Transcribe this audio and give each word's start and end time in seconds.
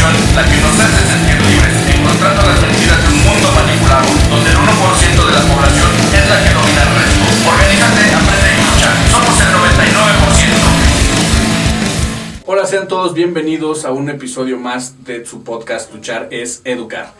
inversión 0.00 0.36
la 0.36 0.44
que 0.48 0.56
nos 0.60 0.80
hace 0.80 1.02
sentir 1.12 1.36
libres, 1.46 1.76
encontrando 1.94 2.42
las 2.42 2.60
mentiras 2.62 3.02
de 3.02 3.08
un 3.12 3.20
mundo 3.20 3.52
manipulado, 3.52 4.08
donde 4.30 4.50
el 4.50 4.56
1% 4.56 5.26
de 5.26 5.32
la 5.32 5.44
población 5.44 5.90
es 6.14 6.24
la 6.28 6.38
que 6.42 6.50
domina 6.54 6.82
el 6.82 6.92
resto. 6.96 7.24
Organízate, 7.48 8.02
aprende 8.14 8.50
y 8.56 8.60
lucha. 8.64 8.90
Somos 9.10 9.36
el 9.40 9.48
99%. 9.52 10.40
Hola, 12.46 12.66
sean 12.66 12.88
todos 12.88 13.14
bienvenidos 13.14 13.84
a 13.84 13.92
un 13.92 14.08
episodio 14.08 14.58
más 14.58 15.04
de 15.04 15.24
su 15.26 15.44
podcast 15.44 15.92
Luchar 15.92 16.28
es 16.30 16.62
Educar. 16.64 17.12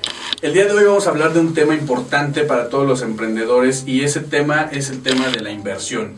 El 0.42 0.54
día 0.54 0.64
de 0.64 0.72
hoy 0.72 0.84
vamos 0.84 1.06
a 1.06 1.10
hablar 1.10 1.34
de 1.34 1.40
un 1.40 1.52
tema 1.54 1.74
importante 1.74 2.44
para 2.44 2.70
todos 2.70 2.86
los 2.86 3.02
emprendedores 3.02 3.84
y 3.86 4.02
ese 4.04 4.20
tema 4.20 4.70
es 4.72 4.88
el 4.88 5.02
tema 5.02 5.28
de 5.28 5.40
la 5.40 5.50
inversión 5.50 6.14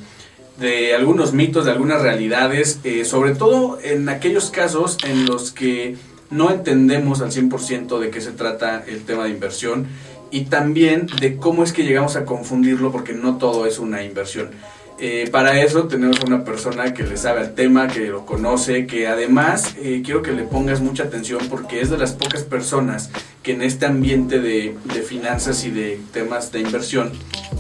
de 0.59 0.95
algunos 0.95 1.33
mitos, 1.33 1.65
de 1.65 1.73
algunas 1.73 2.03
realidades, 2.03 2.79
eh, 2.85 3.05
sobre 3.05 3.35
todo 3.35 3.81
en 3.83 4.09
aquellos 4.09 4.51
casos 4.51 4.97
en 5.03 5.27
los 5.27 5.51
que 5.51 5.97
no 6.33 6.51
entendemos 6.51 7.21
al 7.21 7.31
100% 7.31 7.99
de 7.99 8.11
qué 8.11 8.21
se 8.21 8.33
trata 8.33 8.85
el 8.87 9.05
tema 9.05 9.25
de 9.25 9.31
inversión 9.31 9.87
y 10.31 10.47
también 10.47 11.07
de 11.21 11.37
cómo 11.37 11.63
es 11.63 11.73
que 11.73 11.85
llegamos 11.85 12.17
a 12.17 12.25
confundirlo 12.25 12.91
porque 12.91 13.13
no 13.13 13.37
todo 13.37 13.67
es 13.67 13.79
una 13.79 14.03
inversión. 14.03 14.51
Eh, 14.99 15.29
para 15.33 15.61
eso 15.61 15.89
tenemos 15.89 16.21
una 16.25 16.45
persona 16.45 16.95
que 16.95 17.03
le 17.03 17.17
sabe 17.17 17.41
al 17.41 17.55
tema, 17.55 17.89
que 17.89 18.07
lo 18.07 18.25
conoce, 18.25 18.87
que 18.87 19.09
además 19.09 19.75
eh, 19.83 20.01
quiero 20.05 20.23
que 20.23 20.33
le 20.33 20.45
pongas 20.45 20.81
mucha 20.81 21.05
atención 21.05 21.41
porque 21.51 21.81
es 21.81 21.91
de 21.91 21.99
las 21.99 22.13
pocas 22.13 22.43
personas 22.45 23.11
que 23.43 23.53
en 23.53 23.63
este 23.63 23.85
ambiente 23.85 24.39
de 24.39 24.77
finanzas 25.07 25.65
y 25.65 25.71
de 25.71 26.01
temas 26.13 26.53
de 26.53 26.61
inversión 26.61 27.13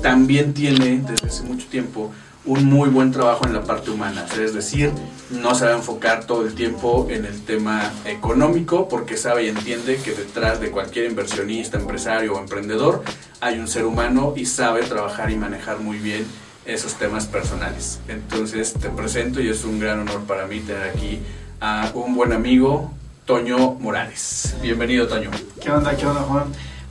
también 0.02 0.54
tiene 0.54 1.02
desde 1.06 1.26
hace 1.26 1.42
mucho 1.42 1.66
tiempo 1.66 2.12
un 2.44 2.64
muy 2.64 2.88
buen 2.88 3.12
trabajo 3.12 3.46
en 3.46 3.52
la 3.52 3.62
parte 3.62 3.90
humana, 3.90 4.26
es 4.40 4.52
decir, 4.52 4.92
no 5.30 5.54
se 5.54 5.64
va 5.64 5.72
a 5.72 5.76
enfocar 5.76 6.24
todo 6.24 6.44
el 6.44 6.54
tiempo 6.54 7.06
en 7.08 7.24
el 7.24 7.40
tema 7.44 7.92
económico 8.04 8.88
porque 8.88 9.16
sabe 9.16 9.44
y 9.44 9.48
entiende 9.48 9.96
que 9.96 10.12
detrás 10.12 10.60
de 10.60 10.70
cualquier 10.70 11.08
inversionista, 11.08 11.78
empresario 11.78 12.34
o 12.34 12.40
emprendedor 12.40 13.02
hay 13.40 13.58
un 13.58 13.68
ser 13.68 13.84
humano 13.84 14.34
y 14.36 14.46
sabe 14.46 14.82
trabajar 14.82 15.30
y 15.30 15.36
manejar 15.36 15.78
muy 15.80 15.98
bien 15.98 16.26
esos 16.64 16.94
temas 16.94 17.26
personales. 17.26 18.00
Entonces 18.08 18.74
te 18.74 18.88
presento 18.90 19.40
y 19.40 19.48
es 19.48 19.64
un 19.64 19.78
gran 19.78 20.00
honor 20.00 20.22
para 20.22 20.46
mí 20.46 20.60
tener 20.60 20.90
aquí 20.90 21.20
a 21.60 21.90
un 21.94 22.14
buen 22.14 22.32
amigo, 22.32 22.92
Toño 23.24 23.74
Morales. 23.74 24.56
Bienvenido, 24.60 25.06
Toño. 25.06 25.30
¿Qué 25.60 25.70
onda, 25.70 25.96
qué 25.96 26.06
onda, 26.06 26.22
Juan? 26.22 26.44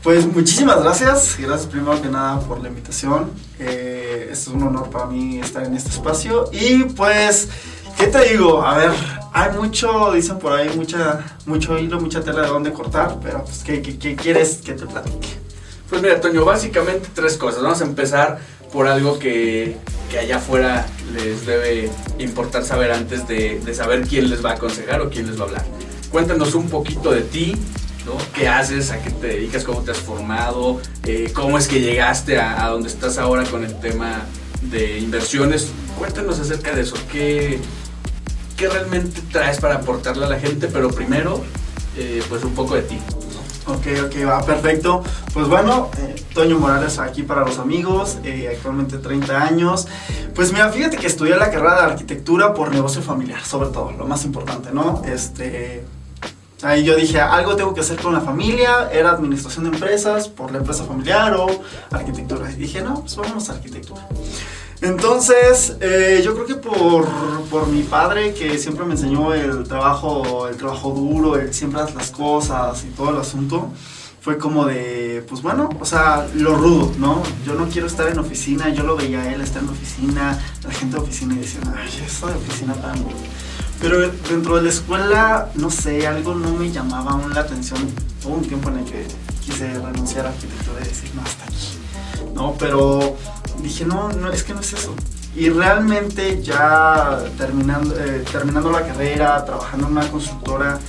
Pues 0.04 0.26
muchísimas 0.26 0.82
gracias, 0.82 1.38
gracias 1.38 1.68
primero 1.68 2.02
que 2.02 2.10
nada 2.10 2.40
por 2.40 2.60
la 2.60 2.70
invitación. 2.70 3.30
Eh, 3.60 4.30
es 4.32 4.48
un 4.48 4.64
honor 4.64 4.90
para 4.90 5.06
mí 5.06 5.40
estar 5.40 5.64
en 5.64 5.76
este 5.76 5.92
espacio. 5.92 6.50
Y 6.52 6.86
pues, 6.86 7.50
¿qué 8.00 8.08
te 8.08 8.30
digo? 8.30 8.64
A 8.66 8.78
ver, 8.78 8.92
hay 9.32 9.52
mucho, 9.52 10.12
dicen 10.12 10.40
por 10.40 10.54
ahí, 10.54 10.72
mucha, 10.76 11.38
mucho 11.46 11.78
hilo, 11.78 12.02
mucha 12.02 12.24
tela 12.24 12.42
de 12.42 12.48
dónde 12.48 12.74
cortar, 12.74 13.20
pero 13.22 13.44
pues, 13.44 13.60
¿qué, 13.64 13.84
qué, 13.84 14.16
quieres 14.16 14.62
que 14.66 14.74
te 14.74 14.88
platique? 14.88 15.38
Pues 15.88 16.02
mira, 16.02 16.20
Toño, 16.20 16.46
básicamente 16.46 17.10
tres 17.14 17.38
cosas. 17.38 17.62
Vamos 17.62 17.82
a 17.82 17.86
empezar 17.86 18.40
por 18.74 18.88
algo 18.88 19.20
que, 19.20 19.78
que 20.10 20.18
allá 20.18 20.38
afuera 20.38 20.88
les 21.14 21.46
debe 21.46 21.92
importar 22.18 22.64
saber 22.64 22.92
antes 22.92 23.28
de, 23.28 23.60
de 23.60 23.74
saber 23.76 24.08
quién 24.08 24.32
les 24.32 24.44
va 24.44 24.50
a 24.50 24.54
aconsejar 24.54 25.00
o 25.02 25.12
quién 25.12 25.28
les 25.28 25.38
va 25.38 25.44
a 25.44 25.48
hablar. 25.48 25.66
Cuéntanos 26.10 26.56
un 26.56 26.70
poquito 26.70 27.12
de 27.12 27.22
ti, 27.22 27.56
¿Qué 28.34 28.48
haces? 28.48 28.92
¿A 28.92 29.02
qué 29.02 29.12
te 29.12 29.28
dedicas? 29.28 29.64
¿Cómo 29.64 29.82
te 29.82 29.92
has 29.92 30.00
formado? 30.00 30.82
Eh, 31.06 31.32
¿Cómo 31.34 31.58
es 31.58 31.68
que 31.68 31.80
llegaste 31.82 32.40
a, 32.40 32.68
donde 32.70 32.90
estás 32.90 33.18
ahora 33.18 33.44
con 33.44 33.64
el 33.64 33.80
tema 33.80 34.24
de 34.62 35.00
inversiones? 35.00 35.72
Cuéntanos 35.98 36.40
acerca 36.40 36.74
de 36.74 36.82
eso. 36.82 36.96
¿Qué, 37.12 37.60
qué 38.58 38.68
realmente 38.68 39.22
traes 39.32 39.60
para 39.60 39.76
aportarle 39.76 40.26
a 40.26 40.30
la 40.30 40.40
gente? 40.40 40.68
Pero 40.68 40.90
primero, 40.90 41.44
eh, 41.96 42.24
pues 42.28 42.44
un 42.44 42.54
poco 42.54 42.76
de 42.76 42.82
ti. 42.84 42.98
Ok, 43.68 43.86
ok, 44.06 44.28
va, 44.28 44.44
perfecto. 44.44 45.04
Pues 45.34 45.48
bueno, 45.48 45.92
eh, 46.00 46.16
Toño 46.34 46.58
Morales 46.58 46.98
aquí 46.98 47.22
para 47.22 47.42
los 47.42 47.60
amigos, 47.60 48.18
actualmente 48.50 48.98
30 48.98 49.44
años. 49.44 49.88
Pues 50.34 50.52
mira, 50.52 50.72
fíjate 50.72 50.98
que 50.98 51.06
estudié 51.06 51.36
la 51.36 51.52
carrera 51.52 51.76
de 51.76 51.92
arquitectura 51.92 52.54
por 52.56 52.72
negocio 52.74 53.04
familiar, 53.04 53.44
sobre 53.44 53.70
todo, 53.70 53.92
lo 53.92 54.08
más 54.08 54.26
importante, 54.26 54.72
¿no? 54.72 55.04
Este, 55.06 55.84
Ahí 56.64 56.84
yo 56.84 56.96
dije, 56.96 57.20
algo 57.20 57.56
tengo 57.56 57.74
que 57.74 57.82
hacer 57.82 58.00
con 58.00 58.14
la 58.14 58.22
familia, 58.22 58.90
era 58.92 59.12
administración 59.12 59.66
de 59.66 59.72
empresas 59.72 60.28
por 60.28 60.52
la 60.52 60.60
empresa 60.60 60.84
familiar 60.84 61.34
o 61.34 61.48
arquitectura. 61.90 62.52
Y 62.52 62.56
dije, 62.56 62.82
no, 62.82 63.02
pues 63.02 63.16
vamos 63.16 63.50
a 63.50 63.54
arquitectura. 63.54 64.08
Entonces, 64.82 65.78
eh, 65.80 66.22
yo 66.24 66.34
creo 66.34 66.46
que 66.48 66.56
por, 66.56 67.08
por, 67.52 67.68
mi 67.68 67.84
padre, 67.84 68.34
que 68.34 68.58
siempre 68.58 68.84
me 68.84 68.94
enseñó 68.94 69.34
el 69.34 69.64
trabajo, 69.64 70.48
el 70.48 70.58
trabajo 70.58 70.92
duro, 70.92 71.36
el 71.36 71.54
siempre 71.54 71.82
hacer 71.82 71.96
las 71.96 72.10
cosas 72.10 72.84
y 72.84 72.88
todo 72.88 73.12
el 73.12 73.18
asunto, 73.18 73.72
fue 74.22 74.38
como 74.38 74.66
de, 74.66 75.24
pues 75.28 75.42
bueno, 75.42 75.70
o 75.80 75.86
sea, 75.86 76.28
lo 76.36 76.56
rudo, 76.56 76.92
¿no? 76.98 77.22
Yo 77.46 77.54
no 77.54 77.68
quiero 77.70 77.88
estar 77.88 78.08
en 78.08 78.20
oficina, 78.20 78.70
yo 78.70 78.84
lo 78.84 78.96
veía 78.96 79.32
él 79.34 79.42
estar 79.42 79.64
en 79.64 79.70
oficina, 79.70 80.40
la 80.64 80.72
gente 80.72 80.96
de 80.96 81.04
oficina 81.04 81.34
y 81.36 81.40
decían, 81.40 81.74
ay, 81.76 81.90
eso 82.06 82.28
de 82.28 82.36
oficina 82.36 82.74
para 82.74 82.94
mí. 82.94 83.06
Pero 83.82 84.00
dentro 84.30 84.58
de 84.58 84.62
la 84.62 84.70
escuela, 84.70 85.50
no 85.56 85.72
sé, 85.72 86.06
algo 86.06 86.36
no 86.36 86.54
me 86.54 86.72
llamaba 86.72 87.12
aún 87.12 87.34
la 87.34 87.42
atención. 87.42 87.80
Hubo 88.24 88.36
un 88.36 88.48
tiempo 88.48 88.70
en 88.70 88.78
el 88.80 88.86
que 88.86 89.08
quise 89.44 89.74
renunciar 89.74 90.28
a 90.28 90.30
arquitectura 90.30 90.82
y 90.82 90.88
decir, 90.88 91.10
no, 91.16 91.22
hasta 91.24 91.46
aquí. 91.46 91.80
No, 92.36 92.56
pero 92.60 93.18
dije, 93.64 93.86
no, 93.86 94.10
no, 94.10 94.32
es 94.32 94.44
que 94.44 94.54
no 94.54 94.60
es 94.60 94.74
eso. 94.74 94.94
Y 95.36 95.50
realmente 95.50 96.44
ya 96.44 97.24
terminando, 97.38 97.96
eh, 97.98 98.24
terminando 98.32 98.70
la 98.72 98.86
carrera, 98.86 99.44
trabajando 99.46 99.88
en 99.88 99.94
una 99.94 100.08
constructora, 100.12 100.80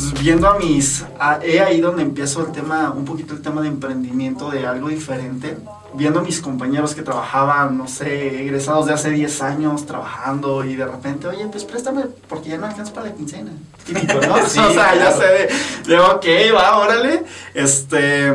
pues 0.00 0.22
viendo 0.22 0.48
a 0.48 0.58
mis, 0.58 1.04
a, 1.18 1.40
he 1.42 1.60
ahí 1.60 1.80
donde 1.80 2.02
empiezo 2.02 2.46
el 2.46 2.52
tema, 2.52 2.90
un 2.90 3.04
poquito 3.04 3.34
el 3.34 3.42
tema 3.42 3.60
de 3.60 3.68
emprendimiento, 3.68 4.50
de 4.50 4.66
algo 4.66 4.88
diferente, 4.88 5.58
viendo 5.92 6.20
a 6.20 6.22
mis 6.22 6.40
compañeros 6.40 6.94
que 6.94 7.02
trabajaban, 7.02 7.76
no 7.76 7.86
sé, 7.86 8.42
egresados 8.42 8.86
de 8.86 8.94
hace 8.94 9.10
10 9.10 9.42
años 9.42 9.86
trabajando 9.86 10.64
y 10.64 10.76
de 10.76 10.86
repente, 10.86 11.26
oye, 11.26 11.46
pues 11.50 11.64
préstame 11.64 12.04
porque 12.28 12.50
ya 12.50 12.58
no 12.58 12.66
alcanza 12.66 12.92
para 12.94 13.08
la 13.08 13.14
quincena. 13.14 13.50
Típico, 13.84 14.14
¿no? 14.26 14.36
sí, 14.46 14.58
o 14.66 14.72
sea, 14.72 14.92
claro. 14.92 14.98
ya 14.98 15.12
sé 15.12 15.26
de, 15.26 15.94
de, 15.94 16.00
ok, 16.00 16.26
va, 16.54 16.78
órale, 16.78 17.24
este 17.54 18.32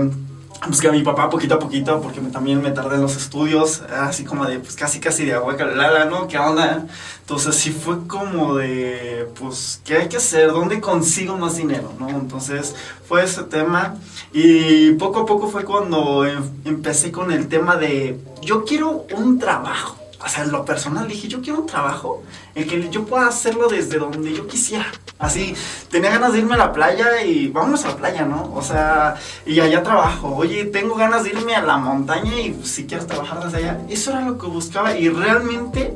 busqué 0.67 0.87
a 0.87 0.91
mi 0.91 1.01
papá 1.01 1.29
poquito 1.29 1.55
a 1.55 1.59
poquito 1.59 2.01
porque 2.01 2.19
también 2.21 2.61
me 2.61 2.71
tardé 2.71 2.95
en 2.95 3.01
los 3.01 3.15
estudios, 3.15 3.81
así 3.81 4.23
como 4.23 4.45
de, 4.45 4.59
pues 4.59 4.75
casi 4.75 4.99
casi 4.99 5.25
de 5.25 5.33
agua 5.33 5.55
calada, 5.55 6.05
¿no? 6.05 6.27
¿Qué 6.27 6.37
onda? 6.37 6.85
Entonces 7.21 7.55
sí 7.55 7.71
fue 7.71 8.07
como 8.07 8.55
de, 8.55 9.27
pues, 9.39 9.81
¿qué 9.83 9.97
hay 9.97 10.07
que 10.07 10.17
hacer? 10.17 10.51
¿Dónde 10.51 10.79
consigo 10.79 11.37
más 11.37 11.57
dinero? 11.57 11.91
¿no? 11.99 12.09
Entonces 12.09 12.75
fue 13.07 13.23
ese 13.23 13.43
tema 13.43 13.95
y 14.33 14.91
poco 14.93 15.21
a 15.21 15.25
poco 15.25 15.47
fue 15.47 15.63
cuando 15.63 16.25
em 16.25 16.43
empecé 16.65 17.11
con 17.11 17.31
el 17.31 17.47
tema 17.47 17.77
de, 17.77 18.19
yo 18.41 18.63
quiero 18.63 19.05
un 19.15 19.39
trabajo. 19.39 20.04
O 20.25 20.27
sea, 20.27 20.43
lo 20.45 20.65
personal 20.65 21.07
dije, 21.07 21.27
yo 21.27 21.39
quiero 21.39 21.59
un 21.59 21.67
trabajo 21.67 22.23
en 22.55 22.67
que 22.67 22.89
yo 22.89 23.05
pueda 23.05 23.27
hacerlo 23.27 23.67
desde 23.67 23.99
donde 23.99 24.33
yo 24.33 24.47
quisiera. 24.47 24.87
Así, 25.19 25.53
tenía 25.91 26.09
ganas 26.09 26.33
de 26.33 26.39
irme 26.39 26.55
a 26.55 26.57
la 26.57 26.73
playa 26.73 27.21
y 27.21 27.47
vámonos 27.49 27.85
a 27.85 27.89
la 27.89 27.97
playa, 27.97 28.25
¿no? 28.25 28.51
O 28.55 28.63
sea, 28.63 29.17
y 29.45 29.59
allá 29.59 29.83
trabajo. 29.83 30.35
Oye, 30.35 30.65
tengo 30.65 30.95
ganas 30.95 31.25
de 31.25 31.29
irme 31.29 31.55
a 31.55 31.61
la 31.61 31.77
montaña 31.77 32.39
y 32.39 32.59
si 32.63 32.87
quieres 32.87 33.05
trabajar 33.05 33.43
desde 33.43 33.57
allá. 33.59 33.81
Eso 33.87 34.11
era 34.11 34.21
lo 34.21 34.39
que 34.39 34.47
buscaba 34.47 34.97
y 34.97 35.09
realmente 35.09 35.95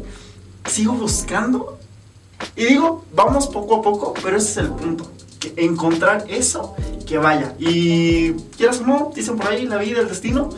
sigo 0.65 0.93
buscando. 0.93 1.79
Y 2.55 2.65
digo, 2.65 3.05
vamos 3.15 3.47
poco 3.47 3.77
a 3.77 3.81
poco, 3.81 4.13
pero 4.21 4.37
ese 4.37 4.51
es 4.51 4.57
el 4.57 4.69
punto. 4.69 5.11
Que 5.39 5.53
encontrar 5.57 6.25
eso 6.29 6.75
que 7.07 7.17
vaya. 7.17 7.55
Y 7.57 8.33
quieras 8.55 8.81
o 8.81 8.85
no, 8.85 9.11
dicen 9.15 9.37
por 9.37 9.47
ahí, 9.47 9.65
la 9.65 9.77
vida, 9.77 10.01
el 10.01 10.07
destino, 10.07 10.49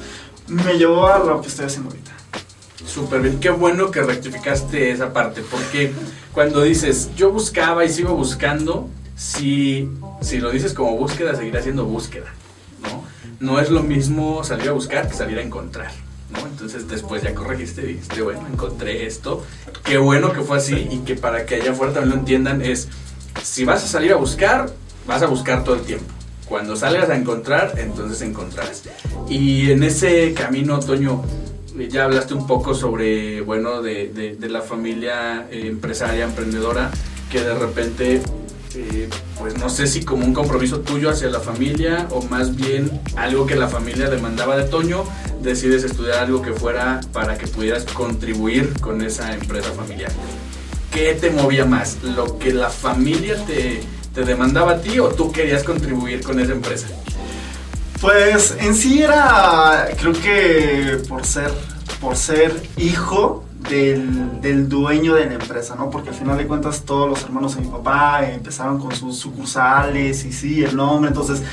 me 0.48 0.74
llevó 0.74 1.08
a 1.08 1.20
lo 1.20 1.40
que 1.40 1.48
estoy 1.48 1.68
haciendo 1.68 1.90
ahorita. 1.90 2.21
Súper 2.94 3.22
bien, 3.22 3.40
qué 3.40 3.50
bueno 3.50 3.90
que 3.90 4.02
rectificaste 4.02 4.92
esa 4.92 5.14
parte, 5.14 5.42
porque 5.50 5.94
cuando 6.34 6.62
dices 6.62 7.10
yo 7.16 7.32
buscaba 7.32 7.86
y 7.86 7.90
sigo 7.90 8.16
buscando, 8.16 8.90
si, 9.16 9.90
si 10.20 10.40
lo 10.40 10.52
dices 10.52 10.74
como 10.74 10.98
búsqueda, 10.98 11.34
seguirá 11.34 11.62
siendo 11.62 11.86
búsqueda, 11.86 12.34
¿no? 12.84 13.06
No 13.40 13.62
es 13.62 13.70
lo 13.70 13.82
mismo 13.82 14.44
salir 14.44 14.68
a 14.68 14.74
buscar 14.74 15.08
que 15.08 15.14
salir 15.14 15.38
a 15.38 15.42
encontrar, 15.42 15.92
¿no? 16.34 16.40
Entonces 16.46 16.90
después 16.90 17.24
ya 17.24 17.34
corregiste 17.34 17.84
y 17.84 17.94
dijiste, 17.94 18.24
bueno, 18.24 18.46
encontré 18.52 19.06
esto, 19.06 19.46
qué 19.86 19.98
bueno 19.98 20.34
que 20.34 20.42
fue 20.42 20.58
así 20.58 20.90
y 20.92 20.98
que 21.00 21.16
para 21.16 21.46
que 21.46 21.56
allá 21.56 21.72
afuera 21.72 21.94
también 21.94 22.10
lo 22.14 22.20
entiendan 22.20 22.62
es, 22.62 22.90
si 23.42 23.64
vas 23.64 23.86
a 23.86 23.88
salir 23.88 24.12
a 24.12 24.18
buscar, 24.18 24.70
vas 25.08 25.22
a 25.22 25.28
buscar 25.28 25.64
todo 25.64 25.76
el 25.76 25.82
tiempo. 25.84 26.12
Cuando 26.50 26.76
salgas 26.76 27.10
a 27.10 27.16
encontrar, 27.16 27.76
entonces 27.78 28.22
encontrarás. 28.22 28.84
Y 29.30 29.72
en 29.72 29.84
ese 29.84 30.34
camino, 30.34 30.82
Toño, 30.82 31.24
ya 31.90 32.06
hablaste 32.06 32.34
un 32.34 32.48
poco 32.48 32.74
sobre, 32.74 33.42
bueno, 33.42 33.82
de, 33.82 34.10
de, 34.10 34.36
de 34.36 34.50
la 34.50 34.62
familia 34.62 35.48
eh, 35.52 35.68
empresaria, 35.68 36.26
emprendedora, 36.26 36.92
que 37.30 37.42
de 37.42 37.54
repente, 37.56 38.22
eh, 38.76 39.10
pues 39.40 39.58
no 39.58 39.70
sé 39.70 39.88
si 39.88 40.04
como 40.04 40.26
un 40.26 40.34
compromiso 40.34 40.82
tuyo 40.82 41.10
hacia 41.10 41.30
la 41.30 41.40
familia 41.40 42.08
o 42.12 42.22
más 42.24 42.56
bien 42.56 42.90
algo 43.16 43.46
que 43.46 43.56
la 43.56 43.68
familia 43.68 44.10
demandaba 44.10 44.58
de 44.58 44.64
Toño, 44.64 45.04
decides 45.42 45.84
estudiar 45.84 46.20
algo 46.20 46.42
que 46.42 46.54
fuera 46.54 47.02
para 47.14 47.38
que 47.38 47.48
pudieras 47.48 47.86
contribuir 47.86 48.74
con 48.80 49.02
esa 49.02 49.34
empresa 49.34 49.72
familiar. 49.72 50.12
¿Qué 50.92 51.14
te 51.14 51.32
movía 51.32 51.66
más? 51.66 52.04
¿Lo 52.04 52.38
que 52.38 52.54
la 52.54 52.70
familia 52.70 53.38
te, 53.46 53.82
¿Te 54.14 54.26
demandaba 54.26 54.74
a 54.74 54.82
ti 54.82 55.00
o 55.00 55.08
tú 55.08 55.32
querías 55.32 55.64
contribuir 55.64 56.22
con 56.22 56.38
esa 56.42 56.52
empresa? 56.52 56.88
Pues 58.02 58.58
en 58.60 58.74
sí 58.74 59.04
era, 59.04 59.88
creo 60.00 60.14
que 60.14 61.04
por 61.08 61.24
ser, 61.24 61.52
por 62.00 62.16
ser 62.16 62.52
hijo 62.78 63.46
del, 63.70 64.42
del, 64.42 64.68
dueño 64.68 65.14
de 65.14 65.28
la 65.28 65.34
empresa, 65.36 65.76
¿no? 65.76 65.92
Porque 65.92 66.10
al 66.10 66.16
final 66.16 66.36
de 66.36 66.48
cuentas 66.48 66.82
todos 66.82 67.08
los 67.08 67.22
hermanos 67.22 67.56
de 67.56 67.62
mi 67.62 67.68
papá 67.68 68.28
empezaron 68.28 68.80
con 68.80 68.96
sus 68.96 69.20
sucursales 69.20 70.26
y 70.26 70.34
sí, 70.34 70.64
el 70.64 70.76
nombre, 70.76 71.10
entonces 71.10 71.44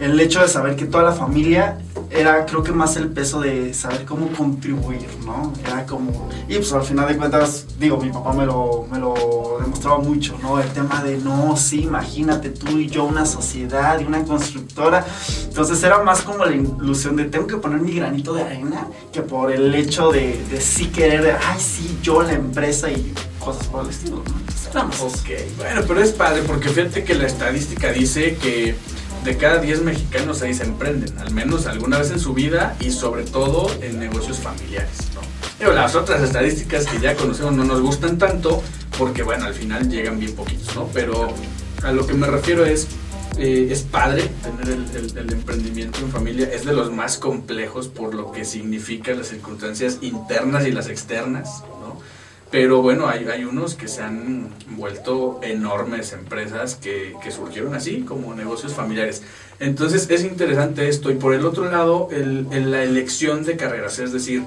el 0.00 0.18
hecho 0.18 0.40
de 0.40 0.48
saber 0.48 0.76
que 0.76 0.86
toda 0.86 1.04
la 1.04 1.12
familia 1.12 1.78
era 2.10 2.46
creo 2.46 2.62
que 2.62 2.72
más 2.72 2.96
el 2.96 3.08
peso 3.08 3.40
de 3.40 3.74
saber 3.74 4.04
cómo 4.04 4.28
contribuir, 4.32 5.06
¿no? 5.24 5.52
Era 5.64 5.84
como, 5.84 6.28
y 6.48 6.56
pues 6.56 6.72
al 6.72 6.82
final 6.82 7.06
de 7.06 7.16
cuentas, 7.16 7.66
digo, 7.78 7.98
mi 7.98 8.10
papá 8.10 8.32
me 8.32 8.46
lo, 8.46 8.86
me 8.90 8.98
lo 8.98 9.58
demostraba 9.60 9.98
mucho, 9.98 10.36
¿no? 10.42 10.58
El 10.58 10.68
tema 10.70 11.04
de, 11.04 11.18
no, 11.18 11.54
sí, 11.56 11.82
imagínate 11.82 12.48
tú 12.48 12.78
y 12.78 12.88
yo 12.88 13.04
una 13.04 13.26
sociedad 13.26 14.00
y 14.00 14.04
una 14.04 14.24
constructora. 14.24 15.04
Entonces 15.44 15.82
era 15.82 16.02
más 16.02 16.22
como 16.22 16.44
la 16.46 16.52
ilusión 16.52 17.16
de, 17.16 17.26
tengo 17.26 17.46
que 17.46 17.58
poner 17.58 17.80
mi 17.80 17.92
granito 17.92 18.32
de 18.32 18.42
arena, 18.42 18.88
que 19.12 19.20
por 19.20 19.52
el 19.52 19.74
hecho 19.74 20.10
de, 20.10 20.42
de 20.50 20.60
sí 20.60 20.86
querer, 20.86 21.38
ay, 21.46 21.60
sí, 21.60 21.98
yo 22.02 22.22
la 22.22 22.32
empresa 22.32 22.90
y 22.90 23.12
cosas 23.38 23.66
por 23.66 23.84
el 23.84 23.90
estilo, 23.90 24.16
¿no? 24.16 24.49
Ok, 25.00 25.56
bueno, 25.56 25.82
pero 25.86 26.02
es 26.02 26.12
padre 26.12 26.42
porque 26.46 26.68
fíjate 26.68 27.04
que 27.04 27.14
la 27.14 27.26
estadística 27.26 27.92
dice 27.92 28.36
que 28.36 28.74
de 29.24 29.36
cada 29.36 29.58
10 29.58 29.82
mexicanos 29.82 30.42
ahí 30.42 30.54
se 30.54 30.64
emprenden, 30.64 31.18
al 31.18 31.32
menos 31.32 31.66
alguna 31.66 31.98
vez 31.98 32.10
en 32.10 32.20
su 32.20 32.32
vida 32.32 32.76
y 32.80 32.90
sobre 32.90 33.24
todo 33.24 33.70
en 33.82 33.98
negocios 33.98 34.38
familiares. 34.38 34.96
¿no? 35.14 35.20
Pero 35.58 35.72
las 35.74 35.94
otras 35.94 36.22
estadísticas 36.22 36.86
que 36.86 36.98
ya 37.00 37.14
conocemos 37.14 37.52
no 37.52 37.64
nos 37.64 37.80
gustan 37.82 38.16
tanto 38.16 38.62
porque, 38.98 39.22
bueno, 39.22 39.44
al 39.44 39.54
final 39.54 39.90
llegan 39.90 40.18
bien 40.18 40.34
poquitos, 40.34 40.74
¿no? 40.74 40.88
Pero 40.92 41.28
a 41.82 41.92
lo 41.92 42.06
que 42.06 42.14
me 42.14 42.26
refiero 42.26 42.64
es, 42.64 42.86
eh, 43.36 43.68
es 43.70 43.82
padre 43.82 44.28
tener 44.42 44.74
el, 44.74 45.18
el, 45.18 45.32
emprendimiento 45.32 45.98
en 46.00 46.10
familia, 46.10 46.48
es 46.50 46.64
de 46.64 46.72
los 46.72 46.90
más 46.90 47.18
complejos 47.18 47.88
por 47.88 48.14
lo 48.14 48.32
que 48.32 48.44
significan 48.44 49.18
las 49.18 49.28
circunstancias 49.28 49.98
internas 50.00 50.66
y 50.66 50.72
las 50.72 50.88
externas, 50.88 51.62
pero 52.50 52.82
bueno, 52.82 53.08
hay, 53.08 53.26
hay 53.26 53.44
unos 53.44 53.74
que 53.76 53.86
se 53.86 54.02
han 54.02 54.48
vuelto 54.70 55.38
enormes 55.42 56.12
empresas 56.12 56.74
que, 56.74 57.14
que, 57.22 57.30
surgieron 57.30 57.74
así, 57.74 58.00
como 58.00 58.34
negocios 58.34 58.72
familiares. 58.72 59.22
Entonces 59.60 60.10
es 60.10 60.24
interesante 60.24 60.88
esto. 60.88 61.10
Y 61.10 61.14
por 61.14 61.32
el 61.32 61.46
otro 61.46 61.70
lado, 61.70 62.08
el, 62.10 62.70
la 62.70 62.82
elección 62.82 63.44
de 63.44 63.56
carreras, 63.56 64.00
es 64.00 64.12
decir, 64.12 64.42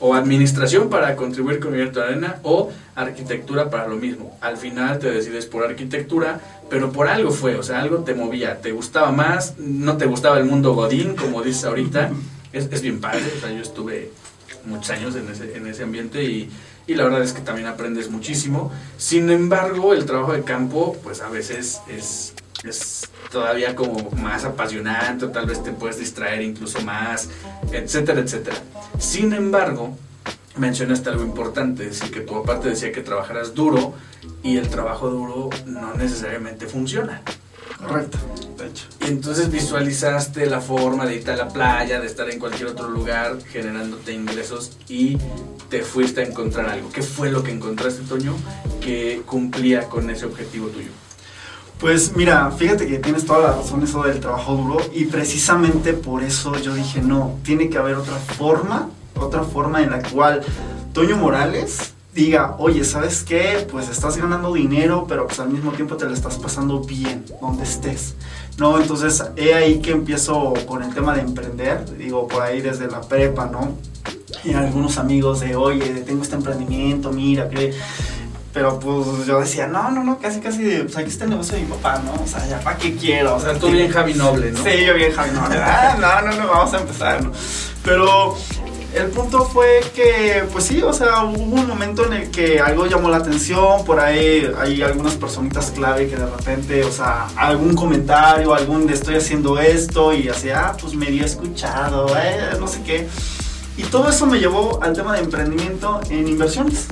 o 0.00 0.14
administración 0.14 0.88
para 0.88 1.14
contribuir 1.14 1.60
con 1.60 1.72
mi 1.72 1.78
de 1.78 2.02
arena 2.02 2.40
o 2.42 2.72
arquitectura 2.94 3.68
para 3.68 3.86
lo 3.86 3.96
mismo. 3.96 4.36
Al 4.40 4.56
final 4.56 4.98
te 4.98 5.10
decides 5.10 5.44
por 5.44 5.64
arquitectura, 5.64 6.40
pero 6.70 6.90
por 6.90 7.08
algo 7.08 7.30
fue, 7.30 7.56
o 7.56 7.62
sea, 7.62 7.82
algo 7.82 7.98
te 7.98 8.14
movía, 8.14 8.60
te 8.60 8.72
gustaba 8.72 9.12
más, 9.12 9.58
no 9.58 9.98
te 9.98 10.06
gustaba 10.06 10.38
el 10.38 10.44
mundo 10.44 10.74
godín, 10.74 11.14
como 11.16 11.42
dices 11.42 11.64
ahorita. 11.64 12.10
Es, 12.52 12.68
es 12.70 12.82
bien 12.82 13.00
padre, 13.00 13.22
o 13.36 13.40
sea, 13.40 13.52
yo 13.52 13.62
estuve 13.62 14.10
muchos 14.66 14.90
años 14.90 15.14
en 15.16 15.28
ese, 15.28 15.56
en 15.56 15.66
ese 15.66 15.82
ambiente 15.82 16.22
y 16.24 16.50
y 16.92 16.94
la 16.94 17.04
verdad 17.04 17.22
es 17.22 17.32
que 17.32 17.40
también 17.40 17.66
aprendes 17.66 18.10
muchísimo. 18.10 18.70
Sin 18.98 19.30
embargo, 19.30 19.94
el 19.94 20.04
trabajo 20.04 20.32
de 20.34 20.42
campo, 20.42 20.96
pues 21.02 21.22
a 21.22 21.28
veces 21.30 21.80
es, 21.88 22.34
es 22.64 23.08
todavía 23.30 23.74
como 23.74 24.10
más 24.10 24.44
apasionante, 24.44 25.26
tal 25.28 25.46
vez 25.46 25.62
te 25.62 25.72
puedes 25.72 25.98
distraer 25.98 26.42
incluso 26.42 26.82
más, 26.82 27.30
etcétera, 27.72 28.20
etcétera. 28.20 28.56
Sin 28.98 29.32
embargo, 29.32 29.96
mencionaste 30.56 31.08
algo 31.08 31.24
importante, 31.24 31.84
es 31.84 32.00
decir, 32.00 32.14
que 32.14 32.20
tu 32.20 32.34
papá 32.42 32.60
te 32.60 32.68
decía 32.68 32.92
que 32.92 33.00
trabajaras 33.00 33.54
duro 33.54 33.94
y 34.42 34.58
el 34.58 34.68
trabajo 34.68 35.08
duro 35.08 35.48
no 35.64 35.94
necesariamente 35.94 36.66
funciona. 36.66 37.22
Correcto, 37.86 38.18
de 38.58 38.66
hecho. 38.66 38.84
Y 39.00 39.08
entonces 39.08 39.50
visualizaste 39.50 40.46
la 40.46 40.60
forma 40.60 41.04
de 41.04 41.16
irte 41.16 41.32
a 41.32 41.36
la 41.36 41.48
playa, 41.48 42.00
de 42.00 42.06
estar 42.06 42.30
en 42.30 42.38
cualquier 42.38 42.68
otro 42.68 42.88
lugar 42.88 43.38
generándote 43.50 44.12
ingresos 44.12 44.78
y 44.88 45.18
te 45.68 45.82
fuiste 45.82 46.20
a 46.20 46.24
encontrar 46.24 46.68
algo. 46.68 46.90
¿Qué 46.92 47.02
fue 47.02 47.30
lo 47.30 47.42
que 47.42 47.50
encontraste, 47.50 48.02
Toño, 48.02 48.34
que 48.80 49.22
cumplía 49.26 49.88
con 49.88 50.10
ese 50.10 50.26
objetivo 50.26 50.68
tuyo? 50.68 50.90
Pues 51.80 52.14
mira, 52.14 52.52
fíjate 52.52 52.86
que 52.86 53.00
tienes 53.00 53.26
toda 53.26 53.40
la 53.40 53.56
razón 53.56 53.82
eso 53.82 54.04
del 54.04 54.20
trabajo 54.20 54.54
duro 54.54 54.78
y 54.94 55.06
precisamente 55.06 55.92
por 55.94 56.22
eso 56.22 56.54
yo 56.60 56.74
dije, 56.74 57.02
no, 57.02 57.40
tiene 57.42 57.68
que 57.68 57.76
haber 57.76 57.96
otra 57.96 58.14
forma, 58.14 58.88
otra 59.16 59.42
forma 59.42 59.82
en 59.82 59.90
la 59.90 60.00
cual 60.00 60.42
Toño 60.92 61.16
Morales 61.16 61.94
diga, 62.14 62.56
oye, 62.58 62.84
¿sabes 62.84 63.22
qué? 63.22 63.66
Pues 63.70 63.88
estás 63.88 64.16
ganando 64.16 64.52
dinero, 64.52 65.06
pero 65.08 65.26
pues 65.26 65.40
al 65.40 65.48
mismo 65.48 65.72
tiempo 65.72 65.96
te 65.96 66.04
lo 66.04 66.12
estás 66.12 66.36
pasando 66.36 66.80
bien 66.80 67.24
donde 67.40 67.64
estés. 67.64 68.14
¿No? 68.58 68.78
Entonces, 68.78 69.24
he 69.36 69.54
ahí 69.54 69.80
que 69.80 69.92
empiezo 69.92 70.52
con 70.66 70.82
el 70.82 70.92
tema 70.92 71.14
de 71.14 71.22
emprender, 71.22 71.96
digo, 71.96 72.28
por 72.28 72.42
ahí 72.42 72.60
desde 72.60 72.86
la 72.86 73.00
prepa, 73.00 73.46
¿no? 73.46 73.76
Y 74.44 74.52
algunos 74.52 74.98
amigos 74.98 75.40
de, 75.40 75.56
oye, 75.56 75.86
tengo 76.06 76.22
este 76.22 76.36
emprendimiento, 76.36 77.10
mira, 77.12 77.48
que... 77.48 77.74
Pero 78.52 78.78
pues 78.78 79.26
yo 79.26 79.40
decía, 79.40 79.66
no, 79.66 79.90
no, 79.90 80.04
no, 80.04 80.18
casi, 80.18 80.40
casi, 80.40 80.80
pues 80.82 80.94
aquí 80.98 81.08
está 81.08 81.24
el 81.24 81.30
negocio 81.30 81.54
de 81.54 81.62
mi 81.62 81.68
papá, 81.68 82.02
¿no? 82.04 82.22
O 82.22 82.26
sea, 82.26 82.46
ya, 82.46 82.60
¿para 82.60 82.76
qué 82.76 82.94
quiero? 82.94 83.36
O 83.36 83.40
sea, 83.40 83.54
tú 83.54 83.70
bien 83.70 83.90
Javi 83.90 84.12
Noble, 84.12 84.52
¿no? 84.52 84.62
Sí, 84.62 84.84
yo 84.84 84.92
bien 84.92 85.10
Javi 85.10 85.30
Noble. 85.30 85.56
Ah, 85.56 85.96
no, 85.98 86.30
no, 86.30 86.36
no, 86.36 86.48
vamos 86.48 86.74
a 86.74 86.80
empezar, 86.80 87.24
¿no? 87.24 87.32
Pero 87.82 88.36
el 88.94 89.08
punto 89.08 89.44
fue 89.44 89.80
que, 89.94 90.44
pues 90.52 90.64
sí, 90.64 90.82
o 90.82 90.92
sea, 90.92 91.24
hubo 91.24 91.54
un 91.54 91.66
momento 91.66 92.04
en 92.06 92.12
el 92.12 92.30
que 92.30 92.60
algo 92.60 92.86
llamó 92.86 93.08
la 93.08 93.18
atención, 93.18 93.84
por 93.84 93.98
ahí 93.98 94.50
hay 94.58 94.82
algunas 94.82 95.14
personitas 95.14 95.70
clave 95.70 96.08
que 96.08 96.16
de 96.16 96.26
repente, 96.26 96.84
o 96.84 96.92
sea, 96.92 97.28
algún 97.36 97.74
comentario, 97.74 98.54
algún 98.54 98.86
de 98.86 98.94
estoy 98.94 99.16
haciendo 99.16 99.58
esto 99.58 100.12
y 100.12 100.28
así, 100.28 100.50
ah, 100.50 100.76
pues 100.80 100.94
me 100.94 101.06
dio 101.06 101.24
escuchado, 101.24 102.06
eh, 102.16 102.56
no 102.60 102.66
sé 102.66 102.82
qué. 102.82 103.08
Y 103.76 103.84
todo 103.84 104.08
eso 104.10 104.26
me 104.26 104.38
llevó 104.38 104.82
al 104.82 104.92
tema 104.92 105.14
de 105.14 105.20
emprendimiento 105.20 106.00
en 106.10 106.28
inversiones. 106.28 106.86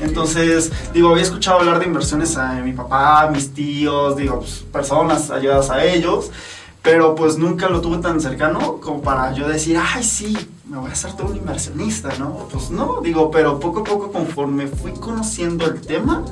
Entonces, 0.00 0.70
digo, 0.92 1.10
había 1.10 1.22
escuchado 1.22 1.58
hablar 1.58 1.78
de 1.80 1.86
inversiones 1.86 2.36
a 2.36 2.54
mi 2.54 2.72
papá, 2.72 3.28
mis 3.32 3.52
tíos, 3.52 4.16
digo, 4.16 4.40
pues, 4.40 4.64
personas 4.72 5.30
allegadas 5.30 5.70
a 5.70 5.84
ellos, 5.84 6.30
pero 6.82 7.14
pues 7.14 7.38
nunca 7.38 7.68
lo 7.68 7.80
tuve 7.80 7.98
tan 7.98 8.20
cercano 8.20 8.80
como 8.80 9.00
para 9.02 9.32
yo 9.32 9.48
decir, 9.48 9.78
ay, 9.80 10.02
sí, 10.02 10.36
me 10.68 10.78
voy 10.78 10.90
a 10.90 10.92
hacer 10.92 11.12
todo 11.12 11.28
un 11.28 11.36
inversionista, 11.36 12.12
¿no? 12.18 12.48
Pues 12.50 12.70
no, 12.70 13.00
digo, 13.00 13.30
pero 13.30 13.60
poco 13.60 13.80
a 13.80 13.84
poco 13.84 14.10
conforme 14.10 14.66
fui 14.66 14.92
conociendo 14.92 15.64
el 15.66 15.80
tema, 15.80 16.24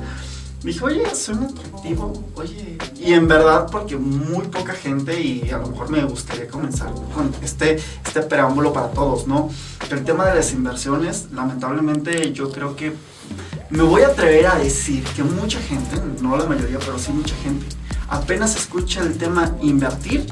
dije, 0.61 0.83
oye, 0.83 1.15
suena 1.15 1.47
atractivo, 1.47 2.11
oye, 2.35 2.77
y 2.99 3.13
en 3.13 3.27
verdad 3.27 3.67
porque 3.71 3.95
muy 3.95 4.45
poca 4.47 4.73
gente 4.73 5.19
y 5.19 5.49
a 5.51 5.57
lo 5.57 5.67
mejor 5.67 5.89
me 5.89 6.03
gustaría 6.03 6.47
comenzar 6.47 6.93
con 7.15 7.33
este, 7.41 7.79
este 8.05 8.21
preámbulo 8.21 8.73
para 8.73 8.91
todos, 8.91 9.27
¿no? 9.27 9.49
El 9.89 10.03
tema 10.03 10.25
de 10.25 10.35
las 10.35 10.51
inversiones, 10.51 11.27
lamentablemente 11.31 12.33
yo 12.33 12.51
creo 12.51 12.75
que 12.75 12.93
me 13.69 13.83
voy 13.83 14.01
a 14.01 14.07
atrever 14.07 14.47
a 14.47 14.55
decir 14.55 15.03
que 15.15 15.23
mucha 15.23 15.59
gente, 15.61 15.95
no 16.21 16.35
la 16.35 16.45
mayoría, 16.45 16.77
pero 16.79 16.99
sí 16.99 17.13
mucha 17.13 17.35
gente, 17.37 17.65
apenas 18.11 18.55
escucha 18.55 19.01
el 19.01 19.17
tema 19.17 19.55
invertir, 19.61 20.27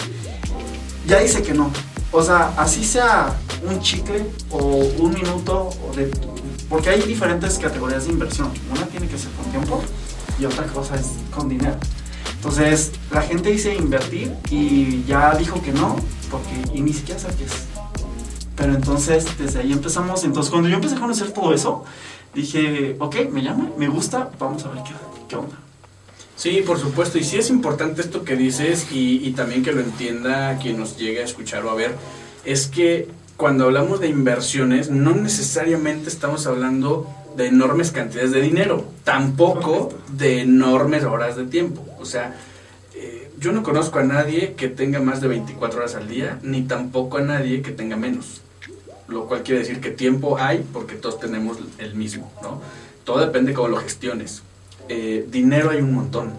ya 1.08 1.20
dice 1.20 1.42
que 1.42 1.54
no. 1.54 1.72
O 2.12 2.22
sea, 2.22 2.54
así 2.58 2.84
sea 2.84 3.36
un 3.68 3.80
chicle 3.82 4.26
o 4.52 4.58
un 5.00 5.14
minuto, 5.14 5.70
o 5.88 5.96
de, 5.96 6.12
porque 6.70 6.90
hay 6.90 7.02
diferentes 7.02 7.58
categorías 7.58 8.06
de 8.06 8.12
inversión. 8.12 8.52
Una 8.70 8.86
tiene 8.86 9.08
que 9.08 9.18
ser 9.18 9.32
con 9.32 9.46
tiempo 9.46 9.82
y 10.40 10.46
otra 10.46 10.66
cosa 10.68 10.96
es 10.96 11.08
con 11.34 11.48
dinero. 11.50 11.78
Entonces, 12.36 12.92
la 13.12 13.22
gente 13.22 13.50
dice 13.50 13.74
invertir 13.76 14.34
y 14.50 15.04
ya 15.06 15.34
dijo 15.36 15.62
que 15.62 15.72
no, 15.72 15.96
porque 16.30 16.78
y 16.78 16.82
ni 16.82 16.94
siquiera 16.94 17.20
sabe 17.20 17.36
qué 17.36 17.46
es. 17.46 17.52
Pero 18.56 18.74
entonces, 18.74 19.26
desde 19.38 19.62
ahí 19.62 19.72
empezamos. 19.72 20.24
Entonces, 20.26 20.52
cuando 20.52 20.68
yo 20.68 20.76
empecé 20.76 20.96
a 20.96 21.00
conocer 21.00 21.32
todo 21.32 21.54
eso, 21.54 21.86
dije, 22.34 22.98
ok, 23.00 23.30
me 23.32 23.42
llama, 23.42 23.70
me 23.78 23.88
gusta, 23.88 24.32
vamos 24.38 24.66
a 24.66 24.70
ver 24.70 24.84
qué, 24.84 24.92
qué 25.30 25.36
onda. 25.38 25.56
Sí, 26.40 26.64
por 26.66 26.80
supuesto, 26.80 27.18
y 27.18 27.26
sí 27.26 27.36
es 27.36 27.50
importante 27.50 28.00
esto 28.00 28.24
que 28.24 28.38
dices 28.38 28.88
y, 28.94 29.28
y 29.28 29.32
también 29.34 29.62
que 29.62 29.74
lo 29.74 29.82
entienda 29.82 30.58
quien 30.58 30.80
nos 30.80 30.96
llegue 30.96 31.20
a 31.20 31.26
escuchar 31.26 31.66
o 31.66 31.70
a 31.70 31.76
ver, 31.76 31.94
es 32.46 32.68
que 32.68 33.10
cuando 33.36 33.66
hablamos 33.66 34.00
de 34.00 34.08
inversiones, 34.08 34.90
no 34.90 35.14
necesariamente 35.16 36.08
estamos 36.08 36.48
hablando 36.48 37.14
de 37.36 37.48
enormes 37.48 37.92
cantidades 37.92 38.32
de 38.32 38.40
dinero, 38.40 38.86
tampoco 39.04 39.90
de 40.14 40.40
enormes 40.40 41.04
horas 41.04 41.36
de 41.36 41.44
tiempo. 41.44 41.86
O 42.00 42.06
sea, 42.06 42.38
eh, 42.96 43.30
yo 43.38 43.52
no 43.52 43.62
conozco 43.62 44.00
a 44.00 44.04
nadie 44.04 44.54
que 44.54 44.70
tenga 44.70 45.02
más 45.02 45.20
de 45.20 45.28
24 45.28 45.80
horas 45.80 45.96
al 45.96 46.08
día, 46.08 46.40
ni 46.42 46.62
tampoco 46.62 47.18
a 47.18 47.22
nadie 47.22 47.62
que 47.62 47.72
tenga 47.72 47.98
menos. 47.98 48.40
Lo 49.10 49.26
cual 49.26 49.44
quiere 49.44 49.60
decir 49.60 49.82
que 49.82 49.92
tiempo 49.92 50.38
hay 50.38 50.66
porque 50.72 50.96
todos 50.96 51.20
tenemos 51.20 51.58
el 51.80 51.96
mismo, 51.96 52.32
¿no? 52.42 52.62
Todo 53.04 53.20
depende 53.20 53.52
de 53.52 53.56
cómo 53.56 53.68
lo 53.68 53.78
gestiones. 53.78 54.44
Eh, 54.90 55.28
dinero 55.30 55.70
hay 55.70 55.82
un 55.82 55.94
montón. 55.94 56.34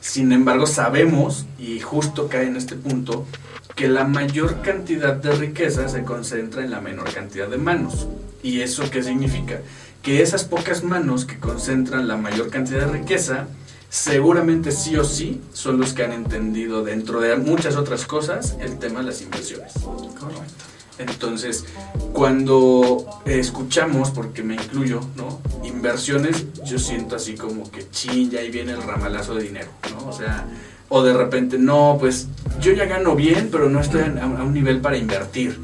Sin 0.00 0.30
embargo, 0.30 0.66
sabemos, 0.66 1.46
y 1.58 1.80
justo 1.80 2.28
cae 2.28 2.46
en 2.46 2.56
este 2.56 2.76
punto, 2.76 3.26
que 3.74 3.88
la 3.88 4.04
mayor 4.04 4.62
cantidad 4.62 5.14
de 5.14 5.32
riqueza 5.32 5.88
se 5.88 6.04
concentra 6.04 6.62
en 6.62 6.70
la 6.70 6.80
menor 6.80 7.12
cantidad 7.12 7.48
de 7.48 7.58
manos. 7.58 8.06
¿Y 8.42 8.60
eso 8.60 8.88
qué 8.90 9.02
significa? 9.02 9.60
Que 10.02 10.22
esas 10.22 10.44
pocas 10.44 10.84
manos 10.84 11.24
que 11.24 11.40
concentran 11.40 12.06
la 12.06 12.16
mayor 12.16 12.50
cantidad 12.50 12.86
de 12.86 12.98
riqueza 13.00 13.48
seguramente 13.90 14.70
sí 14.70 14.96
o 14.96 15.04
sí 15.04 15.40
son 15.52 15.78
los 15.78 15.92
que 15.92 16.04
han 16.04 16.12
entendido 16.12 16.84
dentro 16.84 17.20
de 17.20 17.36
muchas 17.36 17.76
otras 17.76 18.06
cosas 18.06 18.56
el 18.60 18.78
tema 18.78 19.00
de 19.00 19.06
las 19.06 19.22
inversiones. 19.22 19.72
Correcto. 19.72 20.75
Entonces, 20.98 21.64
cuando 22.12 23.04
escuchamos, 23.26 24.10
porque 24.10 24.42
me 24.42 24.54
incluyo, 24.54 25.00
¿no? 25.16 25.40
Inversiones, 25.64 26.46
yo 26.64 26.78
siento 26.78 27.16
así 27.16 27.34
como 27.34 27.70
que 27.70 27.88
chin, 27.90 28.30
ya 28.30 28.40
ahí 28.40 28.50
viene 28.50 28.72
el 28.72 28.82
ramalazo 28.82 29.34
de 29.34 29.42
dinero, 29.42 29.68
¿no? 29.90 30.08
O 30.08 30.12
sea, 30.12 30.46
o 30.88 31.02
de 31.02 31.12
repente, 31.12 31.58
no, 31.58 31.96
pues 32.00 32.28
yo 32.60 32.72
ya 32.72 32.86
gano 32.86 33.14
bien, 33.14 33.48
pero 33.50 33.68
no 33.68 33.80
estoy 33.80 34.02
a, 34.02 34.22
a 34.22 34.42
un 34.42 34.54
nivel 34.54 34.80
para 34.80 34.96
invertir. 34.96 35.60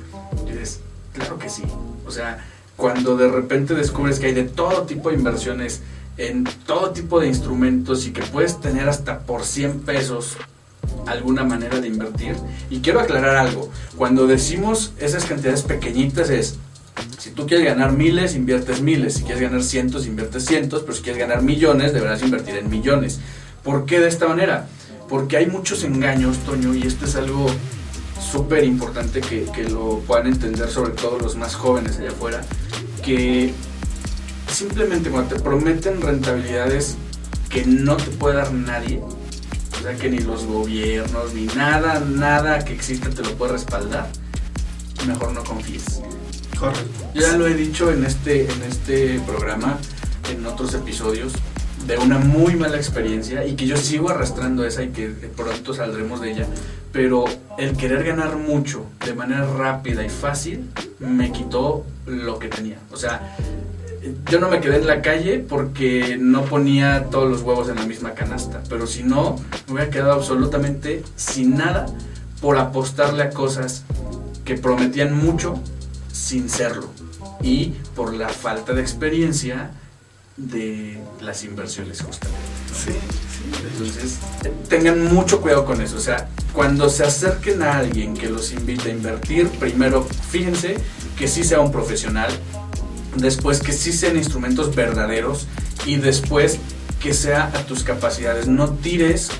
Y 0.46 0.50
dices, 0.50 0.80
claro 1.12 1.38
que 1.38 1.48
sí. 1.48 1.62
O 2.06 2.10
sea, 2.10 2.44
cuando 2.76 3.16
de 3.16 3.28
repente 3.28 3.74
descubres 3.74 4.18
que 4.18 4.26
hay 4.26 4.34
de 4.34 4.44
todo 4.44 4.82
tipo 4.82 5.10
de 5.10 5.16
inversiones 5.16 5.80
en 6.16 6.44
todo 6.66 6.90
tipo 6.90 7.20
de 7.20 7.28
instrumentos 7.28 8.06
y 8.06 8.12
que 8.12 8.22
puedes 8.22 8.60
tener 8.60 8.88
hasta 8.88 9.20
por 9.20 9.44
100 9.44 9.80
pesos 9.80 10.36
alguna 11.06 11.44
manera 11.44 11.80
de 11.80 11.88
invertir. 11.88 12.36
Y 12.70 12.80
quiero 12.80 13.00
aclarar 13.00 13.36
algo, 13.36 13.70
cuando 13.96 14.26
decimos 14.26 14.92
esas 14.98 15.24
cantidades 15.24 15.62
pequeñitas 15.62 16.30
es, 16.30 16.56
si 17.18 17.30
tú 17.30 17.46
quieres 17.46 17.66
ganar 17.66 17.92
miles, 17.92 18.34
inviertes 18.34 18.80
miles, 18.82 19.14
si 19.14 19.22
quieres 19.22 19.42
ganar 19.42 19.62
cientos, 19.62 20.06
inviertes 20.06 20.44
cientos, 20.44 20.82
pero 20.82 20.94
si 20.94 21.02
quieres 21.02 21.20
ganar 21.20 21.42
millones, 21.42 21.92
deberás 21.92 22.22
invertir 22.22 22.56
en 22.56 22.68
millones. 22.68 23.20
¿Por 23.62 23.86
qué 23.86 24.00
de 24.00 24.08
esta 24.08 24.26
manera? 24.26 24.66
Porque 25.08 25.36
hay 25.36 25.46
muchos 25.46 25.84
engaños, 25.84 26.38
Toño, 26.38 26.74
y 26.74 26.86
esto 26.86 27.04
es 27.04 27.16
algo 27.16 27.46
súper 28.20 28.64
importante 28.64 29.20
que, 29.20 29.46
que 29.54 29.64
lo 29.64 30.00
puedan 30.06 30.26
entender, 30.26 30.68
sobre 30.68 30.92
todo 30.92 31.18
los 31.18 31.36
más 31.36 31.54
jóvenes 31.54 31.98
allá 31.98 32.10
afuera, 32.10 32.40
que 33.04 33.52
simplemente 34.48 35.10
cuando 35.10 35.36
te 35.36 35.42
prometen 35.42 36.00
rentabilidades 36.00 36.96
que 37.48 37.64
no 37.66 37.96
te 37.96 38.10
puede 38.10 38.36
dar 38.36 38.52
nadie, 38.52 39.00
o 39.82 39.84
sea 39.84 39.96
que 39.96 40.08
ni 40.08 40.18
los 40.18 40.46
gobiernos, 40.46 41.34
ni 41.34 41.46
nada, 41.46 41.98
nada 41.98 42.64
que 42.64 42.72
exista 42.72 43.10
te 43.10 43.20
lo 43.20 43.34
puede 43.34 43.54
respaldar, 43.54 44.08
mejor 45.08 45.32
no 45.32 45.42
confíes. 45.42 46.00
Correcto. 46.56 47.10
Yo 47.14 47.22
ya 47.22 47.36
lo 47.36 47.48
he 47.48 47.54
dicho 47.54 47.90
en 47.90 48.04
este, 48.04 48.44
en 48.44 48.62
este 48.62 49.18
programa, 49.26 49.78
en 50.30 50.46
otros 50.46 50.72
episodios, 50.74 51.32
de 51.84 51.98
una 51.98 52.18
muy 52.18 52.54
mala 52.54 52.76
experiencia 52.76 53.44
y 53.44 53.56
que 53.56 53.66
yo 53.66 53.76
sigo 53.76 54.08
arrastrando 54.08 54.64
esa 54.64 54.84
y 54.84 54.90
que 54.90 55.08
pronto 55.08 55.74
saldremos 55.74 56.20
de 56.20 56.30
ella, 56.30 56.46
pero 56.92 57.24
el 57.58 57.76
querer 57.76 58.04
ganar 58.04 58.36
mucho 58.36 58.86
de 59.04 59.14
manera 59.14 59.52
rápida 59.52 60.04
y 60.04 60.08
fácil 60.08 60.70
me 61.00 61.32
quitó 61.32 61.84
lo 62.06 62.38
que 62.38 62.46
tenía. 62.46 62.78
O 62.92 62.96
sea, 62.96 63.36
yo 64.30 64.40
no 64.40 64.48
me 64.48 64.60
quedé 64.60 64.76
en 64.76 64.86
la 64.86 65.02
calle 65.02 65.38
porque 65.38 66.16
no 66.18 66.44
ponía 66.44 67.06
todos 67.10 67.30
los 67.30 67.42
huevos 67.42 67.68
en 67.68 67.76
la 67.76 67.86
misma 67.86 68.12
canasta, 68.14 68.62
pero 68.68 68.86
si 68.86 69.02
no, 69.02 69.36
me 69.66 69.74
hubiera 69.74 69.90
quedado 69.90 70.12
absolutamente 70.12 71.02
sin 71.16 71.56
nada 71.56 71.86
por 72.40 72.58
apostarle 72.58 73.22
a 73.22 73.30
cosas 73.30 73.84
que 74.44 74.56
prometían 74.56 75.16
mucho 75.16 75.54
sin 76.12 76.48
serlo 76.48 76.90
y 77.42 77.74
por 77.94 78.14
la 78.14 78.28
falta 78.28 78.72
de 78.72 78.82
experiencia 78.82 79.70
de 80.36 80.98
las 81.20 81.44
inversiones 81.44 82.02
justamente. 82.02 82.40
Sí, 82.74 82.90
sí. 82.90 83.66
Entonces, 83.72 84.18
tengan 84.68 85.12
mucho 85.12 85.40
cuidado 85.40 85.64
con 85.64 85.80
eso. 85.80 85.96
O 85.96 86.00
sea, 86.00 86.28
cuando 86.52 86.88
se 86.88 87.04
acerquen 87.04 87.62
a 87.62 87.78
alguien 87.78 88.14
que 88.14 88.28
los 88.28 88.52
invite 88.52 88.90
a 88.90 88.92
invertir, 88.92 89.48
primero 89.48 90.02
fíjense 90.02 90.76
que 91.16 91.28
sí 91.28 91.44
sea 91.44 91.60
un 91.60 91.70
profesional, 91.70 92.30
después 93.16 93.60
que 93.60 93.72
sí 93.72 93.92
sean 93.92 94.16
instrumentos 94.16 94.74
verdaderos 94.74 95.46
y 95.86 95.96
después 95.96 96.58
que 97.00 97.14
sea 97.14 97.50
a 97.54 97.66
tus 97.66 97.82
capacidades. 97.82 98.46
No 98.46 98.70
tires 98.70 99.30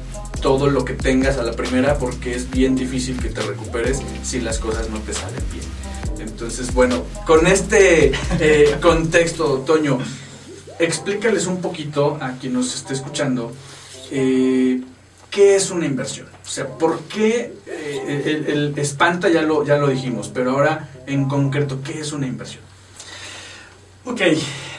todo 0.41 0.69
lo 0.69 0.85
que 0.85 0.95
tengas 0.95 1.39
a 1.39 1.45
la 1.45 1.53
primera 1.53 1.99
porque 1.99 2.35
es 2.35 2.51
bien 2.51 2.75
difícil 2.75 3.21
que 3.21 3.29
te 3.29 3.41
recuperes 3.41 4.01
si 4.23 4.41
las 4.41 4.59
cosas 4.59 4.91
no 4.91 4.99
te 5.01 5.15
salen 5.15 5.45
bien. 5.53 5.65
Entonces, 6.19 6.75
bueno, 6.75 7.05
con 7.27 7.47
este 7.47 8.13
eh, 8.41 8.77
contexto, 8.83 9.59
Toño, 9.67 9.99
explícales 10.79 11.47
un 11.47 11.61
poquito 11.61 12.19
a 12.21 12.33
quien 12.33 12.55
nos 12.55 12.75
esté 12.75 12.95
escuchando 12.95 13.53
eh, 14.11 14.81
qué 15.31 15.57
es 15.57 15.71
una 15.71 15.87
inversión. 15.87 16.27
O 16.45 16.49
sea, 16.49 16.67
¿por 16.67 17.01
qué 17.03 17.55
eh, 17.67 18.23
el, 18.25 18.47
el 18.47 18.79
espanta 18.79 19.29
ya 19.29 19.43
lo, 19.43 19.65
ya 19.65 19.77
lo 19.77 19.89
dijimos, 19.89 20.31
pero 20.35 20.51
ahora 20.51 20.91
en 21.07 21.29
concreto, 21.29 21.81
¿qué 21.83 22.01
es 22.01 22.13
una 22.13 22.27
inversión? 22.27 22.72
Ok. 24.05 24.21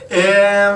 eh, 0.10 0.76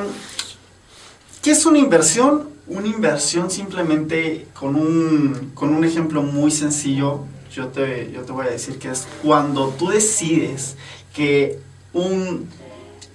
¿Qué 1.42 1.52
es 1.52 1.66
una 1.66 1.80
inversión? 1.80 2.50
Una 2.68 2.88
inversión 2.88 3.52
simplemente 3.52 4.48
con 4.54 4.76
un, 4.76 5.52
con 5.54 5.74
un 5.74 5.84
ejemplo 5.84 6.22
muy 6.22 6.52
sencillo, 6.52 7.22
yo 7.52 7.68
te, 7.68 8.12
yo 8.12 8.22
te 8.22 8.32
voy 8.32 8.48
a 8.48 8.50
decir 8.50 8.80
que 8.80 8.90
es 8.90 9.06
cuando 9.22 9.70
tú 9.70 9.90
decides 9.90 10.76
que 11.14 11.60
un, 11.94 12.50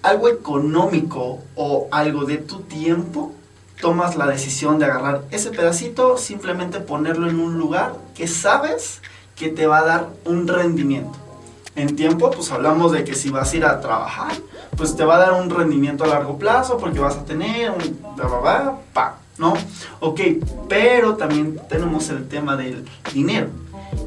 algo 0.02 0.28
económico 0.28 1.40
o 1.54 1.88
algo 1.90 2.24
de 2.24 2.38
tu 2.38 2.60
tiempo, 2.60 3.32
tomas 3.80 4.16
la 4.16 4.26
decisión 4.26 4.78
de 4.78 4.84
agarrar 4.84 5.22
ese 5.30 5.50
pedacito, 5.50 6.16
simplemente 6.18 6.80
ponerlo 6.80 7.28
en 7.28 7.40
un 7.40 7.58
lugar 7.58 7.94
que 8.14 8.28
sabes 8.28 9.00
que 9.34 9.48
te 9.48 9.66
va 9.66 9.78
a 9.78 9.84
dar 9.84 10.08
un 10.24 10.46
rendimiento. 10.46 11.18
En 11.74 11.96
tiempo, 11.96 12.30
pues 12.30 12.50
hablamos 12.52 12.92
de 12.92 13.04
que 13.04 13.14
si 13.14 13.30
vas 13.30 13.52
a 13.52 13.56
ir 13.56 13.64
a 13.64 13.80
trabajar, 13.80 14.32
pues 14.76 14.96
te 14.96 15.04
va 15.04 15.16
a 15.16 15.18
dar 15.18 15.32
un 15.32 15.50
rendimiento 15.50 16.04
a 16.04 16.08
largo 16.08 16.38
plazo 16.38 16.78
porque 16.78 17.00
vas 17.00 17.16
a 17.16 17.24
tener 17.24 17.70
un 17.70 17.98
bla 18.16 18.26
bla 18.26 18.38
bla, 18.38 18.78
pa, 18.92 19.16
¿no? 19.38 19.54
Ok, 20.00 20.20
pero 20.68 21.16
también 21.16 21.60
tenemos 21.68 22.08
el 22.10 22.28
tema 22.28 22.56
del 22.56 22.84
dinero. 23.12 23.48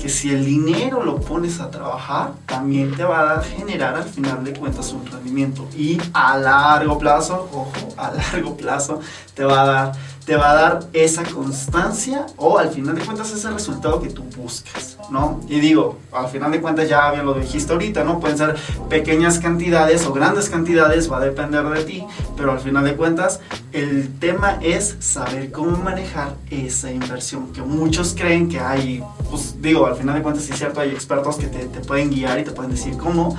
Que 0.02 0.10
si 0.10 0.32
el 0.32 0.44
dinero 0.44 1.04
lo 1.04 1.18
pones 1.18 1.60
a 1.60 1.70
trabajar, 1.70 2.32
también 2.48 2.96
te 2.96 3.04
va 3.04 3.34
a 3.34 3.42
generar 3.42 3.96
al 3.96 4.04
final 4.04 4.44
de 4.44 4.54
cuentas 4.54 4.92
un 4.92 5.06
rendimiento. 5.06 5.68
Y 5.76 6.00
a 6.14 6.38
largo 6.38 6.98
plazo, 6.98 7.48
ojo, 7.52 7.94
a 7.96 8.12
largo 8.12 8.58
plazo, 8.58 9.00
te 9.36 9.44
va 9.44 9.62
a 9.62 9.66
dar, 9.66 9.92
te 10.26 10.36
va 10.36 10.52
a 10.52 10.56
dar 10.56 10.80
esa 10.94 11.24
constancia 11.24 12.26
o 12.38 12.58
al 12.58 12.70
final 12.70 12.96
de 12.96 13.02
cuentas 13.02 13.32
ese 13.32 13.50
resultado 13.52 14.02
que 14.02 14.10
tú 14.10 14.24
buscas, 14.36 14.98
¿no? 15.12 15.40
Y 15.48 15.60
digo, 15.60 16.00
al 16.12 16.28
final 16.30 16.52
de 16.52 16.62
cuentas 16.62 16.90
ya 16.90 17.12
bien 17.12 17.26
lo 17.26 17.36
dijiste 17.36 17.72
ahorita, 17.74 18.04
¿no? 18.04 18.20
Pueden 18.20 18.38
ser 18.38 18.56
pequeñas 18.90 19.40
cantidades 19.40 20.06
o 20.06 20.14
grandes 20.14 20.50
cantidades, 20.50 21.12
va 21.12 21.18
a 21.18 21.26
depender 21.26 21.64
de 21.70 21.84
ti, 21.84 22.04
pero 22.36 22.52
al 22.52 22.60
final 22.60 22.86
de 22.86 22.96
cuentas 22.96 23.40
el 23.72 24.18
tema 24.20 24.58
es 24.62 24.96
saber 25.00 25.52
cómo 25.52 25.78
manejar 25.78 26.36
esa 26.50 26.92
inversión, 26.92 27.54
que 27.54 27.62
muchos 27.62 28.16
creen 28.18 28.50
que 28.50 28.60
hay, 28.60 29.04
pues 29.30 29.62
digo, 29.62 29.86
al 29.86 29.96
final 29.96 30.16
de 30.16 30.24
cuentas 30.24 30.44
sí 30.44 30.54
es 30.54 30.58
cierto, 30.58 30.80
hay 30.80 30.90
expertos 30.90 31.36
que 31.36 31.48
te, 31.48 31.66
te 31.66 31.82
pueden 31.82 32.10
guiar 32.10 32.40
y 32.40 32.44
te 32.44 32.52
pueden 32.52 32.72
decir 32.72 32.98
cómo, 32.98 33.38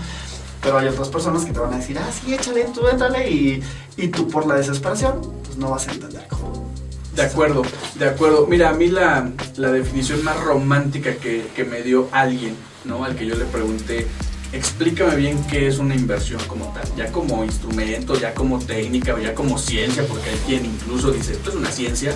pero 0.63 0.79
hay 0.79 0.87
otras 0.87 1.09
personas 1.09 1.45
que 1.45 1.53
te 1.53 1.59
van 1.59 1.73
a 1.73 1.79
decir, 1.79 1.99
ah, 1.99 2.11
sí, 2.13 2.33
échale, 2.33 2.65
tú 2.73 2.87
échale, 2.87 3.31
y, 3.31 3.63
y 3.97 4.09
tú 4.09 4.29
por 4.29 4.47
la 4.47 4.55
desesperación, 4.55 5.21
pues 5.45 5.57
no 5.57 5.71
vas 5.71 5.89
a 5.89 5.93
entender 5.93 6.27
cómo. 6.29 6.66
De 7.17 7.23
acuerdo, 7.23 7.63
de 7.95 8.05
acuerdo. 8.05 8.47
Mira, 8.47 8.69
a 8.69 8.75
mí 8.75 8.89
la, 8.89 9.31
la 9.57 9.73
definición 9.73 10.23
más 10.23 10.39
romántica 10.39 11.17
que, 11.17 11.47
que 11.57 11.65
me 11.65 11.83
dio 11.83 12.11
alguien, 12.13 12.55
¿no? 12.85 13.05
Al 13.05 13.17
que 13.17 13.25
yo 13.25 13.35
le 13.37 13.47
pregunté, 13.47 14.07
explícame 14.53 15.17
bien 15.17 15.43
qué 15.47 15.67
es 15.67 15.79
una 15.79 15.95
inversión 15.95 16.43
como 16.47 16.67
tal, 16.75 16.85
ya 16.95 17.11
como 17.11 17.43
instrumento, 17.43 18.21
ya 18.21 18.35
como 18.35 18.59
técnica, 18.59 19.15
o 19.15 19.19
ya 19.19 19.35
como 19.35 19.59
ciencia, 19.59 20.07
porque 20.07 20.29
hay 20.29 20.37
quien 20.47 20.67
incluso 20.67 21.11
dice, 21.11 21.33
esto 21.33 21.49
es 21.49 21.57
una 21.57 21.71
ciencia. 21.71 22.13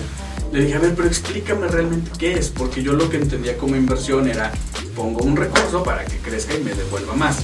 Le 0.53 0.65
dije, 0.65 0.75
a 0.75 0.79
ver, 0.79 0.93
pero 0.93 1.07
explícame 1.07 1.67
realmente 1.67 2.11
qué 2.19 2.33
es, 2.33 2.49
porque 2.49 2.83
yo 2.83 2.93
lo 2.93 3.09
que 3.09 3.17
entendía 3.17 3.57
como 3.57 3.75
inversión 3.75 4.29
era, 4.29 4.51
pongo 4.95 5.23
un 5.23 5.35
recurso 5.35 5.81
para 5.81 6.05
que 6.05 6.17
crezca 6.17 6.53
y 6.53 6.63
me 6.63 6.75
devuelva 6.75 7.15
más. 7.15 7.37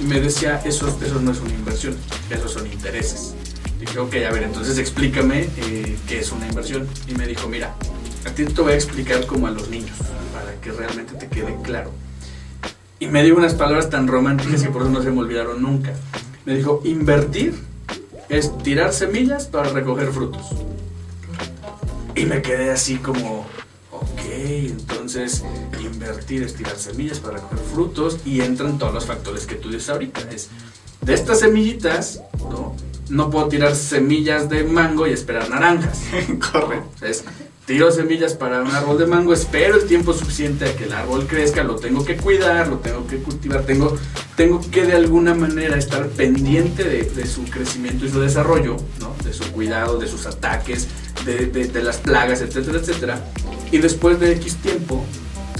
Y 0.00 0.04
me 0.04 0.18
decía, 0.18 0.62
eso, 0.64 0.88
eso 1.04 1.20
no 1.20 1.32
es 1.32 1.40
una 1.40 1.52
inversión, 1.52 1.94
esos 2.30 2.52
son 2.52 2.66
intereses. 2.72 3.34
Dije, 3.82 3.98
ok, 3.98 4.14
a 4.28 4.32
ver, 4.32 4.44
entonces 4.44 4.78
explícame 4.78 5.48
eh, 5.56 5.98
qué 6.06 6.20
es 6.20 6.30
una 6.30 6.46
inversión. 6.46 6.86
Y 7.08 7.14
me 7.16 7.26
dijo, 7.26 7.48
mira, 7.48 7.74
a 8.24 8.30
ti 8.30 8.44
te 8.44 8.62
voy 8.62 8.74
a 8.74 8.76
explicar 8.76 9.26
como 9.26 9.48
a 9.48 9.50
los 9.50 9.70
niños, 9.70 9.96
para 10.32 10.54
que 10.60 10.70
realmente 10.70 11.14
te 11.14 11.26
quede 11.26 11.56
claro. 11.64 11.90
Y 13.00 13.08
me 13.08 13.24
dijo 13.24 13.38
unas 13.38 13.54
palabras 13.54 13.90
tan 13.90 14.06
románticas 14.06 14.62
que 14.62 14.68
por 14.68 14.82
eso 14.82 14.90
no 14.92 15.02
se 15.02 15.10
me 15.10 15.18
olvidaron 15.18 15.60
nunca. 15.60 15.94
Me 16.46 16.54
dijo, 16.54 16.80
invertir 16.84 17.56
es 18.28 18.56
tirar 18.58 18.92
semillas 18.92 19.46
para 19.46 19.70
recoger 19.70 20.12
frutos. 20.12 20.46
Y 22.14 22.24
me 22.26 22.40
quedé 22.40 22.70
así 22.70 22.98
como, 22.98 23.46
ok, 23.90 24.20
entonces 24.30 25.42
invertir 25.80 26.44
es 26.44 26.54
tirar 26.54 26.76
semillas 26.76 27.18
para 27.18 27.38
recoger 27.38 27.58
frutos 27.58 28.20
y 28.24 28.42
entran 28.42 28.78
todos 28.78 28.94
los 28.94 29.06
factores 29.06 29.44
que 29.44 29.56
tú 29.56 29.70
dices 29.70 29.88
ahorita. 29.88 30.20
Es, 30.30 30.50
de 31.00 31.14
estas 31.14 31.40
semillitas, 31.40 32.22
¿no? 32.48 32.76
No 33.12 33.28
puedo 33.30 33.46
tirar 33.48 33.74
semillas 33.76 34.48
de 34.48 34.64
mango 34.64 35.06
y 35.06 35.12
esperar 35.12 35.48
naranjas. 35.50 36.00
Correcto. 36.52 37.04
Es, 37.06 37.24
tiro 37.66 37.90
semillas 37.90 38.32
para 38.34 38.62
un 38.62 38.70
árbol 38.70 38.98
de 38.98 39.06
mango, 39.06 39.32
espero 39.34 39.76
el 39.76 39.84
tiempo 39.86 40.12
suficiente 40.14 40.64
a 40.64 40.74
que 40.74 40.84
el 40.84 40.92
árbol 40.92 41.26
crezca, 41.26 41.62
lo 41.62 41.76
tengo 41.76 42.04
que 42.04 42.16
cuidar, 42.16 42.68
lo 42.68 42.78
tengo 42.78 43.06
que 43.06 43.18
cultivar, 43.18 43.62
tengo, 43.64 43.96
tengo 44.34 44.60
que 44.70 44.84
de 44.84 44.94
alguna 44.94 45.34
manera 45.34 45.76
estar 45.76 46.06
pendiente 46.08 46.84
de, 46.84 47.02
de 47.02 47.26
su 47.26 47.44
crecimiento 47.44 48.06
y 48.06 48.08
su 48.10 48.18
desarrollo, 48.20 48.76
¿no? 48.98 49.14
de 49.24 49.32
su 49.32 49.44
cuidado, 49.52 49.98
de 49.98 50.08
sus 50.08 50.26
ataques, 50.26 50.88
de, 51.26 51.46
de- 51.46 51.68
de 51.68 51.82
las 51.82 51.98
plagas, 51.98 52.40
etcétera, 52.40 52.78
etcétera. 52.78 53.24
Y 53.70 53.78
después 53.78 54.18
de 54.20 54.32
X 54.32 54.56
tiempo 54.56 55.04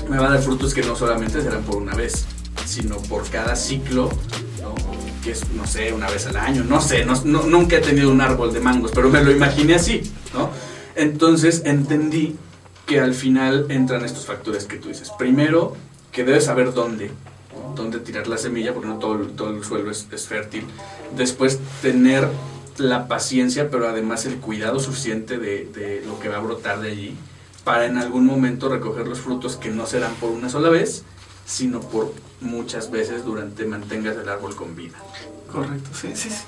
me 0.08 0.18
va 0.18 0.28
a 0.28 0.30
dar 0.32 0.42
frutos 0.42 0.72
que 0.74 0.82
no 0.82 0.96
solamente 0.96 1.40
serán 1.42 1.62
por 1.64 1.76
una 1.76 1.94
vez, 1.94 2.24
sino 2.66 2.96
por 2.96 3.28
cada 3.30 3.54
ciclo. 3.56 4.10
Que 5.22 5.30
es, 5.32 5.48
no 5.50 5.66
sé, 5.66 5.92
una 5.92 6.08
vez 6.10 6.26
al 6.26 6.36
año, 6.36 6.64
no 6.64 6.80
sé, 6.80 7.04
no- 7.04 7.14
nunca 7.44 7.76
he 7.76 7.80
tenido 7.80 8.10
un 8.10 8.20
árbol 8.20 8.52
de 8.52 8.60
mangos, 8.60 8.90
pero 8.94 9.08
me 9.08 9.22
lo 9.22 9.30
imaginé 9.30 9.74
así, 9.76 10.02
¿no? 10.34 10.50
Entonces 10.96 11.62
entendí 11.64 12.36
que 12.86 13.00
al 13.00 13.14
final 13.14 13.66
entran 13.70 14.04
estos 14.04 14.26
factores 14.26 14.64
que 14.66 14.76
tú 14.76 14.88
dices. 14.88 15.10
Primero, 15.18 15.74
que 16.10 16.24
debes 16.24 16.44
saber 16.44 16.74
dónde, 16.74 17.10
dónde 17.76 18.00
tirar 18.00 18.26
la 18.26 18.36
semilla, 18.36 18.74
porque 18.74 18.88
no 18.88 18.98
todo, 18.98 19.18
todo 19.28 19.50
el 19.56 19.64
suelo 19.64 19.90
es, 19.90 20.06
es 20.12 20.26
fértil. 20.26 20.64
Después, 21.16 21.58
tener 21.80 22.28
la 22.78 23.06
paciencia, 23.06 23.70
pero 23.70 23.88
además 23.88 24.26
el 24.26 24.36
cuidado 24.36 24.80
suficiente 24.80 25.38
de, 25.38 25.66
de 25.72 26.02
lo 26.06 26.18
que 26.18 26.28
va 26.28 26.36
a 26.36 26.40
brotar 26.40 26.80
de 26.80 26.90
allí, 26.90 27.14
para 27.64 27.86
en 27.86 27.96
algún 27.96 28.26
momento 28.26 28.68
recoger 28.68 29.06
los 29.06 29.20
frutos 29.20 29.56
que 29.56 29.70
no 29.70 29.86
serán 29.86 30.12
por 30.14 30.30
una 30.30 30.48
sola 30.48 30.68
vez, 30.68 31.04
sino 31.46 31.80
por 31.80 32.12
muchas 32.42 32.90
veces 32.90 33.24
durante 33.24 33.64
mantengas 33.64 34.16
el 34.16 34.28
árbol 34.28 34.54
con 34.54 34.76
vida. 34.76 34.98
Correcto, 35.50 35.90
sí, 35.94 36.10
sí, 36.14 36.30
sí. 36.30 36.42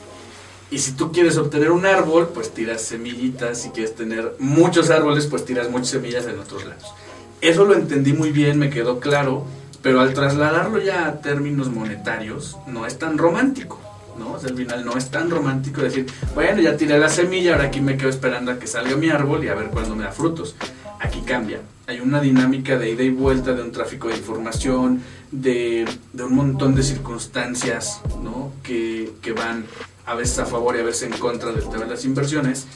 Y 0.70 0.78
si 0.78 0.92
tú 0.92 1.12
quieres 1.12 1.36
obtener 1.36 1.70
un 1.70 1.86
árbol, 1.86 2.30
pues 2.34 2.52
tiras 2.52 2.82
semillitas. 2.82 3.62
Si 3.62 3.70
quieres 3.70 3.94
tener 3.94 4.34
muchos 4.38 4.90
árboles, 4.90 5.26
pues 5.26 5.44
tiras 5.44 5.70
muchas 5.70 5.88
semillas 5.88 6.26
en 6.26 6.38
otros 6.38 6.64
lados. 6.64 6.92
Eso 7.40 7.64
lo 7.64 7.74
entendí 7.74 8.12
muy 8.12 8.32
bien, 8.32 8.58
me 8.58 8.70
quedó 8.70 9.00
claro, 9.00 9.44
pero 9.82 10.00
al 10.00 10.14
trasladarlo 10.14 10.80
ya 10.80 11.06
a 11.06 11.20
términos 11.20 11.68
monetarios, 11.70 12.56
no 12.66 12.86
es 12.86 12.98
tan 12.98 13.18
romántico. 13.18 13.78
¿no? 14.18 14.32
O 14.32 14.38
sea, 14.38 14.50
al 14.50 14.56
final 14.56 14.84
no 14.84 14.96
es 14.96 15.10
tan 15.10 15.30
romántico 15.30 15.82
decir, 15.82 16.06
bueno, 16.34 16.60
ya 16.60 16.76
tiré 16.76 16.98
la 16.98 17.08
semilla, 17.08 17.52
ahora 17.52 17.64
aquí 17.64 17.80
me 17.80 17.96
quedo 17.96 18.08
esperando 18.08 18.50
a 18.50 18.58
que 18.58 18.66
salga 18.66 18.96
mi 18.96 19.10
árbol 19.10 19.44
y 19.44 19.48
a 19.48 19.54
ver 19.54 19.68
cuándo 19.68 19.94
me 19.94 20.04
da 20.04 20.12
frutos. 20.12 20.56
Aquí 21.04 21.20
cambia. 21.20 21.60
Hay 21.86 22.00
una 22.00 22.20
dinámica 22.20 22.78
de 22.78 22.90
ida 22.90 23.02
y 23.02 23.10
vuelta, 23.10 23.52
de 23.52 23.62
un 23.62 23.70
tráfico 23.70 24.08
de 24.08 24.16
información, 24.16 25.02
de, 25.30 25.84
de 26.12 26.24
un 26.24 26.34
montón 26.34 26.74
de 26.74 26.82
circunstancias 26.82 28.00
¿no? 28.22 28.52
que, 28.62 29.12
que 29.20 29.32
van 29.32 29.66
a 30.06 30.14
veces 30.14 30.38
a 30.38 30.46
favor 30.46 30.76
y 30.76 30.80
a 30.80 30.82
veces 30.82 31.10
en 31.12 31.18
contra 31.18 31.52
del 31.52 31.68
tema 31.68 31.84
de 31.84 31.90
las 31.90 32.04
inversiones 32.04 32.66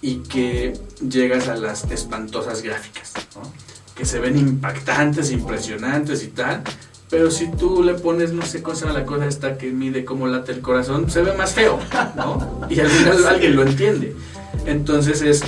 y 0.00 0.16
que 0.18 0.74
llegas 1.08 1.48
a 1.48 1.56
las 1.56 1.90
espantosas 1.90 2.62
gráficas, 2.62 3.14
¿no? 3.34 3.42
que 3.96 4.04
se 4.04 4.20
ven 4.20 4.38
impactantes, 4.38 5.32
impresionantes 5.32 6.22
y 6.24 6.28
tal, 6.28 6.62
pero 7.12 7.30
si 7.30 7.50
tú 7.50 7.82
le 7.82 7.92
pones, 7.92 8.32
no 8.32 8.42
sé 8.42 8.62
se 8.62 8.86
llama 8.86 8.98
la 8.98 9.04
cosa 9.04 9.26
esta 9.26 9.58
que 9.58 9.70
mide 9.70 10.02
cómo 10.02 10.26
late 10.28 10.52
el 10.52 10.60
corazón, 10.62 11.10
se 11.10 11.20
ve 11.20 11.34
más 11.34 11.52
feo, 11.52 11.78
¿no? 12.16 12.66
Y 12.70 12.80
al 12.80 12.88
final 12.88 13.26
alguien 13.28 13.54
lo 13.54 13.64
entiende. 13.64 14.16
Entonces 14.64 15.20
es, 15.20 15.42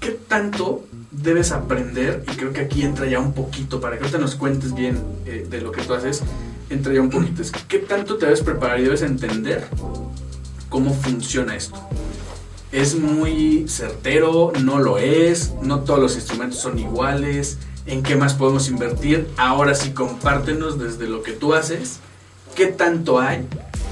¿qué 0.00 0.12
tanto 0.26 0.87
debes 1.10 1.52
aprender? 1.52 2.24
Y 2.30 2.36
creo 2.36 2.52
que 2.52 2.60
aquí 2.60 2.82
entra 2.82 3.06
ya 3.06 3.20
un 3.20 3.32
poquito, 3.32 3.80
para 3.80 3.96
que 3.96 4.04
ahorita 4.04 4.18
nos 4.18 4.34
cuentes 4.34 4.74
bien 4.74 5.02
eh, 5.26 5.46
de 5.48 5.60
lo 5.60 5.72
que 5.72 5.82
tú 5.82 5.94
haces, 5.94 6.22
entra 6.70 6.92
ya 6.92 7.00
un 7.00 7.10
poquito. 7.10 7.42
Es, 7.42 7.52
¿Qué 7.68 7.78
tanto 7.78 8.16
te 8.16 8.26
debes 8.26 8.42
preparar 8.42 8.80
y 8.80 8.84
debes 8.84 9.02
entender 9.02 9.66
cómo 10.68 10.92
funciona 10.94 11.56
esto? 11.56 11.78
Es 12.70 12.98
muy 12.98 13.66
certero, 13.68 14.52
no 14.62 14.78
lo 14.78 14.98
es, 14.98 15.54
no 15.62 15.80
todos 15.80 16.00
los 16.00 16.16
instrumentos 16.16 16.60
son 16.60 16.78
iguales, 16.78 17.58
en 17.86 18.02
qué 18.02 18.14
más 18.16 18.34
podemos 18.34 18.68
invertir. 18.68 19.26
Ahora 19.38 19.74
sí, 19.74 19.92
compártenos 19.92 20.78
desde 20.78 21.08
lo 21.08 21.22
que 21.22 21.32
tú 21.32 21.54
haces, 21.54 22.00
qué 22.54 22.66
tanto 22.66 23.18
hay, 23.18 23.46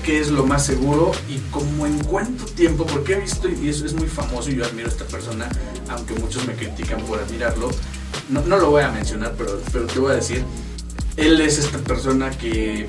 qué 0.07 0.21
es 0.21 0.31
lo 0.31 0.47
más 0.47 0.65
seguro 0.65 1.11
y 1.29 1.39
cómo 1.51 1.85
en 1.85 1.99
cuánto 2.05 2.45
tiempo, 2.45 2.87
porque 2.87 3.15
he 3.15 3.21
visto, 3.21 3.49
y 3.49 3.69
eso 3.69 3.85
es 3.85 3.93
muy 3.93 4.07
famoso 4.07 4.51
y 4.51 4.55
yo 4.55 4.65
admiro 4.65 4.87
a 4.87 4.93
esta 4.93 5.05
persona, 5.05 5.49
aunque 5.89 6.15
muchos 6.15 6.47
me 6.47 6.55
critican 6.55 7.01
por 7.03 7.19
admirarlo, 7.19 7.71
no, 8.29 8.41
no 8.43 8.57
lo 8.57 8.71
voy 8.71 8.85
a 8.85 8.91
mencionar, 8.93 9.35
pero, 9.37 9.61
pero 9.73 9.87
te 9.87 9.99
voy 9.99 10.13
a 10.13 10.15
decir, 10.15 10.45
él 11.17 11.41
es 11.41 11.59
esta 11.59 11.79
persona 11.79 12.31
que, 12.31 12.89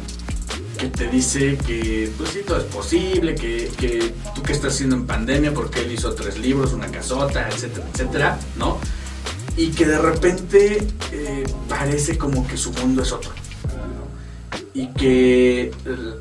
que 0.77 0.89
te 0.89 1.07
dice 1.07 1.57
que 1.57 2.11
pues 2.19 2.29
sí, 2.29 2.41
todo 2.45 2.59
es 2.59 2.65
posible, 2.65 3.33
que, 3.33 3.71
que 3.75 4.13
tú 4.35 4.43
que 4.43 4.53
estás 4.53 4.75
haciendo 4.75 4.95
en 4.95 5.07
pandemia, 5.07 5.55
porque 5.55 5.81
él 5.81 5.91
hizo 5.91 6.13
tres 6.13 6.37
libros, 6.37 6.73
una 6.73 6.85
casota, 6.85 7.49
etcétera, 7.49 7.87
etcétera, 7.93 8.39
¿no? 8.57 8.77
Y 9.55 9.71
que 9.71 9.87
de 9.87 9.97
repente 9.97 10.87
eh, 11.11 11.43
parece 11.67 12.15
como 12.15 12.47
que 12.47 12.57
su 12.57 12.71
mundo 12.73 13.01
es 13.01 13.11
otro. 13.11 13.31
Y 14.77 14.89
que 14.89 15.61
eh, 15.63 15.73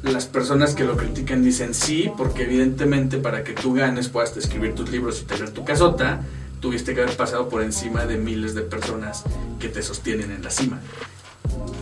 las 0.03 0.25
personas 0.25 0.75
que 0.75 0.85
lo 0.85 0.97
critican 0.97 1.45
dicen 1.45 1.75
sí, 1.75 2.11
porque 2.17 2.45
evidentemente 2.45 3.19
para 3.19 3.45
que 3.45 3.53
tú 3.53 3.75
ganes 3.75 4.09
puedas 4.09 4.35
escribir 4.35 4.75
tus 4.75 4.91
libros 4.91 5.21
y 5.21 5.27
tener 5.27 5.51
tu 5.51 5.63
casota, 5.63 6.23
tuviste 6.61 6.95
que 6.95 7.03
haber 7.03 7.15
pasado 7.19 7.51
por 7.51 7.63
encima 7.63 8.07
de 8.07 8.17
miles 8.17 8.55
de 8.55 8.63
personas 8.63 9.25
que 9.61 9.69
te 9.69 9.83
sostienen 9.83 10.31
en 10.31 10.43
la 10.43 10.49
cima. 10.49 10.81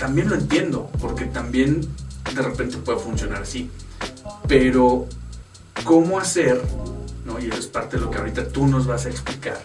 También 0.01 0.29
lo 0.29 0.35
entiendo, 0.35 0.91
porque 1.01 1.27
también 1.27 1.81
de 2.35 2.43
repente 2.43 2.77
puede 2.79 2.99
funcionar 2.99 3.43
así. 3.43 3.71
Pero, 4.49 5.07
¿cómo 5.85 6.19
hacer? 6.19 6.61
¿no? 7.25 7.39
Y 7.39 7.51
eso 7.51 7.61
es 7.61 7.69
parte 7.69 7.99
de 7.99 8.03
lo 8.03 8.11
que 8.11 8.19
ahorita 8.19 8.49
tú 8.49 8.67
nos 8.67 8.85
vas 8.89 9.07
a 9.07 9.11
explicar. 9.11 9.65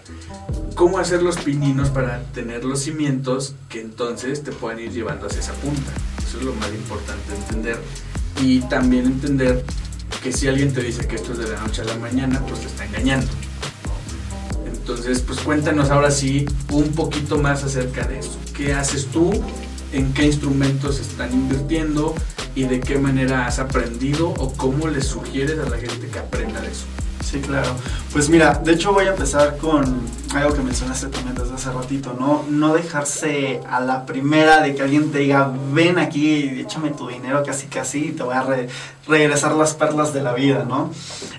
¿Cómo 0.76 1.00
hacer 1.00 1.24
los 1.24 1.38
pininos 1.38 1.90
para 1.90 2.22
tener 2.36 2.66
los 2.66 2.82
cimientos 2.82 3.56
que 3.68 3.82
entonces 3.82 4.44
te 4.44 4.52
puedan 4.52 4.80
ir 4.80 4.92
llevando 4.92 5.26
hacia 5.26 5.40
esa 5.40 5.54
punta? 5.54 5.92
Eso 6.30 6.38
es 6.38 6.44
lo 6.44 6.54
más 6.54 6.70
importante 6.70 7.34
entender. 7.34 7.82
Y 8.40 8.60
también 8.62 9.08
entender 9.08 9.66
que 10.22 10.32
si 10.32 10.48
alguien 10.48 10.72
te 10.72 10.84
dice 10.84 11.08
que 11.08 11.16
esto 11.16 11.32
es 11.32 11.40
de 11.40 11.48
la 11.48 11.60
noche 11.60 11.82
a 11.82 11.86
la 11.86 11.96
mañana, 11.96 12.40
pues 12.48 12.62
te 12.62 12.68
está 12.68 12.86
engañando. 12.86 13.32
Entonces, 14.68 15.22
pues 15.22 15.40
cuéntanos 15.40 15.90
ahora 15.90 16.12
sí 16.12 16.46
un 16.72 16.90
poquito 16.92 17.40
más 17.40 17.64
acerca 17.64 18.06
de 18.06 18.20
eso. 18.20 18.38
¿Qué 18.56 18.74
haces 18.74 19.08
tú? 19.08 19.32
¿En 19.92 20.14
qué 20.14 20.28
instrumentos 20.28 21.00
están 21.00 21.34
invirtiendo? 21.34 22.14
¿Y 22.54 22.66
de 22.66 22.80
qué 22.80 23.00
manera 23.00 23.48
has 23.48 23.58
aprendido? 23.58 24.30
¿O 24.30 24.54
cómo 24.54 24.88
les 24.88 25.06
sugieres 25.06 25.58
a 25.58 25.68
la 25.68 25.78
gente 25.78 26.10
que 26.10 26.20
aprenda 26.20 26.62
de 26.62 26.68
eso? 26.68 26.86
Sí, 27.30 27.40
claro. 27.42 27.70
Pues 28.12 28.28
mira, 28.30 28.54
de 28.64 28.72
hecho 28.72 28.92
voy 28.92 29.06
a 29.06 29.10
empezar 29.12 29.58
con 29.58 30.02
algo 30.34 30.54
que 30.54 30.62
mencionaste 30.62 31.08
también 31.08 31.36
desde 31.36 31.54
hace 31.54 31.72
ratito, 31.72 32.16
¿no? 32.20 32.44
No 32.50 32.74
dejarse 32.74 33.62
a 33.70 33.80
la 33.82 34.06
primera 34.08 34.62
de 34.62 34.74
que 34.74 34.82
alguien 34.82 35.12
te 35.12 35.20
diga, 35.20 35.52
ven 35.72 36.00
aquí, 36.00 36.60
échame 36.60 36.90
tu 36.90 37.08
dinero 37.08 37.44
casi 37.46 37.68
casi 37.68 38.06
y 38.06 38.12
te 38.14 38.24
voy 38.24 38.34
a 38.36 38.42
re- 38.42 38.68
regresar 39.08 39.52
las 39.54 39.76
perlas 39.76 40.12
de 40.14 40.24
la 40.24 40.34
vida, 40.34 40.66
¿no? 40.68 40.90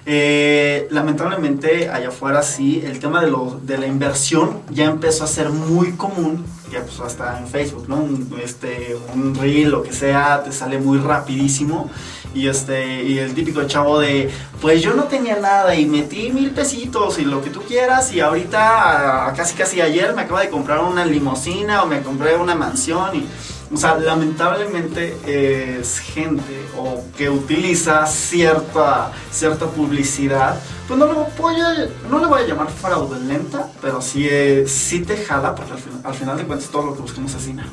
Eh, 0.07 0.87
lamentablemente 0.91 1.89
allá 1.89 2.09
afuera 2.09 2.43
sí, 2.43 2.83
el 2.85 3.01
tema 3.01 3.21
de 3.21 3.79
la 3.79 3.87
inversión 3.87 4.59
ya 4.71 4.85
empezó 4.85 5.25
a 5.25 5.27
ser 5.27 5.51
muy 5.51 5.93
común, 5.93 6.45
ya 6.73 6.83
pues 6.83 7.01
hasta 7.01 7.39
en 7.41 7.49
Facebook, 7.49 7.87
¿no? 7.89 7.97
Un, 7.97 8.33
este, 8.45 8.97
un 9.15 9.35
reel, 9.35 9.71
lo 9.71 9.83
que 9.83 9.93
sea, 9.93 10.43
te 10.45 10.53
sale 10.53 10.79
muy 10.79 10.99
rapidísimo. 10.99 11.91
Y 12.33 12.47
este, 12.47 13.03
y 13.03 13.19
el 13.19 13.35
típico 13.35 13.65
chavo 13.65 13.99
de, 13.99 14.31
pues 14.61 14.81
yo 14.83 14.95
no 14.95 15.05
tenía 15.05 15.37
nada 15.37 15.75
y 15.75 15.85
metí 15.87 16.31
mil 16.31 16.51
pesitos 16.53 17.19
y 17.19 17.25
lo 17.25 17.43
que 17.43 17.51
tú 17.51 17.61
quieras 17.63 18.13
y 18.13 18.21
ahorita, 18.21 19.33
casi 19.37 19.55
casi 19.55 19.81
ayer 19.81 20.15
me 20.15 20.23
acabo 20.23 20.39
de 20.39 20.49
comprar 20.49 20.79
una 20.81 21.05
limosina 21.05 21.83
o 21.83 21.87
me 21.87 22.03
compré 22.03 22.37
una 22.37 22.55
mansión 22.55 23.17
y, 23.17 23.27
o 23.75 23.77
sea, 23.77 23.97
lamentablemente 23.97 25.17
es 25.27 25.99
gente 25.99 26.67
o 26.79 27.03
que 27.17 27.29
utiliza 27.31 28.07
cierta, 28.07 29.11
cierta 29.33 29.67
publicidad, 29.67 30.57
pues 30.87 30.99
no 31.01 31.07
le 31.07 31.13
voy 31.37 31.61
a, 31.61 31.89
no 32.09 32.19
le 32.21 32.27
voy 32.27 32.43
a 32.43 32.47
llamar 32.47 32.69
fraudulenta, 32.69 33.69
pero 33.83 34.01
sí, 34.01 34.27
eh, 34.31 34.65
sí 34.69 35.01
te 35.01 35.17
jala 35.17 35.55
porque 35.55 35.73
al, 35.73 35.79
fin- 35.79 36.01
al 36.05 36.15
final 36.15 36.37
de 36.37 36.45
cuentas 36.45 36.69
todo 36.71 36.87
lo 36.87 36.95
que 36.95 37.03
buscamos 37.03 37.35
es 37.35 37.47
dinero. 37.47 37.69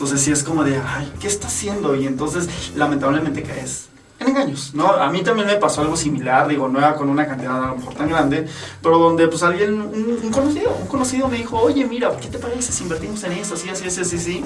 Entonces 0.00 0.22
sí 0.22 0.32
es 0.32 0.42
como 0.42 0.64
de, 0.64 0.78
ay, 0.78 1.12
¿qué 1.20 1.26
está 1.26 1.48
haciendo? 1.48 1.94
Y 1.94 2.06
entonces 2.06 2.48
lamentablemente 2.74 3.42
caes 3.42 3.90
en 4.18 4.28
engaños, 4.28 4.72
¿no? 4.72 4.86
A 4.94 5.10
mí 5.10 5.20
también 5.20 5.46
me 5.46 5.56
pasó 5.56 5.82
algo 5.82 5.94
similar, 5.94 6.48
digo, 6.48 6.68
no 6.68 6.78
era 6.78 6.94
con 6.94 7.10
una 7.10 7.26
cantidad 7.26 7.62
a 7.62 7.66
lo 7.66 7.76
mejor 7.76 7.92
tan 7.96 8.08
grande, 8.08 8.46
pero 8.80 8.96
donde 8.96 9.28
pues 9.28 9.42
alguien, 9.42 9.78
un, 9.78 10.30
conocido, 10.30 10.74
un 10.80 10.86
conocido 10.86 11.28
me 11.28 11.36
dijo, 11.36 11.60
oye, 11.60 11.84
mira, 11.84 12.16
¿qué 12.16 12.28
te 12.28 12.38
parece 12.38 12.72
si 12.72 12.84
invertimos 12.84 13.22
en 13.24 13.32
esto, 13.32 13.52
así, 13.52 13.68
así, 13.68 13.88
así, 13.88 14.00
así, 14.00 14.16
así? 14.16 14.44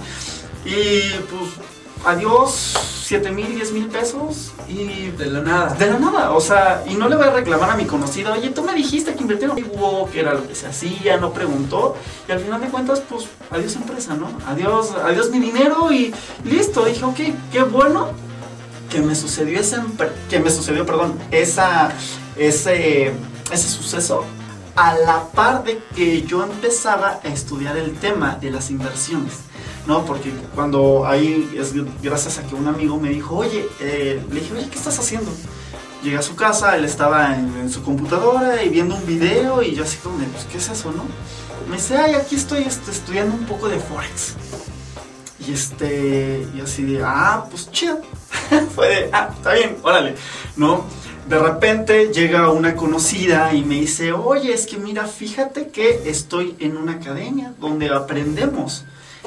Y 0.65 1.21
pues, 1.31 1.51
adiós, 2.05 2.75
7 3.05 3.31
mil, 3.33 3.55
10 3.55 3.73
mil 3.73 3.87
pesos 3.89 4.53
y 4.69 5.11
De 5.11 5.27
la 5.27 5.41
nada. 5.41 5.75
de 5.75 5.87
la 5.87 5.99
nada, 5.99 6.31
o 6.33 6.41
sea, 6.41 6.83
y 6.87 6.95
no 6.95 7.09
le 7.09 7.17
voy 7.17 7.27
a 7.27 7.31
reclamar 7.31 7.71
a 7.71 7.77
mi 7.77 7.85
conocido, 7.85 8.33
oye, 8.33 8.51
tú 8.51 8.63
me 8.63 8.75
dijiste 8.75 9.15
que 9.15 9.21
invirtieron 9.23 9.61
conmigo, 9.61 10.09
que 10.11 10.21
era 10.21 10.35
lo 10.35 10.47
que 10.47 10.55
se 10.55 10.67
hacía, 10.67 11.17
no 11.19 11.33
preguntó, 11.33 11.97
y 12.29 12.33
al 12.33 12.41
final 12.41 12.61
de 12.61 12.69
cuentas, 12.69 13.03
pues, 13.09 13.27
adiós 13.51 13.77
empresa, 13.77 14.15
¿no? 14.15 14.29
Adiós, 14.47 14.93
adiós 15.05 15.31
mi 15.31 15.39
dinero 15.39 15.93
y 15.93 16.15
listo, 16.45 16.85
dije, 16.85 17.05
ok, 17.05 17.21
qué 17.53 17.63
bueno 17.63 18.09
que 18.91 19.01
me 19.01 19.15
sucedió 19.15 19.61
ese, 19.61 19.79
que 20.31 20.41
me 20.41 20.51
sucedió, 20.51 20.87
perdón, 20.87 21.19
esa, 21.31 21.93
ese, 22.37 23.13
ese 23.51 23.69
suceso 23.69 24.25
a 24.77 24.95
la 24.95 25.25
par 25.35 25.63
de 25.65 25.81
que 25.95 26.23
yo 26.23 26.43
empezaba 26.43 27.21
a 27.23 27.29
estudiar 27.29 27.77
el 27.77 27.97
tema 27.97 28.37
de 28.41 28.51
las 28.51 28.71
inversiones. 28.71 29.35
¿No? 29.87 30.05
Porque 30.05 30.33
cuando 30.55 31.07
ahí 31.07 31.55
es 31.57 31.73
gracias 32.03 32.39
a 32.39 32.47
que 32.47 32.55
un 32.55 32.67
amigo 32.67 32.99
me 32.99 33.11
dijo, 33.11 33.37
oye, 33.37 33.67
eh, 33.81 34.23
le 34.31 34.41
dije, 34.41 34.55
oye, 34.55 34.69
¿qué 34.69 34.79
estás 34.79 34.99
haciendo? 34.99 35.31
Llegué 36.03 36.19
a 36.19 36.23
su 36.23 36.37
casa, 36.37 36.77
él 36.77 36.85
estaba 36.85 37.35
en, 37.35 37.71
su 37.71 37.83
computadora 37.83 38.63
y 38.63 38.69
viendo 38.69 38.95
un 38.95 39.07
video 39.07 39.63
y 39.63 39.75
yo 39.75 39.85
así 39.85 39.97
como 39.99 40.19
de, 40.19 40.27
pues, 40.27 40.45
¿qué 40.45 40.59
es 40.59 40.69
eso, 40.69 40.93
no? 40.93 41.05
Me 41.69 41.77
dice, 41.77 41.97
ay, 41.97 42.15
aquí 42.15 42.37
estoy 42.37 42.63
este, 42.65 42.91
estudiando 42.91 43.35
un 43.35 43.47
poco 43.47 43.69
de 43.69 43.79
Forex. 43.79 44.35
Y 45.47 45.53
este, 45.53 46.47
y 46.55 46.61
así 46.61 46.85
de, 46.85 47.03
ah, 47.03 47.47
pues 47.51 47.71
chido. 47.71 48.01
Fue 48.75 48.89
de, 48.89 49.11
ah, 49.13 49.31
está 49.35 49.55
bien, 49.55 49.79
órale, 49.83 50.15
¿no? 50.57 50.85
De 51.29 51.39
repente 51.39 52.13
llega 52.13 52.51
una 52.51 52.77
conocida 52.77 53.55
y 53.55 53.65
me 53.65 53.77
dice, 53.77 54.13
oye, 54.13 54.53
es 54.53 54.67
que 54.67 54.77
mira, 54.77 55.07
fíjate 55.07 55.69
que 55.69 56.03
estoy 56.05 56.55
en 56.59 56.77
una 56.77 56.93
academia 56.93 57.55
donde 57.59 57.89
aprendemos. 57.89 58.85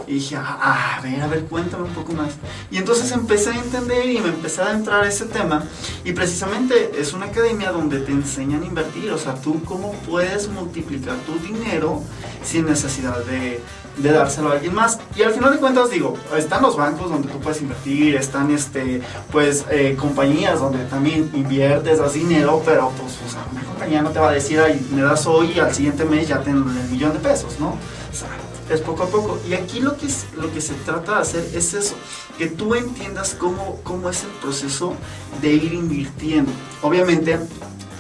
Y 0.08 0.16
dije, 0.16 0.38
ah, 0.38 0.98
a 0.98 1.02
ver, 1.02 1.22
a 1.22 1.28
ver, 1.28 1.44
cuéntame 1.46 1.84
un 1.84 1.94
poco 1.94 2.14
más. 2.14 2.34
Y 2.72 2.78
entonces 2.78 3.12
empecé 3.12 3.52
a 3.52 3.58
entender 3.58 4.10
y 4.10 4.20
me 4.20 4.30
empecé 4.30 4.62
a 4.62 4.72
entrar 4.72 5.04
a 5.04 5.08
ese 5.08 5.26
tema. 5.26 5.66
Y 6.06 6.14
precisamente 6.14 6.92
es 6.98 7.14
una 7.14 7.26
academia 7.26 7.72
donde 7.72 8.00
te 8.00 8.12
enseñan 8.12 8.64
a 8.64 8.66
invertir. 8.66 9.12
O 9.12 9.18
sea, 9.18 9.36
tú 9.36 9.62
cómo 9.66 9.92
puedes 10.08 10.48
multiplicar 10.48 11.16
tu 11.26 11.38
dinero 11.40 12.02
sin 12.44 12.66
necesidad 12.66 13.24
de, 13.26 13.62
de 13.98 14.12
dárselo 14.12 14.50
a 14.50 14.54
alguien 14.54 14.74
más. 14.74 15.00
Y 15.16 15.24
al 15.24 15.34
final 15.34 15.52
de 15.52 15.58
cuentas, 15.58 15.90
digo, 15.90 16.16
están 16.38 16.62
los 16.62 16.78
bancos 16.78 17.10
donde 17.10 17.28
tú 17.28 17.40
puedes 17.40 17.62
invertir, 17.62 18.16
están 18.16 18.52
este, 18.52 19.02
pues, 19.32 19.66
eh, 19.70 19.96
compañías 20.00 20.60
donde 20.60 20.80
también 20.86 21.30
inviertes, 21.34 22.00
das 22.00 22.14
dinero, 22.14 22.62
pero 22.66 22.92
pues, 22.92 23.14
o 23.26 23.30
sea, 23.30 23.46
una 23.52 23.64
compañía 23.64 24.02
no 24.02 24.12
te 24.12 24.20
va 24.20 24.30
a 24.30 24.34
decir, 24.34 24.60
ay, 24.60 24.86
me 24.94 25.02
das 25.02 25.26
hoy 25.26 25.54
y 25.56 25.60
al 25.60 25.74
siguiente 25.74 26.06
mes 26.06 26.28
ya 26.28 26.42
tengo 26.42 26.70
el 26.70 26.90
millón 26.90 27.14
de 27.14 27.20
pesos, 27.20 27.60
¿no? 27.60 27.70
O 27.70 28.16
sea, 28.16 28.30
es 28.70 28.82
poco 28.82 29.04
a 29.04 29.08
poco. 29.08 29.40
Y 29.48 29.54
aquí 29.54 29.80
lo 29.80 29.98
que, 29.98 30.08
es, 30.08 30.26
lo 30.36 30.52
que 30.52 30.62
se 30.62 30.74
trata 30.74 31.16
de 31.16 31.22
hacer 31.22 31.50
es 31.54 31.74
eso, 31.74 31.96
que 32.38 32.48
tú 32.48 32.76
entiendas 32.76 33.36
cómo, 33.38 33.80
cómo 33.84 34.10
es 34.10 34.24
el 34.24 34.30
proceso 34.42 34.96
de 35.42 35.54
ir 35.54 35.74
invirtiendo. 35.74 36.52
Obviamente, 36.82 37.40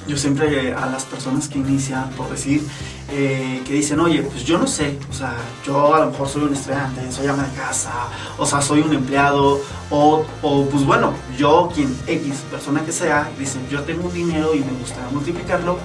yo 0.07 0.17
siempre 0.17 0.73
a 0.73 0.85
las 0.85 1.05
personas 1.05 1.49
que 1.49 1.59
inician, 1.59 2.09
por 2.11 2.29
decir, 2.29 2.63
eh, 3.11 3.61
que 3.65 3.73
dicen, 3.73 3.99
oye, 3.99 4.21
pues 4.23 4.43
yo 4.43 4.57
no 4.57 4.67
sé, 4.67 4.97
o 5.09 5.13
sea, 5.13 5.35
yo 5.65 5.93
a 5.93 5.99
lo 5.99 6.11
mejor 6.11 6.27
soy 6.27 6.43
un 6.43 6.53
estudiante, 6.53 7.11
soy 7.11 7.27
ama 7.27 7.43
de 7.43 7.53
casa, 7.55 7.91
o 8.37 8.45
sea, 8.45 8.61
soy 8.61 8.81
un 8.81 8.93
empleado, 8.93 9.61
o, 9.89 10.25
o 10.41 10.65
pues 10.65 10.85
bueno, 10.85 11.13
yo, 11.37 11.69
quien 11.73 11.95
X 12.07 12.43
persona 12.49 12.83
que 12.85 12.91
sea, 12.91 13.29
dicen, 13.37 13.67
yo 13.69 13.83
tengo 13.83 14.07
un 14.07 14.13
dinero 14.13 14.53
y 14.53 14.59
me 14.59 14.71
gustaría 14.79 15.09
multiplicarlo, 15.11 15.77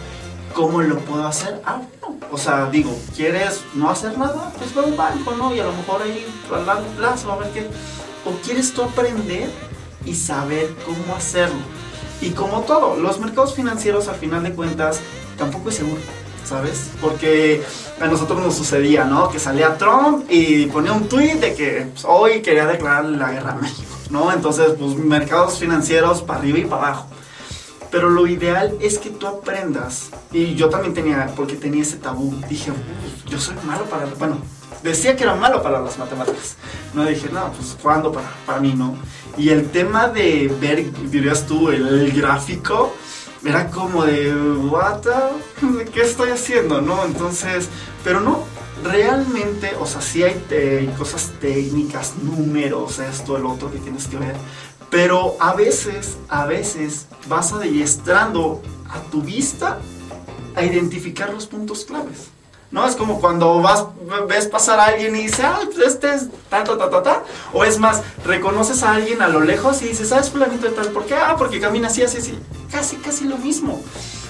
¿cómo 0.54 0.82
lo 0.82 0.98
puedo 1.00 1.26
hacer? 1.26 1.60
Ah, 1.64 1.82
o 2.30 2.38
sea, 2.38 2.70
digo, 2.70 2.96
¿quieres 3.14 3.62
no 3.74 3.90
hacer 3.90 4.16
nada? 4.16 4.52
Pues 4.58 4.76
va 4.76 4.82
a 4.82 4.86
un 4.86 4.96
banco, 4.96 5.32
¿no? 5.32 5.54
Y 5.54 5.60
a 5.60 5.64
lo 5.64 5.72
mejor 5.72 6.02
ahí 6.02 6.26
a 6.52 6.58
largo 6.58 6.86
plazo, 6.96 7.32
a 7.32 7.36
ver 7.36 7.50
qué. 7.50 7.66
O 8.24 8.32
quieres 8.44 8.72
tú 8.72 8.82
aprender 8.82 9.50
y 10.04 10.14
saber 10.14 10.74
cómo 10.84 11.16
hacerlo. 11.16 11.60
Y 12.20 12.30
como 12.30 12.60
todo, 12.62 12.96
los 12.96 13.18
mercados 13.18 13.54
financieros 13.54 14.08
al 14.08 14.16
final 14.16 14.42
de 14.44 14.52
cuentas 14.52 15.00
tampoco 15.36 15.70
es 15.70 15.76
seguro, 15.76 16.00
¿sabes? 16.44 16.90
Porque 17.00 17.62
a 18.00 18.06
nosotros 18.06 18.40
nos 18.40 18.54
sucedía, 18.54 19.04
¿no? 19.04 19.28
Que 19.28 19.38
salía 19.38 19.76
Trump 19.76 20.26
y 20.30 20.66
ponía 20.66 20.92
un 20.92 21.08
tweet 21.08 21.36
de 21.36 21.54
que 21.54 21.88
pues, 21.92 22.04
hoy 22.04 22.40
quería 22.42 22.66
declarar 22.66 23.06
la 23.06 23.32
guerra 23.32 23.52
a 23.52 23.56
México, 23.56 23.90
¿no? 24.10 24.32
Entonces, 24.32 24.72
pues 24.78 24.94
mercados 24.94 25.58
financieros 25.58 26.22
para 26.22 26.38
arriba 26.38 26.58
y 26.58 26.64
para 26.64 26.86
abajo. 26.86 27.08
Pero 27.92 28.08
lo 28.10 28.26
ideal 28.26 28.76
es 28.80 28.98
que 28.98 29.10
tú 29.10 29.26
aprendas. 29.28 30.08
Y 30.32 30.54
yo 30.56 30.68
también 30.70 30.94
tenía, 30.94 31.30
porque 31.36 31.54
tenía 31.56 31.82
ese 31.82 31.98
tabú. 31.98 32.34
Dije, 32.48 32.70
"Uf, 32.72 33.30
yo 33.30 33.38
soy 33.38 33.54
malo 33.64 33.84
para. 33.84 34.06
Bueno, 34.18 34.38
decía 34.82 35.14
que 35.14 35.22
era 35.24 35.34
malo 35.36 35.62
para 35.62 35.78
las 35.80 35.96
matemáticas. 35.98 36.56
No 36.94 37.04
dije, 37.04 37.28
no, 37.32 37.52
pues 37.52 37.76
¿cuándo 37.80 38.10
para, 38.10 38.30
para 38.46 38.58
mí, 38.60 38.74
no? 38.74 38.96
Y 39.36 39.50
el 39.50 39.70
tema 39.70 40.08
de 40.08 40.52
ver, 40.60 40.90
dirías 41.10 41.46
tú, 41.46 41.68
el, 41.70 41.86
el 41.86 42.12
gráfico, 42.12 42.94
era 43.44 43.70
como 43.70 44.04
de, 44.04 44.34
¿what? 44.34 45.00
the- 45.00 45.84
¿Qué 45.92 46.00
estoy 46.02 46.30
haciendo, 46.30 46.80
no? 46.80 47.04
Entonces, 47.04 47.68
pero 48.02 48.20
no. 48.20 48.44
Realmente, 48.84 49.72
o 49.78 49.86
sea, 49.86 50.00
sí 50.00 50.24
hay 50.24 50.92
cosas 50.98 51.30
técnicas, 51.40 52.14
números, 52.20 52.98
esto, 52.98 53.36
el 53.36 53.46
otro 53.46 53.70
que 53.70 53.78
tienes 53.78 54.08
que 54.08 54.16
ver. 54.16 54.34
Pero 54.92 55.36
a 55.40 55.54
veces, 55.54 56.18
a 56.28 56.44
veces 56.44 57.06
vas 57.26 57.50
adiestrando 57.54 58.60
a 58.90 59.00
tu 59.10 59.22
vista 59.22 59.78
a 60.54 60.62
identificar 60.64 61.32
los 61.32 61.46
puntos 61.46 61.86
claves. 61.86 62.28
¿No? 62.70 62.86
Es 62.86 62.94
como 62.94 63.18
cuando 63.18 63.62
vas, 63.62 63.86
ves 64.28 64.46
pasar 64.46 64.78
a 64.80 64.84
alguien 64.86 65.16
y 65.16 65.22
dices, 65.22 65.40
ah, 65.44 65.60
pues 65.64 65.78
este 65.78 66.14
es 66.14 66.28
ta, 66.50 66.62
ta, 66.62 66.76
ta, 66.76 66.90
ta, 66.90 67.02
ta. 67.02 67.24
O 67.54 67.64
es 67.64 67.78
más, 67.78 68.02
reconoces 68.26 68.82
a 68.82 68.92
alguien 68.92 69.22
a 69.22 69.28
lo 69.28 69.40
lejos 69.40 69.80
y 69.80 69.88
dices, 69.88 70.10
¿sabes 70.10 70.28
fulanito 70.28 70.66
de 70.66 70.72
tal? 70.72 70.88
¿Por 70.88 71.06
qué? 71.06 71.14
Ah, 71.14 71.36
porque 71.38 71.58
camina 71.58 71.88
así, 71.88 72.02
así, 72.02 72.18
así. 72.18 72.38
Casi, 72.70 72.96
casi 72.96 73.24
lo 73.24 73.38
mismo. 73.38 73.82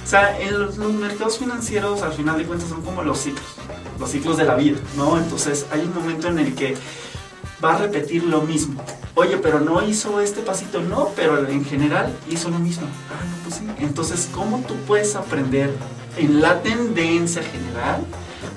O 0.05 0.07
sea, 0.07 0.39
los 0.49 0.77
mercados 0.79 1.39
financieros, 1.39 2.03
al 2.03 2.13
final 2.13 2.39
de 2.39 2.45
cuentas, 2.45 2.69
son 2.69 2.83
como 2.83 3.03
los 3.03 3.19
ciclos. 3.19 3.47
Los 3.99 4.11
ciclos 4.11 4.37
de 4.37 4.45
la 4.45 4.55
vida, 4.55 4.79
¿no? 4.97 5.19
Entonces, 5.19 5.67
hay 5.73 5.81
un 5.81 5.93
momento 5.93 6.29
en 6.29 6.39
el 6.39 6.55
que 6.55 6.77
va 7.63 7.75
a 7.75 7.79
repetir 7.79 8.25
lo 8.25 8.43
mismo. 8.43 8.83
Oye, 9.15 9.37
pero 9.37 9.61
no 9.61 9.83
hizo 9.87 10.21
este 10.21 10.41
pasito, 10.41 10.81
no, 10.81 11.11
pero 11.15 11.47
en 11.47 11.65
general 11.65 12.13
hizo 12.31 12.49
lo 12.49 12.59
mismo. 12.59 12.87
Ah, 13.11 13.25
no, 13.25 13.43
pues 13.45 13.57
sí. 13.57 13.67
Entonces, 13.79 14.29
¿cómo 14.33 14.59
tú 14.67 14.75
puedes 14.87 15.15
aprender 15.15 15.71
en 16.17 16.41
la 16.41 16.63
tendencia 16.63 17.43
general 17.43 18.05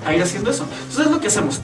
a 0.05 0.15
ir 0.15 0.23
haciendo 0.23 0.49
eso? 0.49 0.63
Entonces, 0.63 1.05
es 1.05 1.11
lo 1.11 1.19
que 1.19 1.27
hacemos. 1.27 1.61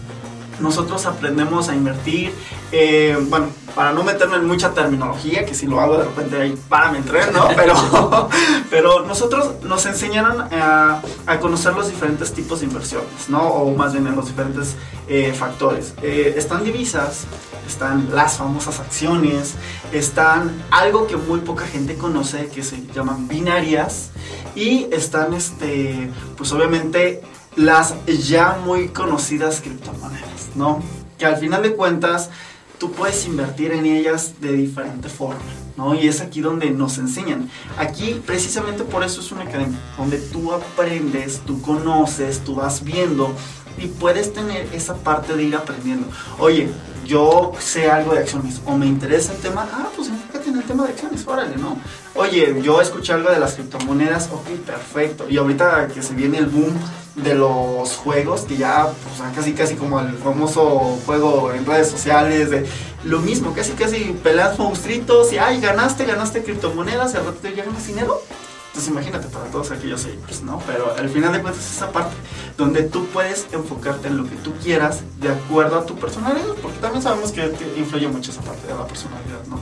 Nosotros 0.61 1.05
aprendemos 1.05 1.69
a 1.69 1.75
invertir, 1.75 2.33
eh, 2.71 3.17
bueno, 3.29 3.47
para 3.75 3.91
no 3.93 4.03
meterme 4.03 4.37
en 4.37 4.45
mucha 4.45 4.73
terminología, 4.73 5.45
que 5.45 5.53
si 5.53 5.65
lo 5.65 5.79
hago 5.79 5.97
de 5.97 6.05
repente 6.05 6.41
ahí 6.41 6.57
para 6.69 6.91
me 6.91 6.99
entrar, 6.99 7.31
¿no? 7.31 7.47
Pero, 7.55 8.29
pero 8.69 9.05
nosotros 9.05 9.63
nos 9.63 9.85
enseñaron 9.85 10.41
a, 10.53 11.01
a 11.27 11.39
conocer 11.39 11.73
los 11.73 11.89
diferentes 11.89 12.33
tipos 12.33 12.61
de 12.61 12.67
inversiones, 12.67 13.29
¿no? 13.29 13.41
O 13.41 13.75
más 13.75 13.93
bien 13.93 14.07
en 14.07 14.15
los 14.15 14.27
diferentes 14.27 14.75
eh, 15.07 15.33
factores. 15.33 15.93
Eh, 16.01 16.33
están 16.37 16.63
divisas, 16.63 17.25
están 17.67 18.09
las 18.13 18.37
famosas 18.37 18.79
acciones, 18.79 19.55
están 19.91 20.63
algo 20.71 21.07
que 21.07 21.17
muy 21.17 21.41
poca 21.41 21.65
gente 21.65 21.95
conoce 21.95 22.47
que 22.47 22.63
se 22.63 22.85
llaman 22.95 23.27
binarias 23.27 24.11
y 24.55 24.87
están, 24.91 25.33
este, 25.33 26.09
pues 26.37 26.51
obviamente 26.51 27.21
las 27.55 27.95
ya 28.05 28.59
muy 28.63 28.89
conocidas 28.89 29.61
criptomonedas, 29.61 30.49
¿no? 30.55 30.81
Que 31.17 31.25
al 31.25 31.37
final 31.37 31.63
de 31.63 31.75
cuentas 31.75 32.29
tú 32.77 32.91
puedes 32.91 33.25
invertir 33.25 33.71
en 33.73 33.85
ellas 33.85 34.35
de 34.41 34.53
diferente 34.53 35.09
forma, 35.09 35.41
¿no? 35.77 35.93
Y 35.93 36.07
es 36.07 36.21
aquí 36.21 36.41
donde 36.41 36.71
nos 36.71 36.97
enseñan. 36.97 37.49
Aquí 37.77 38.21
precisamente 38.25 38.83
por 38.83 39.03
eso 39.03 39.21
es 39.21 39.31
una 39.31 39.43
academia, 39.43 39.77
donde 39.97 40.17
tú 40.17 40.51
aprendes, 40.53 41.41
tú 41.45 41.61
conoces, 41.61 42.43
tú 42.43 42.55
vas 42.55 42.83
viendo 42.83 43.35
y 43.77 43.87
puedes 43.87 44.33
tener 44.33 44.67
esa 44.73 44.95
parte 44.95 45.35
de 45.35 45.43
ir 45.43 45.55
aprendiendo. 45.55 46.07
Oye, 46.39 46.71
yo 47.05 47.51
sé 47.59 47.89
algo 47.91 48.13
de 48.13 48.19
acciones 48.19 48.61
o 48.65 48.77
me 48.77 48.85
interesa 48.85 49.33
el 49.33 49.39
tema, 49.39 49.67
ah, 49.71 49.89
pues 49.95 50.07
enfócate 50.07 50.49
en 50.49 50.57
el 50.57 50.63
tema 50.63 50.85
de 50.85 50.93
acciones, 50.93 51.27
órale, 51.27 51.57
¿no? 51.57 51.77
Oye, 52.15 52.61
yo 52.63 52.81
escuché 52.81 53.13
algo 53.13 53.29
de 53.29 53.39
las 53.39 53.55
criptomonedas, 53.55 54.29
ok, 54.31 54.47
perfecto. 54.65 55.27
Y 55.29 55.37
ahorita 55.37 55.87
que 55.89 56.01
se 56.01 56.13
viene 56.13 56.37
el 56.37 56.47
boom 56.47 56.73
de 57.15 57.35
los 57.35 57.95
juegos, 57.97 58.41
que 58.41 58.57
ya 58.57 58.87
pues, 58.87 59.35
casi 59.35 59.53
casi 59.53 59.75
como 59.75 59.99
el 59.99 60.13
famoso 60.17 60.97
juego 61.05 61.51
en 61.51 61.65
redes 61.65 61.89
sociales, 61.89 62.49
de 62.49 62.65
lo 63.03 63.19
mismo, 63.19 63.53
casi 63.53 63.73
casi 63.73 64.17
peleas 64.23 64.57
monstruitos 64.57 65.33
y 65.33 65.37
ay, 65.37 65.59
ganaste, 65.59 66.05
ganaste 66.05 66.43
criptomonedas 66.43 67.13
y 67.13 67.17
al 67.17 67.25
rato 67.25 67.49
ya 67.49 67.63
ganas 67.63 67.85
dinero. 67.85 68.21
Entonces 68.67 68.89
imagínate 68.89 69.27
para 69.27 69.45
todos 69.45 69.69
aquellos 69.71 69.99
seguidores, 69.99 70.43
¿no? 70.43 70.61
Pero 70.65 70.95
al 70.97 71.09
final 71.09 71.33
de 71.33 71.41
cuentas 71.41 71.65
es 71.65 71.75
esa 71.75 71.91
parte 71.91 72.15
donde 72.57 72.83
tú 72.83 73.05
puedes 73.07 73.47
enfocarte 73.51 74.07
en 74.07 74.15
lo 74.15 74.23
que 74.23 74.37
tú 74.37 74.53
quieras 74.63 75.01
de 75.19 75.27
acuerdo 75.27 75.77
a 75.77 75.85
tu 75.85 75.95
personalidad, 75.95 76.55
porque 76.61 76.77
también 76.79 77.03
sabemos 77.03 77.33
que 77.33 77.49
te 77.49 77.77
influye 77.77 78.07
mucho 78.07 78.31
esa 78.31 78.41
parte 78.41 78.65
de 78.67 78.73
la 78.73 78.87
personalidad, 78.87 79.45
¿no? 79.49 79.59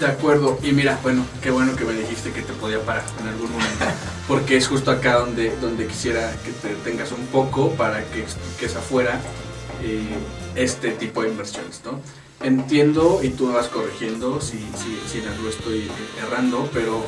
De 0.00 0.06
acuerdo, 0.06 0.58
y 0.62 0.72
mira, 0.72 0.98
bueno, 1.02 1.26
qué 1.42 1.50
bueno 1.50 1.76
que 1.76 1.84
me 1.84 1.92
dijiste 1.92 2.32
que 2.32 2.40
te 2.40 2.54
podía 2.54 2.80
parar 2.80 3.04
en 3.20 3.28
algún 3.28 3.52
momento, 3.52 3.84
porque 4.28 4.56
es 4.56 4.66
justo 4.66 4.90
acá 4.90 5.16
donde, 5.16 5.54
donde 5.56 5.86
quisiera 5.86 6.32
que 6.42 6.52
te 6.52 6.74
tengas 6.76 7.12
un 7.12 7.26
poco 7.26 7.72
para 7.72 8.02
que 8.06 8.22
expliques 8.22 8.76
afuera 8.76 9.20
eh, 9.82 10.00
este 10.54 10.92
tipo 10.92 11.22
de 11.22 11.28
inversiones, 11.28 11.82
¿no? 11.84 12.00
Entiendo, 12.42 13.20
y 13.22 13.28
tú 13.28 13.48
me 13.48 13.52
vas 13.52 13.66
corrigiendo 13.66 14.40
si, 14.40 14.56
si, 14.56 14.98
si 15.06 15.18
en 15.18 15.28
algo 15.28 15.50
estoy 15.50 15.90
errando, 16.26 16.66
pero 16.72 17.04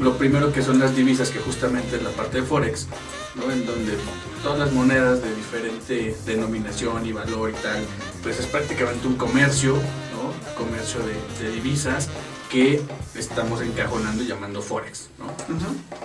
lo 0.00 0.18
primero 0.18 0.52
que 0.52 0.62
son 0.62 0.80
las 0.80 0.96
divisas, 0.96 1.30
que 1.30 1.38
justamente 1.38 1.94
es 1.94 2.02
la 2.02 2.10
parte 2.10 2.40
de 2.40 2.42
Forex, 2.42 2.88
¿no? 3.34 3.50
En 3.50 3.66
donde 3.66 3.96
todas 4.42 4.58
las 4.58 4.72
monedas 4.72 5.22
de 5.22 5.34
diferente 5.34 6.16
denominación 6.26 7.04
y 7.06 7.12
valor 7.12 7.50
y 7.50 7.54
tal, 7.62 7.84
pues 8.22 8.38
es 8.40 8.46
prácticamente 8.46 9.06
un 9.06 9.16
comercio, 9.16 9.74
¿no? 9.74 10.54
Comercio 10.56 11.00
de, 11.00 11.44
de 11.44 11.52
divisas 11.52 12.08
que 12.52 12.82
estamos 13.14 13.62
encajonando 13.62 14.22
y 14.22 14.26
llamando 14.26 14.60
Forex. 14.60 15.08
¿no? 15.18 15.24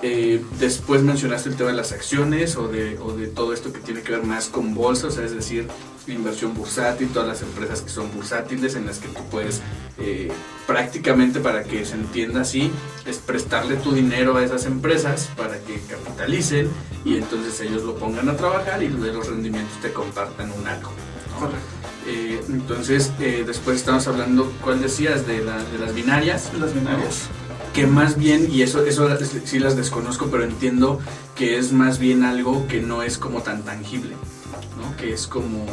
Eh, 0.02 0.42
después 0.60 1.04
mencionaste 1.04 1.50
el 1.50 1.58
tema 1.58 1.72
de 1.72 1.76
las 1.76 1.92
acciones 1.92 2.56
o 2.56 2.70
de, 2.70 2.98
o 3.00 3.12
de 3.12 3.28
todo 3.28 3.52
esto 3.52 3.74
que 3.74 3.80
tiene 3.80 4.02
que 4.02 4.14
ver 4.14 4.24
más 4.24 4.48
con 4.48 4.74
bolsa, 4.74 5.08
o 5.08 5.12
sea, 5.12 5.26
es 5.26 5.36
decir, 5.36 5.68
inversión 6.14 6.54
bursátil, 6.54 7.10
todas 7.10 7.28
las 7.28 7.42
empresas 7.42 7.82
que 7.82 7.90
son 7.90 8.12
bursátiles 8.14 8.76
en 8.76 8.86
las 8.86 9.00
que 9.00 9.08
tú 9.10 9.22
puedes 9.30 9.62
eh, 10.00 10.32
prácticamente 10.66 11.40
para 11.40 11.64
que 11.64 11.86
se 11.86 11.96
entienda 11.96 12.42
así, 12.42 12.72
es 13.06 13.18
prestarle 13.18 13.76
tu 13.78 13.92
dinero 13.94 14.38
a 14.38 14.44
esas 14.44 14.66
empresas 14.66 15.30
para 15.36 15.60
que 15.60 15.80
capitalicen 15.90 16.70
y 17.06 17.16
entonces 17.18 17.60
ellos 17.62 17.84
lo 17.84 17.96
pongan 17.96 18.30
a 18.30 18.36
trabajar 18.36 18.82
y 18.84 18.88
de 18.90 19.14
los 19.14 19.28
rendimientos 19.28 19.80
te 19.82 19.92
compartan 19.94 20.52
un 20.52 20.68
algo. 20.68 20.92
Eh, 22.08 22.42
entonces, 22.50 23.12
eh, 23.20 23.44
después 23.46 23.78
estamos 23.78 24.08
hablando, 24.08 24.52
¿cuál 24.64 24.82
decías? 24.82 25.28
De, 25.28 25.44
la- 25.44 25.62
de 25.64 25.78
las 25.80 25.94
binarias 25.94 26.52
Las 26.60 26.74
binarias. 26.74 27.28
que 27.74 27.86
más 27.86 28.18
bien, 28.18 28.48
y 28.52 28.62
eso, 28.62 28.86
eso 28.86 29.10
sí 29.46 29.60
las 29.60 29.76
desconozco, 29.76 30.28
pero 30.32 30.44
entiendo 30.44 31.00
que 31.36 31.58
es 31.58 31.74
más 31.74 32.00
bien 32.00 32.24
algo 32.24 32.66
que 32.68 32.82
no 32.82 33.04
es 33.04 33.18
como 33.18 33.42
tan 33.42 33.64
tangible, 33.64 34.16
¿no? 34.78 34.96
Que 34.98 35.14
es 35.14 35.28
como, 35.28 35.66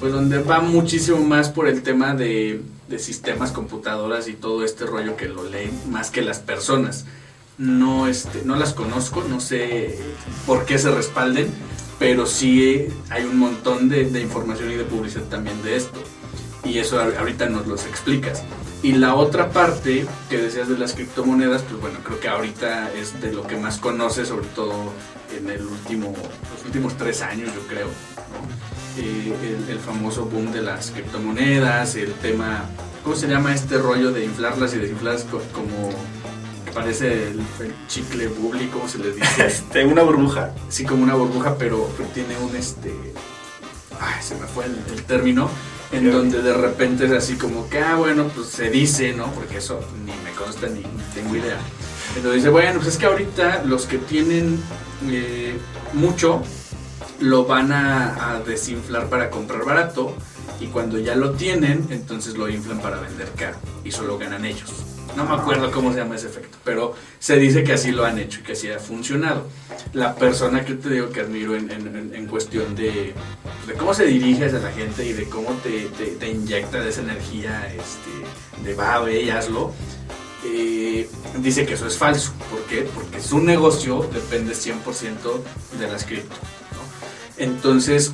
pues 0.00 0.12
donde 0.12 0.42
va 0.42 0.60
muchísimo 0.60 1.18
más 1.18 1.48
por 1.48 1.68
el 1.68 1.82
tema 1.82 2.14
de, 2.14 2.62
de 2.88 2.98
sistemas, 2.98 3.52
computadoras 3.52 4.28
y 4.28 4.34
todo 4.34 4.64
este 4.64 4.86
rollo 4.86 5.16
que 5.16 5.28
lo 5.28 5.44
leen 5.44 5.70
más 5.90 6.10
que 6.10 6.22
las 6.22 6.38
personas. 6.38 7.04
No, 7.58 8.06
este, 8.06 8.42
no 8.44 8.56
las 8.56 8.72
conozco, 8.72 9.22
no 9.28 9.38
sé 9.40 9.98
por 10.46 10.64
qué 10.64 10.78
se 10.78 10.90
respalden, 10.90 11.48
pero 11.98 12.24
sí 12.24 12.86
hay 13.10 13.24
un 13.24 13.38
montón 13.38 13.88
de, 13.88 14.08
de 14.08 14.20
información 14.22 14.70
y 14.70 14.76
de 14.76 14.84
publicidad 14.84 15.24
también 15.24 15.62
de 15.62 15.76
esto. 15.76 16.00
Y 16.64 16.78
eso 16.78 17.00
ahorita 17.00 17.48
nos 17.48 17.66
los 17.66 17.86
explicas. 17.86 18.42
Y 18.82 18.92
la 18.92 19.14
otra 19.14 19.50
parte 19.50 20.06
que 20.30 20.38
decías 20.38 20.68
de 20.68 20.78
las 20.78 20.94
criptomonedas, 20.94 21.62
pues 21.62 21.80
bueno, 21.80 21.98
creo 22.02 22.18
que 22.18 22.28
ahorita 22.28 22.92
es 22.94 23.20
de 23.20 23.30
lo 23.30 23.46
que 23.46 23.56
más 23.56 23.76
conoces, 23.76 24.28
sobre 24.28 24.46
todo 24.48 24.72
en 25.36 25.50
el 25.50 25.66
último, 25.66 26.14
los 26.54 26.64
últimos 26.64 26.96
tres 26.96 27.20
años, 27.20 27.50
yo 27.54 27.60
creo. 27.68 27.88
Eh, 28.98 29.34
el, 29.42 29.70
el 29.70 29.78
famoso 29.78 30.24
boom 30.26 30.52
de 30.52 30.62
las 30.62 30.90
criptomonedas, 30.90 31.94
el 31.96 32.12
tema, 32.14 32.64
¿cómo 33.04 33.14
se 33.16 33.28
llama 33.28 33.54
este 33.54 33.78
rollo 33.78 34.10
de 34.10 34.24
inflarlas 34.24 34.74
y 34.74 34.78
desinflarlas 34.78 35.24
co- 35.24 35.40
como 35.52 35.90
parece 36.74 37.28
el, 37.30 37.38
el 37.60 37.74
chicle 37.88 38.28
bubbly, 38.28 38.66
¿cómo 38.66 38.88
se 38.88 38.98
les 38.98 39.16
dice? 39.16 39.44
Este, 39.46 39.84
una 39.84 40.02
burbuja. 40.02 40.54
sí 40.68 40.84
como 40.84 41.02
una 41.04 41.14
burbuja, 41.14 41.56
pero, 41.56 41.88
pero 41.96 42.08
tiene 42.10 42.36
un 42.38 42.54
este. 42.56 42.92
Ay, 44.00 44.22
se 44.22 44.34
me 44.36 44.46
fue 44.46 44.64
el, 44.66 44.76
el 44.92 45.02
término. 45.04 45.48
En 45.92 46.08
donde 46.12 46.40
de 46.40 46.52
repente 46.54 47.06
es 47.06 47.10
así 47.12 47.34
como 47.34 47.68
que, 47.68 47.80
ah, 47.80 47.96
bueno, 47.96 48.28
pues 48.34 48.46
se 48.46 48.70
dice, 48.70 49.12
¿no? 49.12 49.26
Porque 49.32 49.56
eso 49.58 49.80
ni 50.06 50.12
me 50.22 50.30
consta 50.38 50.68
ni, 50.68 50.80
ni 50.82 51.02
tengo 51.14 51.34
idea. 51.34 51.58
Entonces 52.14 52.34
dice, 52.42 52.48
bueno, 52.48 52.74
pues 52.78 52.88
es 52.94 52.96
que 52.96 53.06
ahorita 53.06 53.64
los 53.64 53.86
que 53.86 53.98
tienen 53.98 54.62
eh, 55.08 55.58
mucho 55.94 56.44
lo 57.20 57.44
van 57.44 57.72
a, 57.72 58.32
a 58.34 58.40
desinflar 58.40 59.08
para 59.08 59.30
comprar 59.30 59.64
barato 59.64 60.14
y 60.60 60.66
cuando 60.66 60.98
ya 60.98 61.14
lo 61.14 61.32
tienen, 61.32 61.86
entonces 61.90 62.34
lo 62.36 62.48
inflan 62.48 62.80
para 62.80 62.98
vender 63.00 63.30
caro 63.36 63.56
y 63.84 63.92
solo 63.92 64.18
ganan 64.18 64.44
ellos. 64.44 64.70
No 65.16 65.24
me 65.24 65.34
acuerdo 65.34 65.72
cómo 65.72 65.92
se 65.92 65.98
llama 65.98 66.14
ese 66.14 66.28
efecto, 66.28 66.56
pero 66.64 66.94
se 67.18 67.36
dice 67.36 67.64
que 67.64 67.72
así 67.72 67.90
lo 67.90 68.04
han 68.04 68.18
hecho 68.18 68.40
y 68.40 68.42
que 68.44 68.52
así 68.52 68.70
ha 68.70 68.78
funcionado. 68.78 69.48
La 69.92 70.14
persona 70.14 70.64
que 70.64 70.74
te 70.74 70.88
digo 70.88 71.10
que 71.10 71.20
admiro 71.20 71.56
en, 71.56 71.68
en- 71.70 72.12
en- 72.14 72.26
cuestión 72.28 72.76
de, 72.76 73.12
de 73.66 73.72
cómo 73.76 73.92
se 73.92 74.04
dirige 74.06 74.44
hacia 74.46 74.60
la 74.60 74.70
gente 74.70 75.04
y 75.04 75.12
de 75.12 75.28
cómo 75.28 75.50
te, 75.64 75.86
te- 75.98 76.12
te 76.14 76.28
inyecta 76.30 76.78
de 76.80 76.90
esa 76.90 77.00
energía 77.00 77.66
este, 77.74 78.62
de 78.68 78.74
va, 78.74 79.00
ve 79.00 79.22
y 79.24 79.30
hazlo, 79.30 79.72
eh, 80.44 81.08
dice 81.38 81.66
que 81.66 81.74
eso 81.74 81.88
es 81.88 81.98
falso. 81.98 82.32
¿Por 82.48 82.60
qué? 82.66 82.82
Porque 82.94 83.20
su 83.20 83.40
negocio 83.40 84.08
depende 84.12 84.52
100% 84.54 85.78
de 85.80 85.90
las 85.90 86.04
cripto. 86.04 86.36
Entonces, 87.40 88.12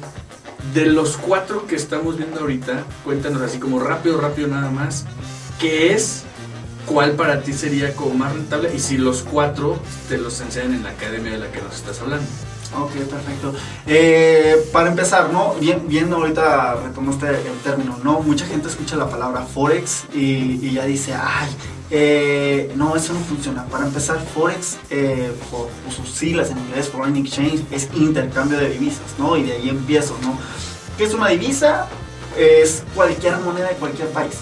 de 0.72 0.86
los 0.86 1.16
cuatro 1.16 1.66
que 1.66 1.74
estamos 1.74 2.16
viendo 2.16 2.40
ahorita, 2.40 2.84
cuéntanos 3.04 3.42
así 3.42 3.58
como 3.58 3.80
rápido, 3.80 4.20
rápido 4.20 4.48
nada 4.48 4.70
más, 4.70 5.04
¿qué 5.60 5.92
es? 5.92 6.22
¿Cuál 6.86 7.12
para 7.12 7.42
ti 7.42 7.52
sería 7.52 7.94
como 7.94 8.14
más 8.14 8.32
rentable? 8.32 8.72
Y 8.72 8.78
si 8.78 8.96
los 8.96 9.22
cuatro 9.22 9.78
te 10.08 10.16
los 10.16 10.40
enseñan 10.40 10.74
en 10.74 10.82
la 10.84 10.90
academia 10.90 11.32
de 11.32 11.38
la 11.38 11.50
que 11.50 11.60
nos 11.60 11.74
estás 11.74 12.00
hablando. 12.00 12.24
Ok, 12.78 12.92
perfecto. 12.92 13.52
Eh, 13.86 14.68
para 14.72 14.90
empezar, 14.90 15.30
¿no? 15.32 15.54
Bien, 15.54 16.12
ahorita 16.12 16.76
retomaste 16.84 17.28
el 17.28 17.58
término, 17.64 17.98
¿no? 18.04 18.20
Mucha 18.20 18.46
gente 18.46 18.68
escucha 18.68 18.94
la 18.94 19.08
palabra 19.08 19.42
Forex 19.42 20.04
y 20.14 20.70
ya 20.72 20.84
dice, 20.84 21.14
ay, 21.14 21.48
eh, 21.90 22.72
no, 22.77 22.96
eso 22.96 23.12
no 23.12 23.20
funciona. 23.20 23.64
Para 23.66 23.87
empezar, 23.87 24.18
Forex, 24.35 24.79
eh, 24.90 25.33
por, 25.51 25.68
por 25.68 25.92
sus 25.92 26.11
siglas 26.11 26.51
en 26.51 26.59
inglés, 26.59 26.88
Foreign 26.88 27.16
Exchange, 27.16 27.62
es 27.70 27.88
intercambio 27.94 28.59
de 28.59 28.70
divisas, 28.70 29.14
¿no? 29.18 29.37
Y 29.37 29.44
de 29.44 29.53
ahí 29.53 29.68
empiezo, 29.68 30.16
¿no? 30.22 30.38
¿Qué 30.99 31.05
es 31.05 31.14
una 31.14 31.29
divisa? 31.29 31.88
Es 32.37 32.83
cualquier 32.94 33.38
moneda 33.38 33.68
de 33.68 33.77
cualquier 33.77 34.09
país. 34.09 34.35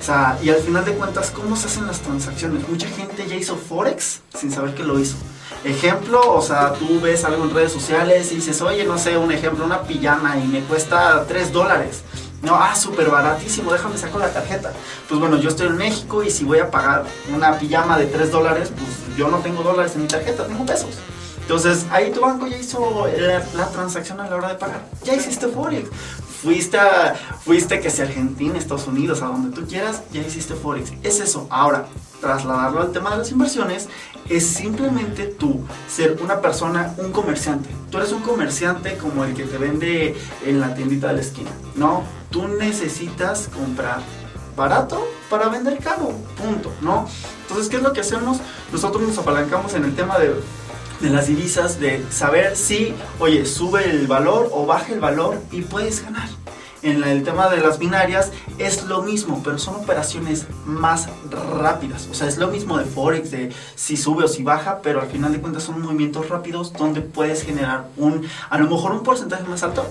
O 0.00 0.02
sea, 0.02 0.38
y 0.42 0.50
al 0.50 0.56
final 0.56 0.84
de 0.84 0.92
cuentas, 0.92 1.30
¿cómo 1.30 1.56
se 1.56 1.66
hacen 1.66 1.86
las 1.86 2.00
transacciones? 2.00 2.68
Mucha 2.68 2.88
gente 2.88 3.26
ya 3.26 3.34
hizo 3.34 3.56
Forex 3.56 4.20
sin 4.38 4.52
saber 4.52 4.74
que 4.74 4.84
lo 4.84 4.98
hizo. 4.98 5.16
Ejemplo, 5.64 6.20
o 6.32 6.42
sea, 6.42 6.74
tú 6.74 7.00
ves 7.00 7.24
algo 7.24 7.44
en 7.44 7.52
redes 7.52 7.72
sociales 7.72 8.30
y 8.30 8.36
dices, 8.36 8.60
oye, 8.62 8.84
no 8.84 8.98
sé, 8.98 9.16
un 9.16 9.32
ejemplo, 9.32 9.64
una 9.64 9.82
pijama 9.82 10.36
y 10.38 10.46
me 10.46 10.60
cuesta 10.60 11.24
3 11.26 11.52
dólares. 11.52 12.02
No, 12.42 12.54
ah, 12.54 12.74
súper 12.76 13.10
baratísimo, 13.10 13.72
déjame 13.72 13.96
sacar 13.96 14.20
la 14.20 14.32
tarjeta. 14.32 14.72
Pues 15.08 15.18
bueno, 15.18 15.36
yo 15.38 15.48
estoy 15.48 15.68
en 15.68 15.76
México 15.76 16.22
y 16.22 16.30
si 16.30 16.44
voy 16.44 16.58
a 16.58 16.70
pagar 16.70 17.04
una 17.34 17.58
pijama 17.58 17.98
de 17.98 18.06
3 18.06 18.30
dólares, 18.30 18.70
pues 18.76 19.16
yo 19.16 19.28
no 19.28 19.38
tengo 19.38 19.62
dólares 19.62 19.92
en 19.94 20.02
mi 20.02 20.08
tarjeta, 20.08 20.46
tengo 20.46 20.64
pesos. 20.66 20.98
Entonces, 21.40 21.86
ahí 21.90 22.10
tu 22.10 22.20
banco 22.20 22.46
ya 22.46 22.56
hizo 22.58 23.06
la, 23.06 23.44
la 23.54 23.68
transacción 23.70 24.20
a 24.20 24.28
la 24.28 24.36
hora 24.36 24.48
de 24.48 24.54
pagar. 24.56 24.80
Ya 25.04 25.14
hiciste 25.14 25.46
Forex. 25.46 25.88
Fuiste, 26.42 26.78
a, 26.78 27.14
fuiste 27.44 27.80
que 27.80 27.88
sea 27.88 28.04
Argentina, 28.04 28.58
Estados 28.58 28.86
Unidos, 28.86 29.22
a 29.22 29.26
donde 29.26 29.54
tú 29.54 29.66
quieras, 29.66 30.02
ya 30.12 30.20
hiciste 30.20 30.54
Forex. 30.54 30.92
Es 31.02 31.20
eso. 31.20 31.46
Ahora, 31.48 31.86
trasladarlo 32.26 32.80
al 32.80 32.92
tema 32.92 33.10
de 33.10 33.18
las 33.18 33.30
inversiones, 33.30 33.88
es 34.28 34.44
simplemente 34.44 35.26
tú 35.26 35.60
ser 35.88 36.18
una 36.20 36.40
persona, 36.40 36.92
un 36.98 37.12
comerciante. 37.12 37.68
Tú 37.90 37.98
eres 37.98 38.10
un 38.10 38.22
comerciante 38.22 38.96
como 38.96 39.24
el 39.24 39.34
que 39.34 39.44
te 39.44 39.58
vende 39.58 40.16
en 40.44 40.60
la 40.60 40.74
tiendita 40.74 41.08
de 41.08 41.14
la 41.14 41.20
esquina, 41.20 41.50
¿no? 41.76 42.02
Tú 42.30 42.48
necesitas 42.48 43.48
comprar 43.54 44.00
barato 44.56 45.06
para 45.30 45.48
vender 45.48 45.78
caro, 45.78 46.12
punto, 46.36 46.72
¿no? 46.80 47.08
Entonces, 47.42 47.68
¿qué 47.68 47.76
es 47.76 47.82
lo 47.82 47.92
que 47.92 48.00
hacemos? 48.00 48.38
Nosotros 48.72 49.02
nos 49.04 49.18
apalancamos 49.18 49.74
en 49.74 49.84
el 49.84 49.94
tema 49.94 50.18
de, 50.18 50.34
de 51.00 51.10
las 51.10 51.28
divisas, 51.28 51.78
de 51.78 52.04
saber 52.10 52.56
si, 52.56 52.92
oye, 53.20 53.46
sube 53.46 53.88
el 53.88 54.08
valor 54.08 54.50
o 54.52 54.66
baja 54.66 54.92
el 54.92 55.00
valor 55.00 55.40
y 55.52 55.62
puedes 55.62 56.02
ganar. 56.02 56.28
En 56.86 57.02
el 57.02 57.24
tema 57.24 57.48
de 57.48 57.56
las 57.58 57.80
binarias 57.80 58.30
es 58.58 58.84
lo 58.84 59.02
mismo, 59.02 59.42
pero 59.44 59.58
son 59.58 59.74
operaciones 59.74 60.46
más 60.64 61.08
rápidas. 61.30 62.06
O 62.12 62.14
sea, 62.14 62.28
es 62.28 62.38
lo 62.38 62.46
mismo 62.46 62.78
de 62.78 62.84
Forex, 62.84 63.32
de 63.32 63.52
si 63.74 63.96
sube 63.96 64.22
o 64.24 64.28
si 64.28 64.44
baja, 64.44 64.78
pero 64.82 65.00
al 65.00 65.08
final 65.08 65.32
de 65.32 65.40
cuentas 65.40 65.64
son 65.64 65.82
movimientos 65.82 66.28
rápidos 66.28 66.72
donde 66.72 67.00
puedes 67.00 67.42
generar 67.42 67.88
un, 67.96 68.24
a 68.50 68.58
lo 68.58 68.70
mejor 68.70 68.92
un 68.92 69.02
porcentaje 69.02 69.42
más 69.48 69.64
alto, 69.64 69.84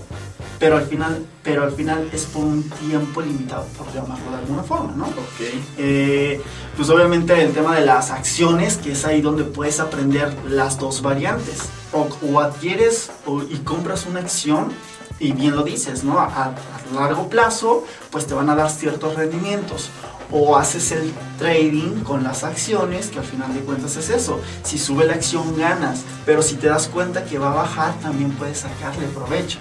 pero 0.57 0.77
al 0.77 0.85
final, 0.85 1.25
pero 1.43 1.63
al 1.63 1.71
final 1.73 2.09
es 2.13 2.23
por 2.27 2.45
un 2.45 2.63
tiempo 2.69 3.21
limitado, 3.21 3.65
por 3.77 3.93
llamarlo 3.93 4.31
de 4.31 4.37
alguna 4.37 4.63
forma, 4.63 4.93
¿no? 4.95 5.03
Ok. 5.07 5.41
Eh, 5.77 6.41
pues 6.77 6.89
obviamente 6.89 7.41
el 7.43 7.51
tema 7.51 7.75
de 7.75 7.85
las 7.85 8.09
acciones, 8.11 8.77
que 8.77 8.93
es 8.93 9.03
ahí 9.03 9.19
donde 9.21 9.43
puedes 9.43 9.81
aprender 9.81 10.33
las 10.47 10.79
dos 10.79 11.01
variantes. 11.01 11.57
O, 11.91 12.07
o 12.29 12.39
adquieres 12.41 13.09
o- 13.25 13.41
y 13.41 13.57
compras 13.63 14.05
una 14.05 14.19
acción 14.21 14.71
y 15.19 15.31
bien 15.31 15.55
lo 15.55 15.63
dices, 15.63 16.03
¿no? 16.03 16.19
A, 16.19 16.53
largo 16.93 17.29
plazo, 17.29 17.83
pues 18.11 18.27
te 18.27 18.33
van 18.33 18.49
a 18.49 18.55
dar 18.55 18.69
ciertos 18.69 19.15
rendimientos. 19.15 19.89
O 20.31 20.57
haces 20.57 20.91
el 20.91 21.13
trading 21.37 22.03
con 22.03 22.23
las 22.23 22.43
acciones, 22.43 23.07
que 23.07 23.19
al 23.19 23.25
final 23.25 23.53
de 23.53 23.61
cuentas 23.61 23.95
es 23.95 24.09
eso. 24.09 24.39
Si 24.63 24.77
sube 24.77 25.05
la 25.05 25.13
acción 25.13 25.55
ganas, 25.57 26.01
pero 26.25 26.41
si 26.41 26.55
te 26.55 26.67
das 26.67 26.87
cuenta 26.87 27.25
que 27.25 27.37
va 27.37 27.51
a 27.51 27.55
bajar, 27.55 27.93
también 27.99 28.31
puedes 28.31 28.59
sacarle 28.59 29.07
provecho. 29.07 29.59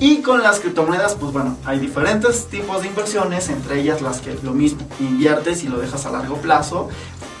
Y 0.00 0.22
con 0.22 0.42
las 0.42 0.58
criptomonedas, 0.58 1.14
pues 1.14 1.32
bueno, 1.32 1.56
hay 1.64 1.78
diferentes 1.78 2.46
tipos 2.46 2.82
de 2.82 2.88
inversiones, 2.88 3.48
entre 3.48 3.80
ellas 3.80 4.02
las 4.02 4.20
que 4.20 4.36
lo 4.42 4.52
mismo, 4.52 4.86
inviertes 4.98 5.62
y 5.62 5.68
lo 5.68 5.78
dejas 5.78 6.04
a 6.06 6.10
largo 6.10 6.36
plazo 6.38 6.88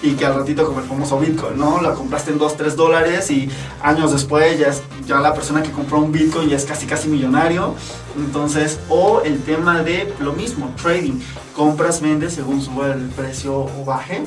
y 0.04 0.16
que 0.16 0.26
al 0.26 0.34
ratito 0.34 0.66
como 0.66 0.80
el 0.80 0.86
famoso 0.86 1.18
Bitcoin, 1.18 1.56
¿no? 1.56 1.80
La 1.80 1.94
compraste 1.94 2.30
en 2.30 2.38
2, 2.38 2.56
3 2.58 2.76
dólares 2.76 3.30
y 3.30 3.48
años 3.82 4.12
después 4.12 4.58
ya, 4.58 4.68
es, 4.68 4.82
ya 5.06 5.18
la 5.18 5.32
persona 5.32 5.62
que 5.62 5.70
compró 5.70 5.98
un 5.98 6.12
Bitcoin 6.12 6.50
ya 6.50 6.56
es 6.56 6.66
casi 6.66 6.84
casi 6.84 7.08
millonario. 7.08 7.74
Entonces, 8.14 8.78
o 8.90 9.22
el 9.22 9.42
tema 9.42 9.82
de 9.82 10.12
lo 10.20 10.34
mismo, 10.34 10.74
trading, 10.80 11.20
compras, 11.56 12.02
vendes 12.02 12.34
según 12.34 12.60
suba 12.60 12.92
el 12.92 13.08
precio 13.08 13.60
o 13.60 13.84
baje. 13.86 14.24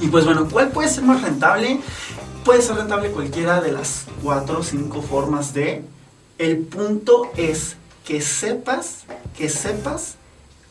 Y 0.00 0.08
pues 0.08 0.26
bueno, 0.26 0.46
¿cuál 0.46 0.68
puede 0.68 0.90
ser 0.90 1.04
más 1.04 1.22
rentable? 1.22 1.80
Puede 2.44 2.60
ser 2.60 2.76
rentable 2.76 3.10
cualquiera 3.10 3.62
de 3.62 3.72
las 3.72 4.04
4 4.22 4.58
o 4.58 4.62
5 4.62 5.02
formas 5.02 5.54
de... 5.54 5.84
El 6.36 6.58
punto 6.58 7.32
es 7.36 7.76
que 8.04 8.20
sepas, 8.20 9.04
que 9.36 9.48
sepas 9.48 10.17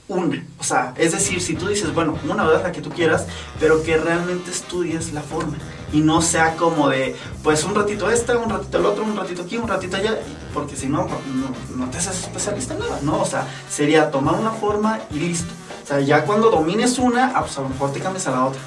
una. 0.07 0.45
O 0.59 0.63
sea, 0.63 0.93
es 0.97 1.11
decir, 1.11 1.41
si 1.41 1.55
tú 1.55 1.67
dices, 1.67 1.93
bueno, 1.93 2.17
una 2.29 2.45
verdad 2.45 2.63
la 2.63 2.71
que 2.71 2.81
tú 2.81 2.89
quieras, 2.89 3.25
pero 3.59 3.83
que 3.83 3.97
realmente 3.97 4.51
estudies 4.51 5.13
la 5.13 5.21
forma. 5.21 5.57
Y 5.91 6.01
no 6.01 6.21
sea 6.21 6.55
como 6.55 6.89
de, 6.89 7.15
pues 7.43 7.63
un 7.63 7.75
ratito 7.75 8.09
esta, 8.09 8.37
un 8.37 8.49
ratito 8.49 8.77
el 8.77 8.85
otro, 8.85 9.03
un 9.03 9.15
ratito 9.15 9.43
aquí, 9.43 9.57
un 9.57 9.67
ratito 9.67 9.97
allá, 9.97 10.17
porque 10.53 10.75
si 10.75 10.87
no, 10.87 11.07
no, 11.75 11.89
te 11.89 11.97
haces 11.97 12.23
especialista 12.23 12.73
en 12.73 12.79
nada, 12.81 12.99
¿no? 13.03 13.21
O 13.21 13.25
sea, 13.25 13.47
sería 13.69 14.11
tomar 14.11 14.35
una 14.35 14.51
forma 14.51 14.99
y 15.11 15.19
listo. 15.19 15.53
O 15.83 15.87
sea, 15.87 15.99
ya 15.99 16.25
cuando 16.25 16.49
domines 16.49 16.99
una, 16.99 17.31
ah, 17.35 17.41
pues 17.41 17.57
a 17.57 17.61
lo 17.61 17.69
mejor 17.69 17.91
te 17.93 17.99
cambias 17.99 18.27
a 18.27 18.31
la 18.31 18.45
otra. 18.45 18.61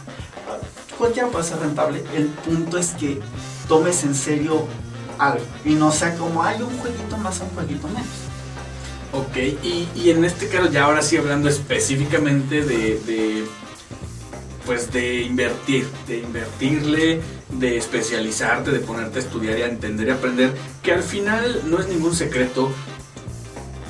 Cualquiera 0.99 1.29
puede 1.29 1.45
ser 1.45 1.59
rentable. 1.59 2.05
El 2.15 2.27
punto 2.27 2.79
es 2.79 2.91
que 2.91 3.21
tomes 3.69 4.05
en 4.05 4.15
serio 4.15 4.67
algo 5.19 5.45
y 5.65 5.75
no 5.75 5.93
sea 5.93 6.17
como, 6.17 6.43
hay 6.43 6.61
un 6.63 6.79
jueguito 6.79 7.17
más, 7.19 7.41
un 7.41 7.51
jueguito 7.51 7.89
menos. 7.89 8.30
Ok, 9.13 9.37
y, 9.37 9.89
y 9.95 10.11
en 10.11 10.25
este 10.25 10.49
caso 10.49 10.71
ya 10.71 10.85
ahora 10.85 11.03
sí 11.03 11.17
hablando 11.17 11.49
específicamente 11.49 12.63
de, 12.63 13.01
de, 13.01 13.45
pues 14.67 14.93
de 14.93 15.23
invertir, 15.23 15.89
de 16.07 16.19
invertirle, 16.19 17.21
de 17.49 17.77
especializarte, 17.77 18.71
de 18.71 18.79
ponerte 18.79 19.19
a 19.19 19.23
estudiar 19.23 19.59
y 19.59 19.63
a 19.63 19.67
entender 19.67 20.09
y 20.09 20.11
aprender, 20.13 20.53
que 20.83 20.93
al 20.93 21.03
final 21.03 21.63
no 21.67 21.81
es 21.81 21.89
ningún 21.89 22.15
secreto 22.15 22.71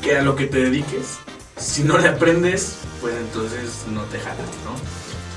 que 0.01 0.17
a 0.17 0.23
lo 0.23 0.37
que 0.37 0.47
te 0.47 0.61
dediques, 0.61 1.19
si 1.59 1.83
no 1.83 1.99
le 1.99 2.09
aprendes, 2.09 2.77
pues 3.03 3.15
entonces 3.15 3.85
no 3.93 4.03
te 4.05 4.19
jalas, 4.19 4.39
¿no? 4.65 4.75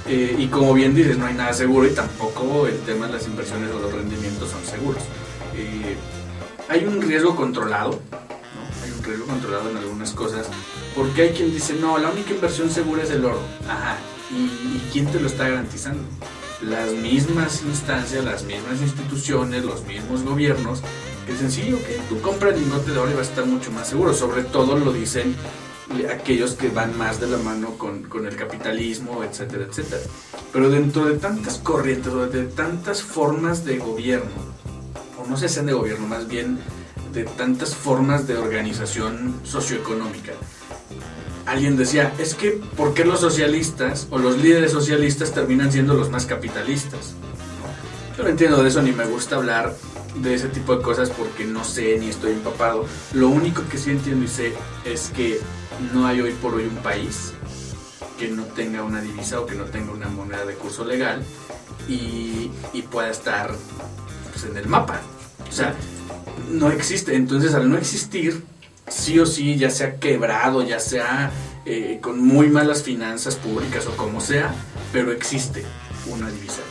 Eh, 0.10 0.36
y 0.38 0.48
como 0.48 0.74
bien 0.74 0.96
dices, 0.96 1.18
no 1.18 1.26
hay 1.26 1.34
nada 1.34 1.54
seguro 1.54 1.88
y 1.88 1.92
tampoco 1.92 2.68
el 2.68 2.80
tema 2.80 3.08
de 3.08 3.14
las 3.14 3.28
inversiones 3.28 3.72
o 3.72 3.80
los 3.80 3.92
rendimientos 3.92 4.50
son 4.50 4.64
seguros. 4.66 5.04
Eh, 5.56 5.96
hay 6.70 6.86
un 6.86 7.02
riesgo 7.02 7.36
controlado, 7.36 8.00
riesgo 9.04 9.26
controlado 9.26 9.70
en 9.70 9.78
algunas 9.78 10.12
cosas, 10.12 10.48
porque 10.96 11.24
hay 11.24 11.30
quien 11.30 11.54
dice, 11.54 11.76
no, 11.76 11.98
la 11.98 12.10
única 12.10 12.32
inversión 12.32 12.70
segura 12.70 13.04
es 13.04 13.12
el 13.12 13.26
oro. 13.26 13.40
Ajá, 13.68 13.98
¿y, 14.32 14.80
quién 14.92 15.08
te 15.08 15.20
lo 15.20 15.28
está 15.28 15.50
garantizando? 15.50 16.04
Las 16.62 16.92
mismas 16.94 17.62
instancias, 17.64 18.24
las 18.24 18.44
mismas 18.44 18.80
instituciones, 18.82 19.66
los 19.66 19.86
mismos 19.86 20.24
gobiernos, 20.24 20.82
que 21.26 21.34
dicen, 21.34 21.52
sí, 21.52 21.74
ok, 21.74 22.08
tú 22.10 22.22
compras 22.22 22.58
lingote 22.58 22.92
de 22.92 22.98
oro 22.98 23.12
y 23.12 23.16
vas 23.16 23.28
a 23.28 23.30
estar 23.32 23.46
mucho 23.46 23.72
más 23.72 23.88
seguro. 23.90 24.14
Sobre 24.14 24.44
todo 24.44 24.78
lo 24.78 24.94
dicen 24.94 25.36
aquellos 26.10 26.54
que 26.54 26.70
van 26.70 26.98
más 26.98 27.20
de 27.20 27.28
la 27.28 27.38
mano 27.38 27.78
con, 27.78 28.04
con, 28.04 28.26
el 28.26 28.36
capitalismo, 28.36 29.24
etcétera, 29.24 29.66
etcétera. 29.66 30.02
Pero 30.52 30.70
dentro 30.70 31.06
de 31.06 31.18
tantas 31.20 31.58
corrientes 31.58 32.14
de 32.32 32.46
tantas 32.46 33.02
formas 33.02 33.66
de 33.66 33.78
gobierno, 33.78 34.32
o 35.20 35.30
no 35.30 35.38
sé 35.38 35.50
sean 35.50 35.66
de 35.66 35.74
gobierno, 35.74 36.08
más 36.08 36.28
bien 36.28 36.60
de 37.14 37.24
tantas 37.24 37.76
formas 37.76 38.28
de 38.28 38.38
organización 38.38 39.40
socioeconómica. 39.44 40.34
Alguien 41.46 41.78
decía, 41.78 42.14
es 42.18 42.36
que 42.36 42.52
¿por 42.76 42.94
qué 42.94 43.06
los 43.06 43.20
socialistas 43.20 44.08
o 44.10 44.18
los 44.18 44.38
líderes 44.38 44.72
socialistas 44.72 45.34
terminan 45.34 45.72
siendo 45.72 45.94
los 45.94 46.10
más 46.10 46.26
capitalistas? 46.26 47.14
Yo 48.18 48.24
no 48.24 48.30
entiendo 48.30 48.62
de 48.64 48.70
eso 48.70 48.82
ni 48.82 48.92
me 48.92 49.06
gusta 49.06 49.36
hablar 49.36 49.76
de 50.16 50.36
ese 50.36 50.48
tipo 50.48 50.76
de 50.76 50.84
cosas 50.84 51.10
porque 51.10 51.46
no 51.46 51.64
sé 51.64 51.98
ni 52.00 52.10
estoy 52.10 52.34
empapado. 52.34 52.86
Lo 53.14 53.30
único 53.30 53.64
que 53.70 53.78
sí 53.78 53.92
entiendo 53.92 54.26
y 54.26 54.28
sé 54.28 54.54
es 54.86 55.10
que 55.10 55.40
no 55.94 56.08
hay 56.08 56.22
hoy 56.22 56.32
por 56.34 56.54
hoy 56.56 56.66
un 56.66 56.78
país 56.78 57.34
que 58.18 58.30
no 58.30 58.44
tenga 58.44 58.84
una 58.84 59.02
divisa 59.02 59.40
o 59.40 59.46
que 59.46 59.56
no 59.56 59.66
tenga 59.66 59.92
una 59.92 60.08
moneda 60.08 60.46
de 60.46 60.54
curso 60.56 60.86
legal 60.86 61.24
y, 61.88 62.52
pueda 62.92 63.10
estar 63.10 63.52
pues, 64.32 64.46
en 64.46 64.56
el 64.56 64.68
mapa. 64.68 65.02
O 65.54 65.56
sea, 65.56 65.76
no 66.50 66.72
existe. 66.72 67.16
Entonces, 67.16 67.54
al 67.54 67.70
no 67.70 67.78
existir, 67.78 68.44
sí 68.88 69.20
o 69.20 69.28
sí, 69.28 69.56
ya 69.56 69.70
sea 69.70 69.98
quebrado, 69.98 70.64
ya 70.64 70.80
sea 70.80 71.32
eh, 71.66 72.00
con 72.02 72.20
muy 72.20 72.48
malas 72.50 72.82
finanzas 72.82 73.36
públicas 73.36 73.86
o 73.86 73.96
como 73.96 74.20
sea, 74.20 74.52
pero 74.92 75.12
existe 75.12 75.64
una 76.08 76.32
divisa. 76.32 76.62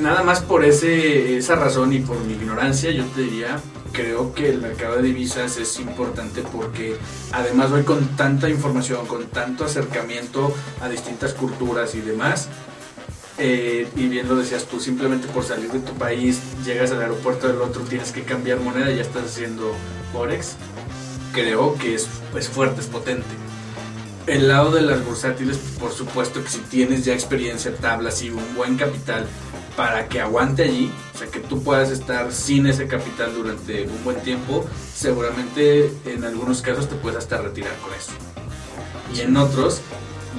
nada 0.00 0.22
más 0.22 0.40
por 0.40 0.64
ese, 0.64 1.36
esa 1.36 1.56
razón 1.56 1.92
y 1.92 1.98
por 1.98 2.16
mi 2.20 2.34
ignorancia, 2.34 2.92
yo 2.92 3.04
te 3.06 3.22
diría, 3.22 3.58
creo 3.92 4.32
que 4.34 4.48
el 4.48 4.60
mercado 4.60 4.98
de 4.98 5.02
divisas 5.02 5.56
es 5.56 5.80
importante 5.80 6.44
porque 6.52 6.96
además 7.32 7.72
hoy 7.72 7.82
con 7.82 8.06
tanta 8.16 8.48
información, 8.48 9.04
con 9.06 9.26
tanto 9.26 9.64
acercamiento 9.64 10.54
a 10.80 10.88
distintas 10.88 11.34
culturas 11.34 11.96
y 11.96 12.02
demás, 12.02 12.48
eh, 13.38 13.88
y 13.96 14.08
bien 14.08 14.28
lo 14.28 14.36
decías 14.36 14.64
tú, 14.66 14.80
simplemente 14.80 15.26
por 15.28 15.44
salir 15.44 15.70
de 15.70 15.80
tu 15.80 15.94
país, 15.94 16.40
llegas 16.64 16.90
al 16.92 17.00
aeropuerto 17.00 17.48
del 17.48 17.60
otro, 17.62 17.82
tienes 17.82 18.12
que 18.12 18.22
cambiar 18.22 18.60
moneda 18.60 18.90
y 18.90 18.96
ya 18.96 19.02
estás 19.02 19.24
haciendo 19.24 19.72
Forex, 20.12 20.56
creo 21.32 21.74
que 21.76 21.94
es, 21.94 22.08
es 22.36 22.48
fuerte, 22.48 22.80
es 22.80 22.86
potente. 22.86 23.26
El 24.26 24.48
lado 24.48 24.70
de 24.70 24.82
las 24.82 25.04
bursátiles, 25.04 25.56
por 25.80 25.92
supuesto 25.92 26.44
que 26.44 26.50
si 26.50 26.58
tienes 26.58 27.04
ya 27.04 27.12
experiencia, 27.12 27.74
tablas 27.74 28.22
y 28.22 28.30
un 28.30 28.54
buen 28.54 28.76
capital 28.76 29.26
para 29.76 30.08
que 30.08 30.20
aguante 30.20 30.62
allí, 30.64 30.92
o 31.14 31.18
sea, 31.18 31.26
que 31.28 31.40
tú 31.40 31.62
puedas 31.62 31.90
estar 31.90 32.32
sin 32.32 32.66
ese 32.66 32.86
capital 32.86 33.34
durante 33.34 33.88
un 33.88 34.04
buen 34.04 34.20
tiempo, 34.20 34.64
seguramente 34.94 35.92
en 36.04 36.24
algunos 36.24 36.62
casos 36.62 36.88
te 36.88 36.94
puedes 36.96 37.18
hasta 37.18 37.38
retirar 37.38 37.74
con 37.78 37.92
eso. 37.94 38.12
Y 39.14 39.22
en 39.22 39.36
otros, 39.36 39.80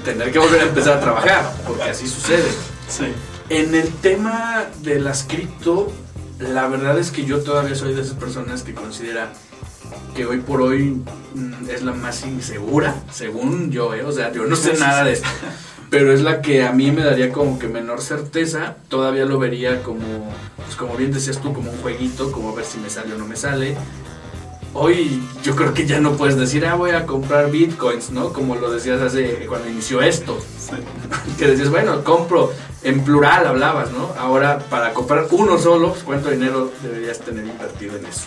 tener 0.06 0.32
que 0.32 0.40
volver 0.40 0.62
a 0.62 0.66
empezar 0.66 0.98
a 0.98 1.02
trabajar, 1.02 1.54
porque 1.68 1.84
así 1.84 2.08
sucede. 2.08 2.50
En 3.50 3.74
el 3.74 3.92
tema 3.92 4.66
de 4.84 5.00
las 5.00 5.24
cripto, 5.24 5.92
la 6.40 6.68
verdad 6.68 7.00
es 7.00 7.12
que 7.12 7.26
yo 7.26 7.42
todavía 7.42 7.76
soy 7.76 7.94
de 7.94 8.02
esas 8.02 8.16
personas 8.16 8.62
que 8.64 8.74
considera 8.74 9.34
que 10.16 10.26
hoy 10.26 10.40
por 10.40 10.62
hoy 10.62 11.02
mm, 11.34 11.70
es 11.70 11.84
la 11.84 11.94
más 11.94 12.24
insegura, 12.26 12.96
según 13.12 13.72
yo, 13.72 13.94
¿eh? 13.94 14.04
o 14.04 14.12
sea, 14.12 14.32
yo 14.32 14.46
no 14.46 14.56
sé 14.56 14.76
nada 14.78 15.04
de 15.04 15.14
esto, 15.14 15.28
pero 15.90 16.14
es 16.14 16.22
la 16.22 16.42
que 16.42 16.66
a 16.66 16.72
mí 16.72 16.92
me 16.92 17.04
daría 17.04 17.32
como 17.32 17.58
que 17.58 17.68
menor 17.68 18.02
certeza, 18.02 18.76
todavía 18.90 19.26
lo 19.26 19.40
vería 19.40 19.82
como, 19.82 20.32
pues 20.58 20.76
como 20.76 20.96
bien 20.96 21.12
decías 21.12 21.40
tú, 21.42 21.54
como 21.54 21.72
un 21.72 21.78
jueguito, 21.78 22.32
como 22.32 22.50
a 22.50 22.56
ver 22.56 22.66
si 22.66 22.78
me 22.78 22.90
sale 22.90 23.14
o 23.14 23.18
no 23.18 23.26
me 23.26 23.36
sale, 23.36 23.76
hoy 24.74 25.24
yo 25.44 25.56
creo 25.56 25.74
que 25.74 25.86
ya 25.86 26.00
no 26.00 26.14
puedes 26.14 26.38
decir, 26.38 26.66
ah, 26.66 26.76
voy 26.76 26.92
a 26.92 27.06
comprar 27.06 27.52
bitcoins, 27.52 28.12
¿no? 28.12 28.34
Como 28.34 28.56
lo 28.56 28.72
decías 28.72 29.02
hace 29.02 29.46
cuando 29.48 29.70
inició 29.70 30.02
esto. 30.02 30.38
Que 31.38 31.48
decías, 31.48 31.70
bueno, 31.70 32.04
compro, 32.04 32.52
en 32.84 33.04
plural 33.04 33.48
hablabas, 33.48 33.92
¿no? 33.92 34.14
Ahora 34.18 34.60
para 34.60 34.94
comprar 34.94 35.28
uno 35.32 35.58
solo, 35.58 35.92
pues, 35.92 36.04
¿cuánto 36.04 36.30
dinero 36.30 36.72
deberías 36.82 37.20
tener 37.20 37.46
invertido 37.46 37.98
en 37.98 38.06
eso? 38.06 38.26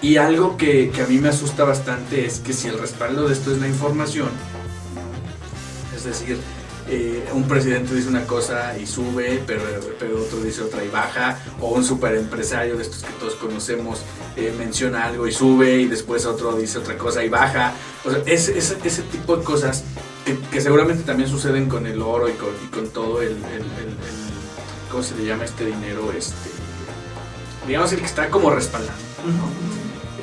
Y 0.00 0.16
algo 0.16 0.56
que, 0.56 0.90
que 0.90 1.02
a 1.02 1.06
mí 1.06 1.18
me 1.18 1.28
asusta 1.28 1.64
bastante 1.64 2.24
es 2.26 2.40
que 2.40 2.52
si 2.52 2.68
el 2.68 2.78
respaldo 2.78 3.26
de 3.26 3.32
esto 3.32 3.52
es 3.52 3.60
la 3.60 3.68
información, 3.68 4.28
es 5.94 6.04
decir, 6.04 6.38
eh, 6.88 7.28
un 7.32 7.48
presidente 7.48 7.94
dice 7.94 8.08
una 8.08 8.24
cosa 8.26 8.78
y 8.78 8.86
sube, 8.86 9.42
pero, 9.46 9.62
otro 10.22 10.40
dice 10.40 10.62
otra 10.62 10.84
y 10.84 10.88
baja, 10.88 11.38
o 11.60 11.70
un 11.70 11.84
super 11.84 12.14
empresario 12.14 12.76
de 12.76 12.82
estos 12.82 13.02
que 13.02 13.12
todos 13.18 13.34
conocemos 13.34 14.02
eh, 14.36 14.54
menciona 14.56 15.06
algo 15.06 15.26
y 15.26 15.32
sube, 15.32 15.80
y 15.80 15.86
después 15.86 16.26
otro 16.26 16.56
dice 16.56 16.78
otra 16.78 16.96
cosa 16.96 17.24
y 17.24 17.28
baja. 17.28 17.72
O 18.04 18.10
sea, 18.10 18.22
ese, 18.26 18.56
ese, 18.56 19.02
tipo 19.10 19.36
de 19.36 19.44
cosas 19.44 19.84
que, 20.50 20.60
seguramente 20.60 21.02
también 21.02 21.28
suceden 21.28 21.68
con 21.68 21.86
el 21.86 22.00
oro 22.00 22.28
y 22.28 22.34
con, 22.34 22.88
todo 22.88 23.20
el, 23.20 23.30
el, 23.30 23.64
¿cómo 24.90 25.02
se 25.02 25.16
le 25.16 25.26
llama 25.26 25.44
este 25.44 25.66
dinero? 25.66 26.12
Este, 26.16 26.50
digamos 27.66 27.92
el 27.92 27.98
que 27.98 28.06
está 28.06 28.30
como 28.30 28.50
respaldado. 28.50 28.98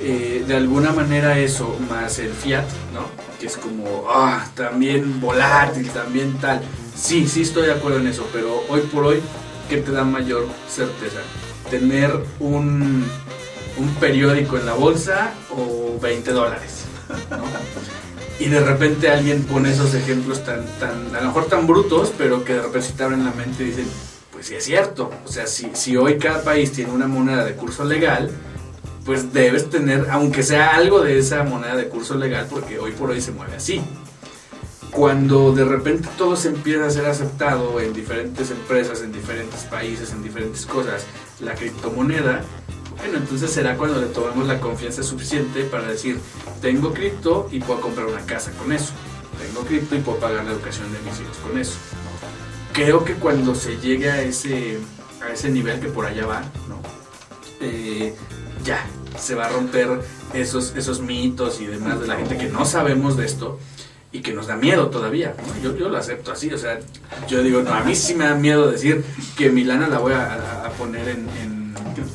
Eh, 0.06 0.44
de 0.46 0.58
alguna 0.58 0.92
manera 0.92 1.40
eso, 1.40 1.78
más 1.90 2.20
el 2.20 2.34
fiat, 2.34 2.66
¿no? 2.94 3.06
Que 3.40 3.46
es 3.46 3.56
como, 3.56 4.04
ah, 4.10 4.46
también 4.54 5.22
volátil, 5.22 5.90
también 5.92 6.34
tal. 6.42 6.62
Sí, 6.94 7.26
sí 7.26 7.44
estoy 7.44 7.68
de 7.68 7.72
acuerdo 7.72 8.00
en 8.00 8.08
eso, 8.08 8.28
pero 8.34 8.66
hoy 8.68 8.82
por 8.82 9.06
hoy, 9.06 9.22
¿qué 9.70 9.78
te 9.78 9.94
da 9.94 10.04
mayor 10.04 10.46
certeza? 10.68 11.20
¿Tener 11.70 12.12
un, 12.42 13.06
un 13.78 13.96
periódico 14.02 14.58
en 14.58 14.66
la 14.66 14.74
bolsa 14.74 15.32
o 15.52 15.98
20 16.02 16.32
dólares? 16.34 16.84
Y 18.40 18.50
de 18.50 18.60
repente 18.60 19.10
alguien 19.10 19.44
pone 19.44 19.72
esos 19.72 19.94
ejemplos 19.94 20.44
tan, 20.44 20.66
tan, 20.82 21.16
a 21.16 21.22
lo 21.22 21.28
mejor 21.28 21.46
tan 21.46 21.66
brutos, 21.66 22.12
pero 22.18 22.44
que 22.44 22.56
de 22.56 22.62
repente 22.62 22.90
te 22.98 23.04
abren 23.04 23.24
la 23.24 23.32
mente 23.32 23.64
y 23.64 23.68
dicen, 23.68 23.88
pues 24.34 24.48
sí 24.48 24.56
es 24.56 24.66
cierto. 24.66 25.12
O 25.24 25.30
sea, 25.30 25.48
si, 25.48 25.70
si 25.74 25.96
hoy 25.96 26.18
cada 26.18 26.44
país 26.44 26.74
tiene 26.74 26.92
una 26.92 27.08
moneda 27.08 27.46
de 27.46 27.54
curso 27.54 27.86
legal, 27.86 28.30
pues 29.06 29.34
debes 29.34 29.70
tener, 29.70 30.08
aunque 30.10 30.44
sea 30.44 30.76
algo 30.76 31.02
de 31.02 31.20
esa 31.20 31.44
moneda 31.44 31.76
de 31.76 31.90
curso 31.90 32.16
legal, 32.16 32.48
porque 32.50 32.80
hoy 32.80 32.92
por 32.92 33.10
hoy 33.10 33.22
se 33.22 33.32
mueve 33.32 33.56
así. 33.56 33.82
Cuando 34.92 35.52
de 35.54 35.66
repente 35.66 36.08
todo 36.18 36.36
se 36.36 36.50
empieza 36.50 36.86
a 36.86 36.90
ser 36.90 37.06
aceptado 37.06 37.80
en 37.80 37.94
diferentes 37.94 38.52
empresas, 38.52 39.02
en 39.02 39.12
diferentes 39.12 39.64
países, 39.64 40.12
en 40.12 40.22
diferentes 40.22 40.66
cosas, 40.66 41.06
la 41.40 41.56
criptomoneda, 41.56 42.44
bueno, 42.98 43.18
entonces 43.18 43.52
será 43.52 43.76
cuando 43.76 44.00
le 44.00 44.08
tomemos 44.08 44.48
la 44.48 44.62
confianza 44.62 45.04
suficiente 45.04 45.64
para 45.64 45.88
decir, 45.88 46.20
tengo 46.62 46.94
cripto 46.94 47.50
y 47.52 47.60
puedo 47.60 47.82
comprar 47.82 48.06
una 48.06 48.22
casa 48.22 48.52
con 48.52 48.72
eso. 48.72 48.94
Tengo 49.38 49.66
cripto 49.66 49.96
y 49.96 50.00
puedo 50.00 50.20
pagar 50.20 50.46
la 50.46 50.52
educación 50.52 50.92
de 50.94 51.00
mis 51.00 51.20
hijos 51.20 51.38
con 51.38 51.58
eso. 51.58 51.74
Creo 52.72 53.04
que 53.04 53.16
cuando 53.16 53.56
se 53.56 53.78
llegue 53.78 54.10
a 54.10 54.22
ese, 54.22 54.80
a 55.22 55.34
ese 55.34 55.50
nivel 55.50 55.80
que 55.80 55.88
por 55.88 56.06
allá 56.06 56.26
va, 56.26 56.42
¿no? 56.70 56.82
Eh, 57.60 58.16
ya, 58.64 58.86
se 59.20 59.36
va 59.36 59.46
a 59.46 59.50
romper 59.50 59.88
esos, 60.34 60.74
esos 60.76 61.02
mitos 61.02 61.62
y 61.62 61.66
demás 61.66 62.00
de 62.00 62.08
la 62.08 62.16
gente 62.16 62.38
que 62.38 62.50
no 62.50 62.66
sabemos 62.66 63.18
de 63.18 63.26
esto 63.26 63.60
y 64.12 64.22
que 64.22 64.34
nos 64.34 64.48
da 64.48 64.56
miedo 64.56 64.90
todavía. 64.90 65.36
Yo, 65.64 65.76
yo 65.76 65.90
lo 65.90 65.98
acepto 65.98 66.32
así, 66.32 66.52
o 66.54 66.58
sea, 66.58 66.80
yo 67.28 67.42
digo, 67.44 67.62
no, 67.62 67.74
a 67.74 67.84
mí 67.84 67.96
sí 67.96 68.14
me 68.16 68.26
da 68.26 68.36
miedo 68.36 68.70
decir 68.70 69.04
que 69.38 69.50
mi 69.50 69.64
lana 69.64 69.88
la 69.88 70.00
voy 70.00 70.14
a, 70.14 70.72
poner 70.78 71.10
en, 71.10 71.28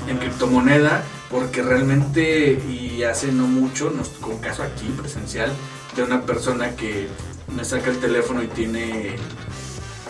en, 0.09 0.18
criptomoneda 0.18 1.05
porque 1.30 1.62
realmente, 1.62 2.53
y 2.68 3.03
hace 3.03 3.30
no 3.32 3.46
mucho, 3.46 3.90
nos 3.90 4.11
tocó 4.14 4.40
caso 4.40 4.62
aquí 4.62 4.86
presencial 4.96 5.51
de 5.94 6.03
una 6.03 6.22
persona 6.22 6.70
que 6.76 7.09
me 7.55 7.64
saca 7.64 7.90
el 7.90 7.99
teléfono 7.99 8.42
y 8.42 8.46
tiene, 8.46 9.16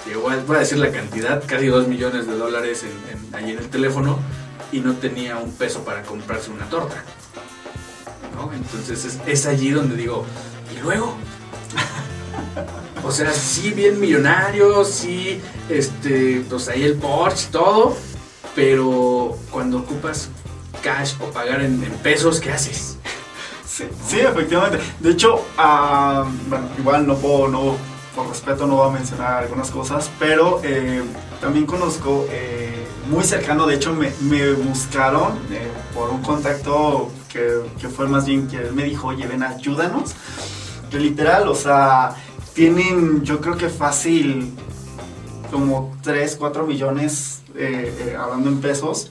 a- 0.07 0.37
voy 0.47 0.57
a 0.57 0.61
decir 0.61 0.79
la 0.79 0.91
cantidad, 0.93 1.43
casi 1.47 1.67
2 1.67 1.89
millones 1.89 2.27
de 2.27 2.37
dólares 2.37 2.85
en- 2.85 3.35
ahí 3.35 3.51
en 3.53 3.59
el 3.59 3.69
teléfono 3.69 4.19
y 4.73 4.81
no 4.81 4.95
tenía 4.95 5.37
un 5.39 5.53
peso 5.53 5.85
para 5.85 6.03
comprarse 6.03 6.51
una 6.51 6.69
torta. 6.69 7.03
¿no? 8.35 8.53
Entonces 8.53 9.19
es, 9.27 9.47
allí 9.47 9.71
donde 9.71 9.97
digo, 9.97 10.25
¿y 10.75 10.81
luego? 10.81 11.15
O 13.05 13.11
sea, 13.11 13.33
sí 13.33 13.73
bien 13.73 14.01
millonario, 14.01 14.85
sí, 14.85 15.41
este, 15.69 16.45
pues 16.49 16.69
ahí 16.69 16.83
el 16.83 16.97
Porsche 16.97 17.47
y 17.49 17.53
todo, 17.53 17.97
pero 18.55 19.37
cuando 19.51 19.79
ocupas 19.79 20.29
cash 20.83 21.15
o 21.21 21.31
pagar 21.31 21.63
en, 21.63 21.81
pesos, 22.03 22.41
¿qué 22.41 22.51
haces? 22.51 22.99
Sí, 23.67 23.85
sí, 24.07 24.21
efectivamente. 24.21 24.79
De 24.99 25.11
hecho, 25.11 25.45
ah, 25.57 26.27
bueno, 26.49 26.69
igual 26.79 27.07
no 27.07 27.17
puedo, 27.17 27.49
no, 27.49 27.77
por 28.15 28.29
respeto 28.29 28.67
no 28.67 28.77
voy 28.77 28.89
a 28.89 28.93
mencionar 28.93 29.45
algunas 29.45 29.71
cosas, 29.71 30.11
pero 30.19 30.61
eh, 30.65 31.03
también 31.41 31.67
conozco 31.67 32.27
eh, 32.31 32.78
muy 33.09 33.25
cercano, 33.25 33.67
de 33.67 33.75
hecho 33.77 33.95
me, 33.95 34.13
me 34.21 34.53
buscaron 34.53 35.33
eh, 35.51 35.67
por 35.95 36.11
un 36.11 36.23
contacto 36.23 37.11
que, 37.29 37.61
que 37.81 37.89
fue 37.89 38.07
más 38.09 38.27
bien 38.27 38.49
que 38.49 38.57
él 38.59 38.73
me 38.73 38.85
dijo, 38.85 39.09
oye, 39.09 39.27
ven, 39.27 39.43
ayúdanos. 39.43 40.13
Que 40.91 40.99
literal, 40.99 41.49
o 41.49 41.55
sea, 41.55 42.15
tienen, 42.55 43.23
yo 43.25 43.41
creo 43.41 43.57
que 43.57 43.69
fácil, 43.69 44.53
como 45.51 45.97
3, 46.03 46.37
4 46.39 46.67
millones, 46.67 47.41
eh, 47.55 47.93
eh, 48.01 48.17
hablando 48.19 48.49
en 48.49 48.61
pesos, 48.61 49.11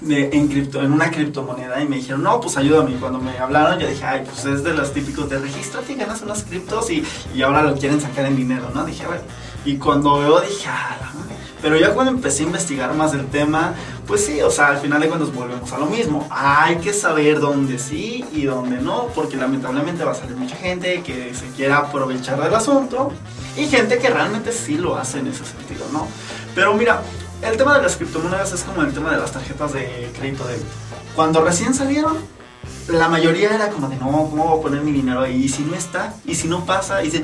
de- 0.00 0.30
en, 0.32 0.48
cripto, 0.48 0.80
en 0.82 0.92
una 0.92 1.10
criptomoneda 1.10 1.80
y 1.82 1.88
me 1.88 1.96
dijeron, 1.96 2.22
no, 2.22 2.40
pues 2.40 2.56
ayúdame. 2.56 2.92
Y 2.92 2.94
cuando 2.94 3.18
me 3.20 3.36
hablaron, 3.38 3.78
yo 3.78 3.86
dije, 3.88 4.04
ay, 4.04 4.24
pues 4.24 4.44
es 4.44 4.62
de 4.64 4.74
los 4.74 4.92
típicos 4.92 5.28
de 5.30 5.38
regístrate 5.38 5.92
y 5.92 5.96
ganas 5.96 6.20
unas 6.22 6.42
criptos 6.44 6.90
y, 6.90 7.04
y 7.34 7.42
ahora 7.42 7.62
lo 7.62 7.74
quieren 7.76 8.00
sacar 8.00 8.26
en 8.26 8.36
dinero, 8.36 8.70
¿no? 8.74 8.84
Dije, 8.84 9.04
a 9.04 9.08
ver. 9.08 9.22
Y 9.64 9.76
cuando 9.78 10.18
veo, 10.18 10.40
dije, 10.40 10.68
ah, 10.68 10.96
la 11.00 11.06
madre". 11.18 11.34
Pero 11.62 11.76
ya 11.78 11.94
cuando 11.94 12.12
empecé 12.12 12.42
a 12.42 12.46
investigar 12.46 12.92
más 12.94 13.12
del 13.12 13.26
tema, 13.28 13.72
pues 14.06 14.26
sí, 14.26 14.40
o 14.42 14.50
sea, 14.50 14.68
al 14.68 14.78
final 14.78 15.00
de 15.00 15.08
cuentas 15.08 15.32
volvemos 15.34 15.72
a 15.72 15.78
lo 15.78 15.86
mismo. 15.86 16.26
Hay 16.30 16.76
que 16.76 16.92
saber 16.92 17.40
dónde 17.40 17.78
sí 17.78 18.22
y 18.32 18.42
dónde 18.44 18.76
no, 18.82 19.06
porque 19.14 19.36
lamentablemente 19.38 20.04
va 20.04 20.12
a 20.12 20.14
salir 20.14 20.36
mucha 20.36 20.56
gente 20.56 21.02
que 21.02 21.34
se 21.34 21.46
quiera 21.56 21.78
aprovechar 21.78 22.42
del 22.42 22.54
asunto 22.54 23.12
y 23.56 23.66
gente 23.66 23.98
que 23.98 24.10
realmente 24.10 24.52
sí 24.52 24.76
lo 24.76 24.96
hace 24.96 25.20
en 25.20 25.28
ese 25.28 25.44
sentido, 25.46 25.86
¿no? 25.90 26.06
Pero 26.54 26.74
mira, 26.74 27.00
el 27.40 27.56
tema 27.56 27.76
de 27.76 27.82
las 27.82 27.96
criptomonedas 27.96 28.52
es 28.52 28.62
como 28.62 28.82
el 28.82 28.92
tema 28.92 29.12
de 29.12 29.16
las 29.18 29.32
tarjetas 29.32 29.72
de 29.72 30.10
crédito 30.18 30.46
débito. 30.46 30.66
Cuando 31.16 31.42
recién 31.42 31.72
salieron, 31.72 32.18
la 32.88 33.08
mayoría 33.08 33.54
era 33.54 33.70
como 33.70 33.88
de 33.88 33.96
no, 33.96 34.10
¿cómo 34.28 34.48
voy 34.48 34.58
a 34.58 34.62
poner 34.62 34.82
mi 34.82 34.92
dinero 34.92 35.22
ahí? 35.22 35.44
Y 35.44 35.48
si 35.48 35.62
no 35.62 35.74
está, 35.74 36.12
y 36.26 36.34
si 36.34 36.48
no 36.48 36.66
pasa, 36.66 37.02
y, 37.02 37.10
si- 37.10 37.22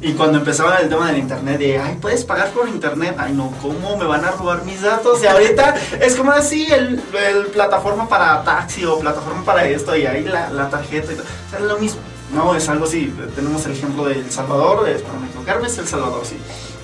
y 0.00 0.12
cuando 0.12 0.38
empezaba 0.38 0.76
el 0.76 0.88
tema 0.88 1.06
del 1.08 1.18
internet, 1.18 1.58
de 1.58 1.78
ay, 1.78 1.98
puedes 2.00 2.24
pagar 2.24 2.50
por 2.50 2.68
internet, 2.68 3.16
ay, 3.18 3.32
no, 3.32 3.52
¿cómo 3.62 3.96
me 3.96 4.04
van 4.04 4.24
a 4.24 4.30
robar 4.32 4.64
mis 4.64 4.82
datos? 4.82 5.22
Y 5.22 5.26
ahorita 5.26 5.74
es 6.00 6.16
como 6.16 6.32
así, 6.32 6.66
el, 6.70 7.02
el 7.28 7.46
plataforma 7.46 8.08
para 8.08 8.42
taxi 8.44 8.84
o 8.84 8.98
plataforma 8.98 9.44
para 9.44 9.64
esto, 9.66 9.96
y 9.96 10.06
ahí 10.06 10.24
la, 10.24 10.50
la 10.50 10.68
tarjeta, 10.68 11.12
y 11.12 11.16
todo. 11.16 11.24
o 11.26 11.50
sea, 11.50 11.58
es 11.60 11.64
lo 11.64 11.78
mismo. 11.78 12.00
No, 12.34 12.54
es 12.56 12.68
algo 12.68 12.86
así. 12.86 13.14
Tenemos 13.36 13.64
el 13.66 13.72
ejemplo 13.72 14.04
de 14.04 14.14
El 14.14 14.30
Salvador, 14.30 14.88
es, 14.88 15.02
para 15.02 15.18
no 15.18 15.26
equivocarme, 15.26 15.68
es 15.68 15.78
El 15.78 15.86
Salvador, 15.86 16.22
sí 16.24 16.36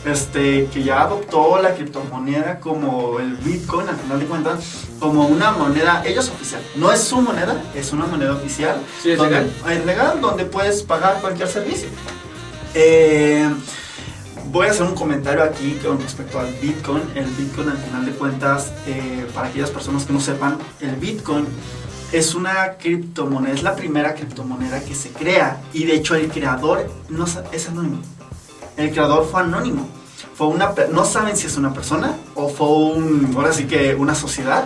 este, 0.04 0.66
que 0.66 0.82
ya 0.82 1.02
adoptó 1.02 1.60
la 1.62 1.74
criptomoneda 1.74 2.58
como 2.58 3.20
el 3.20 3.36
Bitcoin, 3.36 3.88
al 3.88 3.96
final 3.96 4.18
de 4.18 4.26
cuentas, 4.26 4.58
como 4.98 5.26
una 5.26 5.52
moneda, 5.52 6.02
ellos 6.04 6.28
oficial. 6.28 6.62
No 6.76 6.92
es 6.92 7.00
su 7.02 7.20
moneda, 7.20 7.62
es 7.74 7.92
una 7.92 8.06
moneda 8.06 8.32
oficial. 8.32 8.76
Sí, 9.00 9.12
es 9.12 9.18
donde- 9.18 9.40
legal. 9.40 9.52
Es 9.70 9.86
legal, 9.86 10.20
donde 10.20 10.44
puedes 10.44 10.82
pagar 10.82 11.20
cualquier 11.20 11.48
servicio. 11.48 11.88
Eh, 12.74 13.50
voy 14.46 14.66
a 14.66 14.70
hacer 14.70 14.84
un 14.84 14.94
comentario 14.94 15.42
aquí 15.42 15.78
con 15.84 16.00
respecto 16.00 16.38
al 16.38 16.52
Bitcoin. 16.54 17.02
El 17.14 17.26
Bitcoin, 17.26 17.68
al 17.68 17.78
final 17.78 18.04
de 18.06 18.12
cuentas, 18.12 18.72
eh, 18.86 19.26
para 19.34 19.48
aquellas 19.48 19.70
personas 19.70 20.04
que 20.04 20.12
no 20.12 20.20
sepan, 20.20 20.58
el 20.80 20.96
Bitcoin 20.96 21.46
es 22.12 22.34
una 22.34 22.72
criptomoneda, 22.78 23.54
es 23.54 23.62
la 23.62 23.74
primera 23.74 24.14
criptomoneda 24.14 24.80
que 24.84 24.94
se 24.94 25.10
crea. 25.10 25.60
Y 25.72 25.84
de 25.84 25.94
hecho, 25.94 26.14
el 26.14 26.30
creador 26.30 26.90
no 27.08 27.26
es 27.52 27.68
anónimo. 27.68 28.00
El 28.76 28.90
creador 28.90 29.28
fue 29.30 29.42
anónimo. 29.42 29.88
Fue 30.34 30.46
una, 30.46 30.72
no 30.90 31.04
saben 31.04 31.36
si 31.36 31.46
es 31.46 31.56
una 31.56 31.74
persona 31.74 32.16
o 32.34 32.48
fue 32.48 32.66
un, 32.66 33.32
ahora 33.36 33.52
sí 33.52 33.64
que 33.64 33.94
una 33.94 34.14
sociedad 34.14 34.64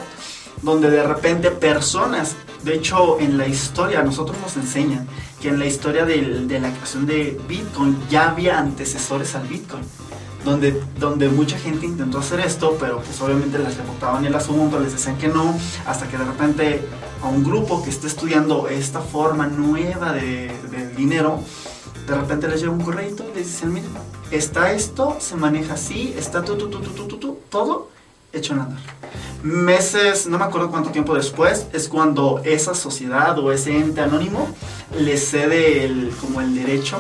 donde 0.63 0.91
de 0.91 1.03
repente 1.03 1.51
personas, 1.51 2.37
de 2.63 2.75
hecho 2.75 3.19
en 3.19 3.37
la 3.37 3.47
historia, 3.49 4.03
nosotros 4.03 4.37
nos 4.41 4.57
enseñan 4.57 5.07
que 5.47 5.51
en 5.51 5.61
la 5.61 5.67
historia 5.67 6.05
de 6.05 6.59
la 6.59 6.73
creación 6.73 7.07
de 7.07 7.39
Bitcoin 7.47 7.97
ya 8.11 8.31
había 8.31 8.59
antecesores 8.59 9.37
al 9.37 9.47
Bitcoin. 9.47 9.85
Donde, 10.45 10.83
donde 10.99 11.29
mucha 11.29 11.57
gente 11.57 11.87
intentó 11.87 12.19
hacer 12.19 12.41
esto, 12.41 12.77
pero 12.81 13.01
pues 13.01 13.21
obviamente 13.21 13.57
les 13.57 13.77
rebotaban 13.77 14.25
el 14.25 14.35
asunto, 14.35 14.81
les 14.81 14.91
decían 14.91 15.17
que 15.19 15.29
no, 15.29 15.57
hasta 15.87 16.09
que 16.09 16.19
de 16.19 16.25
repente 16.25 16.81
a 17.23 17.29
un 17.29 17.45
grupo 17.45 17.81
que 17.85 17.91
está 17.91 18.09
estudiando 18.09 18.69
esta 18.69 19.01
forma 19.01 19.47
nueva 19.47 20.13
de, 20.13 20.51
dinero, 20.97 21.39
de 22.09 22.15
repente 22.17 22.49
les 22.49 22.61
llega 22.61 22.73
un 22.73 22.83
correo 22.83 23.09
y 23.09 23.37
les 23.37 23.47
dicen, 23.47 23.73
miren, 23.73 23.91
está 24.33 24.73
esto, 24.73 25.17
se 25.21 25.37
maneja 25.37 25.75
así, 25.75 26.13
está 26.19 26.43
tu, 26.43 26.57
todo 27.51 27.91
hecho 28.33 28.53
en 28.55 28.61
andar. 28.61 28.81
Meses, 29.47 30.27
no 30.27 30.39
me 30.39 30.45
acuerdo 30.45 30.71
cuánto 30.71 30.91
tiempo 30.91 31.15
después, 31.15 31.69
es 31.73 31.89
cuando 31.89 32.41
esa 32.45 32.75
sociedad 32.75 33.39
o 33.39 33.53
ese 33.53 33.77
ente 33.77 34.01
anónimo 34.01 34.49
le 34.99 35.17
cede 35.17 35.85
el, 35.85 36.11
como 36.21 36.41
el 36.41 36.53
derecho 36.53 36.99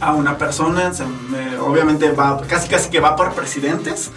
a 0.00 0.14
una 0.14 0.38
persona, 0.38 0.92
obviamente 1.60 2.12
va, 2.12 2.40
casi 2.46 2.68
casi 2.68 2.88
que 2.88 3.00
va 3.00 3.16
por 3.16 3.32
presidentes, 3.34 4.12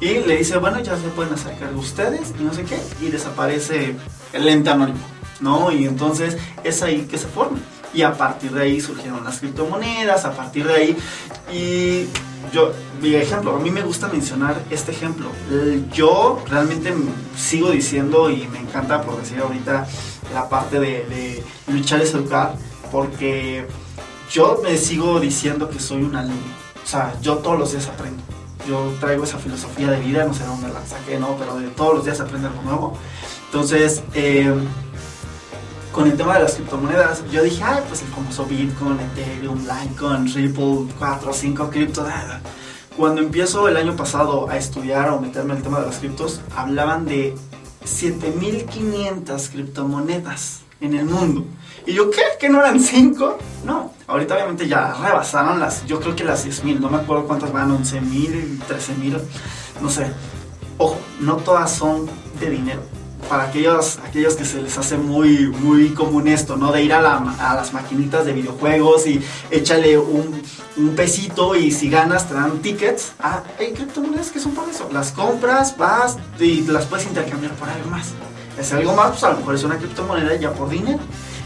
y 0.00 0.20
le 0.20 0.38
dice, 0.38 0.56
bueno, 0.56 0.80
ya 0.80 0.96
se 0.96 1.08
pueden 1.08 1.34
hacer 1.34 1.54
cargo 1.58 1.78
ustedes, 1.80 2.32
y 2.40 2.42
no 2.42 2.54
sé 2.54 2.64
qué, 2.64 2.80
y 3.02 3.10
desaparece 3.10 3.96
el 4.32 4.48
ente 4.48 4.70
anónimo, 4.70 5.00
¿no? 5.40 5.70
Y 5.70 5.84
entonces 5.84 6.38
es 6.64 6.82
ahí 6.82 7.02
que 7.02 7.18
se 7.18 7.26
forma. 7.26 7.58
Y 7.92 8.02
a 8.02 8.14
partir 8.16 8.52
de 8.52 8.62
ahí 8.62 8.80
surgieron 8.80 9.22
las 9.22 9.40
criptomonedas, 9.40 10.24
a 10.24 10.32
partir 10.32 10.66
de 10.66 10.74
ahí, 10.74 10.96
y 11.52 12.06
yo, 12.52 12.72
mi 13.00 13.14
ejemplo, 13.14 13.56
a 13.56 13.58
mí 13.58 13.70
me 13.70 13.82
gusta 13.82 14.08
mencionar 14.08 14.62
este 14.70 14.92
ejemplo. 14.92 15.26
Yo 15.92 16.42
realmente 16.48 16.92
sigo 17.36 17.70
diciendo, 17.70 18.30
y 18.30 18.46
me 18.48 18.58
encanta 18.58 19.02
por 19.02 19.18
decir 19.18 19.38
ahorita 19.38 19.86
la 20.34 20.48
parte 20.48 20.80
de, 20.80 21.42
luchar 21.68 22.00
es 22.00 22.14
educar, 22.14 22.54
porque 22.90 23.66
yo 24.30 24.60
me 24.62 24.76
sigo 24.76 25.20
diciendo 25.20 25.68
que 25.68 25.78
soy 25.78 26.02
un 26.02 26.16
alumno. 26.16 26.60
O 26.82 26.86
sea, 26.86 27.14
yo 27.20 27.36
todos 27.38 27.58
los 27.58 27.72
días 27.72 27.86
aprendo. 27.88 28.22
Yo 28.68 28.92
traigo 29.00 29.24
esa 29.24 29.38
filosofía 29.38 29.90
de 29.90 30.00
vida, 30.00 30.24
no 30.24 30.34
sé 30.34 30.42
de 30.42 30.48
dónde 30.48 30.68
la 30.68 30.84
saqué, 30.84 31.18
¿no? 31.18 31.36
Pero 31.38 31.58
de 31.58 31.68
todos 31.68 31.94
los 31.94 32.04
días 32.04 32.20
aprendo 32.20 32.48
algo 32.48 32.62
nuevo. 32.62 32.98
Entonces, 33.46 34.02
eh, 34.14 34.52
con 35.92 36.06
el 36.06 36.16
tema 36.16 36.34
de 36.34 36.44
las 36.44 36.54
criptomonedas, 36.54 37.24
yo 37.30 37.42
dije, 37.42 37.62
ay, 37.64 37.82
pues 37.88 38.02
el 38.02 38.08
famoso 38.08 38.44
Bitcoin, 38.46 38.98
Ethereum, 39.00 39.58
Litecoin, 39.60 40.32
Ripple, 40.32 40.94
4, 40.98 41.32
5 41.32 41.70
criptos. 41.70 42.06
ah". 42.08 42.40
Cuando 42.96 43.20
empiezo 43.20 43.68
el 43.68 43.76
año 43.76 43.96
pasado 43.96 44.48
a 44.48 44.56
estudiar 44.56 45.10
o 45.10 45.20
meterme 45.20 45.52
en 45.52 45.58
el 45.58 45.62
tema 45.62 45.80
de 45.80 45.86
las 45.86 45.98
criptos, 45.98 46.40
hablaban 46.54 47.06
de 47.06 47.34
7500 47.84 49.48
criptomonedas 49.48 50.60
en 50.80 50.94
el 50.94 51.06
mundo. 51.06 51.44
Y 51.86 51.94
yo, 51.94 52.10
¿qué? 52.10 52.22
¿Que 52.38 52.48
no 52.48 52.60
eran 52.60 52.78
5? 52.78 53.38
No, 53.64 53.92
ahorita 54.06 54.34
obviamente 54.34 54.68
ya 54.68 54.94
rebasaron 54.94 55.58
las, 55.58 55.86
yo 55.86 55.98
creo 56.00 56.14
que 56.14 56.24
las 56.24 56.46
10.000, 56.46 56.78
no 56.78 56.90
me 56.90 56.98
acuerdo 56.98 57.26
cuántas 57.26 57.52
van, 57.52 57.70
11.000, 57.70 58.60
13.000, 58.68 59.20
no 59.80 59.88
sé. 59.88 60.06
Ojo, 60.78 60.98
no 61.20 61.36
todas 61.36 61.72
son 61.72 62.08
de 62.38 62.50
dinero. 62.50 62.99
Para 63.30 63.44
aquellos, 63.44 63.98
aquellos 64.04 64.34
que 64.34 64.44
se 64.44 64.60
les 64.60 64.76
hace 64.76 64.96
muy, 64.98 65.46
muy 65.46 65.90
común 65.90 66.26
esto, 66.26 66.56
¿no? 66.56 66.72
De 66.72 66.82
ir 66.82 66.92
a, 66.92 67.00
la- 67.00 67.18
a 67.38 67.54
las 67.54 67.72
maquinitas 67.72 68.26
de 68.26 68.32
videojuegos 68.32 69.06
y 69.06 69.22
échale 69.52 69.96
un, 69.96 70.42
un 70.76 70.94
pesito 70.96 71.54
y 71.54 71.70
si 71.70 71.88
ganas 71.88 72.28
te 72.28 72.34
dan 72.34 72.58
tickets. 72.58 73.12
Ah, 73.20 73.44
hay 73.58 73.72
criptomonedas 73.72 74.30
que 74.32 74.40
son 74.40 74.50
por 74.52 74.68
eso. 74.68 74.88
Las 74.92 75.12
compras, 75.12 75.76
vas 75.78 76.16
y 76.40 76.62
las 76.62 76.86
puedes 76.86 77.06
intercambiar 77.06 77.52
por 77.54 77.68
algo 77.68 77.88
más. 77.88 78.08
Es 78.58 78.72
algo 78.72 78.94
más, 78.96 79.10
pues 79.12 79.22
a 79.22 79.30
lo 79.30 79.36
mejor 79.38 79.54
es 79.54 79.62
una 79.62 79.78
criptomoneda 79.78 80.34
ya 80.34 80.52
por 80.52 80.68
dinero 80.68 80.98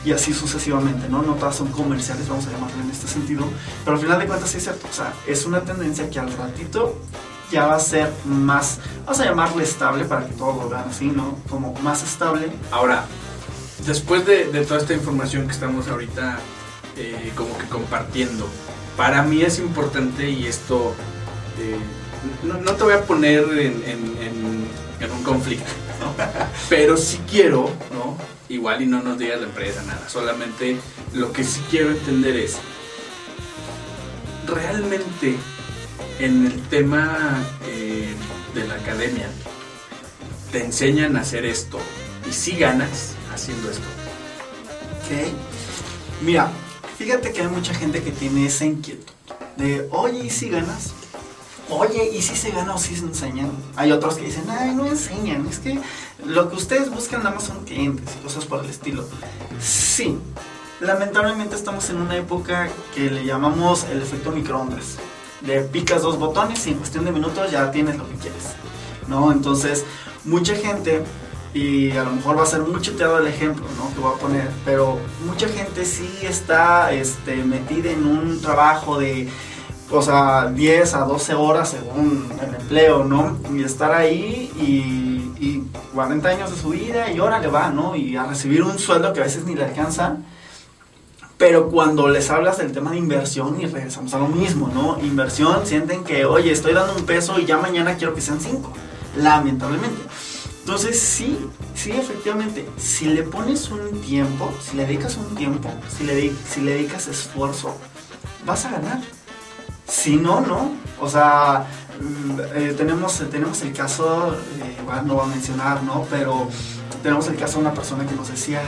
y 0.07 0.13
así 0.13 0.33
sucesivamente, 0.33 1.07
¿no? 1.11 1.21
No 1.23 1.35
todas 1.35 1.55
son 1.57 1.69
comerciales, 1.69 2.27
vamos 2.31 2.47
a 2.47 2.51
llamarlo 2.51 2.83
en 2.83 2.91
este 2.91 3.07
sentido, 3.07 3.45
pero 3.85 3.97
al 3.97 4.03
final 4.03 4.19
de 4.19 4.27
cuentas 4.27 4.49
sí 4.51 4.57
es 4.57 4.63
cierto, 4.65 4.87
o 4.91 4.93
sea, 4.95 5.13
es 5.27 5.45
una 5.47 5.61
tendencia 5.61 6.09
que 6.11 6.19
al 6.19 6.33
ratito 6.33 6.99
ya 7.55 7.67
va 7.67 7.77
a 7.77 7.81
ser 7.81 8.13
más, 8.25 8.79
vamos 9.05 9.21
a 9.21 9.25
llamarle 9.25 9.65
estable 9.65 10.05
para 10.05 10.27
que 10.27 10.35
todos 10.35 10.57
lo 10.57 10.69
vean 10.69 10.85
así, 10.89 11.07
¿no? 11.07 11.39
Como 11.49 11.73
más 11.81 12.03
estable. 12.03 12.51
Ahora, 12.71 13.07
después 13.87 14.27
de, 14.27 14.45
toda 14.67 14.81
esta 14.81 14.95
información 14.95 15.47
que 15.47 15.53
estamos 15.53 15.89
ahorita 15.89 16.39
eh, 16.97 17.33
como 17.35 17.57
que 17.57 17.67
compartiendo, 17.67 18.47
para 18.97 19.23
mí 19.23 19.43
es 19.43 19.59
importante 19.59 20.29
y 20.29 20.47
esto, 20.47 20.95
eh, 21.59 21.79
no, 22.43 22.73
te 22.73 22.85
voy 22.85 22.95
a 22.95 23.03
poner 23.03 23.45
en 23.59 25.11
un 25.11 25.23
conflicto, 25.23 25.71
¿no? 26.01 26.15
pero 26.69 26.97
sí 26.97 27.21
quiero, 27.29 27.71
¿no? 27.93 28.17
igual 28.49 28.83
y 28.83 28.87
no 28.87 29.03
nos 29.03 29.19
digas 29.19 29.41
la 29.41 29.47
empresa, 29.47 29.83
nada, 29.83 30.09
solamente 30.09 30.77
lo 31.13 31.33
que 31.33 31.45
sí 31.45 31.63
quiero 31.71 31.91
entender 31.91 32.37
es, 32.37 32.59
realmente 34.47 35.37
en 36.19 36.47
el 36.47 36.63
tema 36.69 37.45
eh, 37.67 38.15
de 38.55 38.67
la 38.67 38.75
academia, 38.75 39.29
te 40.53 40.65
enseñan 40.65 41.17
a 41.17 41.21
hacer 41.21 41.45
esto 41.45 41.79
y 42.29 42.33
si 42.33 42.57
ganas 42.57 43.15
haciendo 43.33 43.71
esto. 43.71 43.85
Ok. 44.99 45.33
Mira, 46.23 46.51
fíjate 46.97 47.33
que 47.33 47.43
hay 47.43 47.49
mucha 47.49 47.75
gente 47.75 48.03
que 48.03 48.11
tiene 48.11 48.47
esa 48.47 48.65
inquietud 48.65 49.13
de, 49.57 49.89
oye, 49.91 50.25
¿y 50.25 50.31
si 50.31 50.49
ganas? 50.49 50.93
Oye, 51.71 52.11
¿y 52.13 52.21
si 52.21 52.37
se 52.37 52.51
gana 52.51 52.75
o 52.75 52.79
si 52.79 52.95
se 52.95 53.05
enseñan? 53.05 53.51
Hay 53.77 53.91
otros 53.91 54.17
que 54.17 54.27
dicen, 54.27 54.45
ay, 54.49 54.75
no 54.75 54.87
enseñan, 54.87 55.47
es 55.47 55.59
que 55.59 55.79
lo 56.25 56.51
que 56.51 56.57
ustedes 56.57 56.91
buscan 56.91 57.23
nada 57.23 57.35
más 57.35 57.45
son 57.45 57.65
clientes 57.65 58.15
y 58.19 58.23
cosas 58.23 58.45
por 58.45 58.63
el 58.63 58.71
estilo. 58.71 59.09
Sí, 59.61 60.19
lamentablemente 60.81 61.57
estamos 61.57 61.89
en 61.91 61.97
una 61.97 62.17
época 62.17 62.69
que 62.95 63.11
le 63.11 63.25
llamamos 63.25 63.85
el 63.85 64.03
efecto 64.03 64.31
microondas. 64.31 64.99
Le 65.43 65.63
picas 65.63 66.03
dos 66.03 66.19
botones 66.19 66.67
y 66.67 66.71
en 66.71 66.79
cuestión 66.79 67.05
de 67.05 67.13
minutos 67.13 67.51
ya 67.51 67.71
tienes 67.71 67.97
lo 67.97 68.09
que 68.09 68.15
quieres. 68.15 68.55
¿No? 69.09 69.33
Entonces, 69.33 69.85
mucha 70.25 70.55
gente 70.55 71.05
y 71.55 71.93
a 71.93 72.03
lo 72.03 72.11
mejor 72.11 72.37
va 72.37 72.43
a 72.43 72.47
ser 72.47 72.61
muy 72.63 72.81
chuteado 72.81 73.19
el 73.19 73.29
ejemplo 73.29 73.65
¿no? 73.79 73.95
que 73.95 74.01
voy 74.01 74.13
a 74.13 74.19
poner, 74.19 74.51
pero 74.65 74.99
mucha 75.25 75.49
gente 75.49 75.85
sí 75.85 76.11
está 76.23 76.93
este, 76.93 77.37
metida 77.37 77.91
en 77.93 78.05
un 78.05 78.41
trabajo 78.41 78.99
de, 78.99 79.29
o 79.91 80.03
sea, 80.03 80.51
10 80.53 80.95
a 80.95 80.99
12 81.05 81.35
horas 81.35 81.69
según 81.71 82.29
el 82.43 82.55
empleo, 82.57 83.05
¿no? 83.05 83.39
Y 83.55 83.63
estar 83.63 83.93
ahí 83.93 84.51
y, 84.59 85.45
y 85.45 85.63
40 85.95 86.29
años 86.29 86.51
de 86.51 86.57
su 86.57 86.71
vida 86.71 87.11
y 87.13 87.19
ahora 87.19 87.39
le 87.39 87.47
va, 87.47 87.71
¿no? 87.71 87.95
Y 87.95 88.17
a 88.17 88.25
recibir 88.25 88.63
un 88.65 88.79
sueldo 88.79 89.13
que 89.13 89.21
a 89.21 89.25
veces 89.25 89.45
ni 89.45 89.55
le 89.55 89.65
alcanza. 89.65 90.17
Pero 91.37 91.69
cuando 91.69 92.09
les 92.09 92.31
hablas 92.31 92.59
del 92.59 92.73
tema 92.73 92.93
de 92.93 92.99
inversión 92.99 93.61
y 93.61 93.67
regresamos 93.67 94.15
a 94.15 94.19
lo 94.19 94.29
mismo, 94.29 94.71
¿no? 94.73 94.99
Inversión, 95.05 95.67
sienten 95.67 96.05
que, 96.05 96.25
oye, 96.25 96.53
estoy 96.53 96.75
dando 96.75 96.95
un 96.95 97.05
peso 97.05 97.41
y 97.41 97.45
ya 97.45 97.59
mañana 97.59 97.97
quiero 97.97 98.15
que 98.15 98.21
sean 98.21 98.41
cinco. 98.41 98.73
Lamentablemente. 99.17 100.01
Entonces 100.61 100.99
sí, 100.99 101.39
sí, 101.75 101.91
efectivamente, 101.91 102.67
si 102.79 103.07
le 103.07 103.23
pones 103.23 103.69
un 103.71 104.01
tiempo, 104.01 104.51
si 104.63 104.77
le 104.77 104.87
dedicas 104.87 105.17
un 105.17 105.35
tiempo, 105.35 105.69
si 105.95 106.05
le, 106.05 106.33
si 106.49 106.63
le 106.63 106.73
dedicas 106.73 107.07
esfuerzo, 107.07 107.77
vas 108.47 108.65
a 108.65 108.71
ganar. 108.71 109.03
Si 109.87 110.17
no, 110.17 110.41
no. 110.41 110.73
O 111.01 111.09
sea, 111.09 111.67
mm, 112.01 112.41
eh, 112.55 112.75
tenemos, 112.77 113.23
tenemos 113.31 113.61
el 113.63 113.75
caso, 113.75 114.35
eh, 114.35 115.03
no 115.05 115.15
voy 115.17 115.25
a 115.25 115.29
mencionar, 115.29 115.83
¿no? 115.83 116.07
Pero 116.09 116.49
tenemos 117.03 117.29
el 117.29 117.37
caso 117.37 117.59
de 117.59 117.67
una 117.67 117.75
persona 117.75 118.07
que 118.07 118.15
nos 118.15 118.29
decía, 118.29 118.63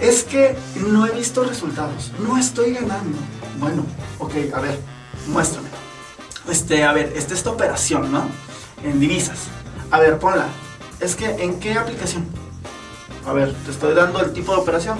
es 0.00 0.24
que 0.24 0.56
no 0.76 1.06
he 1.06 1.10
visto 1.10 1.44
resultados, 1.44 2.12
no 2.18 2.36
estoy 2.38 2.74
ganando. 2.74 3.18
Bueno, 3.58 3.84
ok, 4.18 4.32
a 4.54 4.60
ver, 4.60 4.78
muéstrame. 5.26 5.68
Este, 6.48 6.84
a 6.84 6.92
ver, 6.92 7.12
esta 7.16 7.34
esta 7.34 7.50
operación, 7.50 8.10
¿no? 8.10 8.22
En 8.82 9.00
divisas. 9.00 9.48
A 9.90 9.98
ver, 9.98 10.18
ponla. 10.18 10.46
Es 11.00 11.14
que, 11.14 11.26
¿en 11.26 11.60
qué 11.60 11.74
aplicación? 11.74 12.26
A 13.26 13.32
ver, 13.32 13.54
te 13.64 13.70
estoy 13.70 13.94
dando 13.94 14.20
el 14.20 14.32
tipo 14.32 14.52
de 14.52 14.60
operación. 14.60 14.98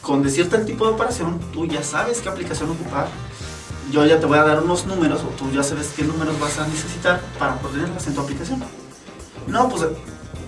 Con 0.00 0.22
decirte 0.22 0.56
el 0.56 0.64
tipo 0.64 0.86
de 0.86 0.94
operación, 0.94 1.38
tú 1.52 1.66
ya 1.66 1.82
sabes 1.82 2.20
qué 2.20 2.28
aplicación 2.28 2.70
ocupar. 2.70 3.08
Yo 3.92 4.06
ya 4.06 4.18
te 4.18 4.26
voy 4.26 4.38
a 4.38 4.44
dar 4.44 4.62
unos 4.62 4.86
números, 4.86 5.20
o 5.22 5.28
tú 5.36 5.50
ya 5.52 5.62
sabes 5.62 5.92
qué 5.94 6.02
números 6.02 6.38
vas 6.40 6.58
a 6.58 6.66
necesitar 6.66 7.20
para 7.38 7.56
ponerlas 7.58 8.06
en 8.06 8.14
tu 8.14 8.20
aplicación. 8.20 8.62
No, 9.46 9.68
pues 9.68 9.86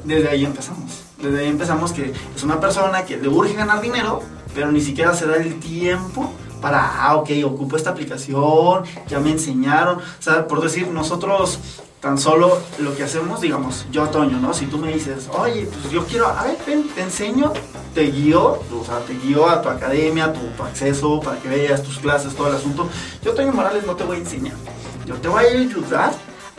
desde 0.05 0.29
ahí 0.29 0.45
empezamos. 0.45 1.03
Desde 1.23 1.39
ahí 1.39 1.47
empezamos 1.47 1.93
que 1.93 2.13
es 2.35 2.43
una 2.43 2.59
persona 2.59 3.05
que 3.05 3.17
le 3.17 3.29
urge 3.29 3.55
ganar 3.55 3.81
dinero, 3.81 4.23
pero 4.55 4.73
ni 4.73 4.81
siquiera 4.81 5.15
se 5.15 5.25
da 5.27 5.37
el 5.37 5.61
tiempo 5.61 6.33
para, 6.61 7.05
ah, 7.05 7.17
ok, 7.17 7.31
ocupo 7.45 7.77
esta 7.77 7.91
aplicación, 7.91 8.83
ya 9.09 9.21
me 9.21 9.31
enseñaron. 9.31 9.99
O 9.99 10.23
sea, 10.23 10.49
por 10.49 10.61
decir, 10.61 10.89
nosotros 10.89 11.61
tan 12.01 12.19
solo 12.19 12.59
lo 12.81 12.97
que 12.97 13.05
hacemos, 13.05 13.41
digamos, 13.41 13.87
yo, 13.93 14.09
Toño, 14.09 14.41
¿no? 14.41 14.53
Si 14.53 14.67
tú 14.67 14.79
me 14.79 14.93
dices, 14.93 15.29
oye, 15.33 15.69
pues 15.71 15.93
yo 15.93 16.05
quiero, 16.07 16.27
a 16.27 16.43
ver, 16.43 16.59
ven, 16.67 16.89
te 16.89 17.03
enseño, 17.03 17.53
te 17.95 18.03
guío, 18.11 18.59
o 18.59 18.85
sea, 18.85 18.99
te 19.07 19.15
guío 19.15 19.49
a 19.49 19.63
tu 19.63 19.69
academia, 19.69 20.25
a 20.25 20.33
tu, 20.33 20.41
tu 20.57 20.63
acceso, 20.65 21.21
para 21.21 21.39
que 21.39 21.49
veas 21.49 21.85
tus 21.85 22.01
clases, 22.01 22.35
todo 22.35 22.49
el 22.49 22.57
asunto. 22.57 22.89
Yo, 23.23 23.33
Toño 23.33 23.53
Morales, 23.53 23.87
no 23.87 23.95
te 23.95 24.03
voy 24.03 24.17
a 24.17 24.21
enseñar. 24.21 24.57
Yo 25.07 25.15
te 25.15 25.29
voy 25.29 25.45
a 25.45 25.49
ayudar 25.49 26.13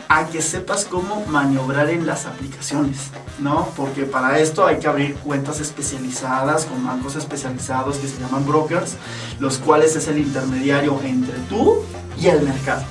a 0.08 0.26
que 0.26 0.42
sepas 0.42 0.84
cómo 0.84 1.24
maniobrar 1.26 1.90
en 1.90 2.06
las 2.06 2.26
aplicaciones, 2.26 3.10
¿no? 3.38 3.68
Porque 3.76 4.04
para 4.04 4.38
esto 4.38 4.66
hay 4.66 4.78
que 4.78 4.86
abrir 4.86 5.14
cuentas 5.16 5.60
especializadas 5.60 6.66
con 6.66 6.84
bancos 6.84 7.16
especializados 7.16 7.96
que 7.96 8.08
se 8.08 8.20
llaman 8.20 8.46
brokers, 8.46 8.96
los 9.40 9.58
cuales 9.58 9.96
es 9.96 10.08
el 10.08 10.18
intermediario 10.18 11.00
entre 11.02 11.38
tú 11.48 11.82
y 12.20 12.28
el 12.28 12.42
mercado. 12.42 12.82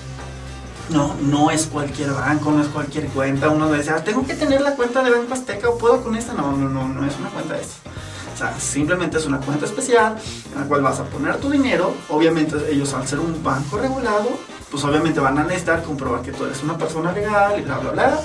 No, 0.89 1.15
no 1.21 1.49
es 1.49 1.67
cualquier 1.67 2.11
banco, 2.11 2.51
no 2.51 2.61
es 2.61 2.67
cualquier 2.67 3.07
cuenta. 3.07 3.49
Uno 3.49 3.71
dice, 3.71 3.91
ah, 3.91 4.03
tengo 4.03 4.25
que 4.25 4.33
tener 4.33 4.61
la 4.61 4.75
cuenta 4.75 5.01
de 5.01 5.11
Banco 5.11 5.33
Azteca 5.33 5.69
o 5.69 5.77
puedo 5.77 6.03
con 6.03 6.15
esta. 6.15 6.33
No, 6.33 6.51
no, 6.51 6.67
no, 6.67 6.87
no 6.87 7.07
es 7.07 7.17
una 7.17 7.29
cuenta 7.29 7.53
de 7.53 7.61
eso. 7.61 7.77
O 8.33 8.37
sea, 8.37 8.59
simplemente 8.59 9.17
es 9.17 9.25
una 9.25 9.39
cuenta 9.39 9.65
especial 9.65 10.17
en 10.53 10.61
la 10.61 10.67
cual 10.67 10.81
vas 10.81 10.99
a 10.99 11.05
poner 11.05 11.37
tu 11.37 11.49
dinero. 11.49 11.93
Obviamente 12.09 12.55
ellos 12.69 12.93
al 12.93 13.07
ser 13.07 13.19
un 13.19 13.43
banco 13.43 13.77
regulado, 13.77 14.27
pues 14.73 14.83
obviamente 14.85 15.19
van 15.19 15.37
a 15.37 15.43
necesitar 15.43 15.83
comprobar 15.83 16.23
que 16.23 16.31
tú 16.31 16.45
eres 16.45 16.63
una 16.63 16.75
persona 16.75 17.11
legal 17.11 17.59
y 17.59 17.61
bla, 17.61 17.77
bla, 17.77 17.91
bla. 17.91 18.19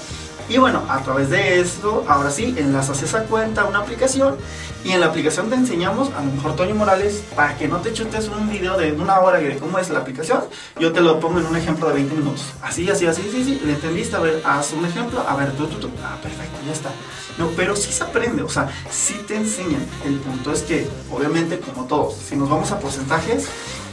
Y 0.49 0.57
bueno, 0.57 0.83
a 0.89 1.03
través 1.03 1.29
de 1.29 1.61
esto, 1.61 2.07
ahora 2.09 2.31
sí, 2.31 2.55
enlazas 2.57 3.03
esa 3.03 3.25
cuenta 3.25 3.61
a 3.61 3.65
una 3.67 3.81
aplicación 3.81 4.39
y 4.83 4.93
en 4.93 5.01
la 5.01 5.07
aplicación 5.09 5.51
te 5.51 5.57
enseñamos, 5.57 6.11
a 6.15 6.25
lo 6.25 6.33
mejor 6.33 6.57
Toño 6.57 6.75
Morales, 6.75 7.23
para 7.37 7.59
que 7.59 7.69
no 7.69 7.83
te 7.83 7.93
chutes 7.93 8.29
un 8.29 8.49
video 8.49 8.79
de 8.79 8.93
una 8.93 9.21
hora 9.21 9.41
de 9.41 9.59
cómo 9.59 9.79
es 9.79 9.91
la 9.91 9.99
aplicación, 9.99 10.41
yo 10.81 10.91
te 10.91 11.03
lo 11.03 11.21
pongo 11.21 11.39
en 11.39 11.45
un 11.45 11.55
ejemplo 11.55 11.89
de 11.89 11.95
20 11.97 12.15
minutos. 12.15 12.47
Así, 12.63 12.89
así, 12.89 13.07
así, 13.07 13.29
sí, 13.31 13.45
sí, 13.45 13.61
le 13.63 13.73
entendiste, 13.73 14.17
a 14.17 14.21
ver, 14.21 14.41
haz 14.43 14.73
un 14.73 14.87
ejemplo, 14.87 15.23
a 15.29 15.37
ver, 15.37 15.53
tú, 15.53 15.67
tú, 15.67 15.77
tú, 15.77 15.91
ah, 16.03 16.17
perfecto, 16.23 16.57
ya 16.65 16.73
está. 16.73 16.93
No, 17.37 17.49
pero 17.55 17.77
sí 17.77 17.93
se 17.93 18.03
aprende, 18.03 18.43
o 18.43 18.49
sea, 18.49 18.71
sí 18.91 19.21
te 19.27 19.37
enseñan. 19.37 19.85
El 20.07 20.15
punto 20.15 20.51
es 20.51 20.63
que, 20.63 20.89
obviamente, 21.13 21.61
como 21.61 21.85
todos, 21.85 22.15
si 22.15 22.37
nos 22.37 22.49
vamos 22.49 22.73
a 22.73 22.81
porcentajes, 22.81 23.47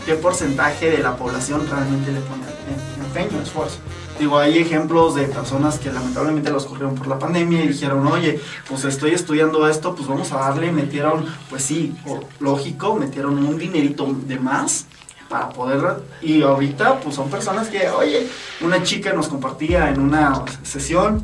¿qué 0.06 0.16
porcentaje 0.16 0.92
de 0.92 1.00
la 1.00 1.18
población 1.18 1.68
realmente 1.70 2.12
le 2.12 2.20
pone 2.22 2.44
em- 2.44 3.06
empeño, 3.06 3.42
esfuerzo? 3.42 3.80
Digo, 4.20 4.40
hay 4.40 4.60
ejemplos 4.60 5.16
de 5.16 5.24
personas 5.24 5.78
que 5.78 5.92
lamentablemente 5.92 6.50
los 6.50 6.66
corrieron 6.66 6.96
por 6.96 7.08
la 7.08 7.20
pandemia 7.20 7.64
y 7.64 7.68
dijeron, 7.68 8.08
oye, 8.08 8.40
pues 8.70 8.86
estoy 8.86 9.12
estudiando 9.12 9.68
esto, 9.68 9.94
pues 9.94 10.08
vamos 10.08 10.32
a 10.32 10.38
darle, 10.38 10.72
metieron, 10.72 11.26
pues 11.50 11.64
sí, 11.64 11.94
lógico, 12.40 12.96
metieron 12.96 13.38
un 13.38 13.58
dinerito 13.58 14.08
de 14.26 14.40
más 14.40 14.86
para 15.28 15.50
poder, 15.50 16.04
y 16.22 16.44
ahorita 16.44 17.00
pues 17.00 17.16
son 17.16 17.30
personas 17.30 17.68
que, 17.68 17.90
oye, 17.90 18.28
una 18.62 18.84
chica 18.84 19.12
nos 19.12 19.28
compartía 19.28 19.90
en 19.90 20.00
una 20.00 20.44
sesión, 20.64 21.24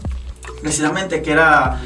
precisamente 0.62 1.22
que 1.22 1.32
era, 1.32 1.80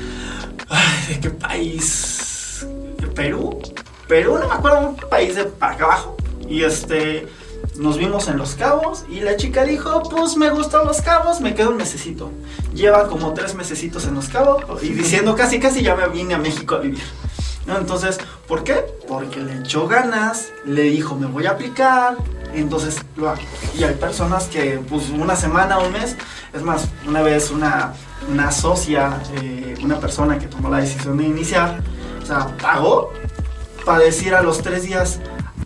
ay, 0.70 1.14
¿de 1.14 1.20
qué 1.20 1.30
país? 1.30 2.66
¿De 2.98 3.08
Perú? 3.08 3.62
Perú, 4.08 4.40
no 4.40 4.48
me 4.48 4.54
acuerdo, 4.54 4.90
un 4.90 4.96
país 4.96 5.36
de 5.36 5.44
para 5.44 5.74
acá 5.74 5.86
abajo, 5.86 6.18
y 6.50 6.64
este 6.64 7.28
nos 7.78 7.98
vimos 7.98 8.28
en 8.28 8.38
Los 8.38 8.56
Cabos 8.56 9.06
y 9.10 9.22
la 9.22 9.36
chica 9.36 9.64
dijo, 9.64 10.04
pues 10.04 10.38
me 10.38 10.50
gustan 10.50 10.86
Los 10.86 11.02
Cabos, 11.02 11.42
me 11.42 11.56
quedo 11.56 11.72
un 11.72 11.78
mesecito. 11.78 12.32
Lleva 12.74 13.08
como 13.08 13.34
tres 13.34 13.56
mesecitos 13.56 14.06
en 14.06 14.16
Los 14.16 14.30
Cabos 14.30 14.84
y 14.84 14.90
diciendo 14.90 15.36
casi 15.36 15.60
casi 15.60 15.82
ya 15.82 15.96
me 15.96 16.08
vine 16.08 16.36
a 16.36 16.38
México 16.38 16.76
a 16.76 16.80
vivir. 16.80 17.04
Entonces, 17.68 18.20
¿por 18.48 18.64
qué? 18.64 18.86
Porque 19.08 19.40
le 19.40 19.60
echó 19.60 19.88
ganas, 19.88 20.50
le 20.66 20.84
dijo, 20.84 21.16
me 21.16 21.26
voy 21.26 21.48
a 21.48 21.52
aplicar, 21.52 22.16
entonces 22.54 22.98
lo 23.16 23.30
hago. 23.30 23.42
Y 23.78 23.84
hay 23.84 23.96
personas 23.96 24.46
que, 24.46 24.80
pues 24.88 25.10
una 25.10 25.36
semana, 25.36 25.80
un 25.80 25.92
mes, 25.92 26.16
es 26.54 26.62
más, 26.62 26.88
una 27.08 27.24
vez 27.24 27.50
una, 27.50 27.94
una 28.32 28.52
socia, 28.52 29.20
eh, 29.42 29.76
una 29.84 30.00
persona 30.00 30.38
que 30.38 30.48
tomó 30.48 30.70
la 30.70 30.78
decisión 30.78 31.18
de 31.18 31.24
iniciar, 31.24 31.82
o 32.22 32.26
sea, 32.26 32.56
pagó 32.58 33.12
para 33.84 34.00
decir 34.00 34.36
a 34.36 34.42
los 34.42 34.62
tres 34.62 34.84
días, 34.84 35.20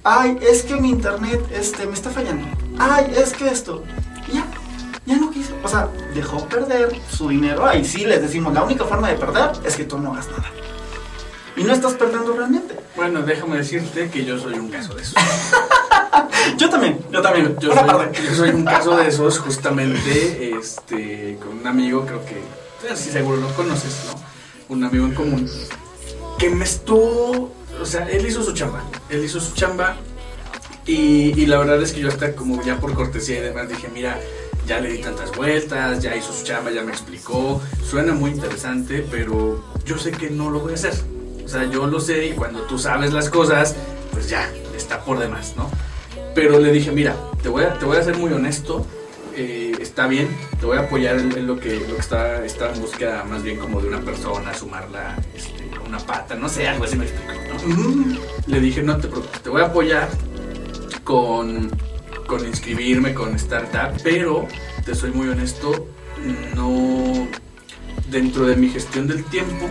ay, 0.03 0.37
es 0.41 0.63
que 0.63 0.75
mi 0.75 0.89
internet 0.89 1.41
este, 1.53 1.85
me 1.85 1.93
está 1.93 2.09
fallando, 2.09 2.47
ay, 2.77 3.13
es 3.15 3.33
que 3.33 3.47
esto, 3.47 3.83
y 4.27 4.33
ya, 4.33 4.45
ya 5.05 5.17
no 5.17 5.31
quiso, 5.31 5.53
o 5.63 5.67
sea, 5.67 5.89
dejó 6.13 6.45
perder 6.47 6.95
su 7.09 7.29
dinero, 7.29 7.65
ahí 7.65 7.83
sí 7.85 8.05
les 8.05 8.21
decimos, 8.21 8.53
la 8.53 8.63
única 8.63 8.85
forma 8.85 9.09
de 9.09 9.15
perder 9.15 9.51
es 9.65 9.75
que 9.75 9.85
tú 9.85 9.97
no 9.97 10.13
hagas 10.13 10.27
nada. 10.29 10.45
Y 11.57 11.63
no 11.63 11.73
estás 11.73 11.93
perdiendo 11.95 12.31
realmente. 12.31 12.73
Bueno, 12.95 13.21
déjame 13.21 13.57
decirte 13.57 14.09
que 14.09 14.23
yo 14.23 14.39
soy 14.39 14.53
un 14.53 14.69
caso 14.69 14.93
de 14.93 15.01
esos. 15.01 15.15
Yo 16.57 16.69
también, 16.69 16.99
yo 17.11 17.21
también, 17.21 17.55
Yo 17.59 17.73
soy, 17.73 17.85
parte. 17.85 18.19
yo 18.23 18.33
soy 18.33 18.49
un 18.51 18.63
caso 18.65 18.95
de 18.97 19.07
esos 19.07 19.39
justamente 19.39 20.51
este, 20.57 21.37
con 21.43 21.59
un 21.59 21.67
amigo, 21.67 22.05
creo 22.05 22.21
que, 22.25 22.41
sí, 22.95 23.11
seguro 23.11 23.37
lo 23.37 23.53
conoces, 23.55 24.05
¿no? 24.07 24.73
Un 24.73 24.83
amigo 24.83 25.05
en 25.05 25.13
común, 25.13 25.49
que 26.37 26.49
me 26.49 26.63
estuvo, 26.63 27.51
o 27.81 27.85
sea, 27.85 28.07
él 28.09 28.25
hizo 28.25 28.43
su 28.43 28.53
chamba, 28.53 28.83
él 29.09 29.23
hizo 29.23 29.39
su 29.39 29.53
chamba 29.53 29.97
y, 30.85 31.45
la 31.45 31.59
verdad 31.59 31.81
es 31.81 31.93
que 31.93 32.01
yo 32.01 32.07
hasta 32.07 32.35
como 32.35 32.63
ya 32.63 32.79
por 32.79 32.93
cortesía 32.93 33.37
y 33.37 33.41
demás 33.41 33.69
dije, 33.69 33.89
mira, 33.93 34.19
ya 34.65 34.79
le 34.79 34.91
di 34.91 34.97
tantas 34.99 35.35
vueltas, 35.35 36.01
ya 36.01 36.15
hizo 36.15 36.33
su 36.33 36.43
chamba, 36.43 36.71
ya 36.71 36.81
me 36.81 36.91
explicó, 36.91 37.61
suena 37.83 38.13
muy 38.13 38.31
interesante, 38.31 39.05
pero 39.09 39.63
yo 39.85 39.97
sé 39.97 40.11
que 40.11 40.29
no 40.29 40.49
lo 40.49 40.61
voy 40.61 40.71
a 40.71 40.75
hacer. 40.75 40.93
O 41.45 41.47
sea, 41.47 41.65
yo 41.65 41.85
lo 41.87 41.99
sé 41.99 42.27
y 42.27 42.31
cuando 42.31 42.61
tú 42.63 42.79
sabes 42.79 43.13
las 43.13 43.29
cosas, 43.29 43.75
pues 44.11 44.29
ya, 44.29 44.51
está 44.75 45.03
por 45.03 45.19
demás, 45.19 45.53
¿no? 45.55 45.69
Pero 46.33 46.59
le 46.59 46.71
dije, 46.71 46.91
mira, 46.91 47.15
te 47.43 47.49
voy 47.49 47.63
a, 47.63 47.73
te 47.77 47.85
voy 47.85 47.97
a 47.97 48.03
ser 48.03 48.17
muy 48.17 48.33
honesto, 48.33 48.85
eh, 49.35 49.73
está 49.79 50.07
bien, 50.07 50.27
te 50.59 50.65
voy 50.65 50.77
a 50.77 50.81
apoyar 50.81 51.17
en, 51.17 51.47
lo, 51.47 51.59
que, 51.59 51.79
lo 51.79 51.95
que 51.95 52.01
está, 52.01 52.43
está 52.43 52.73
en 52.73 52.81
búsqueda 52.81 53.23
más 53.23 53.43
bien 53.43 53.57
como 53.57 53.79
de 53.79 53.87
una 53.87 54.01
persona, 54.01 54.53
sumarla 54.53 55.15
este, 55.35 55.58
una 55.89 55.99
pata, 55.99 56.35
no 56.35 56.47
sé, 56.47 56.67
algo 56.67 56.85
así 56.85 56.95
me 56.95 57.05
explico, 57.05 57.33
¿no? 57.33 58.17
Le 58.47 58.59
dije, 58.59 58.81
no 58.83 58.97
te 58.97 59.07
preocupes, 59.07 59.41
te 59.41 59.49
voy 59.49 59.61
a 59.61 59.65
apoyar 59.65 60.07
con, 61.03 61.69
con 62.27 62.45
inscribirme, 62.45 63.13
con 63.13 63.35
startup, 63.35 63.99
pero 64.03 64.47
te 64.85 64.95
soy 64.95 65.11
muy 65.11 65.27
honesto, 65.27 65.87
no, 66.55 67.27
dentro 68.09 68.45
de 68.45 68.55
mi 68.55 68.69
gestión 68.69 69.07
del 69.07 69.23
tiempo, 69.25 69.67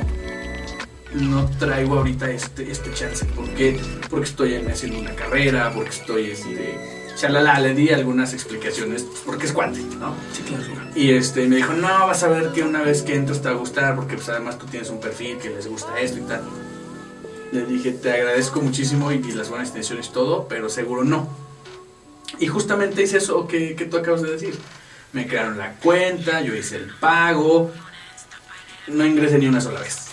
no 1.14 1.48
traigo 1.58 1.98
ahorita 1.98 2.30
este, 2.30 2.70
este 2.70 2.92
chance. 2.92 3.24
¿Por 3.24 3.48
qué? 3.54 3.80
Porque 4.10 4.26
estoy 4.26 4.56
haciendo 4.56 4.98
una 4.98 5.14
carrera, 5.14 5.72
porque 5.72 5.90
estoy, 5.90 6.30
este, 6.32 6.97
chalala, 7.18 7.58
le 7.58 7.74
di 7.74 7.90
algunas 7.90 8.32
explicaciones, 8.32 9.02
pues, 9.02 9.20
porque 9.24 9.46
es 9.46 9.52
cuate, 9.52 9.80
¿no? 9.98 10.14
Sí, 10.32 10.42
claro. 10.42 10.64
Y 10.94 11.10
este, 11.10 11.46
me 11.46 11.56
dijo, 11.56 11.72
no, 11.72 12.06
vas 12.06 12.22
a 12.22 12.28
ver 12.28 12.52
que 12.52 12.62
una 12.62 12.82
vez 12.82 13.02
que 13.02 13.14
entras 13.14 13.42
te 13.42 13.48
va 13.48 13.54
a 13.54 13.58
gustar, 13.58 13.96
porque 13.96 14.16
pues 14.16 14.28
además 14.28 14.58
tú 14.58 14.66
tienes 14.66 14.88
un 14.90 15.00
perfil 15.00 15.38
que 15.38 15.50
les 15.50 15.66
gusta 15.66 15.98
esto 16.00 16.18
y 16.18 16.22
tal. 16.22 16.42
Le 17.52 17.64
dije, 17.64 17.92
te 17.92 18.12
agradezco 18.12 18.60
muchísimo 18.60 19.10
y, 19.12 19.16
y 19.16 19.32
las 19.32 19.48
buenas 19.48 19.68
intenciones 19.68 20.12
todo, 20.12 20.46
pero 20.48 20.68
seguro 20.68 21.04
no. 21.04 21.28
Y 22.38 22.46
justamente 22.46 23.02
hice 23.02 23.18
eso 23.18 23.46
que, 23.46 23.74
que 23.74 23.84
tú 23.86 23.96
acabas 23.96 24.22
de 24.22 24.30
decir. 24.30 24.58
Me 25.12 25.26
crearon 25.26 25.56
la 25.58 25.74
cuenta, 25.74 26.42
yo 26.42 26.54
hice 26.54 26.76
el 26.76 26.90
pago, 27.00 27.72
no 28.88 29.06
ingresé 29.06 29.38
ni 29.38 29.48
una 29.48 29.60
sola 29.60 29.80
vez. 29.80 30.08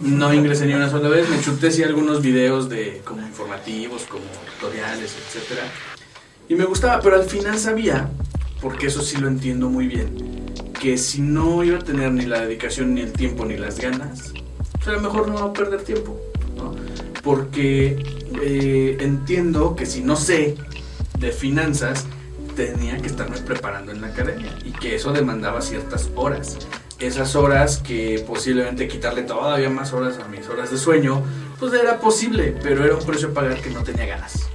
No 0.00 0.32
ingresé 0.32 0.66
ni 0.66 0.74
una 0.74 0.88
sola 0.88 1.08
vez, 1.08 1.28
me 1.28 1.40
chuté 1.40 1.72
sí 1.72 1.82
algunos 1.82 2.22
videos 2.22 2.68
de 2.68 3.02
como 3.04 3.22
informativos, 3.22 4.02
como 4.04 4.24
tutoriales, 4.54 5.16
etcétera. 5.16 5.64
Y 6.48 6.54
me 6.54 6.64
gustaba, 6.64 7.00
pero 7.02 7.16
al 7.16 7.24
final 7.24 7.58
sabía, 7.58 8.10
porque 8.62 8.86
eso 8.86 9.02
sí 9.02 9.18
lo 9.18 9.28
entiendo 9.28 9.68
muy 9.68 9.86
bien, 9.86 10.54
que 10.80 10.96
si 10.96 11.20
no 11.20 11.62
iba 11.62 11.78
a 11.78 11.82
tener 11.82 12.10
ni 12.12 12.24
la 12.24 12.40
dedicación, 12.40 12.94
ni 12.94 13.02
el 13.02 13.12
tiempo, 13.12 13.44
ni 13.44 13.56
las 13.56 13.78
ganas, 13.78 14.32
pues 14.72 14.88
a 14.88 14.92
lo 14.92 15.00
mejor 15.00 15.28
no 15.28 15.34
va 15.34 15.50
a 15.50 15.52
perder 15.52 15.82
tiempo, 15.82 16.18
¿no? 16.56 16.74
Porque 17.22 18.02
eh, 18.42 18.96
entiendo 19.00 19.76
que 19.76 19.84
si 19.84 20.02
no 20.02 20.16
sé 20.16 20.56
de 21.18 21.32
finanzas, 21.32 22.06
tenía 22.56 22.96
que 22.96 23.08
estarme 23.08 23.36
preparando 23.38 23.92
en 23.92 24.00
la 24.00 24.08
academia 24.08 24.58
y 24.64 24.72
que 24.72 24.96
eso 24.96 25.12
demandaba 25.12 25.60
ciertas 25.60 26.10
horas 26.14 26.58
esas 26.98 27.36
horas 27.36 27.78
que 27.78 28.24
posiblemente 28.26 28.88
quitarle 28.88 29.22
todavía 29.22 29.70
más 29.70 29.92
horas 29.92 30.18
a 30.18 30.26
mis 30.28 30.48
horas 30.48 30.70
de 30.70 30.78
sueño, 30.78 31.22
pues 31.58 31.72
era 31.72 32.00
posible, 32.00 32.56
pero 32.62 32.84
era 32.84 32.96
un 32.96 33.04
precio 33.04 33.28
a 33.28 33.32
pagar 33.32 33.60
que 33.60 33.70
no 33.70 33.82
tenía 33.84 34.06
ganas. 34.06 34.47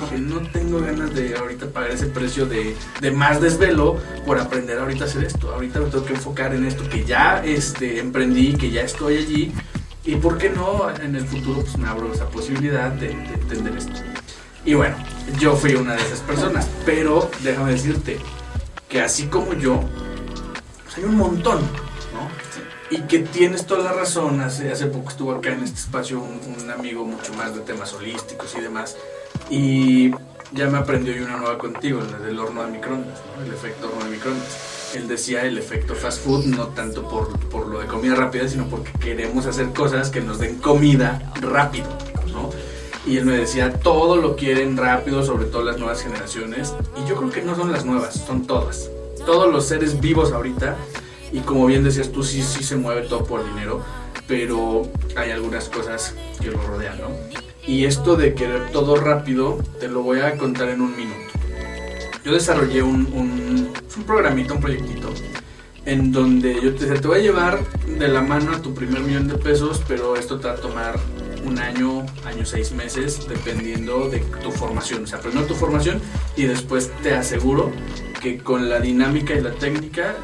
Dije, 0.00 0.18
no 0.18 0.40
tengo 0.50 0.80
ganas 0.80 1.14
de 1.14 1.36
ahorita 1.36 1.66
pagar 1.66 1.90
ese 1.90 2.06
precio 2.06 2.46
de, 2.46 2.76
de, 3.00 3.10
más 3.10 3.40
desvelo 3.40 3.96
por 4.26 4.38
aprender 4.38 4.78
ahorita 4.78 5.04
a 5.04 5.06
hacer 5.06 5.24
esto. 5.24 5.52
Ahorita 5.52 5.80
me 5.80 5.86
tengo 5.86 6.04
que 6.04 6.14
enfocar 6.14 6.54
en 6.54 6.64
esto 6.64 6.88
que 6.88 7.04
ya 7.04 7.42
este, 7.44 7.98
emprendí, 7.98 8.54
que 8.54 8.70
ya 8.70 8.82
estoy 8.82 9.18
allí. 9.18 9.52
Y 10.04 10.16
por 10.16 10.38
qué 10.38 10.50
no 10.50 10.88
en 11.02 11.16
el 11.16 11.26
futuro 11.26 11.60
pues 11.60 11.76
me 11.76 11.88
abro 11.88 12.12
esa 12.12 12.28
posibilidad 12.28 12.90
de, 12.92 13.08
de 13.08 13.34
entender 13.34 13.76
esto. 13.76 13.92
Y 14.64 14.74
bueno, 14.74 14.96
yo 15.38 15.56
fui 15.56 15.74
una 15.74 15.94
de 15.94 16.02
esas 16.02 16.20
personas, 16.20 16.68
pero 16.84 17.30
déjame 17.42 17.72
decirte 17.72 18.18
que 18.88 19.00
así 19.00 19.26
como 19.26 19.54
yo, 19.54 19.80
pues 20.84 20.98
hay 20.98 21.04
un 21.04 21.16
montón 21.16 21.60
y 22.90 23.02
que 23.02 23.20
tienes 23.20 23.66
toda 23.66 23.82
la 23.84 23.92
razón. 23.92 24.40
Hace, 24.40 24.70
hace 24.70 24.86
poco 24.86 25.10
estuvo 25.10 25.32
acá 25.32 25.52
en 25.52 25.62
este 25.62 25.80
espacio 25.80 26.20
un, 26.20 26.40
un, 26.62 26.70
amigo 26.70 27.04
mucho 27.04 27.32
más 27.34 27.54
de 27.54 27.60
temas 27.60 27.92
holísticos 27.92 28.54
y 28.56 28.60
demás. 28.60 28.96
Y 29.50 30.10
ya 30.52 30.68
me 30.68 30.78
aprendió 30.78 31.14
yo 31.14 31.24
una 31.24 31.36
nueva 31.36 31.58
contigo, 31.58 32.00
la 32.00 32.18
del 32.18 32.38
horno 32.38 32.64
de 32.64 32.72
microondas, 32.72 33.20
el 33.44 33.52
efecto 33.52 33.88
horno 33.88 34.04
de 34.04 34.10
microondas. 34.10 34.94
Él 34.94 35.06
decía 35.06 35.44
el 35.44 35.58
efecto 35.58 35.94
fast 35.94 36.24
food, 36.24 36.46
no 36.46 36.68
tanto 36.68 37.06
por, 37.08 37.38
por 37.48 37.66
lo 37.66 37.80
de 37.80 37.86
comida 37.86 38.14
rápida, 38.14 38.48
sino 38.48 38.66
porque 38.66 38.90
queremos 38.98 39.46
hacer 39.46 39.72
cosas 39.72 40.10
que 40.10 40.20
nos 40.20 40.38
den 40.38 40.56
comida 40.56 41.32
rápido. 41.40 41.88
¿no? 42.32 42.50
Y 43.06 43.18
él 43.18 43.26
me 43.26 43.36
decía, 43.36 43.74
todo 43.74 44.16
lo 44.16 44.36
quieren 44.36 44.76
rápido, 44.76 45.22
sobre 45.22 45.46
todo 45.46 45.62
las 45.62 45.78
nuevas 45.78 46.02
generaciones. 46.02 46.74
Y 46.96 47.08
yo 47.08 47.16
creo 47.16 47.30
que 47.30 47.42
no 47.42 47.54
son 47.54 47.72
las 47.72 47.84
nuevas, 47.84 48.14
son 48.26 48.46
todas. 48.46 48.90
Todos 49.26 49.52
los 49.52 49.66
seres 49.66 50.00
vivos 50.00 50.32
ahorita 50.32 50.76
y 51.32 51.40
como 51.40 51.66
bien 51.66 51.84
decías 51.84 52.10
tú, 52.10 52.22
sí, 52.22 52.42
sí 52.42 52.64
se 52.64 52.76
mueve 52.76 53.02
todo 53.02 53.24
por 53.24 53.44
dinero, 53.44 53.82
pero 54.26 54.88
hay 55.16 55.30
algunas 55.30 55.68
cosas 55.68 56.14
que 56.40 56.50
lo 56.50 56.58
rodean, 56.62 56.98
¿no? 56.98 57.08
Y 57.68 57.84
esto 57.84 58.16
de 58.16 58.32
querer 58.32 58.70
todo 58.70 58.96
rápido, 58.96 59.58
te 59.78 59.88
lo 59.88 60.02
voy 60.02 60.20
a 60.20 60.38
contar 60.38 60.70
en 60.70 60.80
un 60.80 60.96
minuto. 60.96 61.18
Yo 62.24 62.32
desarrollé 62.32 62.82
un, 62.82 63.06
un, 63.12 63.70
un 63.94 64.04
programito, 64.04 64.54
un 64.54 64.60
proyectito, 64.62 65.10
en 65.84 66.10
donde 66.10 66.54
yo 66.54 66.74
te 66.74 66.86
decía, 66.86 66.98
te 66.98 67.06
voy 67.06 67.18
a 67.18 67.22
llevar 67.22 67.58
de 67.86 68.08
la 68.08 68.22
mano 68.22 68.52
a 68.52 68.62
tu 68.62 68.72
primer 68.72 69.02
millón 69.02 69.28
de 69.28 69.34
pesos, 69.34 69.82
pero 69.86 70.16
esto 70.16 70.40
te 70.40 70.48
va 70.48 70.54
a 70.54 70.56
tomar 70.56 70.98
un 71.44 71.58
año, 71.58 72.06
año 72.24 72.46
seis 72.46 72.72
meses, 72.72 73.28
dependiendo 73.28 74.08
de 74.08 74.20
tu 74.42 74.50
formación. 74.50 75.04
O 75.04 75.06
sea, 75.06 75.20
primero 75.20 75.46
tu 75.46 75.54
formación 75.54 76.00
y 76.36 76.44
después 76.44 76.90
te 77.02 77.12
aseguro 77.12 77.70
que 78.22 78.38
con 78.38 78.70
la 78.70 78.80
dinámica 78.80 79.34
y 79.34 79.42
la 79.42 79.52
técnica 79.52 80.16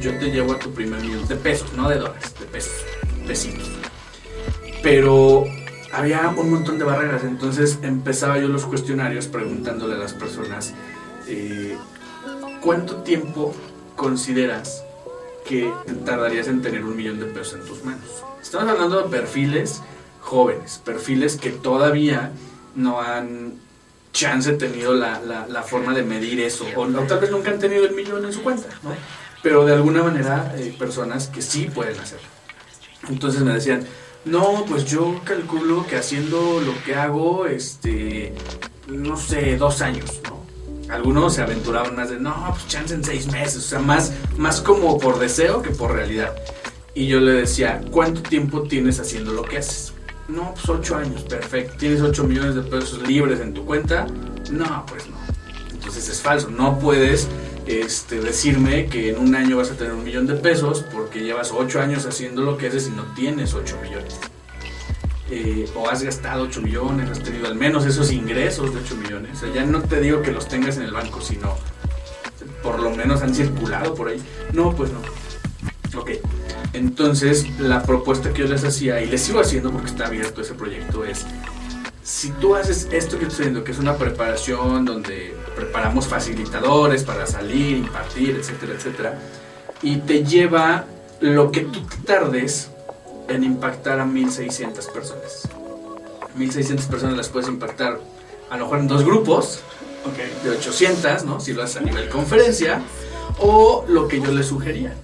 yo 0.00 0.16
te 0.18 0.30
llevo 0.30 0.54
a 0.54 0.58
tu 0.58 0.72
primer 0.72 1.02
millón 1.02 1.28
de 1.28 1.36
pesos, 1.36 1.70
no 1.74 1.90
de 1.90 1.96
dólares, 1.96 2.34
de 2.40 2.46
pesos, 2.46 2.72
pesitos. 3.26 3.68
Pero 4.82 5.44
había 5.92 6.28
un 6.28 6.50
montón 6.50 6.78
de 6.78 6.84
barreras, 6.84 7.24
entonces 7.24 7.78
empezaba 7.82 8.38
yo 8.38 8.48
los 8.48 8.66
cuestionarios 8.66 9.26
preguntándole 9.26 9.94
a 9.94 9.98
las 9.98 10.12
personas, 10.12 10.74
eh, 11.28 11.76
¿cuánto 12.60 12.96
tiempo 12.96 13.54
consideras 13.94 14.82
que 15.44 15.72
tardarías 16.04 16.48
en 16.48 16.62
tener 16.62 16.84
un 16.84 16.96
millón 16.96 17.18
de 17.18 17.26
pesos 17.26 17.60
en 17.60 17.66
tus 17.66 17.84
manos? 17.84 18.24
Estamos 18.42 18.68
hablando 18.68 19.02
de 19.02 19.08
perfiles 19.08 19.82
jóvenes, 20.20 20.80
perfiles 20.84 21.36
que 21.36 21.50
todavía 21.50 22.32
no 22.74 23.00
han 23.00 23.54
chance 24.12 24.52
tenido 24.54 24.94
la, 24.94 25.20
la, 25.20 25.46
la 25.46 25.62
forma 25.62 25.94
de 25.94 26.02
medir 26.02 26.40
eso, 26.40 26.66
o, 26.74 26.82
o, 26.82 27.02
tal 27.02 27.20
vez 27.20 27.30
nunca 27.30 27.50
han 27.50 27.58
tenido 27.58 27.84
el 27.84 27.94
millón 27.94 28.24
en 28.24 28.32
su 28.32 28.42
cuenta, 28.42 28.68
¿no? 28.82 28.90
pero 29.42 29.64
de 29.64 29.74
alguna 29.74 30.02
manera 30.02 30.52
hay 30.56 30.72
personas 30.72 31.28
que 31.28 31.42
sí 31.42 31.70
pueden 31.72 31.98
hacerlo. 32.00 32.26
Entonces 33.08 33.42
me 33.42 33.52
decían, 33.52 33.86
no, 34.26 34.64
pues 34.68 34.84
yo 34.84 35.20
calculo 35.24 35.86
que 35.86 35.96
haciendo 35.96 36.60
lo 36.60 36.72
que 36.84 36.96
hago, 36.96 37.46
este, 37.46 38.34
no 38.88 39.16
sé, 39.16 39.56
dos 39.56 39.80
años, 39.80 40.20
¿no? 40.24 40.44
Algunos 40.92 41.34
se 41.34 41.42
aventuraban 41.42 41.96
más 41.96 42.10
de, 42.10 42.18
no, 42.18 42.34
pues 42.50 42.66
chance 42.66 42.92
en 42.92 43.04
seis 43.04 43.30
meses, 43.30 43.56
o 43.56 43.60
sea, 43.68 43.78
más, 43.78 44.12
más 44.36 44.60
como 44.60 44.98
por 44.98 45.18
deseo 45.18 45.62
que 45.62 45.70
por 45.70 45.92
realidad. 45.92 46.34
Y 46.94 47.06
yo 47.06 47.20
le 47.20 47.32
decía, 47.32 47.80
¿cuánto 47.90 48.20
tiempo 48.20 48.62
tienes 48.62 48.98
haciendo 48.98 49.32
lo 49.32 49.42
que 49.42 49.58
haces? 49.58 49.92
No, 50.28 50.54
pues 50.54 50.68
ocho 50.68 50.96
años, 50.96 51.22
perfecto. 51.22 51.74
¿Tienes 51.78 52.00
ocho 52.00 52.24
millones 52.24 52.56
de 52.56 52.62
pesos 52.62 53.06
libres 53.06 53.38
en 53.40 53.54
tu 53.54 53.64
cuenta? 53.64 54.06
No, 54.50 54.84
pues 54.86 55.08
no. 55.08 55.16
Entonces 55.70 56.08
es 56.08 56.20
falso, 56.20 56.50
no 56.50 56.78
puedes 56.80 57.28
este, 57.66 58.20
decirme 58.20 58.86
que 58.86 59.10
en 59.10 59.18
un 59.18 59.34
año 59.34 59.56
vas 59.56 59.70
a 59.70 59.76
tener 59.76 59.92
un 59.92 60.04
millón 60.04 60.26
de 60.26 60.34
pesos 60.34 60.84
porque 60.92 61.20
llevas 61.20 61.52
ocho 61.52 61.80
años 61.80 62.06
haciendo 62.06 62.42
lo 62.42 62.56
que 62.56 62.68
haces 62.68 62.88
y 62.88 62.90
no 62.90 63.04
tienes 63.14 63.54
ocho 63.54 63.76
millones. 63.82 64.18
Eh, 65.28 65.68
o 65.74 65.88
has 65.88 66.04
gastado 66.04 66.44
8 66.44 66.62
millones, 66.62 67.10
has 67.10 67.20
tenido 67.20 67.48
al 67.48 67.56
menos 67.56 67.84
esos 67.84 68.12
ingresos 68.12 68.72
de 68.72 68.80
8 68.80 68.94
millones. 68.94 69.38
O 69.38 69.40
sea, 69.40 69.52
ya 69.52 69.64
no 69.64 69.82
te 69.82 70.00
digo 70.00 70.22
que 70.22 70.30
los 70.30 70.46
tengas 70.46 70.76
en 70.76 70.84
el 70.84 70.92
banco, 70.92 71.20
sino 71.20 71.56
por 72.62 72.78
lo 72.80 72.90
menos 72.90 73.22
han 73.22 73.34
circulado 73.34 73.94
por 73.94 74.08
ahí. 74.08 74.22
No, 74.52 74.74
pues 74.74 74.92
no. 74.92 75.00
Ok. 75.98 76.10
Entonces, 76.72 77.58
la 77.58 77.82
propuesta 77.82 78.32
que 78.32 78.42
yo 78.42 78.48
les 78.48 78.62
hacía, 78.62 79.00
y 79.00 79.06
les 79.06 79.22
sigo 79.22 79.40
haciendo 79.40 79.72
porque 79.72 79.88
está 79.88 80.06
abierto 80.06 80.42
ese 80.42 80.54
proyecto, 80.54 81.04
es 81.04 81.26
si 82.06 82.30
tú 82.30 82.54
haces 82.54 82.86
esto 82.92 83.18
que 83.18 83.24
estoy 83.24 83.46
haciendo, 83.46 83.64
que 83.64 83.72
es 83.72 83.80
una 83.80 83.96
preparación 83.96 84.84
donde 84.84 85.36
preparamos 85.56 86.06
facilitadores 86.06 87.02
para 87.02 87.26
salir, 87.26 87.78
impartir, 87.78 88.36
etcétera, 88.36 88.74
etcétera, 88.74 89.18
y 89.82 89.96
te 89.96 90.22
lleva 90.22 90.84
lo 91.18 91.50
que 91.50 91.62
tú 91.62 91.80
tardes 92.04 92.70
en 93.28 93.42
impactar 93.42 93.98
a 93.98 94.06
1600 94.06 94.86
personas. 94.86 95.48
1600 96.36 96.86
personas 96.86 97.16
las 97.16 97.28
puedes 97.28 97.48
impactar 97.48 97.98
a 98.50 98.56
lo 98.56 98.66
mejor 98.66 98.78
en 98.78 98.86
dos 98.86 99.04
grupos 99.04 99.62
okay. 100.08 100.32
de 100.44 100.50
800, 100.50 101.24
¿no? 101.24 101.40
Si 101.40 101.54
lo 101.54 101.64
haces 101.64 101.78
a 101.78 101.80
nivel 101.80 102.08
conferencia, 102.08 102.82
o 103.40 103.84
lo 103.88 104.06
que 104.06 104.20
yo 104.20 104.30
les 104.30 104.46
sugería. 104.46 104.94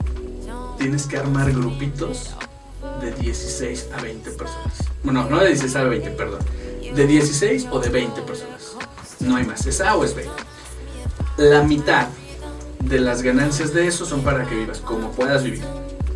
Tienes 0.78 1.06
que 1.06 1.16
armar 1.16 1.50
grupitos 1.50 2.30
de 3.00 3.10
16 3.10 3.88
a 3.92 4.00
20 4.02 4.30
personas. 4.30 4.84
Bueno, 5.02 5.28
no 5.28 5.40
de 5.40 5.48
16 5.48 5.74
a 5.74 5.82
20, 5.82 6.10
perdón. 6.10 6.61
De 6.94 7.06
16 7.06 7.68
o 7.70 7.78
de 7.78 7.88
20 7.88 8.22
personas. 8.22 8.76
No 9.20 9.36
hay 9.36 9.44
más. 9.44 9.66
Es 9.66 9.80
A 9.80 9.96
o 9.96 10.04
es 10.04 10.14
B. 10.14 10.24
La 11.38 11.62
mitad 11.62 12.08
de 12.80 13.00
las 13.00 13.22
ganancias 13.22 13.72
de 13.72 13.86
eso 13.86 14.04
son 14.04 14.22
para 14.22 14.44
que 14.46 14.54
vivas 14.54 14.80
como 14.80 15.10
puedas 15.12 15.42
vivir. 15.42 15.62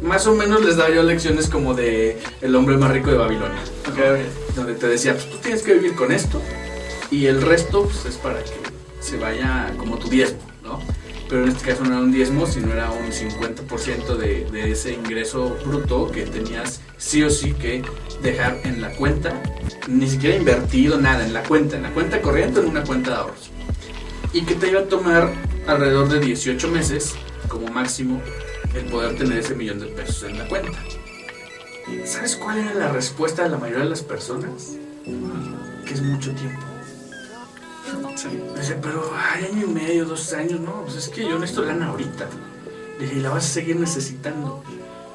Más 0.03 0.27
o 0.27 0.35
menos 0.35 0.65
les 0.65 0.77
daba 0.77 0.91
yo 0.91 1.03
lecciones 1.03 1.49
como 1.49 1.75
de 1.75 2.23
El 2.41 2.55
hombre 2.55 2.77
más 2.77 2.91
rico 2.91 3.11
de 3.11 3.17
Babilonia. 3.17 3.61
Donde 4.55 4.75
te 4.75 4.89
decía, 4.89 5.15
pues 5.15 5.31
tú 5.31 5.39
tienes 5.39 5.63
que 5.63 5.75
vivir 5.75 5.95
con 5.95 6.13
esto 6.13 6.41
y 7.11 7.27
el 7.27 7.41
resto 7.41 7.85
pues, 7.85 8.05
es 8.07 8.17
para 8.17 8.43
que 8.43 8.53
se 9.01 9.17
vaya 9.19 9.73
como 9.79 9.99
tu 9.99 10.09
diezmo, 10.09 10.41
¿no? 10.63 10.81
Pero 11.29 11.43
en 11.43 11.49
este 11.49 11.71
caso 11.71 11.85
no 11.85 11.91
era 11.91 11.99
un 11.99 12.13
diezmo, 12.13 12.47
sino 12.47 12.73
era 12.73 12.91
un 12.91 13.11
50% 13.11 14.17
de, 14.17 14.45
de 14.45 14.71
ese 14.71 14.93
ingreso 14.93 15.57
bruto 15.65 16.11
que 16.11 16.23
tenías 16.23 16.81
sí 16.97 17.23
o 17.23 17.31
sí 17.31 17.53
que 17.55 17.83
dejar 18.23 18.61
en 18.65 18.81
la 18.81 18.91
cuenta, 18.95 19.43
ni 19.89 20.09
siquiera 20.09 20.37
invertido 20.37 21.01
nada, 21.01 21.25
en 21.25 21.33
la 21.33 21.43
cuenta, 21.43 21.77
en 21.77 21.83
la 21.83 21.91
cuenta 21.91 22.23
corriente, 22.23 22.61
en 22.61 22.67
una 22.67 22.85
cuenta 22.85 23.11
de 23.11 23.17
ahorros. 23.17 23.51
Y 24.33 24.43
que 24.43 24.55
te 24.55 24.69
iba 24.69 24.81
a 24.81 24.85
tomar 24.85 25.33
alrededor 25.67 26.09
de 26.09 26.21
18 26.21 26.69
meses, 26.69 27.15
como 27.49 27.69
máximo, 27.69 28.21
el 28.75 28.85
poder 28.87 29.17
tener 29.17 29.39
ese 29.39 29.55
millón 29.55 29.81
de 29.81 29.87
pesos 29.87 30.23
en 30.25 30.39
la 30.39 30.47
cuenta. 30.49 30.79
¿Sabes 32.05 32.37
cuál 32.37 32.59
era 32.59 32.75
la 32.75 32.93
respuesta 32.93 33.45
de 33.45 33.51
la 33.51 33.59
mayoría 33.59 33.85
de 33.85 33.91
las 33.91 34.03
personas? 34.03 34.77
Que 35.85 35.95
es 35.95 36.03
mucho 36.03 36.33
tiempo. 36.33 36.76
Dice, 38.57 38.77
pero 38.83 39.13
hay 39.17 39.45
año 39.45 39.67
y 39.67 39.71
medio, 39.71 40.05
dos 40.05 40.33
años, 40.33 40.61
no, 40.61 40.83
pues 40.83 40.97
es 40.97 41.09
que 41.09 41.23
yo 41.23 41.39
necesito 41.39 41.65
lana 41.65 41.87
ahorita. 41.87 42.27
Dije, 42.99 43.17
y 43.17 43.21
la 43.21 43.31
vas 43.31 43.45
a 43.45 43.49
seguir 43.49 43.77
necesitando. 43.77 44.63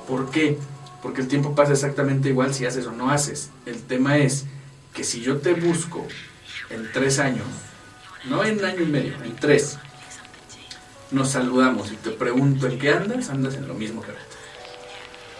¿Por 0.07 0.30
qué? 0.30 0.57
Porque 1.01 1.22
el 1.22 1.28
tiempo 1.28 1.55
pasa 1.55 1.74
exactamente 1.74 2.30
igual 2.30 2.53
si 2.53 2.65
haces 2.65 2.86
o 2.86 2.91
no 2.91 3.09
haces. 3.09 3.49
El 3.65 3.82
tema 3.82 4.17
es 4.17 4.45
que 4.93 5.03
si 5.03 5.22
yo 5.22 5.38
te 5.38 5.53
busco 5.53 6.05
en 6.69 6.89
tres 6.93 7.19
años, 7.19 7.45
no 8.30 8.43
en 8.43 8.63
año 8.63 8.82
y 8.82 8.86
medio, 8.86 9.13
en 9.24 9.36
tres, 9.36 9.78
nos 11.11 11.30
saludamos 11.30 11.91
y 11.91 11.95
te 11.95 12.11
pregunto 12.11 12.67
en 12.67 12.80
qué 12.80 12.91
andas, 12.91 13.30
andas 13.30 13.55
en 13.55 13.67
lo 13.67 13.74
mismo 13.74 14.01
que 14.01 14.11
ahorita. 14.11 14.26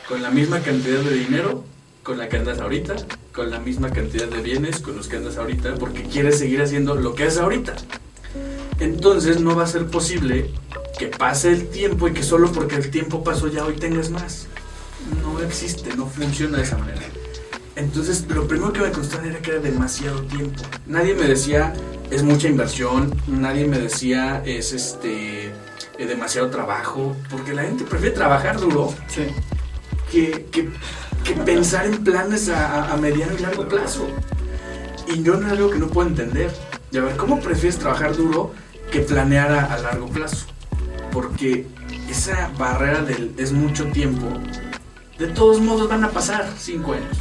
Con 0.08 0.22
la 0.22 0.32
misma 0.32 0.60
cantidad 0.60 1.00
de 1.00 1.14
dinero 1.14 1.64
con 2.04 2.18
la 2.18 2.28
que 2.30 2.38
andas 2.38 2.60
ahorita, 2.60 2.96
con 3.34 3.52
la 3.52 3.60
misma 3.60 3.92
cantidad 3.92 4.28
de 4.28 4.42
bienes 4.42 4.80
con 4.80 4.96
los 4.96 5.08
que 5.08 5.18
andas 5.18 5.38
ahorita, 5.38 5.76
porque 5.76 6.04
quieres 6.04 6.40
seguir 6.40 6.62
haciendo 6.62 6.96
lo 6.96 7.14
que 7.16 7.24
haces 7.26 7.40
ahorita. 7.40 7.76
Entonces 8.80 9.40
no 9.40 9.56
va 9.56 9.64
a 9.64 9.68
ser 9.68 9.86
posible 9.88 10.52
que 10.98 11.08
pase 11.08 11.50
el 11.52 11.68
tiempo 11.70 12.08
y 12.08 12.14
que 12.14 12.24
solo 12.24 12.52
porque 12.52 12.76
el 12.76 12.90
tiempo 12.90 13.24
pasó 13.24 13.48
ya 13.48 13.66
hoy 13.66 13.76
tengas 13.76 14.10
más. 14.10 14.48
No 15.24 15.40
existe, 15.42 15.96
no 15.96 16.08
funciona 16.08 16.58
de 16.58 16.64
esa 16.64 16.78
manera. 16.78 17.02
Entonces, 17.76 18.26
lo 18.28 18.48
primero 18.48 18.74
que 18.74 18.82
me 18.82 18.92
constaba 18.92 19.26
era 19.26 19.40
que 19.42 19.52
era 19.52 19.60
demasiado 19.60 20.22
tiempo. 20.24 20.62
Nadie 20.86 21.16
me 21.16 21.26
decía, 21.28 21.74
es 22.12 22.22
mucha 22.22 22.48
inversión, 22.48 23.16
nadie 23.28 23.66
me 23.66 23.80
decía, 23.80 24.44
es 24.46 24.74
este, 24.74 25.46
eh, 25.98 26.06
demasiado 26.06 26.50
trabajo, 26.50 27.16
porque 27.30 27.54
la 27.54 27.64
gente 27.64 27.86
prefiere 27.86 28.14
trabajar 28.14 28.60
duro 28.60 28.94
Sí. 29.08 29.24
que, 30.12 30.46
que- 30.52 30.70
que 31.24 31.34
pensar 31.34 31.86
en 31.86 32.04
planes 32.04 32.50
a, 32.50 32.92
a- 32.92 32.98
mediano 32.98 33.34
y 33.38 33.42
largo 33.42 33.68
plazo. 33.68 34.08
Y 35.08 35.24
yo 35.24 35.36
no 35.38 35.48
es 35.48 35.54
algo 35.54 35.70
que 35.70 35.80
no 35.80 35.88
puedo 35.88 36.08
entender. 36.08 36.52
Y 36.92 36.98
a 36.98 37.02
ver, 37.02 37.16
¿cómo 37.18 37.40
prefieres 37.40 37.78
trabajar 37.80 38.16
duro 38.16 38.54
que 38.92 39.00
planear 39.02 39.52
a, 39.52 39.74
a 39.74 39.78
largo 39.80 40.08
plazo? 40.08 40.48
Porque 41.12 41.68
esa 42.10 42.52
barrera 42.58 43.02
del 43.02 43.34
es 43.38 43.52
mucho 43.52 43.86
tiempo, 43.88 44.28
de 45.18 45.28
todos 45.28 45.60
modos 45.62 45.90
van 45.90 46.04
a 46.04 46.10
pasar 46.10 46.48
cinco 46.58 46.94
años. 46.94 47.18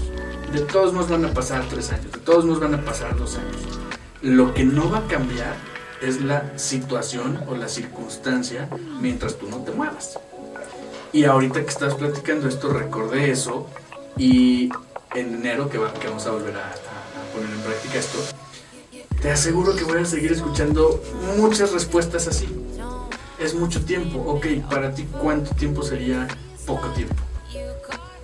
De 0.53 0.61
todos 0.61 0.93
modos 0.93 1.11
van 1.11 1.25
a 1.25 1.33
pasar 1.33 1.65
tres 1.69 1.93
años. 1.93 2.11
De 2.13 2.19
todos 2.19 2.45
modos 2.45 2.61
van 2.61 2.75
a 2.75 2.83
pasar 2.85 3.17
dos 3.17 3.37
años. 3.37 3.79
Lo 4.23 4.53
que 4.55 4.65
no 4.65 4.91
va 4.91 4.99
a 4.99 5.07
cambiar 5.07 5.55
es 6.03 6.21
la 6.23 6.59
situación 6.59 7.41
o 7.49 7.55
la 7.55 7.69
circunstancia 7.69 8.69
mientras 9.01 9.37
tú 9.37 9.49
no 9.49 9.59
te 9.59 9.71
muevas. 9.73 10.19
Y 11.13 11.25
ahorita 11.25 11.61
que 11.63 11.69
estás 11.71 11.95
platicando 11.95 12.49
esto, 12.49 12.73
recordé 12.73 13.31
eso 13.31 13.69
y 14.17 14.69
en 15.15 15.35
enero, 15.35 15.69
que, 15.69 15.79
va- 15.79 15.93
que 15.95 16.09
vamos 16.09 16.27
a 16.27 16.31
volver 16.31 16.57
a, 16.57 16.67
a- 16.69 17.33
poner 17.35 17.51
en 17.51 17.61
práctica 17.61 17.99
esto, 17.99 18.19
te 19.21 19.31
aseguro 19.31 19.75
que 19.77 19.85
voy 19.85 19.99
a 19.99 20.05
seguir 20.05 20.33
escuchando 20.33 21.03
muchas 21.37 21.73
respuestas 21.73 22.27
así. 22.29 22.49
Es 23.39 23.55
mucho 23.55 23.83
tiempo. 23.85 24.19
Ok, 24.21 24.47
para 24.71 24.95
ti, 24.95 25.07
¿cuánto 25.21 25.55
tiempo 25.55 25.83
sería 25.83 26.29
poco 26.67 26.89
tiempo? 26.89 27.15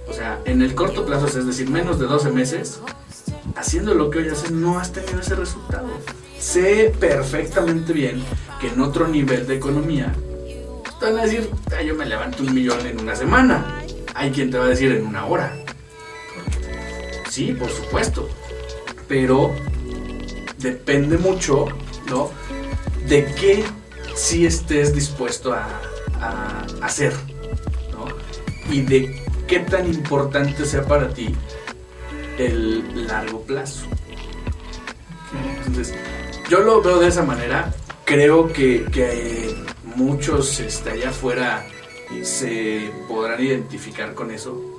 O 0.09 0.13
sea, 0.13 0.39
en 0.45 0.63
el 0.63 0.75
corto 0.75 1.05
plazo, 1.07 1.27
es 1.27 1.47
decir, 1.47 1.69
menos 1.71 1.99
de 1.99 2.07
12 2.07 2.31
meses, 2.31 2.81
haciendo 3.57 3.95
lo 3.95 4.11
que 4.11 4.19
hoy 4.21 4.29
haces, 4.29 4.51
no 4.51 4.79
has 4.79 4.93
tenido 4.93 5.21
ese 5.21 5.35
resultado. 5.35 5.89
Sé 6.39 6.95
perfectamente 7.01 7.93
bien 7.93 8.23
que 8.61 8.69
en 8.69 8.81
otro 8.81 9.09
nivel 9.09 9.47
de 9.47 9.57
economía 9.57 10.15
te 11.01 11.07
van 11.07 11.19
a 11.19 11.23
decir, 11.25 11.51
"Ah, 11.77 11.83
yo 11.83 11.95
me 11.95 12.07
levanto 12.07 12.43
un 12.43 12.55
millón 12.55 12.87
en 12.87 13.01
una 13.01 13.17
semana. 13.17 13.83
Hay 14.15 14.31
quien 14.31 14.51
te 14.51 14.59
va 14.59 14.65
a 14.67 14.69
decir 14.69 14.93
en 14.93 15.07
una 15.07 15.27
hora. 15.27 15.57
Sí, 17.37 17.53
por 17.53 17.69
supuesto. 17.69 18.31
Pero 19.09 19.55
depende 20.57 21.19
mucho, 21.19 21.67
¿no? 22.09 22.31
De 23.07 23.27
qué 23.27 23.63
sí 24.15 24.47
estés 24.47 24.95
dispuesto 24.95 25.53
a, 25.53 25.83
hacer, 26.81 27.13
¿no? 27.93 28.07
Y 28.73 28.81
de 28.81 29.23
qué 29.47 29.59
tan 29.61 29.87
importante 29.87 30.65
sea 30.65 30.87
para 30.87 31.13
ti 31.13 31.35
el 32.39 33.07
largo 33.07 33.43
plazo. 33.43 33.85
Entonces, 35.67 35.95
yo 36.49 36.61
lo 36.61 36.81
veo 36.81 37.01
de 37.01 37.09
esa 37.09 37.23
manera. 37.23 37.75
Creo 38.07 38.51
que, 38.51 38.87
que, 38.87 39.51
eh, 39.51 39.57
muchos 39.95 40.59
este, 40.59 40.93
allá 40.93 41.11
afuera 41.11 41.67
se 42.23 42.91
podrán 43.07 43.45
identificar 43.45 44.15
con 44.15 44.31
eso, 44.31 44.76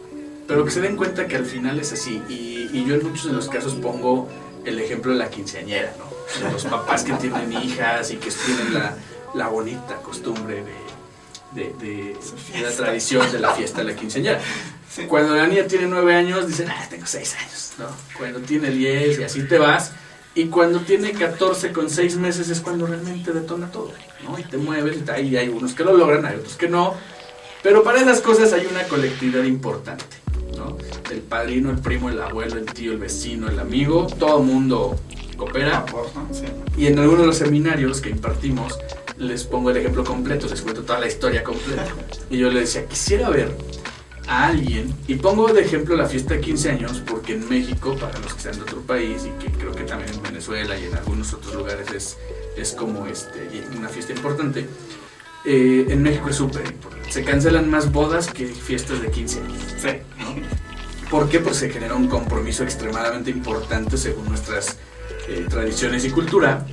pero 0.48 0.64
que 0.66 0.72
se 0.72 0.82
den 0.82 0.96
cuenta 0.96 1.28
que 1.28 1.36
al 1.36 1.46
final 1.46 1.80
es 1.80 1.94
así. 1.94 2.22
Y, 2.30 2.70
y 2.74 2.86
yo 2.88 2.96
en 2.96 3.04
muchos 3.08 3.26
de 3.28 3.34
los 3.34 3.50
casos 3.50 3.74
pongo 3.76 4.30
el 4.66 4.80
ejemplo 4.80 5.12
de 5.12 5.18
la 5.18 5.30
quinceañera, 5.30 5.94
¿no? 5.98 6.06
De 6.46 6.52
los 6.54 6.66
papás 6.66 7.04
que 7.04 7.14
tienen 7.14 7.52
hijas 7.54 8.12
y 8.12 8.18
que 8.18 8.30
tienen 8.32 8.74
la, 8.74 8.96
la 9.34 9.48
bonita 9.48 9.96
costumbre 10.02 10.64
de, 10.64 11.64
de, 11.64 11.74
de- 11.80 12.18
de 12.54 12.62
la 12.62 12.72
tradición 12.72 13.32
de 13.32 13.40
la 13.40 13.54
fiesta 13.54 13.80
de 13.80 13.94
la 13.94 13.96
quinceañera. 13.96 14.40
Sí. 14.90 15.04
Cuando 15.06 15.36
la 15.36 15.48
niña 15.48 15.66
tiene 15.68 15.86
nueve 15.88 16.16
años, 16.16 16.48
dicen, 16.48 16.70
ah, 16.70 16.86
tengo 16.90 17.06
seis 17.06 17.36
años, 17.40 17.74
¿no? 17.78 17.86
Cuando 18.18 18.40
tiene 18.40 18.70
diez 18.72 19.20
y 19.20 19.24
así 19.24 19.44
te 19.44 19.58
vas. 19.58 19.92
Y 20.36 20.46
cuando 20.50 20.82
tiene 20.82 21.14
14 21.14 21.72
con 21.72 21.90
6 21.90 22.18
meses 22.18 22.48
es 22.50 22.62
cuando 22.62 22.86
realmente 22.86 23.32
detona 23.32 23.72
todo, 23.72 23.92
¿no? 24.24 24.38
Y 24.38 24.44
te 24.44 24.58
mueves 24.58 24.98
y 24.98 25.00
tal, 25.00 25.26
y 25.26 25.36
hay 25.36 25.50
unos 25.50 25.74
que 25.74 25.84
lo 25.84 25.98
logran, 25.98 26.26
hay 26.28 26.36
otros 26.36 26.56
que 26.56 26.68
no. 26.70 26.94
Pero 27.64 27.84
para 27.84 28.00
esas 28.02 28.22
cosas 28.22 28.54
hay 28.54 28.68
una 28.70 28.84
colectividad 28.84 29.44
importante, 29.44 30.06
¿no? 30.58 30.78
El 31.12 31.22
padrino, 31.22 31.70
el 31.70 31.80
primo, 31.80 32.10
el 32.10 32.22
abuelo, 32.22 32.58
el 32.58 32.66
tío, 32.66 32.92
el 32.92 32.98
vecino, 32.98 33.48
el 33.48 33.60
amigo, 33.60 34.08
todo 34.08 34.42
mundo 34.42 35.00
coopera. 35.38 35.86
Sí. 36.32 36.46
Y 36.78 36.88
en 36.88 37.00
algunos 37.00 37.22
de 37.22 37.28
los 37.28 37.38
seminarios 37.38 38.02
que 38.02 38.10
impartimos, 38.10 38.78
les 39.18 39.44
pongo 39.46 39.70
el 39.70 39.78
ejemplo 39.78 40.04
completo, 40.04 40.48
les 40.48 40.62
cuento 40.62 40.84
toda 40.84 41.00
la 41.00 41.08
historia 41.08 41.44
completa. 41.44 41.88
Y 42.30 42.38
yo 42.38 42.52
le 42.52 42.62
decía, 42.62 42.86
quisiera 42.86 43.30
ver 43.30 43.56
a 44.28 44.48
alguien, 44.48 44.94
y 45.08 45.16
pongo 45.16 45.52
de 45.54 45.62
ejemplo 45.62 45.96
la 45.96 46.06
fiesta 46.06 46.34
de 46.34 46.42
15 46.42 46.72
años, 46.72 47.02
porque 47.08 47.34
en 47.34 47.48
México, 47.48 47.96
para 47.96 48.20
los 48.20 48.34
que 48.34 48.42
sean 48.42 48.56
de 48.58 48.64
otro 48.64 48.82
país, 48.82 49.26
y 49.26 49.44
que 49.44 49.52
creo 49.52 49.72
que 49.72 49.84
también 49.84 50.14
en 50.14 50.22
Venezuela 50.22 50.78
y 50.78 50.86
en 50.86 50.96
algunos 50.96 51.34
otros 51.34 51.56
lugares 51.56 51.88
es, 51.96 52.18
es 52.58 52.74
como 52.74 53.08
este, 53.08 53.48
una 53.78 53.88
fiesta 53.88 54.12
importante, 54.12 54.68
eh, 55.48 55.86
en 55.90 56.04
México 56.04 56.30
es 56.30 56.36
súper 56.36 56.66
importante. 56.66 57.10
Se 57.12 57.24
cancelan 57.24 57.70
más 57.70 57.92
bodas 57.92 58.28
que 58.28 58.48
fiestas 58.48 59.02
de 59.02 59.10
15 59.10 59.40
años. 59.40 59.58
Sí. 59.78 59.90
¿no? 60.20 61.10
¿Por 61.10 61.30
qué? 61.30 61.40
Porque 61.40 61.58
se 61.58 61.70
genera 61.70 61.96
un 61.96 62.08
compromiso 62.08 62.64
extremadamente 62.64 63.32
importante 63.32 63.98
según 63.98 64.26
nuestras 64.26 64.78
eh, 65.30 65.46
tradiciones 65.50 66.04
y 66.04 66.10
cultura, 66.10 66.66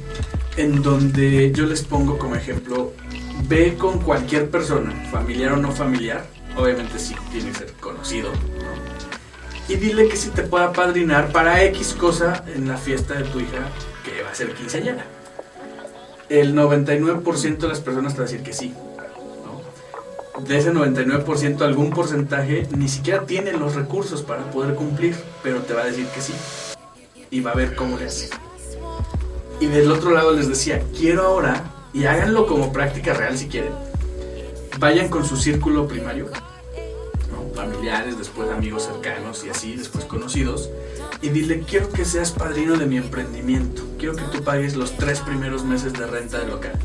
en 0.56 0.82
donde 0.82 1.52
yo 1.52 1.66
les 1.66 1.82
pongo 1.82 2.18
como 2.18 2.34
ejemplo, 2.34 2.92
ve 3.48 3.76
con 3.78 4.00
cualquier 4.00 4.50
persona, 4.50 4.92
familiar 5.12 5.52
o 5.52 5.56
no 5.56 5.70
familiar, 5.70 6.26
obviamente 6.56 6.98
sí 6.98 7.14
tiene 7.30 7.52
que 7.52 7.58
ser 7.58 7.72
conocido, 7.74 8.32
¿no? 8.32 8.74
y 9.68 9.76
dile 9.76 10.08
que 10.08 10.16
si 10.16 10.30
te 10.30 10.42
pueda 10.42 10.72
padrinar 10.72 11.32
para 11.32 11.62
X 11.64 11.94
cosa 11.98 12.44
en 12.54 12.68
la 12.68 12.76
fiesta 12.76 13.14
de 13.14 13.24
tu 13.24 13.40
hija 13.40 13.70
que 14.04 14.22
va 14.22 14.30
a 14.30 14.34
ser 14.34 14.52
quinceañera. 14.52 15.06
El 16.34 16.52
99% 16.56 17.58
de 17.58 17.68
las 17.68 17.78
personas 17.78 18.14
te 18.14 18.18
va 18.18 18.24
a 18.24 18.28
decir 18.28 18.42
que 18.42 18.52
sí. 18.52 18.74
¿no? 19.44 20.42
De 20.44 20.58
ese 20.58 20.72
99%, 20.72 21.60
algún 21.60 21.90
porcentaje 21.90 22.66
ni 22.76 22.88
siquiera 22.88 23.24
tiene 23.24 23.52
los 23.52 23.76
recursos 23.76 24.22
para 24.22 24.50
poder 24.50 24.74
cumplir, 24.74 25.14
pero 25.44 25.60
te 25.60 25.74
va 25.74 25.82
a 25.82 25.84
decir 25.84 26.08
que 26.08 26.20
sí. 26.20 26.32
Y 27.30 27.38
va 27.38 27.52
a 27.52 27.54
ver 27.54 27.76
cómo 27.76 27.96
le 27.96 28.06
hace. 28.06 28.30
Y 29.60 29.66
del 29.66 29.92
otro 29.92 30.10
lado 30.10 30.32
les 30.32 30.48
decía, 30.48 30.82
quiero 30.98 31.22
ahora, 31.22 31.72
y 31.92 32.06
háganlo 32.06 32.48
como 32.48 32.72
práctica 32.72 33.14
real 33.14 33.38
si 33.38 33.46
quieren, 33.46 33.72
vayan 34.80 35.08
con 35.08 35.24
su 35.24 35.36
círculo 35.36 35.86
primario, 35.86 36.30
¿no? 37.30 37.54
familiares, 37.54 38.18
después 38.18 38.50
amigos 38.50 38.82
cercanos 38.82 39.44
y 39.44 39.50
así, 39.50 39.76
después 39.76 40.04
conocidos, 40.04 40.68
y 41.22 41.28
dile, 41.30 41.60
quiero 41.68 41.90
que 41.90 42.04
seas 42.04 42.30
padrino 42.32 42.76
de 42.76 42.86
mi 42.86 42.96
emprendimiento, 42.96 43.82
quiero 43.98 44.14
que 44.16 44.24
tú 44.24 44.42
pagues 44.44 44.76
los 44.76 44.96
tres 44.96 45.20
primeros 45.20 45.64
meses 45.64 45.92
de 45.92 46.06
renta 46.06 46.38
del 46.40 46.48
local, 46.50 46.78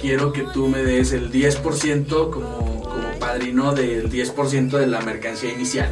quiero 0.00 0.32
que 0.32 0.42
tú 0.52 0.68
me 0.68 0.82
des 0.82 1.12
el 1.12 1.30
10% 1.32 2.30
como, 2.30 2.82
como 2.82 3.18
padrino 3.18 3.74
del 3.74 4.10
10% 4.10 4.70
de 4.78 4.86
la 4.86 5.00
mercancía 5.00 5.52
inicial, 5.52 5.90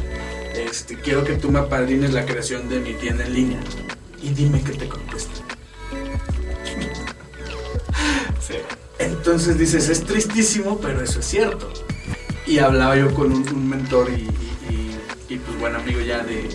este, 0.55 0.95
quiero 0.95 1.23
que 1.23 1.33
tú 1.35 1.51
me 1.51 1.59
apadrines 1.59 2.13
la 2.13 2.25
creación 2.25 2.69
de 2.69 2.79
mi 2.79 2.93
tienda 2.93 3.25
en 3.25 3.33
línea, 3.33 3.59
y 4.21 4.29
dime 4.29 4.61
qué 4.63 4.73
te 4.73 4.87
contesta. 4.87 5.31
Sí. 8.45 8.55
Entonces 8.97 9.57
dices, 9.57 9.89
es 9.89 10.03
tristísimo, 10.03 10.79
pero 10.79 11.01
eso 11.01 11.19
es 11.19 11.25
cierto. 11.25 11.71
Y 12.45 12.57
hablaba 12.59 12.95
yo 12.97 13.13
con 13.13 13.31
un, 13.31 13.47
un 13.47 13.69
mentor 13.69 14.09
y, 14.09 14.21
y- 14.23 14.73
y- 15.29 15.33
y, 15.35 15.37
pues 15.37 15.59
buen 15.59 15.75
amigo 15.75 15.99
ya 16.01 16.23
de 16.23 16.49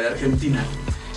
de 0.00 0.08
Argentina. 0.08 0.64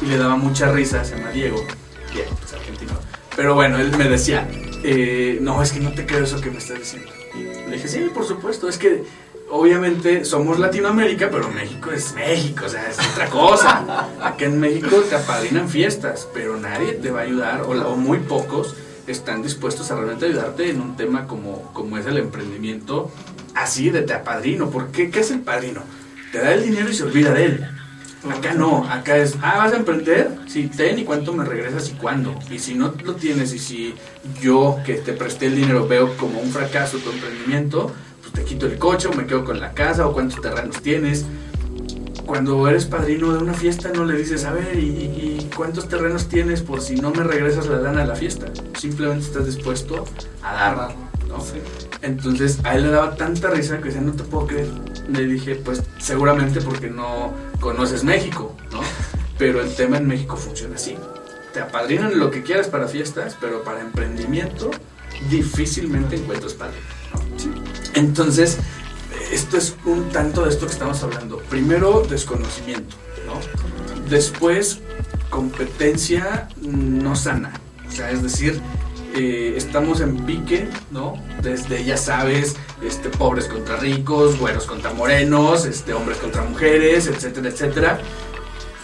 Y 0.02 0.06
le 0.06 0.18
daba 0.18 0.36
mucha 0.36 0.72
risa, 0.72 1.04
se 1.04 1.16
llama 1.16 1.32
Diego. 1.32 1.64
Diego, 2.12 2.36
pues 2.40 2.54
argentino. 2.54 2.94
Pero 3.36 3.56
bueno, 3.56 3.80
él 3.80 3.96
me 3.98 4.10
decía, 4.10 4.48
eh, 4.84 5.38
no, 5.42 5.62
es 5.62 5.72
que 5.72 5.80
no 5.80 5.92
te 5.92 6.06
creo 6.06 6.24
eso 6.24 6.42
que 6.42 6.52
me 6.52 6.58
estás 6.58 6.80
diciendo. 6.80 7.12
Le 7.36 7.76
dije, 7.76 7.88
sí, 7.88 8.10
por 8.14 8.26
supuesto, 8.26 8.68
es 8.68 8.78
que 8.78 9.04
obviamente 9.50 10.26
somos 10.26 10.60
Latinoamérica, 10.60 11.30
pero 11.32 11.50
México 11.50 11.92
es 11.92 12.14
México, 12.14 12.66
o 12.66 12.70
sea, 12.70 12.90
es 12.90 12.98
otra 13.12 13.28
cosa. 13.28 14.08
Acá 14.22 14.46
en 14.46 14.60
México 14.60 14.98
te 15.10 15.16
apadrinan 15.16 15.70
fiestas, 15.70 16.28
pero 16.34 16.58
nadie 16.58 16.94
te 16.94 17.12
va 17.12 17.22
a 17.22 17.24
ayudar, 17.24 17.62
o, 17.62 17.72
o 17.72 17.96
muy 17.96 18.20
pocos 18.20 18.76
están 19.08 19.42
dispuestos 19.44 19.92
a 19.92 19.96
realmente 19.96 20.26
ayudarte 20.26 20.70
en 20.70 20.82
un 20.82 20.96
tema 20.96 21.28
como, 21.28 21.72
como 21.74 21.98
es 21.98 22.06
el 22.06 22.18
emprendimiento, 22.18 23.12
así 23.56 23.90
de 23.90 24.02
te 24.02 24.14
apadrino. 24.14 24.70
¿Por 24.70 24.92
qué? 24.92 25.10
¿Qué 25.10 25.20
es 25.20 25.32
el 25.32 25.42
padrino? 25.42 25.82
Te 26.32 26.40
da 26.40 26.54
el 26.54 26.64
dinero 26.64 26.90
y 26.90 26.94
se 26.94 27.04
olvida 27.04 27.34
de 27.34 27.46
él. 27.46 27.68
Acá 28.30 28.54
no, 28.54 28.86
acá 28.88 29.18
es, 29.18 29.36
ah, 29.42 29.58
vas 29.58 29.74
a 29.74 29.78
emprender, 29.78 30.38
sí, 30.48 30.68
ten 30.68 31.00
y 31.00 31.04
cuánto 31.04 31.34
me 31.34 31.44
regresas 31.44 31.90
y 31.90 31.94
cuándo. 31.94 32.38
Y 32.52 32.60
si 32.60 32.76
no 32.76 32.94
lo 33.04 33.16
tienes 33.16 33.52
y 33.54 33.60
si 33.60 33.96
yo 34.40 34.78
que 34.86 34.96
te 34.96 35.14
presté 35.14 35.48
el 35.48 35.56
dinero 35.56 35.88
veo 35.88 36.16
como 36.18 36.40
un 36.40 36.52
fracaso 36.52 37.00
tu 37.00 37.10
emprendimiento, 37.10 37.92
pues 38.22 38.32
te 38.34 38.44
quito 38.44 38.68
el 38.68 38.78
coche 38.78 39.08
o 39.08 39.14
me 39.14 39.26
quedo 39.26 39.44
con 39.44 39.60
la 39.60 39.72
casa 39.72 40.06
o 40.06 40.14
cuántos 40.14 40.40
terrenos 40.40 40.82
tienes. 40.84 41.26
Cuando 42.28 42.68
eres 42.68 42.86
padrino 42.86 43.34
de 43.34 43.40
una 43.40 43.54
fiesta 43.54 43.90
no 43.94 44.06
le 44.06 44.16
dices, 44.16 44.46
a 44.46 44.54
ver, 44.54 44.78
¿y, 44.78 44.86
y 44.86 45.50
cuántos 45.56 45.90
terrenos 45.90 46.28
tienes 46.28 46.62
por 46.62 46.80
si 46.80 46.96
no 46.96 47.10
me 47.12 47.24
regresas 47.24 47.66
la 47.66 47.78
lana 47.78 48.04
a 48.04 48.06
la 48.06 48.16
fiesta? 48.16 48.48
Simplemente 48.78 49.26
estás 49.26 49.48
dispuesto 49.48 50.06
a 50.44 50.54
dar, 50.54 50.96
¿no? 51.28 51.42
Sí. 51.42 51.60
Entonces 52.04 52.60
a 52.64 52.76
él 52.76 52.84
le 52.84 52.90
daba 52.90 53.16
tanta 53.16 53.50
risa 53.50 53.80
que 53.80 53.86
decía, 53.86 54.02
no 54.02 54.14
te 54.14 54.24
puedo 54.24 54.46
creer. 54.46 54.70
Le 55.12 55.26
dije, 55.26 55.56
pues 55.56 55.84
seguramente 56.00 56.62
porque 56.62 56.90
no 56.90 57.34
conoces 57.60 58.04
México, 58.04 58.56
¿no? 58.72 58.82
Pero 59.38 59.62
el 59.62 59.76
tema 59.76 59.98
en 59.98 60.08
México 60.08 60.38
funciona 60.38 60.76
así. 60.76 60.98
Te 61.54 61.60
apadrinan 61.60 62.18
lo 62.20 62.32
que 62.32 62.44
quieras 62.44 62.68
para 62.68 62.88
fiestas, 62.88 63.36
pero 63.42 63.64
para 63.64 63.82
emprendimiento 63.82 64.72
difícilmente 65.30 66.16
encuentras 66.16 66.56
¿no? 66.56 66.70
Entonces, 67.94 68.58
esto 69.32 69.58
es 69.58 69.76
un 69.86 70.10
tanto 70.10 70.44
de 70.44 70.50
esto 70.50 70.66
que 70.66 70.74
estamos 70.74 71.02
hablando. 71.04 71.40
Primero, 71.50 72.06
desconocimiento, 72.08 72.96
¿no? 73.26 73.40
Después, 74.10 74.80
competencia 75.30 76.50
no 76.62 77.16
sana. 77.16 77.54
O 77.88 77.92
sea, 77.92 78.12
es 78.12 78.24
decir, 78.24 78.62
eh, 79.16 79.54
estamos 79.58 80.02
en 80.02 80.26
pique, 80.26 80.68
¿no? 80.92 81.14
Desde, 81.42 81.84
ya 81.84 81.98
sabes, 81.98 82.56
este, 82.82 83.10
pobres 83.10 83.48
contra 83.48 83.78
ricos, 83.78 84.40
güeros 84.40 84.66
contra 84.66 84.94
morenos, 84.94 85.66
este, 85.66 85.94
hombres 85.94 86.18
contra 86.18 86.44
mujeres, 86.44 87.08
etcétera, 87.08 87.50
etcétera. 87.50 88.00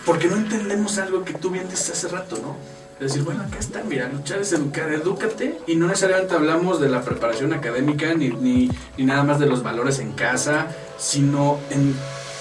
Porque 0.05 0.27
no 0.27 0.37
entendemos 0.37 0.97
algo 0.97 1.23
que 1.23 1.33
tú 1.33 1.49
bien 1.49 1.69
dices 1.69 1.91
hace 1.91 2.07
rato, 2.07 2.37
¿no? 2.41 2.55
Es 2.99 3.11
decir, 3.11 3.23
bueno, 3.23 3.43
acá 3.43 3.59
está, 3.59 3.83
mira, 3.83 4.09
luchar 4.09 4.39
es 4.39 4.51
educar, 4.53 4.91
edúcate 4.91 5.59
y 5.67 5.75
no 5.75 5.87
necesariamente 5.87 6.33
hablamos 6.33 6.81
de 6.81 6.89
la 6.89 7.03
preparación 7.03 7.53
académica 7.53 8.13
ni, 8.15 8.29
ni, 8.29 8.71
ni 8.97 9.05
nada 9.05 9.23
más 9.23 9.39
de 9.39 9.45
los 9.45 9.61
valores 9.61 9.99
en 9.99 10.13
casa, 10.13 10.67
sino 10.97 11.59
en 11.69 11.95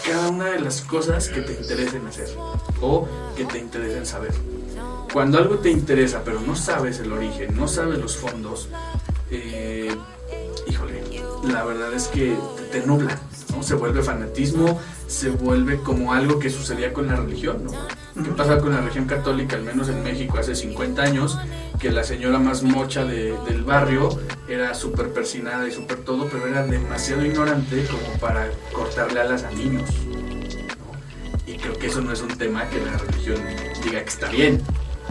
cada 0.07 0.30
una 0.30 0.47
de 0.47 0.61
las 0.61 0.80
cosas 0.80 1.28
que 1.28 1.43
te 1.43 1.53
interesen 1.53 2.07
hacer 2.07 2.28
o 2.80 3.07
que 3.37 3.45
te 3.45 3.59
interesen 3.59 4.07
saber. 4.07 4.32
Cuando 5.13 5.39
algo 5.39 5.57
te 5.57 5.71
interesa 5.71 6.23
pero 6.25 6.41
no 6.41 6.55
sabes 6.57 7.01
el 7.01 7.13
origen, 7.13 7.57
no 7.57 7.69
sabes 7.69 7.99
los 7.99 8.17
fondos, 8.17 8.69
eh, 9.31 9.95
híjole, 10.69 11.03
la 11.49 11.65
verdad 11.65 11.93
es 11.95 12.09
que 12.09 12.37
te, 12.57 12.81
te 12.81 12.87
nubla, 12.87 13.19
¿no? 13.55 13.63
Se 13.63 13.75
vuelve 13.75 14.03
fanatismo, 14.03 14.79
se 15.07 15.31
vuelve 15.31 15.79
como 15.81 16.13
algo 16.13 16.39
que 16.39 16.51
sucedía 16.51 16.93
con 16.93 17.07
la 17.07 17.17
religión, 17.17 17.65
¿no? 17.65 17.73
¿Qué 18.23 18.31
pasa 18.31 18.59
con 18.59 18.73
la 18.73 18.81
religión 18.81 19.07
católica, 19.07 19.57
al 19.57 19.63
menos 19.63 19.89
en 19.89 20.03
México 20.03 20.39
hace 20.39 20.55
50 20.55 21.03
años? 21.03 21.39
Que 21.79 21.91
la 21.93 22.03
señora 22.05 22.39
más 22.39 22.63
mocha 22.63 23.05
de- 23.05 23.37
del 23.47 23.63
barrio 23.63 24.09
era 24.49 24.75
súper 24.75 25.13
persinada 25.13 25.69
y 25.69 25.73
súper 25.73 25.99
todo, 25.99 26.27
pero 26.31 26.47
era 26.47 26.65
demasiado 26.67 27.25
ignorante 27.25 27.85
como 27.87 28.19
para 28.19 28.49
cortarle 28.73 29.21
alas 29.21 29.45
a 29.45 29.51
niños. 29.51 29.89
Y 31.47 31.57
creo 31.59 31.75
que 31.79 31.87
eso 31.89 32.01
no 32.01 32.13
es 32.13 32.23
un 32.23 32.37
tema 32.37 32.69
que 32.69 32.81
la 32.85 32.97
religión 32.97 33.37
diga 33.85 34.03
que 34.03 34.09
está 34.09 34.29
bien, 34.31 34.63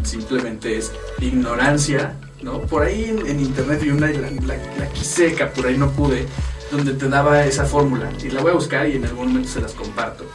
simplemente 0.05 0.77
es 0.77 0.91
ignorancia, 1.19 2.15
¿no? 2.41 2.61
Por 2.61 2.83
ahí 2.83 3.15
en, 3.25 3.39
internet 3.39 3.81
vi 3.81 3.89
una, 3.89 4.11
y 4.11 4.17
la, 4.17 4.29
la, 4.31 4.57
la 4.77 4.89
quise 4.89 5.33
capturar 5.33 5.71
y 5.71 5.77
no 5.77 5.91
pude, 5.91 6.25
donde 6.71 6.93
te 6.93 7.07
daba 7.09 7.45
esa 7.45 7.65
fórmula, 7.65 8.11
y 8.23 8.29
la 8.29 8.41
voy 8.41 8.51
a 8.51 8.55
buscar 8.55 8.87
y 8.87 8.93
en 8.93 9.05
algún 9.05 9.29
momento 9.29 9.49
se 9.49 9.61
las 9.61 9.73
comparto. 9.73 10.25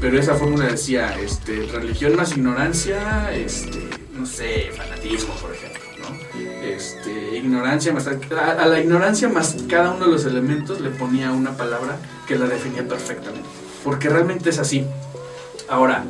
Pero 0.00 0.18
esa 0.18 0.34
fórmula 0.34 0.66
decía, 0.66 1.18
este, 1.20 1.66
religión 1.72 2.14
más 2.14 2.36
ignorancia, 2.36 3.32
este, 3.34 3.88
no 4.16 4.26
sé, 4.26 4.70
fanatismo, 4.76 5.34
por 5.34 5.52
ejemplo, 5.52 5.80
¿no? 5.98 6.38
Este, 6.62 7.36
ignorancia 7.36 7.92
más... 7.92 8.06
A 8.06 8.66
la 8.66 8.78
ignorancia 8.78 9.28
más 9.28 9.56
cada 9.68 9.90
uno 9.90 10.06
de 10.06 10.12
los 10.12 10.24
elementos 10.24 10.80
le 10.80 10.90
ponía 10.90 11.32
una 11.32 11.56
palabra 11.56 11.96
que 12.28 12.38
la 12.38 12.46
definía 12.46 12.86
perfectamente. 12.86 13.48
Porque 13.82 14.08
realmente 14.08 14.50
es 14.50 14.60
así. 14.60 14.86
Ahora, 15.68 16.04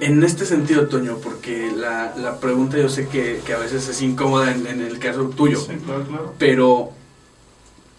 en 0.00 0.22
este 0.24 0.46
sentido, 0.46 0.86
Toño, 0.88 1.18
porque 1.18 1.70
la, 1.74 2.14
la 2.16 2.40
pregunta 2.40 2.78
yo 2.78 2.88
sé 2.88 3.08
que, 3.08 3.40
que 3.44 3.52
a 3.52 3.58
veces 3.58 3.86
es 3.88 4.00
incómoda 4.02 4.50
en, 4.52 4.66
en 4.66 4.80
el 4.80 4.98
caso 4.98 5.28
tuyo, 5.30 5.60
Sí, 5.60 5.74
claro, 5.84 6.04
claro. 6.06 6.34
pero 6.38 6.92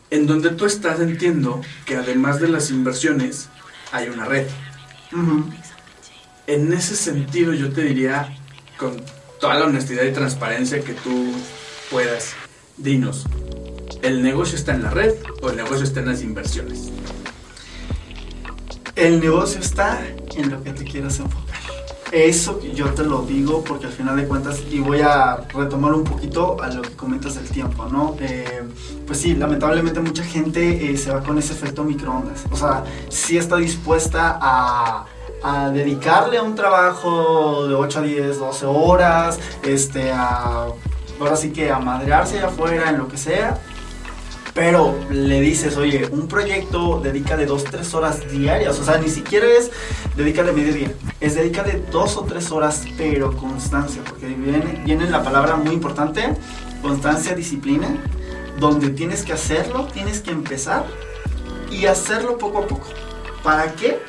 en 0.10 0.28
donde 0.28 0.50
tú 0.50 0.66
estás 0.66 1.00
entiendo 1.00 1.62
que 1.86 1.96
además 1.96 2.40
de 2.42 2.48
las 2.50 2.70
inversiones 2.70 3.50
hay 3.92 4.10
una 4.10 4.26
red. 4.26 4.48
En 6.48 6.74
ese 6.74 6.96
sentido 6.96 7.54
yo 7.54 7.72
te 7.72 7.84
diría, 7.84 8.36
con 8.78 9.02
toda 9.40 9.56
la 9.56 9.66
honestidad 9.66 10.04
y 10.04 10.12
transparencia 10.12 10.82
que 10.84 10.94
tú 10.94 11.32
puedas, 11.90 12.34
dinos, 12.78 13.26
¿el 14.02 14.22
negocio 14.24 14.58
está 14.58 14.74
en 14.74 14.84
la 14.84 14.90
red 14.90 15.14
o 15.42 15.50
el 15.50 15.56
negocio 15.58 15.84
está 15.84 16.00
en 16.00 16.08
las 16.08 16.22
inversiones? 16.22 16.90
El 18.96 19.20
negocio 19.20 19.60
está 19.60 20.06
en 20.36 20.52
lo 20.52 20.64
que 20.64 20.72
te 20.74 20.84
quieras 20.84 21.20
enfocar. 21.20 21.51
Eso 22.12 22.60
yo 22.74 22.90
te 22.94 23.04
lo 23.04 23.22
digo 23.22 23.64
porque 23.64 23.86
al 23.86 23.94
final 23.94 24.18
de 24.18 24.28
cuentas, 24.28 24.62
y 24.70 24.80
voy 24.80 25.00
a 25.00 25.38
retomar 25.54 25.94
un 25.94 26.04
poquito 26.04 26.62
a 26.62 26.68
lo 26.68 26.82
que 26.82 26.92
comentas 26.92 27.36
del 27.36 27.48
tiempo, 27.48 27.86
¿no? 27.86 28.18
Eh, 28.20 28.64
pues 29.08 29.20
sí, 29.20 29.34
lamentablemente 29.34 30.02
mucha 30.02 30.24
gente 30.24 30.92
eh, 30.92 30.98
se 30.98 31.12
va 31.12 31.24
con 31.24 31.38
ese 31.38 31.54
efecto 31.54 31.86
microondas. 31.86 32.44
O 32.52 32.58
sea, 32.58 32.84
sí 33.08 33.38
está 33.38 33.56
dispuesta 33.56 34.38
a, 34.42 35.06
a 35.42 35.70
dedicarle 35.70 36.38
a 36.38 36.44
un 36.44 36.56
trabajo 36.56 37.68
de 37.68 37.76
8 37.76 38.00
a 38.00 38.02
10, 38.02 38.40
12 38.40 38.66
horas, 38.66 39.40
este, 39.64 40.12
a, 40.12 40.68
ahora 41.18 41.36
sí 41.38 41.52
que 41.52 41.72
a 41.72 41.80
madrearse 41.80 42.40
allá 42.40 42.48
afuera 42.48 42.90
en 42.90 42.98
lo 42.98 43.08
que 43.08 43.18
sea, 43.18 43.58
pero 44.54 44.98
le 45.10 45.40
dices, 45.40 45.78
oye, 45.78 46.08
un 46.12 46.28
proyecto 46.28 47.00
dedícale 47.00 47.46
dos, 47.46 47.64
tres 47.64 47.94
horas 47.94 48.30
diarias. 48.32 48.80
O 48.80 48.84
sea, 48.84 48.98
ni 48.98 49.10
siquiera 49.10 49.46
es 49.48 49.72
dedícale 50.16 50.52
medio 50.52 50.74
día. 50.74 50.92
Es 51.20 51.36
dedícale 51.36 51.84
dos 51.92 52.18
o 52.18 52.24
tres 52.24 52.52
horas, 52.52 52.84
pero 52.98 53.36
constancia. 53.36 54.02
Porque 54.04 54.28
viene, 54.28 55.10
la 55.10 55.24
palabra 55.24 55.56
muy 55.56 55.74
importante, 55.74 56.34
constancia, 56.82 57.34
disciplina. 57.34 57.88
Donde 58.60 58.90
tienes 58.90 59.24
que 59.24 59.34
hacerlo, 59.34 59.88
tienes 59.94 60.20
que 60.20 60.32
empezar 60.32 60.86
y 61.72 61.86
hacerlo 61.86 62.38
poco 62.38 62.60
a 62.60 62.68
poco. 62.68 62.88
¿Para 63.44 63.72
que 63.74 64.00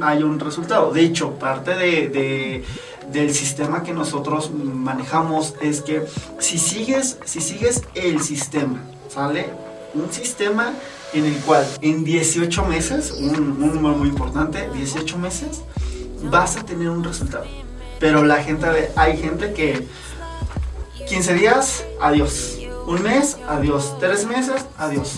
haya 0.00 0.24
un 0.24 0.38
resultado? 0.38 0.92
De 0.92 1.02
hecho, 1.02 1.32
parte 1.38 1.74
de, 1.74 2.08
de 2.08 2.64
del 3.10 3.34
sistema 3.34 3.82
que 3.82 3.92
nosotros 3.92 4.50
manejamos 4.52 5.54
es 5.60 5.82
que 5.82 6.06
si 6.38 6.58
sigues, 6.58 7.18
si 7.24 7.40
sigues 7.40 7.82
el 7.94 8.22
sistema, 8.22 8.80
¿sale? 9.08 9.50
Un 9.94 10.10
sistema 10.12 10.72
en 11.12 11.26
el 11.26 11.36
cual 11.40 11.66
en 11.82 12.04
18 12.04 12.64
meses, 12.64 13.10
un, 13.12 13.36
un 13.62 13.74
número 13.74 13.94
muy 13.96 14.08
importante, 14.08 14.68
18 14.74 15.18
meses, 15.18 15.62
vas 16.24 16.56
a 16.56 16.64
tener 16.64 16.88
un 16.88 17.04
resultado. 17.04 17.44
Pero 18.00 18.24
la 18.24 18.42
gente, 18.42 18.66
hay 18.96 19.16
gente 19.18 19.52
que 19.52 19.86
15 21.08 21.34
días, 21.34 21.84
adiós. 22.00 22.58
Un 22.86 23.02
mes, 23.02 23.36
adiós. 23.48 23.96
Tres 24.00 24.26
meses, 24.26 24.64
adiós. 24.78 25.16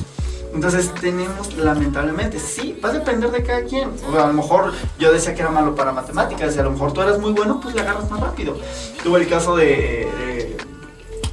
Entonces 0.53 0.93
tenemos, 1.01 1.55
lamentablemente, 1.57 2.39
sí, 2.39 2.79
va 2.85 2.91
a 2.91 2.93
depender 2.93 3.31
de 3.31 3.43
cada 3.43 3.63
quien. 3.65 3.91
O 4.13 4.19
a 4.21 4.27
lo 4.29 4.33
mejor 4.33 4.73
yo 4.99 5.13
decía 5.13 5.35
que 5.35 5.43
era 5.43 5.51
malo 5.51 5.75
para 5.75 5.93
matemáticas 5.93 6.55
y 6.55 6.59
a 6.59 6.63
lo 6.63 6.71
mejor 6.73 6.93
tú 6.93 7.01
eras 7.01 7.19
muy 7.19 7.33
bueno, 7.33 7.61
pues 7.61 7.75
le 7.75 7.81
agarras 7.81 8.09
más 8.11 8.21
rápido. 8.21 8.57
Tuve 9.03 9.21
el 9.21 9.29
caso 9.29 9.57
de, 9.57 9.67
de- 9.67 10.57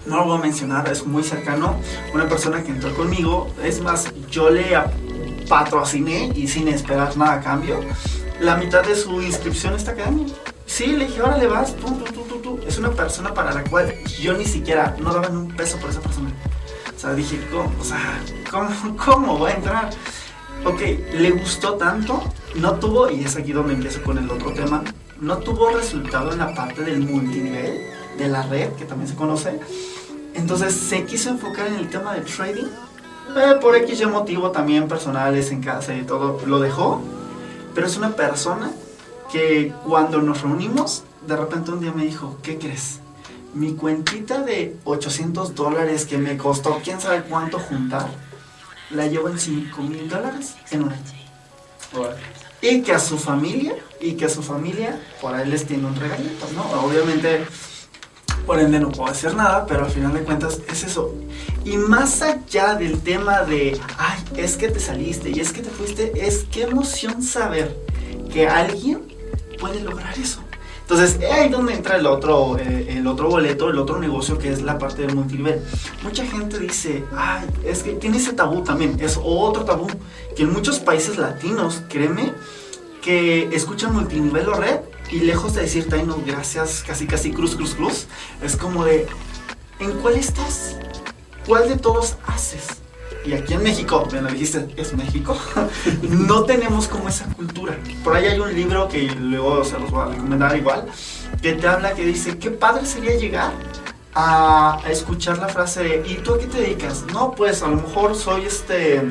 no 0.06 0.18
lo 0.18 0.26
voy 0.26 0.38
a 0.38 0.42
mencionar, 0.42 0.90
es 0.90 1.06
muy 1.06 1.24
cercano, 1.24 1.76
una 2.14 2.28
persona 2.28 2.64
que 2.64 2.72
entró 2.72 2.94
conmigo, 2.96 3.52
es 3.64 3.82
más, 3.82 4.12
yo 4.30 4.50
le 4.50 4.78
patrociné 5.48 6.32
y 6.36 6.48
sin 6.48 6.68
esperar 6.68 7.16
nada 7.18 7.34
a 7.34 7.42
cambio, 7.42 7.80
la 8.40 8.56
mitad 8.56 8.84
de 8.84 8.96
su 8.96 9.22
inscripción 9.22 9.74
a 9.74 9.78
esta 9.78 9.92
academia. 9.92 10.34
Sí, 10.66 10.88
le 10.88 11.06
dije, 11.06 11.22
órale 11.22 11.48
vas, 11.48 11.76
tú. 11.76 12.02
Es 12.66 12.78
una 12.78 12.92
persona 12.92 13.34
para 13.34 13.54
la 13.54 13.64
cual 13.66 13.94
yo 14.20 14.34
ni 14.34 14.46
siquiera, 14.46 14.96
no 15.00 15.14
daba 15.14 15.30
ni 15.30 15.36
un 15.36 15.56
peso 15.56 15.78
por 15.78 15.90
esa 15.90 16.00
persona. 16.00 16.32
O 16.96 17.00
sea, 17.00 17.14
dije, 17.14 17.40
¿cómo? 17.52 17.72
¿cómo, 18.50 18.98
cómo 18.98 19.40
va 19.40 19.50
a 19.50 19.54
entrar? 19.54 19.90
Ok, 20.64 20.80
le 21.14 21.32
gustó 21.32 21.74
tanto, 21.74 22.24
no 22.56 22.76
tuvo, 22.76 23.10
y 23.10 23.24
es 23.24 23.36
aquí 23.36 23.52
donde 23.52 23.74
empiezo 23.74 24.02
con 24.04 24.18
el 24.18 24.30
otro 24.30 24.54
tema, 24.54 24.84
no 25.20 25.38
tuvo 25.38 25.72
resultado 25.72 26.32
en 26.32 26.38
la 26.38 26.54
parte 26.54 26.84
del 26.84 27.00
multinivel, 27.02 27.82
de 28.18 28.28
la 28.28 28.44
red, 28.44 28.70
que 28.74 28.86
también 28.86 29.10
se 29.10 29.16
conoce. 29.16 29.60
Entonces 30.34 30.74
se 30.74 31.06
quiso 31.06 31.30
enfocar 31.30 31.68
en 31.68 31.76
el 31.76 31.90
tema 31.90 32.14
del 32.14 32.26
trading. 32.26 32.68
Eh, 33.36 33.56
por 33.62 33.76
X 33.76 34.06
motivo 34.08 34.52
también 34.52 34.88
personales 34.88 35.52
en 35.52 35.62
casa 35.62 35.94
y 35.96 36.04
todo, 36.04 36.40
lo 36.46 36.60
dejó. 36.60 37.02
Pero 37.74 37.88
es 37.88 37.98
una 37.98 38.16
persona 38.16 38.72
que 39.32 39.74
cuando 39.88 40.22
nos 40.22 40.42
reunimos, 40.42 41.04
de 41.26 41.38
repente 41.38 41.72
un 41.72 41.80
día 41.80 41.94
me 41.94 42.04
dijo, 42.04 42.38
¿qué 42.44 42.58
crees? 42.58 43.00
Mi 43.54 43.74
cuentita 43.74 44.42
de 44.42 44.78
800 44.84 45.56
dólares 45.56 46.06
que 46.06 46.18
me 46.18 46.38
costó 46.38 46.80
quién 46.84 47.00
sabe 47.00 47.24
cuánto 47.24 47.60
juntar, 47.60 48.08
la 48.90 49.08
llevo 49.08 49.30
en 49.30 49.40
5 49.40 49.82
mil 49.84 50.10
dólares 50.10 50.56
en 50.72 50.84
un 50.84 50.90
año. 50.90 51.02
Y 52.62 52.82
que 52.82 52.94
a 52.94 53.00
su 53.00 53.18
familia, 53.18 53.76
y 54.00 54.14
que 54.14 54.26
a 54.26 54.30
su 54.30 54.42
familia, 54.44 55.00
por 55.22 55.34
ahí 55.34 55.50
les 55.50 55.66
tiene 55.66 55.88
un 55.88 55.96
regalito, 55.96 56.48
¿no? 56.54 56.64
Obviamente, 56.84 57.46
por 58.46 58.60
ende 58.60 58.80
no 58.80 58.90
puedo 58.90 59.10
hacer 59.10 59.36
nada, 59.36 59.66
pero 59.66 59.86
al 59.86 59.92
final 59.92 60.14
de 60.14 60.24
cuentas 60.24 60.60
es 60.70 60.84
eso. 60.84 61.14
Y 61.64 61.78
más 61.78 62.22
allá 62.22 62.76
del 62.76 63.00
tema 63.02 63.42
de, 63.42 63.80
ay, 63.98 64.20
es 64.38 64.58
que 64.58 64.70
te 64.70 64.80
saliste 64.80 65.30
y 65.30 65.40
es 65.40 65.52
que 65.52 65.62
te 65.62 65.70
fuiste, 65.70 66.12
es 66.16 66.46
qué 66.52 66.64
emoción 66.64 67.22
saber 67.22 67.78
que 68.32 68.48
alguien 68.48 69.04
puede 69.60 69.82
lograr 69.82 70.18
eso. 70.18 70.42
Entonces, 70.82 71.20
es 71.22 71.32
ahí 71.32 71.48
donde 71.48 71.74
entra 71.74 71.96
el 71.96 72.06
otro, 72.06 72.58
eh, 72.58 72.98
el 72.98 73.08
otro 73.08 73.30
boleto, 73.30 73.70
el 73.70 73.78
otro 73.78 73.98
negocio 73.98 74.38
que 74.38 74.52
es 74.52 74.62
la 74.62 74.78
parte 74.78 75.04
del 75.04 75.16
multinivel. 75.16 75.62
Mucha 76.04 76.26
gente 76.26 76.60
dice, 76.60 77.06
ay, 77.16 77.48
es 77.64 77.84
que 77.84 77.94
tiene 77.94 78.18
ese 78.18 78.34
tabú 78.34 78.62
también, 78.62 78.98
es 79.00 79.18
otro 79.24 79.64
tabú, 79.64 79.88
que 80.36 80.44
en 80.44 80.52
muchos 80.52 80.80
países 80.80 81.18
latinos, 81.18 81.82
créeme, 81.88 82.34
que 83.02 83.48
escuchan 83.56 83.94
multinivel 83.94 84.50
o 84.50 84.54
red 84.54 84.80
y 85.12 85.20
lejos 85.20 85.54
de 85.54 85.62
decirte, 85.62 85.98
ay 85.98 86.04
no, 86.06 86.22
gracias, 86.26 86.84
casi 86.86 87.06
casi 87.06 87.32
cruz, 87.32 87.56
cruz, 87.56 87.76
cruz, 87.76 88.08
es 88.42 88.56
como 88.56 88.86
de, 88.86 89.08
¿en 89.80 89.92
cuál 90.00 90.16
estás? 90.16 90.78
¿Cuál 91.46 91.68
de 91.68 91.78
todos 91.78 92.16
haces? 92.26 92.68
Y 93.26 93.34
aquí 93.34 93.54
en 93.54 93.62
México, 93.62 94.08
me 94.12 94.22
lo 94.22 94.30
dijiste, 94.30 94.68
es 94.78 94.94
México, 94.96 95.38
no 96.02 96.44
tenemos 96.44 96.88
como 96.88 97.10
esa 97.10 97.26
cultura. 97.26 97.78
Por 98.04 98.16
ahí 98.16 98.26
hay 98.26 98.40
un 98.40 98.54
libro 98.54 98.88
que 98.88 99.04
luego 99.04 99.64
se 99.64 99.78
los 99.78 99.92
voy 99.92 100.02
a 100.02 100.06
recomendar 100.06 100.56
igual, 100.56 100.86
que 101.42 101.54
te 101.54 101.68
habla 101.68 101.94
que 101.94 102.06
dice, 102.06 102.40
qué 102.40 102.50
padre 102.50 102.86
sería 102.86 103.16
llegar 103.16 103.52
a, 104.16 104.80
escuchar 104.90 105.38
la 105.38 105.50
frase 105.50 105.84
de, 105.84 106.04
¿y 106.08 106.16
tú 106.16 106.34
a 106.34 106.40
qué 106.40 106.48
te 106.48 106.62
dedicas? 106.62 107.04
No, 107.14 107.32
pues 107.32 107.62
a 107.62 107.68
lo 107.68 107.78
mejor 107.78 108.16
soy 108.16 108.46
este, 108.46 109.02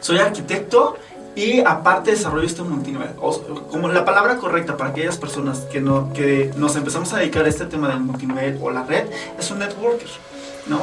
soy 0.00 0.18
arquitecto 0.18 0.96
y 1.34 1.60
aparte 1.60 2.10
desarrollo 2.10 2.46
este 2.46 2.62
multinivel. 2.62 3.10
O, 3.20 3.38
como 3.70 3.88
la 3.88 4.04
palabra 4.04 4.36
correcta 4.36 4.76
para 4.76 4.90
aquellas 4.90 5.16
personas 5.16 5.60
que, 5.72 5.80
no, 5.80 6.12
que 6.12 6.50
nos 6.56 6.76
empezamos 6.76 7.12
a 7.12 7.18
dedicar 7.18 7.44
a 7.44 7.48
este 7.48 7.66
tema 7.66 7.88
del 7.88 8.00
multinivel 8.00 8.58
o 8.60 8.70
la 8.70 8.84
red 8.84 9.06
es 9.38 9.50
un 9.50 9.58
networker. 9.58 10.08
¿no? 10.66 10.80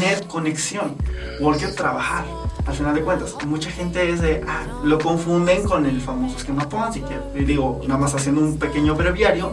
Net 0.00 0.26
conexión, 0.26 0.96
worker 1.40 1.74
trabajar. 1.74 2.24
Al 2.66 2.74
final 2.74 2.94
de 2.94 3.02
cuentas, 3.02 3.34
mucha 3.46 3.70
gente 3.70 4.10
es 4.10 4.20
de, 4.20 4.44
ah, 4.46 4.64
lo 4.84 4.98
confunden 4.98 5.64
con 5.64 5.86
el 5.86 6.00
famoso 6.00 6.36
esquema 6.36 6.68
Ponzi, 6.68 7.02
que 7.02 7.44
digo, 7.44 7.80
nada 7.86 7.98
más 7.98 8.14
haciendo 8.14 8.40
un 8.40 8.58
pequeño 8.58 8.94
breviario, 8.94 9.52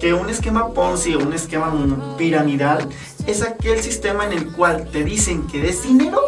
que 0.00 0.12
un 0.12 0.28
esquema 0.28 0.70
Ponzi 0.70 1.14
o 1.14 1.20
un 1.20 1.32
esquema 1.32 1.72
piramidal 2.18 2.88
es 3.26 3.42
aquel 3.42 3.80
sistema 3.80 4.26
en 4.26 4.32
el 4.32 4.52
cual 4.52 4.88
te 4.90 5.04
dicen 5.04 5.46
que 5.46 5.60
des 5.60 5.84
dinero 5.84 6.20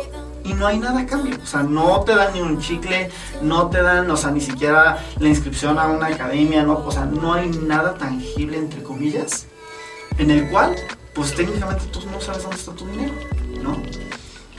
y 0.45 0.53
no 0.55 0.67
hay 0.67 0.79
nada 0.79 1.01
a 1.01 1.07
cambio. 1.07 1.37
O 1.43 1.47
sea, 1.47 1.63
no 1.63 2.01
te 2.03 2.15
dan 2.15 2.33
ni 2.35 2.41
un 2.41 2.61
chicle, 2.61 3.11
no 3.43 3.69
te 3.69 3.83
dan, 3.83 4.11
o 4.11 4.17
sea, 4.17 4.31
ni 4.31 4.41
siquiera 4.41 4.99
la 5.19 5.29
inscripción 5.29 5.79
a 5.79 5.87
una 5.89 6.07
academia, 6.07 6.63
no, 6.63 6.75
o 6.79 6.91
sea, 6.93 7.07
no 7.07 7.33
hay 7.35 7.49
nada 7.49 7.95
tangible, 7.95 8.59
entre 8.59 8.83
comillas, 8.83 9.47
en 10.19 10.31
el 10.31 10.49
cual 10.51 10.77
pues 11.15 11.35
técnicamente 11.35 11.85
tú 11.93 12.01
no 12.11 12.21
sabes 12.21 12.43
dónde 12.43 12.57
está 12.57 12.73
tu 12.73 12.87
dinero, 12.87 13.15
¿no? 13.63 13.77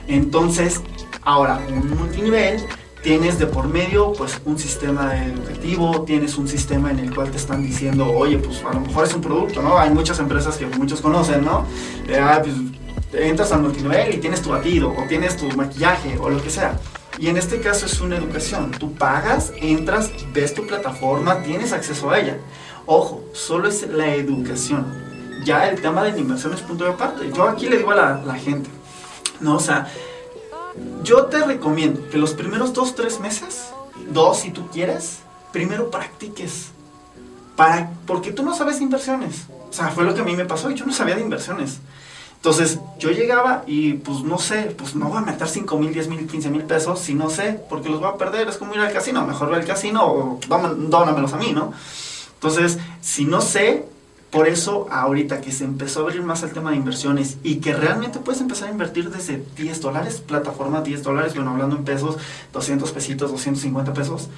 Entonces, 0.07 0.81
ahora, 1.21 1.59
un 1.67 1.97
multinivel, 1.97 2.65
tienes 3.03 3.37
de 3.37 3.45
por 3.45 3.67
medio, 3.67 4.13
pues, 4.13 4.41
un 4.45 4.57
sistema 4.57 5.25
educativo, 5.25 6.03
tienes 6.03 6.37
un 6.37 6.47
sistema 6.47 6.91
en 6.91 6.99
el 6.99 7.13
cual 7.13 7.29
te 7.29 7.37
están 7.37 7.61
diciendo, 7.61 8.09
oye, 8.09 8.37
pues, 8.37 8.63
a 8.63 8.73
lo 8.73 8.79
mejor 8.79 9.05
es 9.05 9.13
un 9.13 9.21
producto, 9.21 9.61
¿no? 9.61 9.77
Hay 9.77 9.89
muchas 9.89 10.17
empresas 10.19 10.55
que 10.57 10.65
muchos 10.65 11.01
conocen, 11.01 11.43
¿no? 11.43 11.65
Ah, 12.19 12.39
pues, 12.41 12.55
entras 13.17 13.51
al 13.51 13.61
multinivel 13.61 14.13
y 14.13 14.17
tienes 14.17 14.41
tu 14.41 14.49
batido, 14.49 14.89
o 14.89 15.07
tienes 15.07 15.37
tu 15.37 15.47
maquillaje, 15.55 16.17
o 16.19 16.29
lo 16.29 16.41
que 16.41 16.49
sea. 16.49 16.79
Y 17.17 17.27
en 17.27 17.37
este 17.37 17.59
caso 17.59 17.85
es 17.85 18.01
una 18.01 18.17
educación. 18.17 18.71
Tú 18.71 18.93
pagas, 18.93 19.53
entras, 19.61 20.11
ves 20.33 20.53
tu 20.53 20.67
plataforma, 20.67 21.41
tienes 21.43 21.71
acceso 21.71 22.09
a 22.09 22.19
ella. 22.19 22.37
Ojo, 22.85 23.23
solo 23.33 23.67
es 23.67 23.87
la 23.87 24.13
educación 24.13 25.05
ya 25.45 25.69
el 25.69 25.79
tema 25.79 26.03
de 26.03 26.11
la 26.11 26.17
inversión 26.17 26.53
es 26.53 26.61
punto 26.61 26.83
de 26.83 26.89
aparte. 26.89 27.31
Yo 27.31 27.43
aquí 27.43 27.69
le 27.69 27.77
digo 27.77 27.91
a 27.91 28.21
la, 28.25 28.35
gente, 28.35 28.69
no, 29.39 29.55
o 29.55 29.59
sea, 29.59 29.87
yo 31.03 31.25
te 31.25 31.43
recomiendo 31.43 32.09
que 32.09 32.17
los 32.17 32.33
primeros 32.33 32.73
dos, 32.73 32.95
tres 32.95 33.19
meses, 33.19 33.69
dos 34.09 34.39
si 34.39 34.51
tú 34.51 34.67
quieres, 34.67 35.19
primero 35.53 35.89
practiques. 35.89 36.71
Para, 37.55 37.91
porque 38.05 38.33
tú 38.33 38.43
no 38.43 38.53
sabes 38.53 38.81
inversiones. 38.81 39.45
O 39.69 39.73
sea, 39.73 39.89
fue 39.89 40.03
lo 40.03 40.13
que 40.13 40.21
a 40.21 40.25
mí 40.25 40.35
me 40.35 40.45
pasó 40.45 40.69
y 40.69 40.75
yo 40.75 40.85
no 40.85 40.91
sabía 40.91 41.15
de 41.15 41.21
inversiones. 41.21 41.79
Entonces, 42.45 42.77
yo 42.99 43.09
llegaba 43.09 43.63
y 43.65 43.93
pues 43.93 44.19
no 44.19 44.37
sé, 44.37 44.75
pues 44.77 44.93
no 44.95 45.07
voy 45.07 45.17
a 45.17 45.21
meter 45.21 45.47
5 45.47 45.79
mil, 45.79 45.91
10 45.91 46.09
mil, 46.09 46.27
15 46.27 46.51
mil 46.51 46.61
pesos 46.61 46.99
si 46.99 47.15
no 47.15 47.31
sé, 47.31 47.59
porque 47.67 47.89
los 47.89 47.99
voy 47.99 48.09
a 48.09 48.17
perder. 48.17 48.47
Es 48.47 48.57
como 48.57 48.75
ir 48.75 48.81
al 48.81 48.93
casino, 48.93 49.25
mejor 49.25 49.49
ve 49.49 49.55
al 49.55 49.65
casino 49.65 50.05
o 50.05 50.39
dónamelos 50.47 51.33
a 51.33 51.37
mí, 51.37 51.53
¿no? 51.53 51.73
Entonces, 52.35 52.77
si 53.01 53.25
no 53.25 53.41
sé, 53.41 53.87
por 54.29 54.47
eso 54.47 54.85
ahorita 54.91 55.41
que 55.41 55.51
se 55.51 55.63
empezó 55.63 56.01
a 56.01 56.03
abrir 56.03 56.21
más 56.21 56.43
el 56.43 56.51
tema 56.51 56.69
de 56.69 56.77
inversiones 56.77 57.37
y 57.41 57.55
que 57.55 57.73
realmente 57.73 58.19
puedes 58.19 58.41
empezar 58.41 58.67
a 58.67 58.71
invertir 58.71 59.09
desde 59.09 59.43
10 59.57 59.81
dólares, 59.81 60.21
plataforma 60.21 60.81
10 60.81 61.01
dólares, 61.01 61.33
bueno, 61.33 61.49
hablando 61.49 61.75
en 61.75 61.83
pesos, 61.83 62.17
200 62.53 62.91
pesitos, 62.91 63.31
250 63.31 63.91
pesos, 63.91 64.29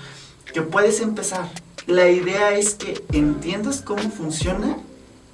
que 0.54 0.62
puedes 0.62 1.02
empezar. 1.02 1.50
La 1.88 2.10
idea 2.10 2.52
es 2.52 2.74
que 2.76 3.04
entiendas 3.12 3.82
cómo 3.82 4.10
funciona 4.12 4.78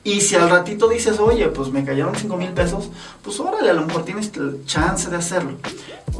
y 0.06 0.20
si 0.20 0.36
al 0.36 0.50
ratito 0.50 0.90
dices, 0.90 1.20
oye, 1.20 1.48
pues 1.48 1.70
me 1.70 1.86
cayeron 1.86 2.14
5 2.14 2.36
mil 2.36 2.50
pesos, 2.50 2.90
pues 3.22 3.40
órale, 3.40 3.70
a 3.70 3.74
lo 3.74 3.86
mejor 3.86 4.04
tienes 4.04 4.32
chance 4.66 5.10
de 5.10 5.16
hacerlo. 5.16 5.54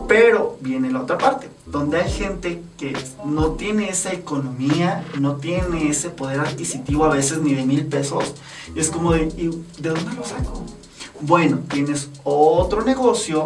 Pero 0.08 0.58
viene 0.62 0.90
la 0.90 1.02
otra 1.02 1.18
parte, 1.18 1.50
donde 1.66 2.00
hay 2.00 2.10
gente 2.10 2.62
que 2.78 2.98
no 3.26 3.52
tiene 3.52 3.90
esa 3.90 4.14
economía, 4.14 5.06
no 5.20 5.36
tiene 5.36 5.90
ese 5.90 6.10
poder 6.10 6.40
adquisitivo 6.40 7.04
a 7.04 7.10
veces 7.10 7.40
ni 7.40 7.54
de 7.56 7.66
mil 7.66 7.86
pesos. 7.86 8.34
Y 8.74 8.80
es 8.80 8.90
como 8.90 9.12
de, 9.12 9.24
¿y 9.38 9.50
¿de 9.82 9.90
dónde 9.90 10.14
lo 10.16 10.24
saco? 10.24 10.64
Bueno, 11.20 11.60
tienes 11.70 12.10
otro 12.24 12.84
negocio 12.84 13.44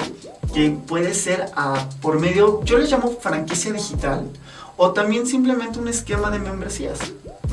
que 0.53 0.69
puede 0.69 1.15
ser 1.15 1.49
a, 1.55 1.89
por 2.01 2.19
medio, 2.19 2.63
yo 2.63 2.77
le 2.77 2.85
llamo 2.85 3.09
franquicia 3.19 3.73
digital, 3.73 4.29
o 4.77 4.91
también 4.91 5.25
simplemente 5.25 5.79
un 5.79 5.87
esquema 5.87 6.29
de 6.29 6.39
membresías. 6.39 6.99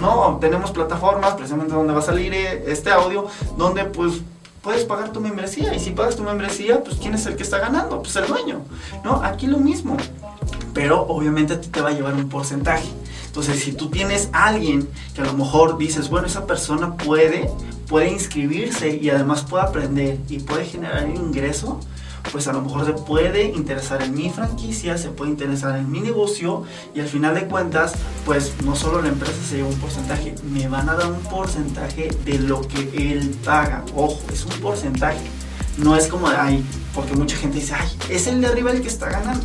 No, 0.01 0.38
tenemos 0.40 0.70
plataformas, 0.70 1.34
precisamente 1.34 1.74
donde 1.74 1.92
va 1.92 2.01
a 2.01 2.03
salir 2.03 2.34
este 2.34 2.90
audio, 2.90 3.26
donde 3.57 3.84
pues 3.84 4.22
puedes 4.62 4.84
pagar 4.84 5.12
tu 5.12 5.20
membresía 5.20 5.74
y 5.74 5.78
si 5.78 5.90
pagas 5.90 6.16
tu 6.16 6.22
membresía, 6.22 6.82
pues 6.82 6.97
¿quién 6.97 7.14
es 7.14 7.26
el 7.26 7.36
que 7.36 7.42
está 7.42 7.59
ganando? 7.59 8.03
Pues 8.03 8.16
el 8.16 8.26
dueño, 8.26 8.62
¿no? 9.05 9.22
Aquí 9.22 9.47
lo 9.47 9.59
mismo, 9.59 9.97
pero 10.72 11.03
obviamente 11.03 11.53
a 11.55 11.61
ti 11.61 11.68
te 11.68 11.80
va 11.82 11.90
a 11.90 11.92
llevar 11.92 12.14
un 12.14 12.28
porcentaje. 12.28 12.88
Entonces, 13.26 13.62
si 13.62 13.72
tú 13.72 13.90
tienes 13.90 14.30
alguien 14.32 14.88
que 15.14 15.20
a 15.20 15.24
lo 15.24 15.34
mejor 15.34 15.76
dices, 15.76 16.09
bueno, 16.09 16.28
esa 16.28 16.47
persona 16.47 16.97
puede, 16.97 17.51
puede 17.88 18.11
inscribirse 18.11 18.97
y 18.97 19.11
además 19.11 19.42
puede 19.42 19.64
aprender 19.64 20.18
y 20.28 20.38
puede 20.38 20.64
generar 20.64 21.09
ingreso, 21.09 21.80
pues 22.32 22.48
a 22.48 22.52
lo 22.52 22.62
mejor 22.62 22.86
se 22.86 22.92
puede 22.92 23.44
interesar 23.44 24.02
en 24.02 24.14
mi 24.14 24.30
franquicia, 24.30 24.98
se 24.98 25.10
puede 25.10 25.30
interesar 25.30 25.78
en 25.78 25.90
mi 25.90 26.00
negocio 26.00 26.64
y 26.94 27.00
al 27.00 27.08
final 27.08 27.34
de 27.34 27.46
cuentas, 27.46 27.94
pues 28.24 28.52
no 28.64 28.74
solo 28.74 29.02
la 29.02 29.08
empresa 29.08 29.34
se 29.48 29.56
lleva 29.56 29.68
un 29.68 29.78
porcentaje, 29.78 30.34
me 30.50 30.68
van 30.68 30.88
a 30.88 30.94
dar 30.94 31.10
un 31.10 31.20
porcentaje 31.20 32.08
de 32.24 32.38
lo 32.38 32.60
que 32.62 33.12
él 33.12 33.36
paga. 33.44 33.84
Ojo, 33.94 34.20
es 34.32 34.44
un 34.44 34.60
porcentaje. 34.60 35.20
No 35.76 35.96
es 35.96 36.06
como, 36.06 36.28
ay, 36.28 36.64
porque 36.94 37.14
mucha 37.14 37.36
gente 37.36 37.58
dice, 37.58 37.74
ay, 37.74 37.88
es 38.08 38.26
el 38.26 38.40
de 38.40 38.46
arriba 38.46 38.70
el 38.70 38.80
que 38.80 38.88
está 38.88 39.10
ganando. 39.10 39.44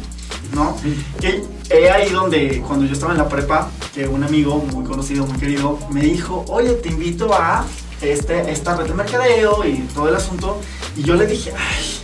¿no? 0.53 0.75
Que 1.19 1.43
he 1.69 1.89
ahí 1.89 2.09
donde, 2.09 2.61
cuando 2.65 2.86
yo 2.86 2.93
estaba 2.93 3.11
en 3.11 3.17
la 3.17 3.30
prepa, 3.30 3.69
que 3.93 4.07
un 4.07 4.23
amigo 4.23 4.57
muy 4.57 4.84
conocido, 4.86 5.25
muy 5.25 5.38
querido, 5.38 5.80
me 5.91 6.01
dijo, 6.01 6.45
oye, 6.47 6.73
te 6.73 6.89
invito 6.89 7.34
a 7.34 7.65
este, 8.01 8.51
esta 8.51 8.75
red 8.75 8.88
de 8.88 8.93
mercadeo 8.93 9.65
y 9.65 9.80
todo 9.93 10.09
el 10.09 10.15
asunto. 10.15 10.59
Y 10.95 11.03
yo 11.03 11.15
le 11.15 11.27
dije, 11.27 11.51
ay, 11.57 11.99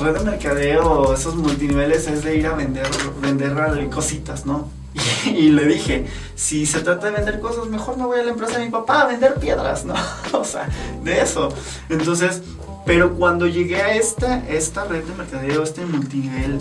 red 0.00 0.18
de 0.18 0.24
mercadeo, 0.24 1.14
esos 1.14 1.36
multiniveles 1.36 2.06
es 2.08 2.24
de 2.24 2.36
ir 2.36 2.46
a 2.46 2.54
vender, 2.54 2.86
vender 3.20 3.88
cositas, 3.90 4.46
¿no? 4.46 4.68
Y, 5.26 5.48
le 5.50 5.66
dije, 5.66 6.06
si 6.34 6.66
se 6.66 6.80
trata 6.80 7.06
de 7.06 7.12
vender 7.12 7.40
cosas, 7.40 7.66
mejor 7.66 7.96
me 7.96 8.04
voy 8.04 8.20
a 8.20 8.24
la 8.24 8.30
empresa 8.30 8.58
de 8.58 8.66
mi 8.66 8.70
papá 8.70 9.02
a 9.02 9.06
vender 9.06 9.34
piedras, 9.34 9.84
¿no? 9.84 9.94
o 10.32 10.44
sea, 10.44 10.68
de 11.02 11.20
eso. 11.20 11.48
Entonces, 11.88 12.42
pero 12.86 13.14
cuando 13.14 13.46
llegué 13.46 13.76
a 13.76 13.94
esta, 13.94 14.46
esta 14.48 14.84
red 14.84 15.04
de 15.04 15.14
mercadeo, 15.14 15.62
este 15.62 15.84
multinivel, 15.86 16.58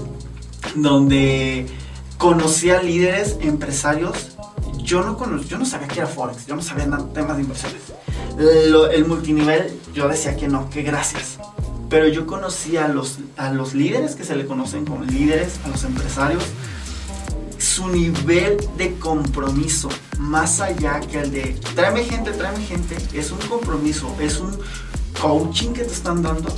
donde 0.75 1.67
conocí 2.17 2.69
a 2.69 2.81
líderes 2.81 3.37
empresarios, 3.41 4.37
yo 4.77 5.03
no, 5.03 5.17
conocí, 5.17 5.47
yo 5.47 5.57
no 5.57 5.65
sabía 5.65 5.87
que 5.87 5.99
era 5.99 6.07
Forex, 6.07 6.45
yo 6.45 6.55
no 6.55 6.61
sabía 6.61 6.85
nada 6.85 7.05
temas 7.13 7.35
de 7.37 7.43
inversiones. 7.43 7.81
el 8.37 9.05
multinivel, 9.05 9.79
yo 9.93 10.07
decía 10.07 10.35
que 10.35 10.47
no, 10.47 10.69
que 10.69 10.83
gracias. 10.83 11.37
Pero 11.93 12.07
yo 12.07 12.25
conocí 12.25 12.75
a 12.75 12.87
los, 12.87 13.19
a 13.37 13.53
los 13.53 13.75
líderes 13.75 14.15
que 14.15 14.23
se 14.23 14.35
le 14.35 14.47
conocen 14.47 14.83
como 14.83 15.03
líderes, 15.05 15.59
a 15.63 15.67
los 15.67 15.83
empresarios, 15.83 16.43
su 17.59 17.87
nivel 17.87 18.57
de 18.79 18.95
compromiso, 18.95 19.89
más 20.17 20.59
allá 20.59 20.99
que 21.01 21.19
el 21.19 21.29
de 21.29 21.55
tráeme 21.75 22.03
gente, 22.03 22.31
tráeme 22.31 22.65
gente, 22.65 22.97
es 23.13 23.29
un 23.29 23.37
compromiso, 23.47 24.11
es 24.19 24.39
un 24.39 24.57
coaching 25.21 25.73
que 25.73 25.83
te 25.83 25.93
están 25.93 26.23
dando. 26.23 26.49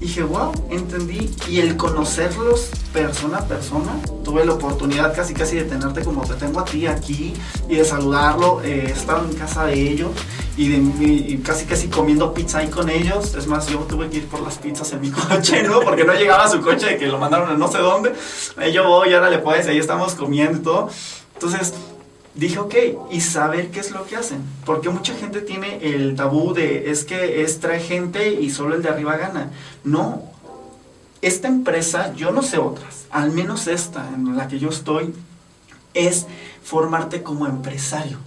Y 0.00 0.06
dije, 0.06 0.22
wow, 0.22 0.52
entendí. 0.70 1.30
Y 1.48 1.60
el 1.60 1.76
conocerlos 1.76 2.70
persona 2.92 3.38
a 3.38 3.46
persona, 3.46 4.00
tuve 4.24 4.44
la 4.44 4.54
oportunidad 4.54 5.14
casi 5.14 5.34
casi 5.34 5.56
de 5.56 5.64
tenerte 5.64 6.02
como 6.02 6.22
te 6.22 6.34
tengo 6.34 6.60
a 6.60 6.64
ti 6.64 6.86
aquí 6.86 7.34
y 7.68 7.76
de 7.76 7.84
saludarlo. 7.84 8.60
Eh, 8.62 8.86
he 8.88 8.92
estado 8.92 9.24
en 9.28 9.34
casa 9.34 9.66
de 9.66 9.74
ellos 9.74 10.10
y, 10.56 10.68
de, 10.68 11.42
casi 11.42 11.66
casi 11.66 11.88
comiendo 11.88 12.32
pizza 12.32 12.58
ahí 12.58 12.68
con 12.68 12.88
ellos. 12.88 13.34
Es 13.34 13.46
más, 13.46 13.66
yo 13.68 13.78
tuve 13.80 14.08
que 14.08 14.18
ir 14.18 14.26
por 14.26 14.40
las 14.40 14.58
pizzas 14.58 14.92
en 14.92 15.00
mi 15.00 15.10
coche, 15.12 15.62
¿no? 15.64 15.80
Porque 15.80 16.04
no 16.04 16.14
llegaba 16.14 16.44
a 16.44 16.48
su 16.48 16.60
coche, 16.60 16.96
que 16.96 17.06
lo 17.06 17.18
mandaron 17.18 17.50
a 17.50 17.54
no 17.54 17.68
sé 17.68 17.78
dónde. 17.78 18.14
Ahí 18.56 18.72
yo 18.72 18.86
voy, 18.86 19.12
ahora 19.14 19.30
le 19.30 19.38
puedes, 19.38 19.66
ahí 19.66 19.78
estamos 19.78 20.14
comiendo 20.14 20.58
y 20.58 20.62
todo. 20.62 20.90
Entonces, 21.34 21.74
dije, 22.38 22.58
ok, 22.60 22.74
y 23.10 23.20
saber 23.20 23.70
qué 23.70 23.80
es 23.80 23.90
lo 23.90 24.06
que 24.06 24.16
hacen. 24.16 24.42
Porque 24.64 24.88
mucha 24.88 25.14
gente 25.14 25.40
tiene 25.40 25.78
el 25.82 26.14
tabú 26.14 26.54
de 26.54 26.90
es 26.90 27.04
que 27.04 27.42
es 27.42 27.58
trae 27.58 27.80
gente 27.80 28.32
y 28.32 28.50
solo 28.50 28.76
el 28.76 28.82
de 28.82 28.88
arriba 28.88 29.16
gana. 29.16 29.50
No. 29.84 30.22
Esta 31.20 31.48
empresa, 31.48 32.14
yo 32.14 32.30
no 32.30 32.42
sé 32.42 32.58
otras, 32.58 33.06
al 33.10 33.32
menos 33.32 33.66
esta 33.66 34.08
en 34.14 34.36
la 34.36 34.46
que 34.46 34.60
yo 34.60 34.68
estoy, 34.68 35.12
es 35.94 36.26
formarte 36.62 37.24
como 37.24 37.46
empresario. 37.46 38.18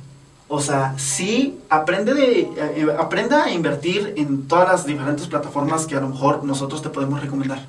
O 0.49 0.59
sea, 0.59 0.93
sí, 0.97 1.57
aprende 1.69 2.13
de, 2.13 2.41
eh, 2.41 2.87
aprenda 2.99 3.45
a 3.45 3.51
invertir 3.51 4.15
en 4.17 4.45
todas 4.49 4.67
las 4.67 4.85
diferentes 4.85 5.25
plataformas 5.27 5.85
que 5.85 5.95
a 5.95 6.01
lo 6.01 6.09
mejor 6.09 6.43
nosotros 6.43 6.81
te 6.81 6.89
podemos 6.89 7.21
recomendar, 7.21 7.65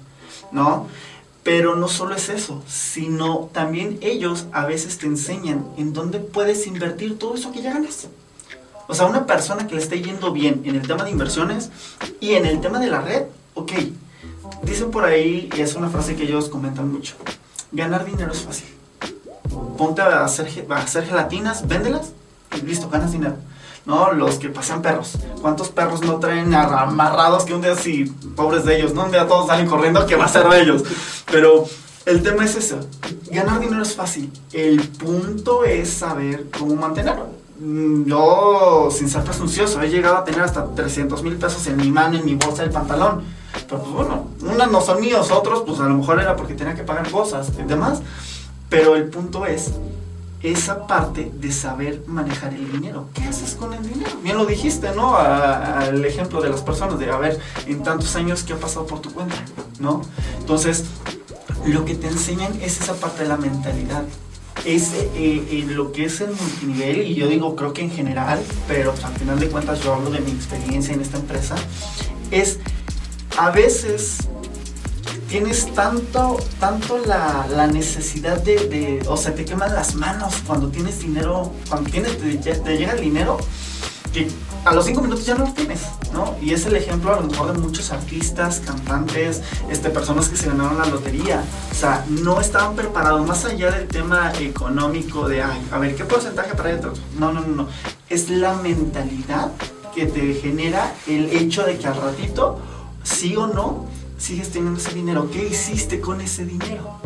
¿no? 0.50 0.88
Pero 1.42 1.74
no 1.74 1.88
solo 1.88 2.14
es 2.14 2.28
eso, 2.28 2.62
sino 2.68 3.50
también 3.52 3.98
ellos 4.00 4.46
a 4.52 4.64
veces 4.64 4.98
te 4.98 5.06
enseñan 5.06 5.66
en 5.76 5.92
dónde 5.92 6.20
puedes 6.20 6.66
invertir 6.66 7.18
todo 7.18 7.34
eso 7.34 7.50
que 7.52 7.62
ya 7.62 7.72
ganas. 7.72 8.08
O 8.86 8.94
sea, 8.94 9.06
una 9.06 9.26
persona 9.26 9.66
que 9.66 9.74
le 9.74 9.82
esté 9.82 10.00
yendo 10.00 10.32
bien 10.32 10.62
en 10.64 10.76
el 10.76 10.86
tema 10.86 11.04
de 11.04 11.10
inversiones 11.10 11.70
y 12.20 12.34
en 12.34 12.46
el 12.46 12.60
tema 12.60 12.78
de 12.78 12.88
la 12.88 13.00
red, 13.00 13.24
ok, 13.54 13.72
dicen 14.62 14.90
por 14.90 15.04
ahí, 15.04 15.48
y 15.56 15.60
es 15.60 15.74
una 15.74 15.88
frase 15.88 16.14
que 16.14 16.24
ellos 16.24 16.48
comentan 16.48 16.92
mucho, 16.92 17.14
ganar 17.72 18.04
dinero 18.04 18.32
es 18.32 18.40
fácil. 18.42 18.66
Ponte 19.76 20.02
a 20.02 20.24
hacer, 20.24 20.66
a 20.68 20.76
hacer 20.76 21.06
gelatinas, 21.06 21.66
véndelas 21.66 22.12
listo, 22.60 22.88
ganas 22.88 23.12
dinero. 23.12 23.36
¿No? 23.86 24.12
Los 24.12 24.36
que 24.36 24.48
pasean 24.48 24.82
perros. 24.82 25.18
¿Cuántos 25.40 25.68
perros 25.68 26.02
no 26.02 26.18
traen 26.18 26.54
amarrados 26.54 27.44
que 27.44 27.54
un 27.54 27.62
día 27.62 27.74
sí, 27.74 28.04
pobres 28.36 28.64
de 28.64 28.76
ellos, 28.76 28.94
¿no? 28.94 29.04
Un 29.04 29.10
día 29.10 29.26
todos 29.26 29.46
salen 29.46 29.66
corriendo, 29.66 30.06
que 30.06 30.16
va 30.16 30.26
a 30.26 30.28
ser 30.28 30.48
de 30.48 30.60
ellos? 30.60 30.82
Pero 31.30 31.64
el 32.06 32.22
tema 32.22 32.44
es 32.44 32.56
eso. 32.56 32.80
Ganar 33.30 33.60
dinero 33.60 33.82
es 33.82 33.94
fácil. 33.94 34.32
El 34.52 34.80
punto 34.88 35.64
es 35.64 35.90
saber 35.90 36.46
cómo 36.56 36.74
mantenerlo. 36.76 37.28
Mm, 37.60 38.06
yo, 38.06 38.88
sin 38.90 39.08
ser 39.08 39.22
presuncioso, 39.22 39.80
he 39.82 39.88
llegado 39.88 40.16
a 40.16 40.24
tener 40.24 40.42
hasta 40.42 40.66
300 40.66 41.22
mil 41.22 41.36
pesos 41.36 41.66
en 41.68 41.76
mi 41.76 41.90
mano, 41.90 42.18
en 42.18 42.24
mi 42.24 42.34
bolsa 42.34 42.62
del 42.62 42.72
pantalón. 42.72 43.22
Pero 43.68 43.82
pues 43.82 43.92
bueno, 43.92 44.26
unas 44.40 44.70
no 44.70 44.80
son 44.80 45.00
míos, 45.00 45.30
otros 45.30 45.62
pues 45.66 45.78
a 45.78 45.84
lo 45.84 45.94
mejor 45.94 46.20
era 46.20 46.34
porque 46.34 46.54
tenía 46.54 46.74
que 46.74 46.82
pagar 46.82 47.10
cosas 47.10 47.52
y 47.58 47.62
demás. 47.62 48.00
Pero 48.68 48.96
el 48.96 49.08
punto 49.10 49.44
es 49.46 49.72
esa 50.42 50.86
parte 50.86 51.30
de 51.34 51.52
saber 51.52 52.02
manejar 52.06 52.52
el 52.54 52.70
dinero. 52.70 53.08
¿Qué 53.14 53.22
haces 53.22 53.54
con 53.54 53.72
el 53.72 53.82
dinero? 53.82 54.10
Bien 54.22 54.36
lo 54.36 54.44
dijiste, 54.44 54.92
¿no? 54.94 55.16
Al 55.16 56.04
ejemplo 56.04 56.40
de 56.40 56.50
las 56.50 56.62
personas, 56.62 56.98
de 56.98 57.10
a 57.10 57.16
ver, 57.16 57.38
en 57.66 57.82
tantos 57.82 58.16
años, 58.16 58.42
¿qué 58.42 58.54
ha 58.54 58.58
pasado 58.58 58.86
por 58.86 59.00
tu 59.00 59.12
cuenta? 59.12 59.36
¿No? 59.78 60.02
Entonces, 60.40 60.84
lo 61.64 61.84
que 61.84 61.94
te 61.94 62.08
enseñan 62.08 62.52
es 62.60 62.80
esa 62.80 62.94
parte 62.94 63.22
de 63.22 63.28
la 63.28 63.36
mentalidad. 63.36 64.02
Es 64.64 64.92
eh, 64.94 65.10
eh, 65.16 65.64
lo 65.68 65.92
que 65.92 66.04
es 66.04 66.20
el 66.20 66.30
multinivel, 66.30 67.02
y 67.02 67.14
yo 67.14 67.28
digo, 67.28 67.56
creo 67.56 67.72
que 67.72 67.82
en 67.82 67.90
general, 67.90 68.40
pero 68.68 68.94
al 69.02 69.12
final 69.14 69.38
de 69.38 69.48
cuentas 69.48 69.80
yo 69.80 69.94
hablo 69.94 70.10
de 70.10 70.20
mi 70.20 70.30
experiencia 70.30 70.94
en 70.94 71.00
esta 71.00 71.18
empresa, 71.18 71.56
es 72.30 72.58
a 73.36 73.50
veces 73.50 74.28
tienes 75.28 75.72
tanto, 75.74 76.38
tanto 76.60 76.98
la, 76.98 77.46
la 77.48 77.66
necesidad 77.66 78.42
de, 78.42 79.02
o 79.08 79.16
sea, 79.16 79.34
te 79.34 79.44
queman 79.44 79.74
las 79.74 79.94
manos 79.94 80.34
cuando 80.46 80.68
tienes 80.68 81.00
dinero, 81.00 81.52
cuando 81.68 81.90
tienes, 81.90 82.18
te, 82.18 82.76
llega 82.76 82.92
el 82.92 83.00
dinero, 83.00 83.38
que 84.12 84.28
a 84.64 84.74
los 84.74 84.84
cinco 84.84 85.00
minutos 85.00 85.24
ya 85.24 85.34
no 85.34 85.46
lo 85.46 85.52
tienes, 85.52 85.80
¿no? 86.12 86.36
Y 86.40 86.52
es 86.52 86.66
el 86.66 86.76
ejemplo 86.76 87.14
a 87.14 87.20
lo 87.20 87.26
mejor 87.26 87.52
de 87.52 87.58
muchos 87.58 87.90
artistas, 87.92 88.60
cantantes, 88.60 89.42
este, 89.70 89.88
personas 89.90 90.28
que 90.28 90.36
se 90.36 90.48
ganaron 90.48 90.78
la 90.78 90.86
lotería. 90.86 91.42
O 91.70 91.74
sea, 91.74 92.04
no 92.08 92.40
estaban 92.40 92.76
preparados 92.76 93.26
más 93.26 93.44
allá 93.44 93.70
del 93.70 93.88
tema 93.88 94.32
económico 94.38 95.28
de, 95.28 95.42
ay, 95.42 95.66
a 95.72 95.78
ver, 95.78 95.96
¿qué 95.96 96.04
porcentaje 96.04 96.54
para 96.54 96.76
otro? 96.76 96.92
No, 97.18 97.32
no, 97.32 97.40
no, 97.40 97.54
no. 97.54 97.68
Es 98.08 98.28
la 98.28 98.54
mentalidad 98.54 99.50
que 99.94 100.06
te 100.06 100.34
genera 100.34 100.94
el 101.06 101.30
hecho 101.30 101.64
de 101.64 101.78
que 101.78 101.86
al 101.86 101.96
ratito, 101.96 102.60
sí 103.02 103.34
o 103.34 103.46
no, 103.46 103.86
sigues 104.22 104.50
teniendo 104.50 104.78
ese 104.80 104.94
dinero. 104.94 105.28
¿Qué 105.30 105.48
hiciste 105.48 106.00
con 106.00 106.20
ese 106.20 106.46
dinero? 106.46 107.00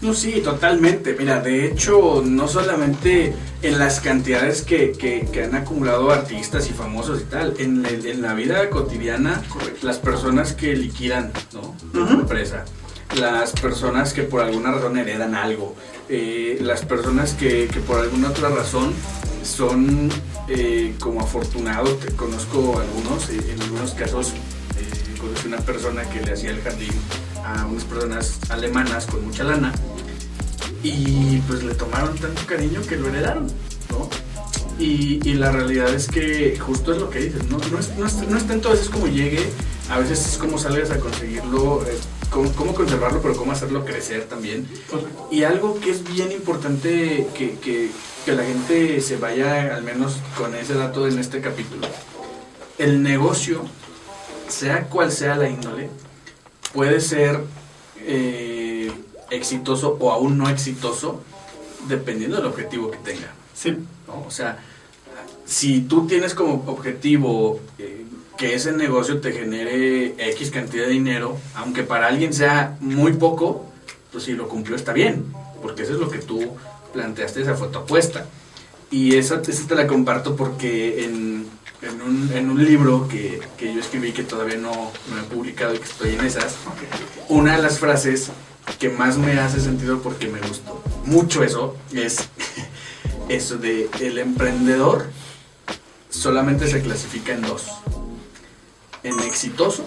No, 0.00 0.14
sí, 0.14 0.40
totalmente. 0.42 1.16
Mira, 1.18 1.40
de 1.40 1.66
hecho, 1.66 2.22
no 2.24 2.46
solamente 2.48 3.34
en 3.62 3.78
las 3.78 4.00
cantidades 4.00 4.62
que, 4.62 4.92
que, 4.92 5.42
han 5.42 5.54
acumulado 5.54 6.10
artistas 6.10 6.70
y 6.70 6.72
famosos 6.72 7.20
y 7.20 7.24
tal, 7.24 7.54
en, 7.58 7.84
en 7.84 8.22
la 8.22 8.34
vida 8.34 8.70
cotidiana, 8.70 9.42
las 9.82 9.98
personas 9.98 10.52
que 10.52 10.74
liquidan, 10.76 11.32
¿no? 11.52 11.74
Una 12.00 12.12
empresa, 12.12 12.64
las 13.18 13.52
personas 13.52 14.14
que 14.14 14.22
por 14.22 14.40
alguna 14.40 14.70
razón 14.70 14.96
heredan 14.96 15.34
algo, 15.34 15.74
eh, 16.08 16.58
las 16.62 16.84
personas 16.84 17.34
que, 17.34 17.66
que, 17.66 17.80
por 17.80 17.98
alguna 17.98 18.30
otra 18.30 18.48
razón 18.48 18.94
son 19.42 20.08
eh, 20.48 20.94
como 21.00 21.20
afortunados, 21.20 21.94
que 22.04 22.12
conozco 22.14 22.80
algunos, 22.80 23.28
eh, 23.28 23.52
en 23.52 23.60
algunos 23.60 23.92
casos 23.92 24.32
una 25.46 25.58
persona 25.58 26.02
que 26.10 26.20
le 26.20 26.32
hacía 26.32 26.50
el 26.50 26.62
jardín 26.62 26.92
a 27.44 27.66
unas 27.66 27.84
personas 27.84 28.38
alemanas 28.48 29.06
con 29.06 29.24
mucha 29.24 29.44
lana 29.44 29.72
y 30.82 31.38
pues 31.40 31.62
le 31.62 31.74
tomaron 31.74 32.16
tanto 32.16 32.42
cariño 32.46 32.80
que 32.82 32.96
lo 32.96 33.08
heredaron. 33.08 33.46
Y, 34.78 35.20
y 35.28 35.34
la 35.34 35.52
realidad 35.52 35.92
es 35.92 36.08
que 36.08 36.58
justo 36.58 36.92
es 36.92 36.98
lo 36.98 37.10
que 37.10 37.18
dices, 37.18 37.44
¿no? 37.50 37.58
No 37.70 37.78
es, 37.78 37.90
no 37.98 38.06
es, 38.06 38.14
no 38.28 38.38
es 38.38 38.46
tanto 38.46 38.68
a 38.68 38.72
veces 38.72 38.88
como 38.88 39.08
llegue, 39.08 39.44
a 39.90 39.98
veces 39.98 40.26
es 40.26 40.38
como 40.38 40.56
salgas 40.56 40.90
a 40.90 40.98
conseguirlo, 40.98 41.84
eh, 41.86 41.98
cómo, 42.30 42.50
cómo, 42.52 42.74
conservarlo, 42.74 43.20
pero 43.20 43.36
cómo 43.36 43.52
hacerlo 43.52 43.84
crecer 43.84 44.24
también. 44.24 44.66
Y 45.30 45.42
algo 45.42 45.78
que 45.80 45.90
es 45.90 46.02
bien 46.02 46.32
importante 46.32 47.26
que, 47.36 47.58
que, 47.58 47.90
que 48.24 48.32
la 48.32 48.44
gente 48.44 49.02
se 49.02 49.18
vaya 49.18 49.74
al 49.74 49.82
menos 49.82 50.16
con 50.38 50.54
ese 50.54 50.72
dato 50.72 51.06
en 51.06 51.18
este 51.18 51.42
capítulo. 51.42 51.86
El 52.78 53.02
negocio 53.02 53.66
sea 54.50 54.84
cual 54.84 55.12
sea 55.12 55.36
la 55.36 55.48
índole, 55.48 55.88
puede 56.72 57.00
ser 57.00 57.40
eh, 57.98 58.92
exitoso 59.30 59.96
o 60.00 60.10
aún 60.10 60.38
no 60.38 60.48
exitoso 60.48 61.22
dependiendo 61.88 62.36
del 62.36 62.46
objetivo 62.46 62.90
que 62.90 62.98
tenga. 62.98 63.32
Sí. 63.54 63.76
O 64.26 64.30
sea, 64.30 64.58
si 65.44 65.82
tú 65.82 66.06
tienes 66.06 66.34
como 66.34 66.64
objetivo 66.66 67.60
eh, 67.78 68.04
que 68.36 68.54
ese 68.54 68.72
negocio 68.72 69.20
te 69.20 69.32
genere 69.32 70.14
X 70.30 70.50
cantidad 70.50 70.86
de 70.86 70.92
dinero, 70.92 71.36
aunque 71.54 71.82
para 71.82 72.06
alguien 72.06 72.32
sea 72.32 72.76
muy 72.80 73.12
poco, 73.12 73.66
pues 74.12 74.24
si 74.24 74.32
lo 74.32 74.48
cumplió 74.48 74.76
está 74.76 74.92
bien, 74.92 75.26
porque 75.62 75.82
eso 75.82 75.94
es 75.94 76.00
lo 76.00 76.10
que 76.10 76.18
tú 76.18 76.56
planteaste, 76.92 77.42
esa 77.42 77.54
foto 77.54 77.80
apuesta. 77.80 78.26
Y 78.90 79.16
esa, 79.16 79.40
esa 79.46 79.68
te 79.68 79.74
la 79.76 79.86
comparto 79.86 80.34
porque 80.34 81.04
en, 81.04 81.46
en 81.82 82.02
un, 82.02 82.32
en 82.32 82.50
un 82.50 82.64
libro 82.64 83.08
que, 83.08 83.40
que, 83.56 83.72
yo 83.72 83.80
escribí 83.80 84.12
que 84.12 84.22
todavía 84.22 84.56
no, 84.56 84.72
no, 84.72 85.20
he 85.20 85.22
publicado 85.24 85.74
y 85.74 85.78
que 85.78 85.84
estoy 85.84 86.14
en 86.14 86.24
esas, 86.24 86.56
una 87.28 87.56
de 87.56 87.62
las 87.62 87.78
frases 87.78 88.30
que 88.78 88.90
más 88.90 89.16
me 89.16 89.38
hace 89.38 89.60
sentido 89.60 90.00
porque 90.02 90.28
me 90.28 90.40
gustó 90.40 90.82
mucho 91.04 91.42
eso 91.42 91.76
es 91.92 92.28
eso 93.28 93.56
de 93.56 93.88
el 94.00 94.18
emprendedor 94.18 95.08
solamente 96.10 96.68
se 96.68 96.82
clasifica 96.82 97.32
en 97.32 97.42
dos, 97.42 97.68
en 99.02 99.18
exitoso 99.20 99.86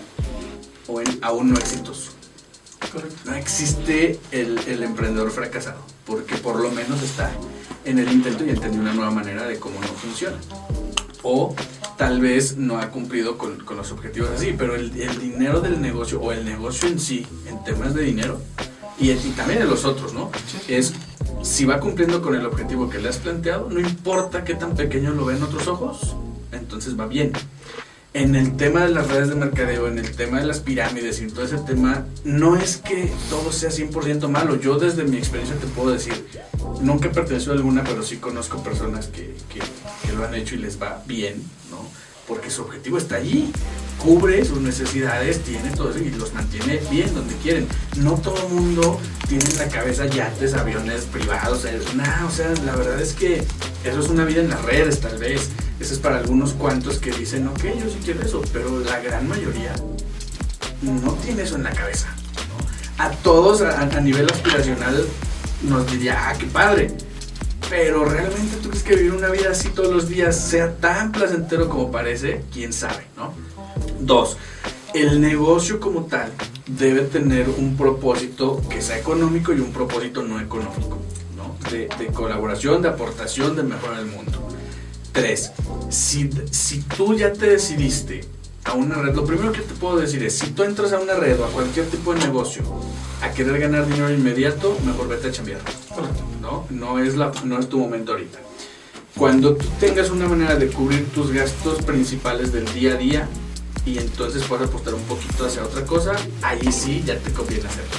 o 0.87 1.01
en 1.01 1.19
aún 1.21 1.51
no 1.51 1.59
exitoso. 1.59 2.11
No 3.25 3.33
existe 3.33 4.19
el, 4.31 4.59
el 4.67 4.83
emprendedor 4.83 5.31
fracasado, 5.31 5.81
porque 6.05 6.35
por 6.35 6.59
lo 6.59 6.69
menos 6.69 7.01
está 7.01 7.31
en 7.85 7.97
el 7.97 8.11
intento 8.11 8.45
y 8.45 8.51
entendió 8.51 8.81
una 8.81 8.93
nueva 8.93 9.09
manera 9.09 9.45
de 9.45 9.57
cómo 9.57 9.79
no 9.79 9.87
funciona. 9.87 10.37
O 11.23 11.55
tal 11.97 12.19
vez 12.21 12.57
no 12.57 12.79
ha 12.79 12.89
cumplido 12.89 13.37
con, 13.37 13.63
con 13.63 13.77
los 13.77 13.91
objetivos 13.91 14.29
así, 14.29 14.53
pero 14.57 14.75
el, 14.75 14.99
el 14.99 15.19
dinero 15.19 15.61
del 15.61 15.81
negocio 15.81 16.21
o 16.21 16.31
el 16.31 16.45
negocio 16.45 16.87
en 16.87 16.99
sí, 16.99 17.25
en 17.47 17.63
temas 17.63 17.93
de 17.93 18.03
dinero, 18.03 18.39
y, 18.99 19.11
y 19.11 19.33
también 19.35 19.61
en 19.61 19.69
los 19.69 19.85
otros, 19.85 20.13
¿no? 20.13 20.31
Es 20.67 20.93
si 21.41 21.65
va 21.65 21.79
cumpliendo 21.79 22.21
con 22.21 22.35
el 22.35 22.45
objetivo 22.45 22.89
que 22.89 22.99
le 22.99 23.09
has 23.09 23.17
planteado, 23.17 23.69
no 23.69 23.79
importa 23.79 24.43
qué 24.43 24.55
tan 24.55 24.75
pequeño 24.75 25.11
lo 25.11 25.25
ven 25.25 25.43
otros 25.43 25.67
ojos, 25.67 26.15
entonces 26.51 26.99
va 26.99 27.05
bien. 27.05 27.31
En 28.13 28.35
el 28.35 28.55
tema 28.57 28.85
de 28.85 28.89
las 28.89 29.07
redes 29.07 29.29
de 29.29 29.35
mercadeo, 29.35 29.87
en 29.87 29.97
el 29.97 30.15
tema 30.15 30.39
de 30.39 30.45
las 30.45 30.59
pirámides 30.59 31.19
y 31.19 31.23
en 31.23 31.31
todo 31.31 31.45
ese 31.45 31.57
tema, 31.57 32.05
no 32.23 32.55
es 32.55 32.77
que 32.77 33.11
todo 33.27 33.51
sea 33.51 33.71
100% 33.71 34.29
malo. 34.29 34.55
Yo 34.55 34.77
desde 34.77 35.03
mi 35.03 35.17
experiencia 35.17 35.57
te 35.57 35.65
puedo 35.65 35.89
decir, 35.89 36.13
nunca 36.81 37.07
he 37.07 37.11
pertenecido 37.11 37.53
a 37.53 37.55
alguna, 37.55 37.83
pero 37.83 38.03
sí 38.03 38.17
conozco 38.17 38.61
personas 38.61 39.07
que, 39.07 39.35
que, 39.51 39.59
que 40.05 40.13
lo 40.15 40.25
han 40.25 40.35
hecho 40.35 40.53
y 40.53 40.59
les 40.59 40.79
va 40.79 41.01
bien, 41.07 41.41
¿no? 41.73 41.87
Porque 42.27 42.49
su 42.49 42.61
objetivo 42.61 42.97
está 42.97 43.15
allí, 43.15 43.51
cubre 44.01 44.45
sus 44.45 44.59
necesidades, 44.61 45.43
tiene 45.43 45.71
todo 45.71 45.89
eso 45.89 45.99
y 45.99 46.09
los 46.11 46.33
mantiene 46.33 46.79
bien 46.89 47.13
donde 47.13 47.35
quieren. 47.37 47.67
No 47.97 48.13
todo 48.13 48.47
mundo 48.47 48.99
tiene 49.27 49.43
en 49.43 49.57
la 49.57 49.67
cabeza 49.67 50.05
yates, 50.05 50.53
aviones 50.53 51.01
privados, 51.05 51.65
eh, 51.65 51.79
nada, 51.95 52.25
o 52.25 52.31
sea, 52.31 52.53
la 52.65 52.75
verdad 52.75 53.01
es 53.01 53.13
que 53.13 53.43
eso 53.83 53.99
es 53.99 54.07
una 54.07 54.23
vida 54.23 54.41
en 54.41 54.49
las 54.49 54.61
redes 54.63 54.99
tal 55.01 55.17
vez. 55.17 55.49
Eso 55.79 55.93
es 55.93 55.99
para 55.99 56.19
algunos 56.19 56.53
cuantos 56.53 56.99
que 56.99 57.11
dicen, 57.11 57.47
ok, 57.47 57.63
yo 57.63 57.89
sí 57.89 57.99
quiero 58.05 58.21
eso, 58.21 58.41
pero 58.53 58.79
la 58.79 58.99
gran 59.01 59.27
mayoría 59.27 59.73
no 60.81 61.13
tiene 61.15 61.43
eso 61.43 61.55
en 61.55 61.63
la 61.63 61.71
cabeza. 61.71 62.07
A 62.97 63.09
todos 63.09 63.61
a 63.61 63.85
nivel 63.99 64.29
aspiracional 64.31 65.05
nos 65.63 65.91
diría, 65.91 66.29
ah, 66.29 66.33
qué 66.37 66.45
padre. 66.45 66.87
Pero 67.69 68.05
realmente 68.05 68.57
tú 68.57 68.69
crees 68.69 68.83
que 68.83 68.95
vivir 68.95 69.13
una 69.13 69.29
vida 69.29 69.51
así 69.51 69.69
todos 69.69 69.91
los 69.91 70.07
días 70.07 70.39
sea 70.39 70.75
tan 70.75 71.11
placentero 71.11 71.69
como 71.69 71.91
parece, 71.91 72.43
quién 72.53 72.73
sabe, 72.73 73.07
¿no? 73.15 73.33
Dos, 73.99 74.37
el 74.93 75.21
negocio 75.21 75.79
como 75.79 76.05
tal 76.05 76.31
debe 76.67 77.01
tener 77.01 77.49
un 77.49 77.75
propósito 77.75 78.61
que 78.69 78.81
sea 78.81 78.97
económico 78.97 79.53
y 79.53 79.59
un 79.59 79.71
propósito 79.71 80.23
no 80.23 80.39
económico, 80.39 80.99
¿no? 81.35 81.55
De, 81.71 81.87
colaboración, 82.13 82.81
de 82.81 82.89
aportación, 82.89 83.55
de 83.55 83.63
mejorar 83.63 83.99
el 83.99 84.07
mundo. 84.07 84.47
Tres, 85.11 85.51
si, 85.89 86.29
si 86.51 86.81
tú 86.81 87.15
ya 87.15 87.33
te 87.33 87.49
decidiste 87.49 88.21
a 88.65 88.73
una 88.73 88.95
red, 88.95 89.13
lo 89.13 89.25
primero 89.25 89.51
que 89.51 89.61
te 89.61 89.73
puedo 89.73 89.97
decir 89.97 90.23
es, 90.23 90.37
si 90.37 90.51
tú 90.51 90.63
entras 90.63 90.93
a 90.93 90.99
una 90.99 91.15
red 91.15 91.39
o 91.39 91.45
a 91.45 91.49
cualquier 91.49 91.85
tipo 91.87 92.13
de 92.13 92.19
negocio 92.21 92.63
a 93.21 93.31
querer 93.31 93.59
ganar 93.59 93.87
dinero 93.87 94.11
inmediato, 94.11 94.77
mejor 94.85 95.07
vete 95.07 95.29
a 95.29 95.31
chambear. 95.31 95.61
¿no? 96.41 96.65
No 96.69 96.99
es, 96.99 97.15
la, 97.15 97.31
no 97.43 97.59
es 97.59 97.69
tu 97.69 97.79
momento 97.79 98.13
ahorita. 98.13 98.39
Cuando 99.17 99.55
tú 99.55 99.65
tengas 99.79 100.09
una 100.09 100.27
manera 100.27 100.55
de 100.55 100.67
cubrir 100.67 101.05
tus 101.11 101.31
gastos 101.31 101.81
principales 101.83 102.51
del 102.51 102.71
día 102.73 102.93
a 102.93 102.97
día 102.97 103.29
y 103.85 103.97
entonces 103.97 104.43
puedes 104.43 104.67
apostar 104.67 104.93
un 104.93 105.03
poquito 105.03 105.45
hacia 105.45 105.63
otra 105.63 105.85
cosa, 105.85 106.13
ahí 106.41 106.71
sí 106.71 107.03
ya 107.05 107.17
te 107.17 107.31
conviene 107.31 107.67
hacerlo. 107.67 107.97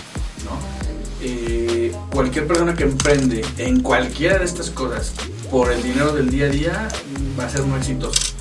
Eh, 1.26 1.90
cualquier 2.12 2.46
persona 2.46 2.74
que 2.74 2.82
emprende 2.82 3.42
en 3.56 3.80
cualquiera 3.80 4.38
de 4.38 4.44
estas 4.44 4.68
cosas 4.68 5.14
por 5.50 5.72
el 5.72 5.82
dinero 5.82 6.12
del 6.12 6.28
día 6.28 6.46
a 6.46 6.48
día 6.50 6.88
va 7.38 7.46
a 7.46 7.48
ser 7.48 7.62
muy 7.62 7.78
exitoso. 7.78 8.33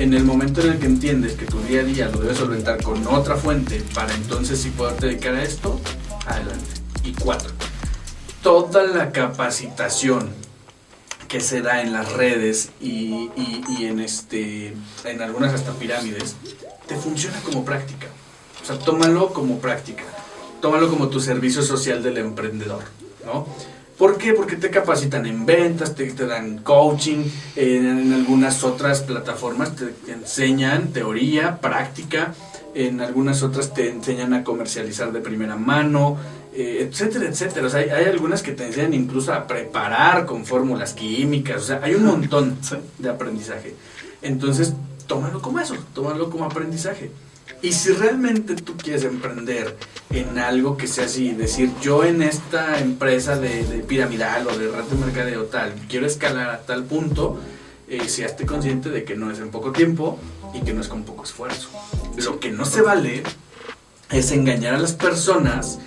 En 0.00 0.14
el 0.14 0.24
momento 0.24 0.62
en 0.62 0.72
el 0.72 0.78
que 0.78 0.86
entiendes 0.86 1.34
que 1.34 1.44
tu 1.44 1.60
día 1.60 1.82
a 1.82 1.84
día 1.84 2.08
lo 2.08 2.20
debes 2.20 2.38
solventar 2.38 2.82
con 2.82 3.06
otra 3.06 3.36
fuente 3.36 3.82
para 3.92 4.14
entonces 4.14 4.58
sí 4.58 4.70
poderte 4.70 5.08
dedicar 5.08 5.34
a 5.34 5.42
esto, 5.42 5.78
adelante. 6.26 6.70
Y 7.04 7.12
cuatro, 7.12 7.50
toda 8.42 8.84
la 8.84 9.12
capacitación 9.12 10.30
que 11.28 11.42
se 11.42 11.60
da 11.60 11.82
en 11.82 11.92
las 11.92 12.10
redes 12.14 12.70
y, 12.80 13.28
y, 13.36 13.62
y, 13.68 13.84
en, 13.84 14.00
este, 14.00 14.74
en 15.04 15.20
algunas 15.20 15.52
hasta 15.52 15.72
pirámides, 15.72 16.34
te 16.86 16.96
funciona 16.96 17.38
como 17.42 17.66
práctica. 17.66 18.06
O 18.62 18.64
sea, 18.64 18.78
tómalo 18.78 19.34
como 19.34 19.58
práctica. 19.58 20.04
Tómalo 20.62 20.88
como 20.88 21.08
tu 21.08 21.20
servicio 21.20 21.60
social 21.62 22.02
del 22.02 22.16
emprendedor, 22.16 22.84
¿no? 23.26 23.46
¿Por 24.00 24.16
qué? 24.16 24.32
Porque 24.32 24.56
te 24.56 24.70
capacitan 24.70 25.26
en 25.26 25.44
ventas, 25.44 25.94
te, 25.94 26.10
te 26.12 26.26
dan 26.26 26.60
coaching, 26.60 27.22
en, 27.54 27.86
en, 27.86 28.12
algunas 28.14 28.64
otras 28.64 29.02
plataformas 29.02 29.76
te 29.76 29.92
enseñan 30.10 30.88
teoría, 30.94 31.60
práctica, 31.60 32.32
en 32.74 33.02
algunas 33.02 33.42
otras 33.42 33.74
te 33.74 33.90
enseñan 33.90 34.32
a 34.32 34.42
comercializar 34.42 35.12
de 35.12 35.20
primera 35.20 35.56
mano, 35.56 36.16
eh, 36.54 36.88
etcétera, 36.88 37.26
etcétera. 37.26 37.66
O 37.66 37.68
sea, 37.68 37.80
hay, 37.80 37.90
hay, 37.90 38.06
algunas 38.06 38.40
que 38.40 38.52
te 38.52 38.66
enseñan 38.66 38.94
incluso 38.94 39.34
a 39.34 39.46
preparar 39.46 40.24
con 40.24 40.46
fórmulas 40.46 40.94
químicas, 40.94 41.60
o 41.60 41.66
sea, 41.66 41.80
hay 41.82 41.94
un 41.94 42.06
montón 42.06 42.56
de 42.98 43.10
aprendizaje. 43.10 43.74
Entonces, 44.22 44.72
tómalo 45.08 45.42
como 45.42 45.60
eso, 45.60 45.76
tómalo 45.92 46.30
como 46.30 46.46
aprendizaje. 46.46 47.10
Y 47.62 47.72
si 47.72 47.92
realmente 47.92 48.54
tú 48.56 48.76
quieres 48.76 49.04
emprender 49.04 49.76
en 50.10 50.38
algo 50.38 50.76
que 50.76 50.86
sea 50.86 51.04
así, 51.04 51.32
decir 51.32 51.70
yo 51.80 52.04
en 52.04 52.22
esta 52.22 52.80
empresa 52.80 53.36
de, 53.36 53.64
de 53.64 53.78
piramidal 53.80 54.46
o 54.46 54.56
de 54.56 54.68
red 54.68 54.84
de 54.84 54.96
mercadeo 54.96 55.44
tal, 55.44 55.74
quiero 55.88 56.06
escalar 56.06 56.50
a 56.50 56.62
tal 56.62 56.84
punto, 56.84 57.38
eh, 57.90 58.08
seaste 58.08 58.46
consciente 58.46 58.88
de 58.88 59.02
que 59.02 59.16
no 59.16 59.32
es 59.32 59.40
en 59.40 59.50
poco 59.50 59.72
tiempo 59.72 60.18
y 60.54 60.60
que 60.60 60.72
no 60.72 60.80
es 60.80 60.88
con 60.88 61.02
poco 61.02 61.24
esfuerzo. 61.24 61.68
Lo 62.16 62.38
que 62.38 62.50
no 62.50 62.64
se 62.64 62.82
vale 62.82 63.24
es 64.10 64.30
engañar 64.30 64.74
a 64.74 64.78
las 64.78 64.92
personas 64.92 65.78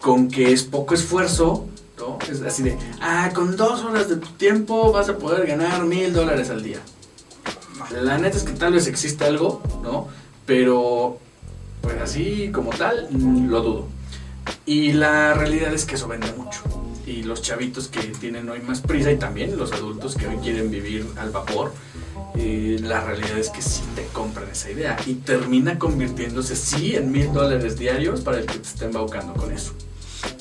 con 0.00 0.28
que 0.28 0.52
es 0.52 0.62
poco 0.62 0.94
esfuerzo, 0.94 1.68
¿no? 1.98 2.18
Es 2.30 2.40
así 2.42 2.62
de, 2.62 2.78
ah, 3.02 3.30
con 3.34 3.56
dos 3.56 3.84
horas 3.84 4.08
de 4.08 4.16
tu 4.16 4.28
tiempo 4.28 4.90
vas 4.90 5.10
a 5.10 5.18
poder 5.18 5.46
ganar 5.46 5.84
mil 5.84 6.12
dólares 6.12 6.48
al 6.48 6.62
día. 6.62 6.80
La 8.02 8.18
neta 8.18 8.36
es 8.36 8.44
que 8.44 8.52
tal 8.52 8.72
vez 8.72 8.86
existe 8.86 9.24
algo, 9.24 9.62
¿no? 9.82 10.08
Pero, 10.50 11.20
pues 11.80 12.00
así 12.00 12.50
como 12.52 12.70
tal, 12.70 13.06
lo 13.48 13.62
dudo. 13.62 13.88
Y 14.66 14.94
la 14.94 15.32
realidad 15.32 15.72
es 15.72 15.84
que 15.84 15.94
eso 15.94 16.08
vende 16.08 16.26
mucho. 16.32 16.62
Y 17.06 17.22
los 17.22 17.40
chavitos 17.40 17.86
que 17.86 18.00
tienen 18.00 18.48
hoy 18.48 18.58
más 18.58 18.80
prisa 18.80 19.12
y 19.12 19.16
también 19.16 19.56
los 19.56 19.70
adultos 19.70 20.16
que 20.16 20.26
hoy 20.26 20.38
quieren 20.38 20.68
vivir 20.68 21.06
al 21.18 21.30
vapor, 21.30 21.72
eh, 22.34 22.80
la 22.82 23.00
realidad 23.00 23.38
es 23.38 23.50
que 23.50 23.62
sí 23.62 23.82
te 23.94 24.04
compran 24.06 24.50
esa 24.50 24.72
idea 24.72 24.96
y 25.06 25.14
termina 25.14 25.78
convirtiéndose 25.78 26.56
sí 26.56 26.96
en 26.96 27.12
mil 27.12 27.32
dólares 27.32 27.78
diarios 27.78 28.20
para 28.22 28.40
el 28.40 28.46
que 28.46 28.58
te 28.58 28.66
esté 28.66 28.86
embaucando 28.86 29.34
con 29.34 29.52
eso. 29.52 29.72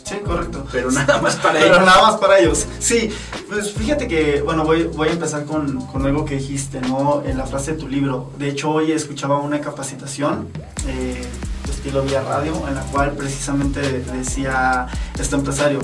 Sí, 0.03 0.15
correcto. 0.25 0.65
Pero 0.71 0.91
nada 0.91 1.21
más 1.21 1.35
para 1.35 1.59
Pero 1.59 1.75
ellos. 1.75 1.85
nada 1.85 2.01
más 2.01 2.17
para 2.19 2.39
ellos. 2.39 2.65
Sí, 2.79 3.11
pues 3.47 3.73
fíjate 3.73 4.07
que, 4.07 4.41
bueno, 4.41 4.63
voy, 4.63 4.83
voy 4.83 5.09
a 5.09 5.11
empezar 5.11 5.45
con, 5.45 5.85
con 5.87 6.05
algo 6.05 6.25
que 6.25 6.35
dijiste, 6.35 6.81
¿no? 6.81 7.21
En 7.25 7.37
la 7.37 7.45
frase 7.45 7.73
de 7.73 7.77
tu 7.77 7.87
libro. 7.87 8.31
De 8.39 8.49
hecho, 8.49 8.71
hoy 8.71 8.91
escuchaba 8.91 9.37
una 9.39 9.61
capacitación, 9.61 10.47
eh, 10.87 11.21
estilo 11.69 12.01
vía 12.03 12.21
radio, 12.21 12.53
en 12.67 12.75
la 12.75 12.81
cual 12.83 13.11
precisamente 13.11 13.81
decía 13.81 14.87
este 15.19 15.35
empresario, 15.35 15.79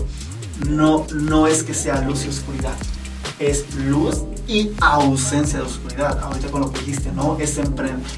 no, 0.67 1.05
no 1.13 1.47
es 1.47 1.63
que 1.63 1.73
sea 1.73 2.01
luz 2.01 2.25
y 2.25 2.29
oscuridad, 2.29 2.73
es 3.39 3.73
luz 3.75 4.23
y 4.47 4.71
ausencia 4.81 5.59
de 5.59 5.65
oscuridad. 5.65 6.19
Ahorita 6.21 6.49
con 6.49 6.61
lo 6.61 6.71
que 6.71 6.79
dijiste, 6.79 7.11
¿no? 7.11 7.37
Es 7.39 7.59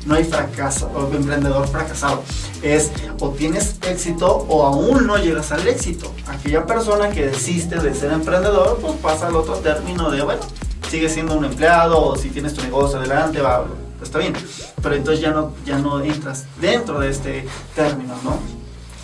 no 0.05 0.15
hay 0.15 0.23
fracaso, 0.23 0.89
emprendedor 1.13 1.67
fracasado. 1.67 2.23
Es 2.61 2.91
o 3.19 3.29
tienes 3.29 3.75
éxito 3.87 4.45
o 4.49 4.63
aún 4.65 5.07
no 5.07 5.17
llegas 5.17 5.51
al 5.51 5.67
éxito. 5.67 6.11
Aquella 6.27 6.65
persona 6.65 7.09
que 7.09 7.27
desiste 7.27 7.77
de 7.79 7.93
ser 7.93 8.11
emprendedor, 8.11 8.79
pues 8.81 8.93
pasa 8.95 9.27
al 9.27 9.35
otro 9.35 9.55
término 9.55 10.09
de, 10.09 10.21
bueno, 10.21 10.41
sigue 10.89 11.09
siendo 11.09 11.37
un 11.37 11.45
empleado 11.45 12.03
o 12.03 12.15
si 12.15 12.29
tienes 12.29 12.53
tu 12.53 12.61
negocio 12.61 12.99
adelante, 12.99 13.41
va, 13.41 13.65
está 14.01 14.19
bien. 14.19 14.33
Pero 14.81 14.95
entonces 14.95 15.21
ya 15.21 15.31
no, 15.31 15.53
ya 15.65 15.77
no 15.79 16.01
entras 16.01 16.45
dentro 16.59 16.99
de 16.99 17.09
este 17.09 17.47
término, 17.75 18.15
¿no? 18.23 18.39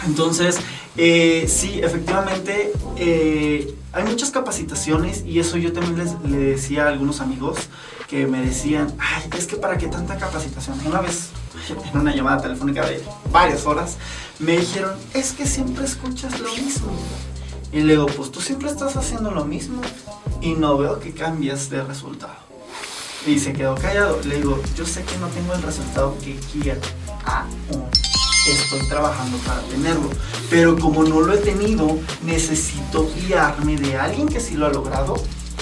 Entonces, 0.05 0.57
eh, 0.97 1.45
sí, 1.47 1.79
efectivamente, 1.81 2.73
eh, 2.97 3.73
hay 3.93 4.03
muchas 4.05 4.31
capacitaciones 4.31 5.23
y 5.25 5.39
eso 5.39 5.57
yo 5.57 5.71
también 5.71 5.99
les, 5.99 6.19
le 6.29 6.37
decía 6.37 6.85
a 6.85 6.89
algunos 6.89 7.21
amigos 7.21 7.57
que 8.07 8.25
me 8.25 8.41
decían, 8.41 8.93
ay, 8.99 9.29
es 9.37 9.45
que 9.45 9.55
para 9.55 9.77
qué 9.77 9.87
tanta 9.87 10.17
capacitación. 10.17 10.79
Una 10.85 10.99
vez, 10.99 11.29
en 11.93 11.99
una 11.99 12.15
llamada 12.15 12.41
telefónica 12.41 12.85
de 12.85 13.03
varias 13.31 13.65
horas, 13.67 13.97
me 14.39 14.57
dijeron, 14.57 14.95
es 15.13 15.33
que 15.33 15.45
siempre 15.45 15.85
escuchas 15.85 16.39
lo 16.39 16.51
mismo. 16.55 16.91
Y 17.71 17.81
le 17.81 17.93
digo, 17.93 18.07
pues 18.07 18.31
tú 18.31 18.41
siempre 18.41 18.69
estás 18.69 18.97
haciendo 18.97 19.31
lo 19.31 19.45
mismo 19.45 19.81
y 20.41 20.53
no 20.53 20.77
veo 20.77 20.99
que 20.99 21.13
cambias 21.13 21.69
de 21.69 21.83
resultado. 21.83 22.35
Y 23.25 23.39
se 23.39 23.53
quedó 23.53 23.75
callado. 23.75 24.19
Le 24.25 24.37
digo, 24.37 24.61
yo 24.75 24.85
sé 24.85 25.03
que 25.03 25.17
no 25.17 25.27
tengo 25.27 25.53
el 25.53 25.61
resultado 25.61 26.17
que 26.19 26.35
quiero 26.51 26.81
aún. 27.25 28.02
Es 28.47 28.61
estoy 28.61 28.81
trabajando 28.87 29.37
para 29.39 29.61
tenerlo. 29.61 30.09
Pero 30.49 30.77
como 30.77 31.03
no 31.03 31.21
lo 31.21 31.33
he 31.33 31.37
tenido, 31.37 31.97
necesito 32.23 33.09
guiarme 33.15 33.77
de 33.77 33.97
alguien 33.97 34.27
que 34.27 34.39
sí 34.39 34.55
lo 34.55 34.65
ha 34.65 34.69
logrado 34.69 35.15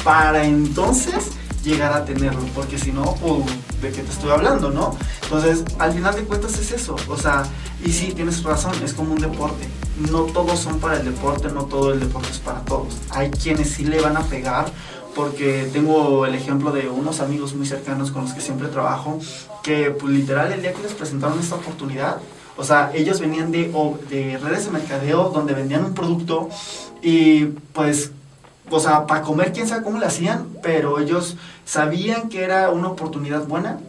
para 0.04 0.46
entonces 0.46 1.32
llegar 1.64 1.94
a 1.94 2.06
tenerlo, 2.06 2.42
porque 2.56 2.80
si 2.80 2.92
no, 2.92 3.16
pues, 3.16 3.46
¿de 3.82 3.92
qué 3.92 4.02
te 4.02 4.12
estoy 4.12 4.32
hablando, 4.32 4.72
no? 4.72 4.96
Entonces, 5.24 5.64
al 5.78 5.94
final 5.94 6.16
de 6.16 6.24
cuentas 6.24 6.58
es 6.58 6.72
eso, 6.72 6.96
o 7.08 7.18
sea, 7.18 7.44
y 7.86 7.92
sí, 7.92 8.14
tienes 8.16 8.42
razón, 8.44 8.74
es 8.84 8.94
como 8.94 9.14
un 9.14 9.20
deporte. 9.20 9.68
No 10.10 10.22
todos 10.22 10.60
son 10.60 10.80
para 10.80 10.98
el 10.98 11.06
deporte, 11.06 11.50
no 11.50 11.66
todo 11.66 11.94
el 11.94 12.00
deporte 12.00 12.30
es 12.32 12.40
para 12.40 12.62
todos. 12.62 12.96
Hay 13.12 13.30
quienes 13.30 13.70
sí 13.70 13.86
le 13.86 14.02
van 14.02 14.18
a 14.18 14.22
pegar, 14.22 14.72
porque 15.16 15.70
tengo 15.72 16.26
el 16.26 16.34
ejemplo 16.34 16.72
de 16.72 16.90
unos 16.90 17.20
amigos 17.20 17.54
muy 17.54 17.68
cercanos 17.68 18.12
con 18.12 18.24
los 18.24 18.34
que 18.34 18.42
siempre 18.42 18.68
trabajo, 18.70 19.20
que 19.62 19.92
pues, 19.92 20.12
literal 20.14 20.52
el 20.52 20.62
día 20.62 20.74
que 20.74 20.82
les 20.82 20.94
presentaron 20.94 21.40
esta 21.40 21.56
oportunidad, 21.56 22.18
o 22.58 22.64
sea, 22.64 22.92
ellos 22.94 23.20
venían 23.20 23.52
de, 23.52 23.72
de 24.10 24.38
redes 24.38 24.66
de 24.66 24.72
mercadeo 24.72 25.30
donde 25.30 25.54
vendían 25.54 25.86
un 25.86 25.94
producto 25.94 26.50
y 27.02 27.46
pues 27.74 28.12
o 28.72 28.80
sea, 28.80 29.06
para 29.06 29.22
comer, 29.22 29.52
quién 29.52 29.68
sabe 29.68 29.84
cómo 29.84 30.00
lo 30.00 30.06
hacían, 30.06 30.48
pero 30.64 31.00
ellos 31.00 31.36
sabían 31.66 32.30
que 32.30 32.44
era 32.44 32.70
una 32.70 32.88
oportunidad 32.88 33.46
buena, 33.46 33.80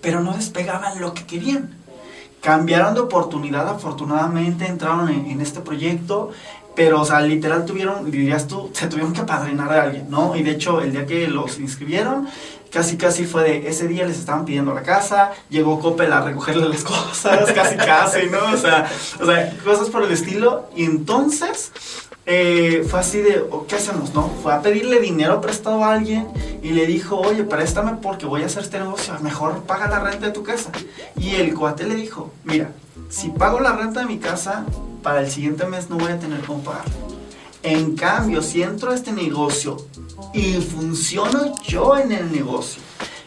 pero 0.00 0.20
no 0.20 0.34
despegaban 0.34 1.00
lo 1.00 1.14
que 1.14 1.24
querían. 1.24 1.74
Cambiaron 2.42 2.94
de 2.94 3.00
oportunidad, 3.00 3.68
afortunadamente 3.68 4.66
entraron 4.66 5.08
en, 5.08 5.40
este 5.40 5.60
proyecto, 5.60 6.30
pero, 6.74 7.00
o 7.00 7.04
sea, 7.04 7.20
literal 7.20 7.64
tuvieron, 7.64 8.10
dirías 8.10 8.46
tú, 8.46 8.70
se 8.72 8.86
tuvieron 8.86 9.12
que 9.12 9.20
apadrinar 9.20 9.72
a 9.72 9.82
alguien, 9.82 10.10
¿no? 10.10 10.34
Y 10.36 10.42
de 10.42 10.52
hecho, 10.52 10.80
el 10.80 10.92
día 10.92 11.06
que 11.06 11.28
los 11.28 11.58
inscribieron, 11.58 12.28
casi 12.70 12.96
casi 12.96 13.26
fue 13.26 13.42
de 13.42 13.68
ese 13.68 13.86
día 13.86 14.06
les 14.06 14.18
estaban 14.18 14.44
pidiendo 14.44 14.72
la 14.72 14.82
casa, 14.82 15.32
llegó 15.50 15.78
Coppel 15.78 16.12
a 16.12 16.22
recogerle 16.22 16.68
las 16.68 16.82
cosas, 16.84 17.52
casi 17.52 17.76
casi, 17.76 18.26
¿no? 18.26 18.52
O 18.52 18.56
sea, 18.56 18.90
cosas 19.64 19.90
por 19.90 20.02
el 20.02 20.12
estilo. 20.12 20.70
Y 20.74 20.84
entonces 20.84 21.72
eh, 22.24 22.86
fue 22.88 23.00
así 23.00 23.18
de, 23.18 23.44
¿qué 23.68 23.76
hacemos? 23.76 24.14
No? 24.14 24.30
Fue 24.42 24.54
a 24.54 24.62
pedirle 24.62 25.00
dinero 25.00 25.40
prestado 25.40 25.84
a 25.84 25.92
alguien 25.92 26.28
y 26.62 26.70
le 26.70 26.86
dijo, 26.86 27.20
oye, 27.20 27.44
préstame 27.44 27.98
porque 28.00 28.26
voy 28.26 28.42
a 28.42 28.46
hacer 28.46 28.62
este 28.62 28.78
negocio, 28.78 29.14
mejor 29.20 29.62
paga 29.64 29.88
la 29.88 30.00
renta 30.00 30.26
de 30.26 30.32
tu 30.32 30.42
casa. 30.42 30.70
Y 31.16 31.34
el 31.34 31.54
cuate 31.54 31.84
le 31.84 31.94
dijo, 31.96 32.32
mira, 32.44 32.70
si 33.10 33.28
pago 33.28 33.60
la 33.60 33.72
renta 33.72 34.00
de 34.00 34.06
mi 34.06 34.18
casa, 34.18 34.64
para 35.02 35.20
el 35.20 35.30
siguiente 35.30 35.66
mes 35.66 35.90
no 35.90 35.98
voy 35.98 36.12
a 36.12 36.18
tener 36.18 36.40
cómo 36.40 36.62
pagar. 36.62 36.84
En 37.62 37.94
cambio, 37.96 38.42
si 38.42 38.62
entro 38.62 38.90
a 38.90 38.94
este 38.94 39.12
negocio 39.12 39.76
y 40.32 40.54
funciono 40.54 41.54
yo 41.62 41.96
en 41.96 42.12
el 42.12 42.32
negocio, 42.32 42.82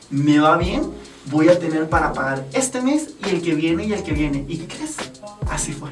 me 0.09 0.39
va 0.39 0.57
bien, 0.57 0.83
voy 1.27 1.49
a 1.49 1.59
tener 1.59 1.89
para 1.89 2.13
pagar 2.13 2.45
este 2.53 2.81
mes 2.81 3.11
y 3.25 3.29
el 3.29 3.41
que 3.41 3.55
viene 3.55 3.85
y 3.85 3.93
el 3.93 4.03
que 4.03 4.13
viene. 4.13 4.45
¿Y 4.47 4.57
qué 4.57 4.75
crees? 4.75 4.97
Así 5.49 5.71
fue. 5.71 5.89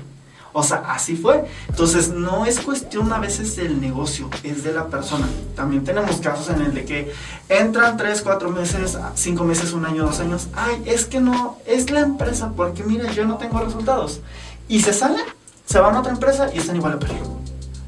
O 0.55 0.61
sea, 0.61 0.84
así 0.88 1.15
fue. 1.15 1.45
Entonces, 1.68 2.10
no 2.10 2.45
es 2.45 2.60
cuestión 2.60 3.11
a 3.11 3.18
veces 3.18 3.55
del 3.55 3.81
negocio, 3.81 4.30
es 4.43 4.64
de 4.64 4.72
la 4.72 4.88
persona. 4.88 5.27
También 5.55 5.84
tenemos 5.84 6.18
casos 6.18 6.49
en 6.55 6.61
el 6.61 6.73
de 6.76 6.85
que 6.85 7.11
entran 7.49 7.97
3, 7.97 8.22
4 8.22 8.51
meses, 8.51 8.97
5 9.15 9.43
meses, 9.43 9.73
un 9.73 9.85
año, 9.85 10.03
dos 10.05 10.19
años. 10.19 10.49
Ay, 10.53 10.84
es 10.85 11.05
que 11.05 11.19
no, 11.19 11.57
es 11.65 11.89
la 11.89 12.01
empresa, 12.01 12.53
porque 12.55 12.84
mira, 12.84 13.11
yo 13.11 13.26
no 13.26 13.38
tengo 13.38 13.60
resultados. 13.60 14.22
Y 14.68 14.81
se 14.81 14.93
salen, 14.93 15.26
se 15.65 15.80
van 15.80 15.95
a 15.95 15.99
otra 15.99 16.11
empresa 16.11 16.49
y 16.53 16.60
están 16.60 16.76
igual 16.76 16.94
a 16.94 16.99
perro. 16.99 17.40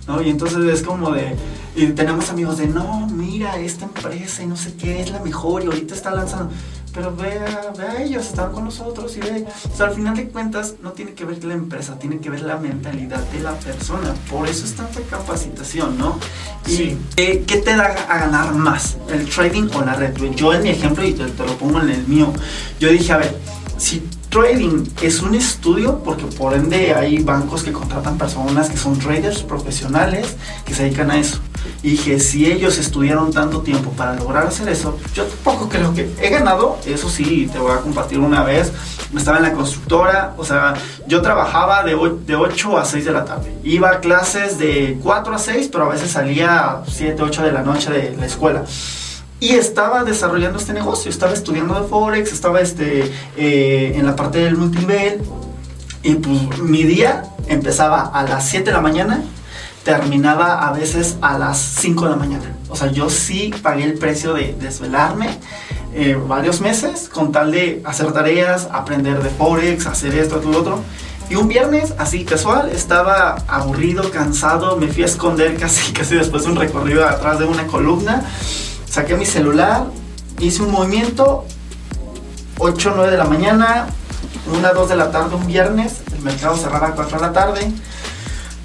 ¿No? 0.07 0.21
Y 0.21 0.29
entonces 0.29 0.59
es 0.71 0.83
como 0.83 1.11
de, 1.11 1.35
y 1.75 1.87
tenemos 1.87 2.29
amigos 2.29 2.57
de, 2.57 2.67
no, 2.67 3.07
mira, 3.07 3.57
esta 3.57 3.85
empresa 3.85 4.43
y 4.43 4.47
no 4.47 4.55
sé 4.55 4.75
qué 4.75 5.01
es 5.01 5.09
la 5.09 5.19
mejor 5.19 5.63
y 5.63 5.65
ahorita 5.65 5.95
está 5.95 6.11
lanzando 6.11 6.51
pero 6.95 7.13
ve 7.13 7.37
a, 7.37 8.01
ellos, 8.01 8.25
están 8.25 8.53
con 8.53 8.63
nosotros 8.63 9.15
y 9.17 9.19
ve. 9.19 9.45
O 9.71 9.75
sea, 9.75 9.87
al 9.87 9.93
final 9.93 10.15
de 10.15 10.29
cuentas 10.29 10.75
no 10.81 10.93
tiene 10.93 11.13
que 11.13 11.25
ver 11.25 11.43
la 11.43 11.53
empresa, 11.53 11.99
tiene 11.99 12.19
que 12.19 12.29
ver 12.29 12.41
la 12.41 12.55
mentalidad 12.55 13.19
de 13.19 13.41
la 13.41 13.51
persona. 13.51 14.13
Por 14.31 14.47
eso 14.47 14.65
es 14.65 14.73
tanta 14.75 15.01
capacitación, 15.01 15.97
¿no? 15.97 16.17
Y 16.65 16.95
¿qué 17.15 17.61
te 17.63 17.75
da 17.75 17.87
a 17.87 18.19
ganar 18.19 18.53
más? 18.53 18.95
¿El 19.09 19.29
trading 19.29 19.67
o 19.75 19.81
la 19.81 19.95
red? 19.95 20.15
Yo 20.35 20.53
en 20.53 20.63
mi 20.63 20.69
ejemplo, 20.69 21.05
y 21.05 21.11
te, 21.11 21.25
te 21.25 21.45
lo 21.45 21.57
pongo 21.57 21.81
en 21.81 21.89
el 21.89 22.07
mío, 22.07 22.31
yo 22.79 22.89
dije, 22.89 23.11
a 23.11 23.17
ver, 23.17 23.37
si 23.77 24.07
trading 24.35 24.83
es 25.01 25.21
un 25.21 25.33
estudio, 25.33 25.99
porque 26.03 26.25
por 26.25 26.53
ende 26.53 26.93
hay 26.93 27.19
bancos 27.19 27.63
que 27.63 27.71
contratan 27.71 28.17
personas 28.17 28.69
que 28.69 28.75
son 28.75 28.99
traders 28.99 29.43
profesionales 29.43 30.35
que 30.65 30.73
se 30.73 30.83
dedican 30.83 31.09
a 31.09 31.17
eso. 31.17 31.39
Y 31.81 31.91
dije, 31.91 32.19
si 32.19 32.51
ellos 32.51 32.77
estudiaron 32.77 33.31
tanto 33.31 33.61
tiempo 33.61 33.91
para 33.91 34.13
lograr 34.13 34.45
hacer 34.45 34.67
eso, 34.67 34.97
yo 35.13 35.23
tampoco 35.23 35.69
creo 35.69 35.93
que 35.93 36.11
he 36.21 36.29
ganado. 36.29 36.77
Eso 36.85 37.09
sí, 37.09 37.49
te 37.49 37.59
voy 37.59 37.71
a 37.71 37.77
compartir 37.77 38.19
una 38.19 38.43
vez. 38.43 38.73
Estaba 39.15 39.37
en 39.37 39.43
la 39.43 39.53
constructora, 39.53 40.33
o 40.37 40.43
sea, 40.43 40.73
yo 41.07 41.21
trabajaba 41.21 41.83
de, 41.83 41.95
de 42.25 42.35
8 42.35 42.77
a 42.77 42.83
6 42.83 43.05
de 43.05 43.11
la 43.13 43.23
tarde. 43.23 43.57
Iba 43.63 43.89
a 43.89 43.99
clases 44.01 44.57
de 44.57 44.99
4 45.01 45.33
a 45.33 45.39
6, 45.39 45.69
pero 45.71 45.85
a 45.85 45.89
veces 45.89 46.11
salía 46.11 46.71
a 46.71 46.83
7, 46.85 47.23
8 47.23 47.43
de 47.43 47.51
la 47.53 47.61
noche 47.61 47.89
de 47.89 48.17
la 48.17 48.25
escuela 48.25 48.65
y 49.39 49.49
estaba 49.49 50.03
desarrollando 50.03 50.59
este 50.59 50.73
negocio, 50.73 51.09
estaba 51.09 51.33
estudiando 51.33 51.79
de 51.79 51.87
Forex, 51.87 52.31
estaba 52.31 52.61
este, 52.61 53.11
eh, 53.37 53.93
en 53.95 54.05
la 54.05 54.15
parte 54.15 54.39
del 54.39 54.57
multinivel 54.57 55.21
y 56.03 56.15
pues 56.15 56.59
mi 56.59 56.83
día 56.83 57.25
empezaba 57.47 58.01
a 58.01 58.23
las 58.23 58.47
7 58.49 58.65
de 58.65 58.71
la 58.71 58.81
mañana 58.81 59.23
terminaba 59.85 60.67
a 60.67 60.73
veces 60.73 61.17
a 61.21 61.37
las 61.37 61.57
5 61.59 62.05
de 62.05 62.09
la 62.09 62.17
mañana. 62.17 62.55
O 62.69 62.75
sea, 62.75 62.91
yo 62.91 63.09
sí 63.09 63.53
pagué 63.61 63.83
el 63.83 63.93
precio 63.93 64.33
de 64.33 64.55
desvelarme 64.59 65.29
eh, 65.93 66.19
varios 66.27 66.59
meses 66.59 67.07
con 67.07 67.31
tal 67.31 67.51
de 67.51 67.81
hacer 67.85 68.11
tareas, 68.11 68.67
aprender 68.71 69.21
de 69.21 69.29
Forex, 69.29 69.85
hacer 69.85 70.15
esto, 70.15 70.37
todo 70.37 70.51
lo 70.51 70.59
otro. 70.59 70.81
Y 71.29 71.35
un 71.35 71.47
viernes, 71.47 71.93
así 71.97 72.25
casual, 72.25 72.69
estaba 72.69 73.35
aburrido, 73.47 74.11
cansado, 74.11 74.75
me 74.75 74.87
fui 74.87 75.03
a 75.03 75.05
esconder 75.05 75.55
casi, 75.59 75.93
casi 75.93 76.15
después 76.15 76.43
de 76.43 76.49
un 76.49 76.55
recorrido 76.57 77.07
atrás 77.07 77.39
de 77.39 77.45
una 77.45 77.67
columna. 77.67 78.25
Saqué 78.95 79.17
mi 79.17 79.25
celular, 79.25 79.87
hice 80.39 80.63
un 80.63 80.71
movimiento, 80.71 81.43
8 82.59 82.91
o 82.91 82.95
9 82.95 83.11
de 83.11 83.17
la 83.17 83.25
mañana, 83.25 83.87
1 84.57 84.73
2 84.73 84.87
de 84.87 84.95
la 84.95 85.11
tarde 85.11 85.35
un 85.35 85.45
viernes, 85.45 85.95
el 86.15 86.21
mercado 86.21 86.55
cerraba 86.55 86.87
a 86.87 86.95
4 86.95 87.17
de 87.17 87.21
la 87.21 87.33
tarde 87.33 87.73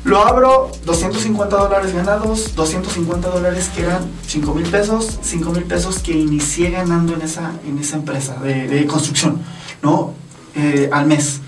lo 0.04 0.24
abro, 0.24 0.70
250 0.86 1.56
dólares 1.56 1.92
ganados, 1.92 2.54
250 2.54 3.28
dólares 3.28 3.72
que 3.74 3.82
eran 3.82 4.08
5 4.24 4.54
mil 4.54 4.66
pesos, 4.68 5.18
5 5.20 5.50
mil 5.50 5.64
pesos 5.64 5.98
que 5.98 6.12
inicié 6.12 6.70
ganando 6.70 7.14
en 7.14 7.22
esa, 7.22 7.50
en 7.66 7.78
esa 7.80 7.96
empresa 7.96 8.36
de, 8.36 8.86
construcción, 8.86 9.42
¿no? 9.82 10.12
Eh, 10.54 10.88
al 10.92 11.06
mes. 11.06 11.40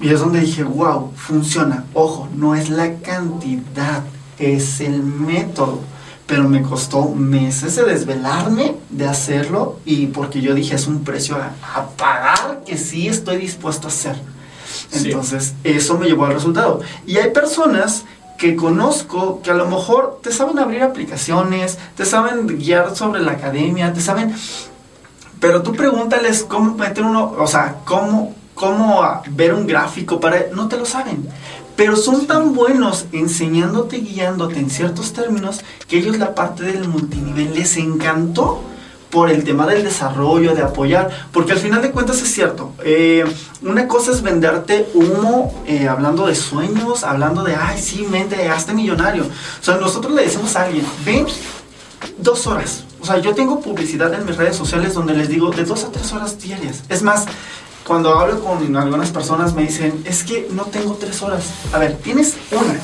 Y 0.00 0.10
es 0.10 0.20
donde 0.20 0.38
dije, 0.38 0.62
wow, 0.62 1.10
funciona. 1.16 1.86
Ojo, 1.92 2.28
no 2.36 2.54
es 2.54 2.70
la 2.70 2.94
cantidad, 3.00 4.04
es 4.38 4.80
el 4.80 5.02
método. 5.02 5.80
Pero 6.30 6.48
me 6.48 6.62
costó 6.62 7.08
meses 7.08 7.74
de 7.74 7.82
desvelarme 7.82 8.76
de 8.88 9.06
hacerlo 9.06 9.80
y 9.84 10.06
porque 10.06 10.40
yo 10.40 10.54
dije, 10.54 10.76
es 10.76 10.86
un 10.86 11.02
precio 11.02 11.36
a, 11.36 11.50
a 11.74 11.88
pagar 11.88 12.62
que 12.64 12.78
sí 12.78 13.08
estoy 13.08 13.36
dispuesto 13.36 13.88
a 13.88 13.90
hacer. 13.90 14.16
Entonces, 14.92 15.54
eso 15.64 15.98
me 15.98 16.06
llevó 16.06 16.26
al 16.26 16.34
resultado. 16.34 16.80
Y 17.04 17.16
hay 17.16 17.30
personas 17.30 18.04
que 18.38 18.56
conozco 18.56 19.42
que 19.42 19.50
a 19.50 19.54
lo 19.54 19.66
mejor 19.66 20.20
te 20.22 20.32
saben 20.32 20.58
abrir 20.58 20.82
aplicaciones, 20.82 21.78
te 21.94 22.06
saben 22.06 22.46
guiar 22.46 22.96
sobre 22.96 23.20
la 23.20 23.32
academia, 23.32 23.92
te 23.92 24.00
saben... 24.00 24.34
Pero 25.40 25.62
tú 25.62 25.72
pregúntales 25.72 26.44
cómo 26.44 26.74
meter 26.74 27.04
uno, 27.04 27.34
o 27.38 27.46
sea, 27.46 27.76
cómo, 27.84 28.34
cómo 28.54 29.02
ver 29.30 29.52
un 29.52 29.66
gráfico 29.66 30.20
para... 30.20 30.46
No 30.54 30.68
te 30.68 30.76
lo 30.76 30.86
saben. 30.86 31.28
Pero 31.80 31.96
son 31.96 32.26
tan 32.26 32.54
buenos 32.54 33.06
enseñándote, 33.10 34.00
guiándote 34.00 34.58
en 34.58 34.68
ciertos 34.68 35.14
términos, 35.14 35.62
que 35.88 35.96
ellos 35.96 36.18
la 36.18 36.34
parte 36.34 36.62
del 36.64 36.86
multinivel 36.86 37.54
les 37.54 37.78
encantó 37.78 38.60
por 39.08 39.30
el 39.30 39.44
tema 39.44 39.66
del 39.66 39.82
desarrollo, 39.82 40.54
de 40.54 40.60
apoyar, 40.60 41.08
porque 41.32 41.52
al 41.52 41.58
final 41.58 41.80
de 41.80 41.90
cuentas 41.90 42.20
es 42.20 42.30
cierto, 42.34 42.74
eh, 42.84 43.24
una 43.62 43.88
cosa 43.88 44.10
es 44.10 44.20
venderte 44.20 44.90
humo, 44.92 45.54
eh, 45.66 45.88
hablando 45.88 46.26
de 46.26 46.34
sueños, 46.34 47.02
hablando 47.02 47.44
de, 47.44 47.56
ay, 47.56 47.80
sí, 47.80 48.06
mente, 48.10 48.46
hazte 48.50 48.74
millonario. 48.74 49.22
O 49.22 49.64
sea, 49.64 49.76
nosotros 49.76 50.12
le 50.12 50.24
decimos 50.24 50.56
a 50.56 50.64
alguien, 50.64 50.84
ven 51.06 51.24
dos 52.18 52.46
horas. 52.46 52.84
O 53.00 53.06
sea, 53.06 53.16
yo 53.20 53.34
tengo 53.34 53.58
publicidad 53.60 54.12
en 54.12 54.26
mis 54.26 54.36
redes 54.36 54.54
sociales 54.54 54.92
donde 54.92 55.14
les 55.14 55.30
digo 55.30 55.50
de 55.50 55.64
dos 55.64 55.84
a 55.84 55.90
tres 55.90 56.12
horas 56.12 56.38
diarias. 56.38 56.82
Es 56.90 57.02
más, 57.02 57.24
cuando 57.90 58.16
hablo 58.16 58.38
con 58.38 58.76
algunas 58.76 59.10
personas 59.10 59.52
me 59.52 59.62
dicen, 59.62 60.04
es 60.04 60.22
que 60.22 60.46
no 60.52 60.66
tengo 60.66 60.94
tres 60.94 61.20
horas. 61.22 61.46
A 61.72 61.78
ver, 61.80 61.96
¿tienes 61.96 62.36
una, 62.52 62.78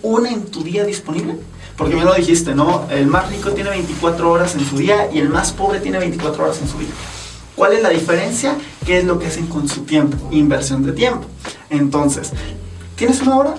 una 0.00 0.30
en 0.30 0.46
tu 0.46 0.62
día 0.62 0.82
disponible? 0.82 1.36
Porque 1.76 1.94
me 1.94 2.06
lo 2.06 2.14
dijiste, 2.14 2.54
¿no? 2.54 2.86
El 2.88 3.06
más 3.06 3.28
rico 3.28 3.50
tiene 3.50 3.68
24 3.68 4.30
horas 4.30 4.54
en 4.54 4.64
su 4.64 4.78
día 4.78 5.10
y 5.12 5.18
el 5.18 5.28
más 5.28 5.52
pobre 5.52 5.80
tiene 5.80 5.98
24 5.98 6.42
horas 6.42 6.58
en 6.62 6.68
su 6.68 6.78
día. 6.78 6.88
¿Cuál 7.54 7.74
es 7.74 7.82
la 7.82 7.90
diferencia? 7.90 8.56
¿Qué 8.86 8.96
es 8.96 9.04
lo 9.04 9.18
que 9.18 9.26
hacen 9.26 9.46
con 9.46 9.68
su 9.68 9.82
tiempo? 9.82 10.16
Inversión 10.30 10.82
de 10.86 10.92
tiempo. 10.92 11.26
Entonces, 11.68 12.32
¿tienes 12.96 13.20
una 13.20 13.36
hora? 13.36 13.54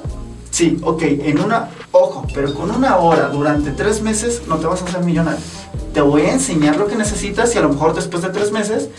Sí, 0.58 0.76
ok, 0.82 1.04
en 1.04 1.40
una, 1.40 1.70
ojo, 1.92 2.26
pero 2.34 2.52
con 2.56 2.72
una 2.72 2.98
hora 2.98 3.30
durante 3.30 3.70
tres 3.70 4.02
meses 4.02 4.42
no 4.48 4.56
te 4.56 4.66
vas 4.66 4.82
a 4.82 4.86
hacer 4.86 5.04
millonario. 5.04 5.40
Te 5.94 6.02
voy 6.02 6.24
a 6.24 6.34
enseñar 6.34 6.78
lo 6.78 6.88
que 6.88 6.96
necesitas 6.96 7.54
y 7.54 7.60
a 7.60 7.62
lo 7.62 7.70
mejor 7.70 7.94
después 7.94 8.24
de 8.24 8.30
tres 8.30 8.52
meses 8.52 8.90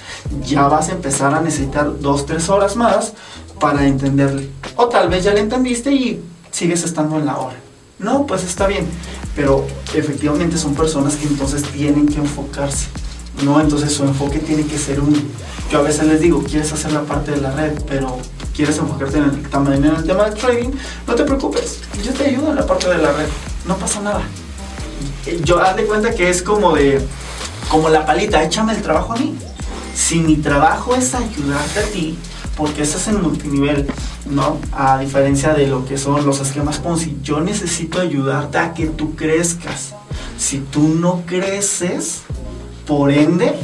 ya 0.46 0.68
vas 0.68 0.88
a 0.88 0.92
empezar 0.92 1.34
a 1.34 1.40
necesitar 1.40 1.98
dos, 1.98 2.26
tres 2.26 2.48
horas 2.48 2.76
más 2.76 3.12
para 3.58 3.88
entenderle. 3.88 4.50
O 4.76 4.86
tal 4.86 5.08
vez 5.08 5.24
ya 5.24 5.34
le 5.34 5.40
entendiste 5.40 5.90
y 5.90 6.22
sigues 6.52 6.84
estando 6.84 7.16
en 7.18 7.26
la 7.26 7.38
hora. 7.38 7.56
No, 7.98 8.24
pues 8.24 8.44
está 8.44 8.68
bien. 8.68 8.86
Pero 9.34 9.66
efectivamente 9.94 10.58
son 10.58 10.76
personas 10.76 11.16
que 11.16 11.26
entonces 11.26 11.64
tienen 11.64 12.06
que 12.06 12.20
enfocarse. 12.20 12.86
¿no? 13.42 13.60
Entonces 13.60 13.92
su 13.92 14.04
enfoque 14.04 14.38
tiene 14.38 14.62
que 14.62 14.78
ser 14.78 15.00
un... 15.00 15.12
Yo 15.72 15.80
a 15.80 15.82
veces 15.82 16.06
les 16.06 16.20
digo, 16.20 16.40
quieres 16.40 16.72
hacer 16.72 16.92
la 16.92 17.02
parte 17.02 17.32
de 17.32 17.38
la 17.38 17.50
red, 17.50 17.82
pero 17.88 18.16
quieres 18.58 18.76
enfocarte 18.78 19.18
en 19.18 19.24
el, 19.24 19.74
en 19.74 19.84
el 19.84 20.04
tema 20.04 20.24
del 20.24 20.34
trading, 20.34 20.70
no 21.06 21.14
te 21.14 21.22
preocupes, 21.22 21.78
yo 22.02 22.12
te 22.12 22.24
ayudo 22.24 22.50
en 22.50 22.56
la 22.56 22.66
parte 22.66 22.88
de 22.88 22.98
la 22.98 23.12
red, 23.12 23.28
no 23.68 23.76
pasa 23.76 24.00
nada. 24.00 24.22
Yo 25.44 25.60
haz 25.60 25.80
cuenta 25.82 26.12
que 26.12 26.28
es 26.28 26.42
como 26.42 26.74
de, 26.74 27.00
como 27.68 27.88
la 27.88 28.04
palita, 28.04 28.42
échame 28.42 28.72
el 28.72 28.82
trabajo 28.82 29.12
a 29.12 29.16
mí. 29.16 29.38
Si 29.94 30.18
mi 30.18 30.38
trabajo 30.38 30.96
es 30.96 31.14
ayudarte 31.14 31.78
a 31.78 31.84
ti, 31.84 32.18
porque 32.56 32.82
estás 32.82 33.06
en 33.06 33.22
multinivel, 33.22 33.86
¿no? 34.28 34.58
A 34.72 34.98
diferencia 34.98 35.54
de 35.54 35.68
lo 35.68 35.86
que 35.86 35.96
son 35.96 36.26
los 36.26 36.40
esquemas 36.40 36.78
Ponzi, 36.78 37.16
yo 37.22 37.40
necesito 37.40 38.00
ayudarte 38.00 38.58
a 38.58 38.74
que 38.74 38.86
tú 38.86 39.14
crezcas. 39.14 39.94
Si 40.36 40.58
tú 40.58 40.88
no 40.88 41.22
creces, 41.26 42.22
por 42.88 43.12
ende, 43.12 43.54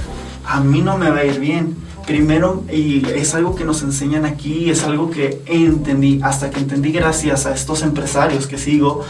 a 0.47 0.61
mí 0.61 0.83
no 0.83 0.99
me 0.99 1.11
va 1.11 1.19
a 1.19 1.25
ir 1.25 1.41
bien. 1.41 1.84
Primero, 2.07 2.65
y 2.71 3.07
es 3.09 3.35
algo 3.35 3.55
que 3.55 3.65
nos 3.65 3.83
enseñan 3.83 4.27
aquí, 4.27 4.71
es 4.71 4.85
algo 4.85 5.11
que 5.11 5.43
entendí, 5.47 6.21
hasta 6.23 6.51
que 6.51 6.61
entendí 6.61 6.93
gracias 6.93 7.47
a 7.47 7.55
estos 7.55 7.83
empresarios 7.83 8.47
que 8.47 8.59
sigo, 8.59 9.05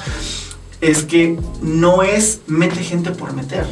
es 0.81 1.03
que 1.03 1.39
no 1.61 2.03
es 2.03 2.41
mete 2.47 2.83
gente 2.85 3.11
por 3.11 3.33
meter, 3.33 3.67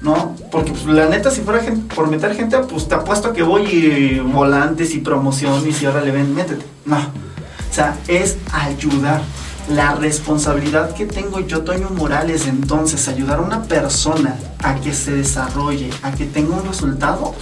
¿no? 0.00 0.34
Porque 0.50 0.70
pues, 0.70 0.86
la 0.86 1.08
neta, 1.08 1.30
si 1.30 1.42
fuera 1.42 1.60
gente, 1.60 1.94
por 1.94 2.08
meter 2.08 2.34
gente, 2.34 2.56
pues 2.58 2.88
te 2.88 2.94
apuesto 2.94 3.32
que 3.32 3.42
voy 3.42 3.62
y 3.64 4.20
volantes 4.20 4.94
y 4.94 4.98
promoción 4.98 5.68
y 5.68 5.72
si 5.72 5.84
ahora 5.84 6.00
le 6.00 6.12
ven, 6.12 6.34
métete. 6.34 6.64
No. 6.86 6.96
O 6.96 7.74
sea, 7.74 7.98
es 8.08 8.36
ayudar. 8.52 9.20
La 9.68 9.94
responsabilidad 9.94 10.94
que 10.94 11.06
tengo 11.06 11.40
yo, 11.40 11.62
Toño 11.62 11.88
Morales, 11.88 12.46
entonces, 12.46 13.08
ayudar 13.08 13.38
a 13.38 13.42
una 13.42 13.62
persona 13.62 14.36
a 14.62 14.74
que 14.74 14.92
se 14.92 15.12
desarrolle, 15.12 15.88
a 16.02 16.12
que 16.12 16.26
tenga 16.26 16.54
un 16.54 16.66
resultado, 16.68 17.34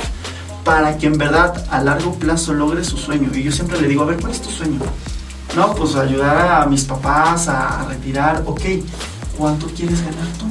para 0.64 0.96
que 0.96 1.06
en 1.06 1.18
verdad 1.18 1.66
a 1.70 1.82
largo 1.82 2.14
plazo 2.14 2.52
logre 2.54 2.84
su 2.84 2.96
sueño. 2.96 3.30
Y 3.34 3.42
yo 3.42 3.52
siempre 3.52 3.80
le 3.80 3.88
digo, 3.88 4.02
a 4.02 4.06
ver, 4.06 4.20
¿cuál 4.20 4.32
es 4.32 4.40
tu 4.40 4.50
sueño? 4.50 4.78
No, 5.56 5.74
pues 5.74 5.96
ayudar 5.96 6.62
a 6.62 6.66
mis 6.66 6.84
papás 6.84 7.48
a 7.48 7.84
retirar, 7.88 8.42
ok, 8.46 8.62
¿cuánto 9.36 9.66
quieres 9.66 10.00
ganar 10.00 10.26
tú? 10.38 10.46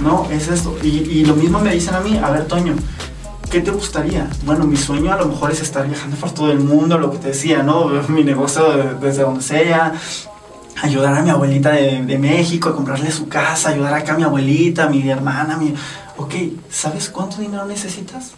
No, 0.00 0.26
es 0.30 0.48
esto. 0.48 0.76
Y, 0.82 1.24
lo 1.24 1.34
mismo 1.34 1.60
me 1.60 1.72
dicen 1.72 1.94
a 1.94 2.00
mí, 2.00 2.18
a 2.18 2.30
ver, 2.30 2.46
Toño, 2.46 2.74
¿qué 3.50 3.60
te 3.60 3.70
gustaría? 3.70 4.28
Bueno, 4.44 4.66
mi 4.66 4.76
sueño 4.76 5.12
a 5.12 5.16
lo 5.16 5.26
mejor 5.26 5.52
es 5.52 5.62
estar 5.62 5.86
viajando 5.86 6.16
por 6.16 6.32
todo 6.32 6.50
el 6.50 6.60
mundo, 6.60 6.98
lo 6.98 7.10
que 7.12 7.18
te 7.18 7.28
decía, 7.28 7.62
¿no? 7.62 7.86
Mi 8.08 8.24
negocio 8.24 8.96
desde 9.00 9.22
donde 9.22 9.42
sea, 9.42 9.94
ayudar 10.82 11.14
a 11.14 11.22
mi 11.22 11.30
abuelita 11.30 11.70
de, 11.70 12.02
de, 12.04 12.18
México, 12.18 12.68
a 12.68 12.74
comprarle 12.74 13.10
su 13.10 13.28
casa, 13.28 13.70
ayudar 13.70 13.94
acá 13.94 14.14
a 14.14 14.16
mi 14.16 14.24
abuelita, 14.24 14.84
a 14.84 14.88
mi 14.88 15.08
hermana, 15.08 15.56
mi... 15.56 15.74
Ok, 16.18 16.34
¿sabes 16.70 17.10
cuánto 17.10 17.38
dinero 17.38 17.64
necesitas? 17.66 18.32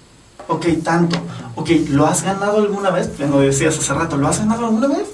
Ok, 0.48 0.66
tanto. 0.82 1.16
Ok, 1.54 1.70
¿lo 1.90 2.06
has 2.06 2.22
ganado 2.22 2.58
alguna 2.58 2.90
vez? 2.90 3.10
Lo 3.20 3.40
decías 3.40 3.78
hace 3.78 3.94
rato, 3.94 4.16
¿lo 4.16 4.28
has 4.28 4.38
ganado 4.38 4.66
alguna 4.66 4.88
vez? 4.88 5.06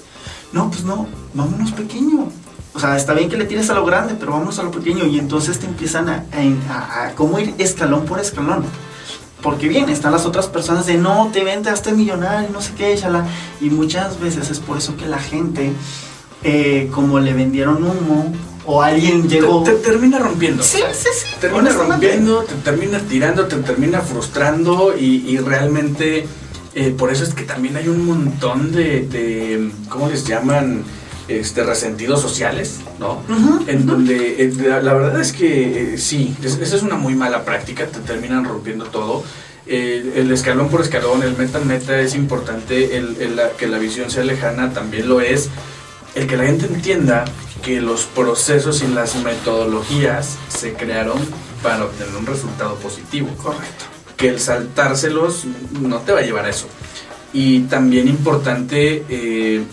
No, 0.53 0.69
pues 0.69 0.83
no, 0.83 1.07
vámonos 1.33 1.71
pequeño 1.73 2.29
o 2.75 2.79
sea, 2.79 2.97
está 2.97 3.13
bien 3.13 3.29
que 3.29 3.37
le 3.37 3.45
tires 3.45 3.69
a 3.69 3.73
lo 3.73 3.85
grande, 3.85 4.15
pero 4.19 4.33
vamos 4.33 4.59
a 4.59 4.63
lo 4.63 4.69
pequeño 4.69 5.05
y 5.05 5.17
entonces 5.17 5.59
te 5.59 5.65
empiezan 5.65 6.09
a, 6.09 6.25
a, 6.69 7.11
cómo 7.15 7.39
ir 7.39 7.55
escalón 7.57 8.03
por 8.03 8.19
escalón. 8.19 8.65
Porque 9.41 9.69
bien, 9.69 9.87
están 9.87 10.11
las 10.11 10.25
otras 10.25 10.47
personas 10.47 10.85
de 10.85 10.97
no, 10.97 11.29
te 11.31 11.45
vente 11.45 11.69
hasta 11.69 11.91
millonario, 11.91 12.49
no 12.51 12.61
sé 12.61 12.73
qué, 12.75 12.99
la 13.09 13.25
Y 13.61 13.69
muchas 13.69 14.19
veces 14.19 14.49
es 14.49 14.59
por 14.59 14.77
eso 14.77 14.97
que 14.97 15.05
la 15.05 15.19
gente, 15.19 15.71
eh, 16.43 16.89
como 16.93 17.19
le 17.19 17.31
vendieron 17.31 17.81
humo, 17.81 18.33
o 18.65 18.81
alguien 18.81 19.27
llegó. 19.27 19.63
Te, 19.63 19.73
termina 19.73 20.19
rompiendo. 20.19 20.63
Sí, 20.63 20.79
sí, 20.93 21.09
sí. 21.13 21.27
Te 21.39 21.49
termina 21.49 21.71
rompiendo, 21.71 22.43
te 22.43 22.55
termina 22.55 22.99
tirando, 22.99 23.45
te 23.45 23.57
termina 23.57 24.01
frustrando 24.01 24.95
y, 24.97 25.37
realmente. 25.37 26.27
Eh, 26.77 26.93
por 26.97 27.09
eso 27.09 27.23
es 27.23 27.33
que 27.33 27.43
también 27.43 27.77
hay 27.77 27.87
un 27.87 28.05
montón 28.05 28.73
de, 28.73 29.07
de 29.07 29.71
¿cómo 29.87 30.09
les 30.09 30.27
llaman? 30.27 30.83
este, 31.27 31.63
resentidos 31.63 32.21
sociales, 32.21 32.81
¿no? 32.99 33.23
en 33.67 33.85
donde 33.85 34.43
eh, 34.43 34.53
la, 34.81 34.93
verdad 34.93 35.19
es 35.19 35.31
que 35.31 35.93
eh, 35.93 35.97
sí, 35.97 36.35
esa 36.43 36.75
es 36.75 36.83
una 36.83 36.95
muy 36.95 37.15
mala 37.15 37.43
práctica, 37.43 37.87
te 37.87 37.99
terminan 37.99 38.45
rompiendo 38.45 38.85
todo. 38.85 39.23
el 39.65 40.31
escalón 40.31 40.69
por 40.69 40.81
escalón, 40.81 41.23
el 41.23 41.35
meta 41.35 41.59
meta 41.59 41.99
es 41.99 42.13
importante, 42.13 42.97
el, 42.97 43.41
que 43.57 43.67
la 43.67 43.79
visión 43.79 44.11
sea 44.11 44.23
lejana 44.23 44.71
también 44.73 45.09
lo 45.09 45.21
es. 45.21 45.49
El 46.13 46.27
que 46.27 46.37
la 46.37 46.45
gente 46.45 46.67
entienda 46.67 47.25
que 47.63 47.81
los 47.81 48.05
procesos 48.05 48.81
y 48.83 48.87
las 48.87 49.15
metodologías 49.15 50.37
se 50.49 50.73
crearon 50.73 51.17
para 51.63 51.85
obtener 51.85 52.15
un 52.15 52.25
resultado 52.25 52.75
positivo. 52.75 53.29
Correcto. 53.41 53.85
Que 54.17 54.29
el 54.29 54.39
saltárselos 54.39 55.45
no 55.81 55.99
te 55.99 56.11
va 56.11 56.19
a 56.19 56.23
llevar 56.23 56.45
a 56.45 56.49
eso. 56.49 56.67
Y 57.33 57.61
también 57.61 58.07
importante 58.07 59.03
eh, 59.09 59.63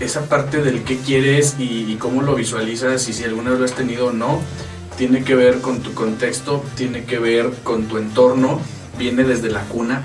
esa 0.00 0.28
parte 0.28 0.62
del 0.62 0.84
qué 0.84 0.98
quieres 0.98 1.56
y, 1.58 1.96
cómo 1.96 2.22
lo 2.22 2.34
visualizas 2.34 3.08
y 3.08 3.12
si 3.12 3.24
alguna 3.24 3.50
vez 3.50 3.58
lo 3.58 3.64
has 3.64 3.74
tenido 3.74 4.06
o 4.08 4.12
no, 4.12 4.40
tiene 4.96 5.24
que 5.24 5.34
ver 5.34 5.60
con 5.60 5.80
tu 5.80 5.94
contexto, 5.94 6.62
tiene 6.76 7.04
que 7.04 7.18
ver 7.18 7.50
con 7.62 7.86
tu 7.86 7.98
entorno, 7.98 8.60
viene 8.98 9.24
desde 9.24 9.48
la 9.48 9.62
cuna. 9.62 10.04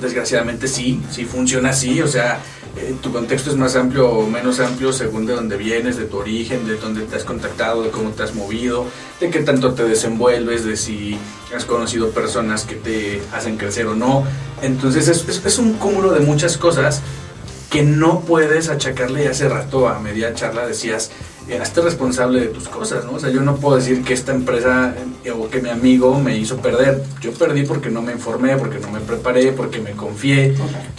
Desgraciadamente 0.00 0.68
sí, 0.68 1.00
sí 1.10 1.24
funciona 1.24 1.70
así, 1.70 2.00
o 2.00 2.06
sea, 2.06 2.40
eh, 2.76 2.94
tu 3.02 3.12
contexto 3.12 3.50
es 3.50 3.56
más 3.56 3.76
amplio 3.76 4.08
o 4.08 4.26
menos 4.26 4.60
amplio 4.60 4.92
según 4.92 5.26
de 5.26 5.34
dónde 5.34 5.56
vienes, 5.56 5.96
de 5.96 6.04
tu 6.04 6.18
origen, 6.18 6.66
de 6.66 6.76
dónde 6.76 7.02
te 7.02 7.16
has 7.16 7.24
contactado, 7.24 7.82
de 7.82 7.90
cómo 7.90 8.10
te 8.10 8.22
has 8.22 8.34
movido, 8.34 8.86
de 9.20 9.30
qué 9.30 9.40
tanto 9.40 9.74
te 9.74 9.84
desenvuelves, 9.84 10.64
de 10.64 10.76
si 10.76 11.18
has 11.54 11.64
conocido 11.64 12.10
personas 12.10 12.64
que 12.64 12.74
te 12.76 13.22
hacen 13.32 13.56
crecer 13.56 13.86
o 13.86 13.94
no. 13.94 14.24
Entonces 14.62 15.08
es, 15.08 15.44
es 15.44 15.58
un 15.58 15.74
cúmulo 15.74 16.12
de 16.12 16.20
muchas 16.20 16.58
cosas 16.58 17.02
que 17.70 17.82
no 17.82 18.20
puedes 18.20 18.68
achacarle, 18.68 19.24
y 19.24 19.26
hace 19.26 19.48
rato 19.48 19.88
a 19.88 19.98
media 20.00 20.34
charla 20.34 20.66
decías, 20.66 21.10
hazte 21.56 21.80
responsable 21.80 22.40
de 22.40 22.46
tus 22.48 22.68
cosas, 22.68 23.04
¿no? 23.04 23.12
O 23.12 23.20
sea, 23.20 23.30
yo 23.30 23.40
no 23.40 23.56
puedo 23.56 23.76
decir 23.76 24.02
que 24.02 24.12
esta 24.12 24.32
empresa 24.32 24.94
eh, 25.24 25.30
o 25.30 25.48
que 25.48 25.62
mi 25.62 25.70
amigo 25.70 26.18
me 26.20 26.36
hizo 26.36 26.58
perder. 26.58 27.02
Yo 27.20 27.32
perdí 27.32 27.64
porque 27.64 27.90
no 27.90 28.02
me 28.02 28.12
informé, 28.12 28.56
porque 28.56 28.78
no 28.78 28.90
me 28.90 29.00
preparé, 29.00 29.52
porque 29.52 29.80
me 29.80 29.92
confié, 29.92 30.54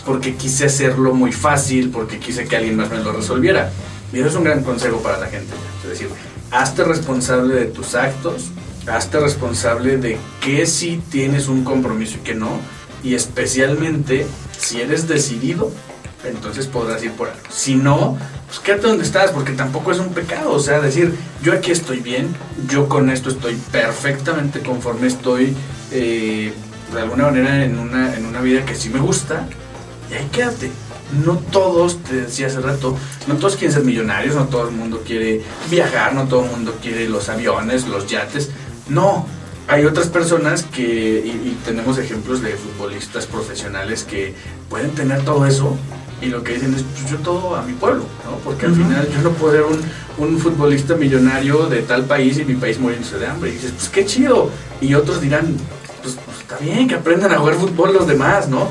porque 0.06 0.36
quise 0.36 0.66
hacerlo 0.66 1.14
muy 1.14 1.32
fácil, 1.32 1.92
porque 1.92 2.20
quise 2.20 2.46
que 2.46 2.56
alguien 2.56 2.78
más 2.78 2.90
me 2.90 2.98
lo 2.98 3.12
resolviera. 3.12 3.72
Y 4.12 4.20
eso 4.20 4.30
es 4.30 4.36
un 4.36 4.44
gran 4.44 4.64
consejo 4.64 4.98
para 4.98 5.20
la 5.20 5.28
gente. 5.28 5.54
Es 5.84 5.90
decir, 5.90 6.10
hazte 6.52 6.84
responsable 6.84 7.54
de 7.54 7.66
tus 7.66 7.94
actos, 7.94 8.50
hazte 8.88 9.20
responsable 9.20 9.98
de 9.98 10.18
que 10.42 10.66
si 10.66 10.98
tienes 11.10 11.48
un 11.48 11.64
compromiso 11.64 12.18
y 12.18 12.22
que 12.22 12.34
no, 12.34 12.50
y 13.04 13.14
especialmente 13.14 14.26
si 14.58 14.82
eres 14.82 15.08
decidido 15.08 15.72
entonces 16.24 16.68
podrás 16.68 17.04
ir 17.04 17.12
por 17.14 17.30
algo. 17.30 17.42
Si 17.50 17.76
no, 17.76 18.18
pues 18.50 18.60
quédate 18.62 18.88
donde 18.88 19.04
estás, 19.04 19.32
porque 19.32 19.52
tampoco 19.52 19.92
es 19.92 20.00
un 20.00 20.12
pecado. 20.12 20.52
O 20.52 20.60
sea, 20.60 20.82
decir, 20.82 21.14
yo 21.44 21.54
aquí 21.54 21.72
estoy 21.72 22.00
bien, 22.00 22.36
yo 22.68 22.90
con 22.90 23.12
esto 23.12 23.30
estoy 23.30 23.56
perfectamente 23.72 24.62
conforme, 24.62 25.08
estoy 25.08 25.56
eh, 25.92 26.52
de 26.92 27.00
alguna 27.00 27.26
manera 27.26 27.64
en 27.64 27.78
una, 27.78 28.16
en 28.18 28.26
una 28.26 28.42
vida 28.42 28.66
que 28.66 28.74
sí 28.74 28.90
me 28.90 29.00
gusta, 29.00 29.48
y 30.10 30.16
ahí 30.16 30.28
quédate. 30.32 30.72
No 31.24 31.38
todos, 31.38 32.04
te 32.04 32.22
decía 32.22 32.48
hace 32.48 32.60
rato, 32.60 32.98
no 33.28 33.36
todos 33.36 33.56
quieren 33.56 33.74
ser 33.74 33.84
millonarios, 33.84 34.36
no 34.36 34.48
todo 34.48 34.68
el 34.68 34.76
mundo 34.76 35.04
quiere 35.06 35.44
viajar, 35.70 36.14
no 36.14 36.28
todo 36.28 36.46
el 36.46 36.52
mundo 36.52 36.76
quiere 36.82 37.08
los 37.08 37.30
aviones, 37.30 37.88
los 37.88 38.08
yates. 38.08 38.50
No, 38.88 39.28
hay 39.70 39.86
otras 39.86 40.08
personas 40.08 40.64
que, 40.64 40.84
y, 40.84 41.58
tenemos 41.64 42.00
ejemplos 42.00 42.42
de 42.42 42.54
futbolistas 42.54 43.28
profesionales 43.28 44.04
que 44.04 44.34
pueden 44.68 44.90
tener 44.92 45.24
todo 45.24 45.46
eso 45.46 45.78
y 46.22 46.26
lo 46.26 46.44
que 46.44 46.54
dicen 46.56 46.74
es, 46.74 46.82
pues 46.82 47.12
yo 47.12 47.18
todo 47.18 47.56
a 47.56 47.62
mi 47.62 47.74
pueblo, 47.74 48.04
¿no? 48.26 48.38
Porque 48.44 48.66
al 48.66 48.74
final 48.74 49.08
yo 49.14 49.22
no 49.22 49.30
puedo 49.32 49.54
ser 49.54 49.64
un, 49.64 49.80
un, 50.18 50.40
futbolista 50.40 50.96
millonario 50.96 51.68
de 51.68 51.84
tal 51.84 52.06
país 52.06 52.40
y 52.40 52.46
mi 52.46 52.56
país 52.56 52.80
muriéndose 52.80 53.20
de 53.20 53.28
hambre. 53.28 53.52
Y 53.52 53.54
dices, 53.54 53.72
pues 53.72 53.90
qué 53.90 54.06
chido. 54.06 54.50
Y 54.82 54.96
otros 54.96 55.22
dirán, 55.22 55.56
pues, 56.02 56.18
pues, 56.26 56.40
está 56.40 56.58
bien 56.58 56.88
que 56.88 56.96
aprendan 56.96 57.32
a 57.32 57.38
jugar 57.38 57.56
fútbol 57.56 57.94
los 57.94 58.08
demás, 58.08 58.50
¿no? 58.50 58.68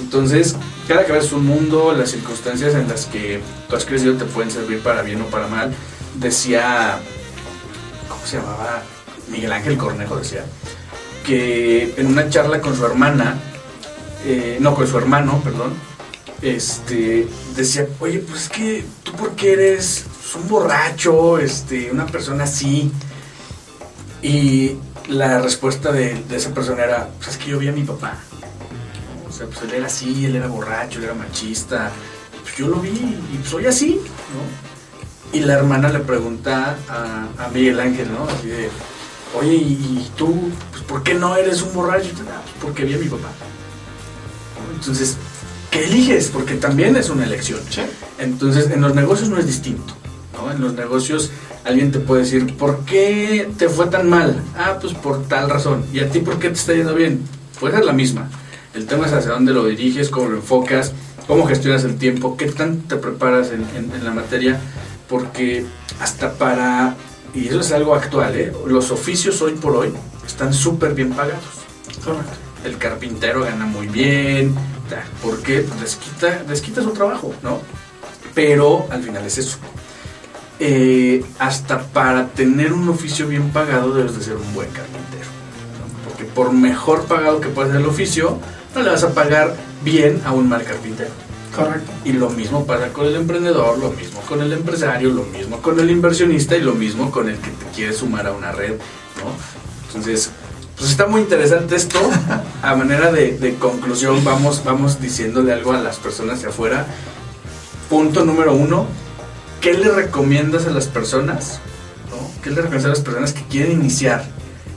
Entonces, 0.00 0.56
cada 0.88 1.04
cabeza 1.04 1.26
es 1.26 1.32
un 1.32 1.44
mundo, 1.44 1.92
las 1.92 2.10
circunstancias 2.10 2.74
en 2.74 2.88
las 2.88 3.04
que 3.04 3.40
tú 3.68 3.76
has 3.76 3.84
crecido 3.84 4.14
te 4.14 4.24
pueden 4.24 4.50
servir 4.50 4.80
para 4.80 5.02
bien 5.02 5.20
o 5.20 5.26
para 5.26 5.46
mal. 5.46 5.72
Decía, 6.16 6.98
¿cómo 8.08 8.26
se 8.26 8.38
llamaba? 8.38 8.82
Miguel 9.30 9.52
Ángel 9.52 9.76
Cornejo 9.76 10.16
decía, 10.16 10.44
que 11.26 11.94
en 11.96 12.06
una 12.06 12.30
charla 12.30 12.60
con 12.60 12.76
su 12.76 12.84
hermana, 12.86 13.38
eh, 14.24 14.58
no, 14.60 14.74
con 14.74 14.86
su 14.86 14.96
hermano, 14.96 15.40
perdón, 15.44 15.74
este, 16.40 17.28
decía, 17.56 17.86
oye, 18.00 18.20
pues 18.20 18.42
es 18.42 18.48
que 18.48 18.84
tú 19.02 19.12
porque 19.12 19.52
eres 19.52 20.06
un 20.36 20.48
borracho, 20.48 21.38
este, 21.38 21.90
una 21.90 22.06
persona 22.06 22.44
así. 22.44 22.90
Y 24.22 24.76
la 25.08 25.40
respuesta 25.40 25.92
de, 25.92 26.24
esa 26.30 26.50
persona 26.50 26.84
era, 26.84 27.08
pues 27.18 27.30
es 27.30 27.36
que 27.36 27.50
yo 27.50 27.58
vi 27.58 27.68
a 27.68 27.72
mi 27.72 27.84
papá. 27.84 28.16
O 29.28 29.32
sea, 29.32 29.46
pues 29.46 29.62
él 29.62 29.74
era 29.74 29.86
así, 29.86 30.24
él 30.24 30.36
era 30.36 30.48
borracho, 30.48 30.98
él 30.98 31.04
era 31.04 31.14
machista. 31.14 31.90
Pues 32.42 32.56
yo 32.56 32.68
lo 32.68 32.76
vi 32.76 32.88
y 32.90 33.46
soy 33.46 33.66
así, 33.66 34.00
¿no? 34.32 35.38
Y 35.38 35.40
la 35.40 35.54
hermana 35.54 35.90
le 35.90 35.98
pregunta 35.98 36.76
a, 36.88 37.44
a 37.44 37.48
Miguel 37.48 37.78
Ángel, 37.80 38.10
¿no? 38.10 38.24
Así 38.24 38.48
de, 38.48 38.70
oye, 39.34 39.54
¿y, 39.54 40.08
tú, 40.16 40.50
pues, 40.70 40.82
por 40.84 41.02
qué 41.02 41.14
no 41.14 41.36
eres 41.36 41.62
un 41.62 41.72
borracho? 41.74 42.08
"Ah, 42.28 42.40
pues, 42.42 42.54
porque 42.60 42.84
vi 42.84 42.94
a 42.94 42.98
mi 42.98 43.06
papá. 43.08 43.28
Entonces, 44.74 45.16
¿qué 45.70 45.84
eliges? 45.84 46.28
Porque 46.32 46.54
también 46.54 46.96
es 46.96 47.10
una 47.10 47.24
elección. 47.24 47.60
Sí. 47.70 47.82
Entonces, 48.18 48.70
en 48.70 48.80
los 48.80 48.94
negocios 48.94 49.28
no 49.28 49.38
es 49.38 49.46
distinto. 49.46 49.94
¿no? 50.34 50.50
En 50.52 50.60
los 50.60 50.74
negocios 50.74 51.30
alguien 51.64 51.90
te 51.90 51.98
puede 51.98 52.22
decir, 52.22 52.56
¿por 52.56 52.84
qué 52.84 53.50
te 53.58 53.68
fue 53.68 53.86
tan 53.88 54.08
mal? 54.08 54.40
Ah, 54.56 54.78
pues 54.80 54.94
por 54.94 55.26
tal 55.26 55.50
razón. 55.50 55.84
¿Y 55.92 56.00
a 56.00 56.08
ti 56.08 56.20
por 56.20 56.38
qué 56.38 56.48
te 56.48 56.54
está 56.54 56.74
yendo 56.74 56.94
bien? 56.94 57.20
Puede 57.58 57.74
ser 57.76 57.84
la 57.84 57.92
misma. 57.92 58.30
El 58.74 58.86
tema 58.86 59.06
es 59.06 59.12
hacia 59.12 59.32
dónde 59.32 59.52
lo 59.52 59.64
diriges, 59.66 60.10
cómo 60.10 60.28
lo 60.28 60.36
enfocas, 60.36 60.92
cómo 61.26 61.46
gestionas 61.46 61.82
el 61.84 61.96
tiempo, 61.96 62.36
qué 62.36 62.46
tanto 62.46 62.94
te 62.94 63.00
preparas 63.02 63.48
en, 63.48 63.66
en- 63.76 63.92
en 63.92 64.04
la 64.04 64.12
materia, 64.12 64.60
porque 65.08 65.66
hasta 66.00 66.32
para, 66.34 66.94
y 67.34 67.48
eso 67.48 67.60
es 67.60 67.72
algo 67.72 67.94
actual, 67.94 68.34
¿eh? 68.36 68.52
los 68.66 68.90
oficios 68.90 69.40
hoy 69.42 69.52
por 69.52 69.76
hoy 69.76 69.92
están 70.26 70.52
súper 70.52 70.94
bien 70.94 71.10
pagados. 71.12 71.44
Correcto. 72.04 72.32
El 72.64 72.76
carpintero 72.78 73.44
gana 73.44 73.66
muy 73.66 73.86
bien, 73.86 74.54
porque 75.22 75.66
desquita, 75.80 76.42
desquita 76.44 76.82
su 76.82 76.90
trabajo, 76.90 77.34
¿no? 77.42 77.60
Pero 78.34 78.86
al 78.90 79.02
final 79.02 79.24
es 79.24 79.38
eso. 79.38 79.58
Eh, 80.60 81.24
hasta 81.38 81.80
para 81.80 82.28
tener 82.28 82.72
un 82.72 82.88
oficio 82.88 83.28
bien 83.28 83.50
pagado 83.50 83.94
debes 83.94 84.18
de 84.18 84.24
ser 84.24 84.36
un 84.36 84.54
buen 84.54 84.68
carpintero. 84.70 85.26
¿no? 85.78 86.08
Porque 86.08 86.24
por 86.24 86.52
mejor 86.52 87.04
pagado 87.04 87.40
que 87.40 87.48
pueda 87.48 87.68
ser 87.68 87.80
el 87.80 87.86
oficio, 87.86 88.38
no 88.74 88.82
le 88.82 88.90
vas 88.90 89.04
a 89.04 89.14
pagar 89.14 89.54
bien 89.84 90.20
a 90.24 90.32
un 90.32 90.48
mal 90.48 90.64
carpintero. 90.64 91.10
Correcto. 91.58 91.90
Y 92.04 92.12
lo 92.12 92.30
mismo 92.30 92.64
pasa 92.64 92.92
con 92.92 93.06
el 93.06 93.16
emprendedor, 93.16 93.78
lo 93.78 93.90
mismo 93.90 94.20
con 94.20 94.40
el 94.40 94.52
empresario, 94.52 95.10
lo 95.10 95.24
mismo 95.24 95.60
con 95.60 95.80
el 95.80 95.90
inversionista 95.90 96.56
y 96.56 96.60
lo 96.60 96.74
mismo 96.74 97.10
con 97.10 97.28
el 97.28 97.36
que 97.38 97.50
te 97.50 97.66
quiere 97.74 97.92
sumar 97.92 98.28
a 98.28 98.32
una 98.32 98.52
red, 98.52 98.74
¿no? 98.74 99.32
Entonces, 99.88 100.30
pues 100.76 100.90
está 100.90 101.06
muy 101.06 101.22
interesante 101.22 101.74
esto. 101.74 101.98
A 102.62 102.76
manera 102.76 103.10
de, 103.10 103.36
de 103.38 103.54
conclusión, 103.56 104.22
vamos, 104.24 104.62
vamos 104.64 105.00
diciéndole 105.00 105.52
algo 105.52 105.72
a 105.72 105.78
las 105.78 105.96
personas 105.96 106.42
de 106.42 106.48
afuera. 106.48 106.86
Punto 107.90 108.24
número 108.24 108.54
uno, 108.54 108.86
¿qué 109.60 109.74
le 109.74 109.90
recomiendas 109.90 110.66
a 110.66 110.70
las 110.70 110.86
personas? 110.86 111.58
¿no? 112.10 112.42
¿Qué 112.42 112.50
le 112.50 112.56
recomiendas 112.56 112.84
a 112.84 112.88
las 112.90 113.00
personas 113.00 113.32
que 113.32 113.42
quieren 113.44 113.72
iniciar 113.72 114.24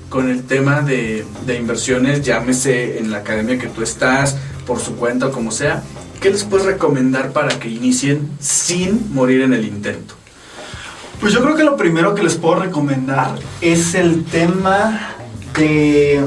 con 0.09 0.29
el 0.29 0.43
tema 0.43 0.81
de, 0.81 1.25
de 1.45 1.55
inversiones, 1.57 2.23
llámese 2.23 2.97
en 2.97 3.11
la 3.11 3.19
academia 3.19 3.59
que 3.59 3.67
tú 3.67 3.83
estás, 3.83 4.37
por 4.65 4.79
su 4.79 4.95
cuenta 4.95 5.27
o 5.27 5.31
como 5.31 5.51
sea? 5.51 5.83
¿Qué 6.22 6.30
les 6.30 6.43
puedes 6.43 6.68
recomendar 6.68 7.31
para 7.31 7.57
que 7.57 7.68
inicien 7.68 8.30
sin 8.39 9.11
morir 9.11 9.41
en 9.41 9.53
el 9.53 9.65
intento? 9.65 10.14
Pues 11.19 11.34
yo 11.34 11.41
creo 11.41 11.56
que 11.56 11.64
lo 11.64 11.76
primero 11.76 12.14
que 12.14 12.22
les 12.22 12.35
puedo 12.35 12.60
recomendar 12.60 13.39
es 13.60 13.95
el 13.95 14.23
tema 14.26 15.15
de, 15.57 16.23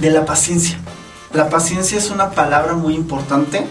de 0.00 0.10
la 0.10 0.24
paciencia. 0.24 0.76
La 1.32 1.48
paciencia 1.50 1.96
es 1.96 2.10
una 2.10 2.30
palabra 2.32 2.74
muy 2.74 2.94
importante. 2.94 3.64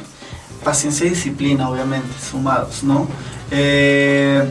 Paciencia 0.63 1.05
y 1.05 1.09
disciplina, 1.09 1.69
obviamente, 1.69 2.07
sumados, 2.31 2.81
¿no? 2.83 3.09
Eh, 3.51 4.41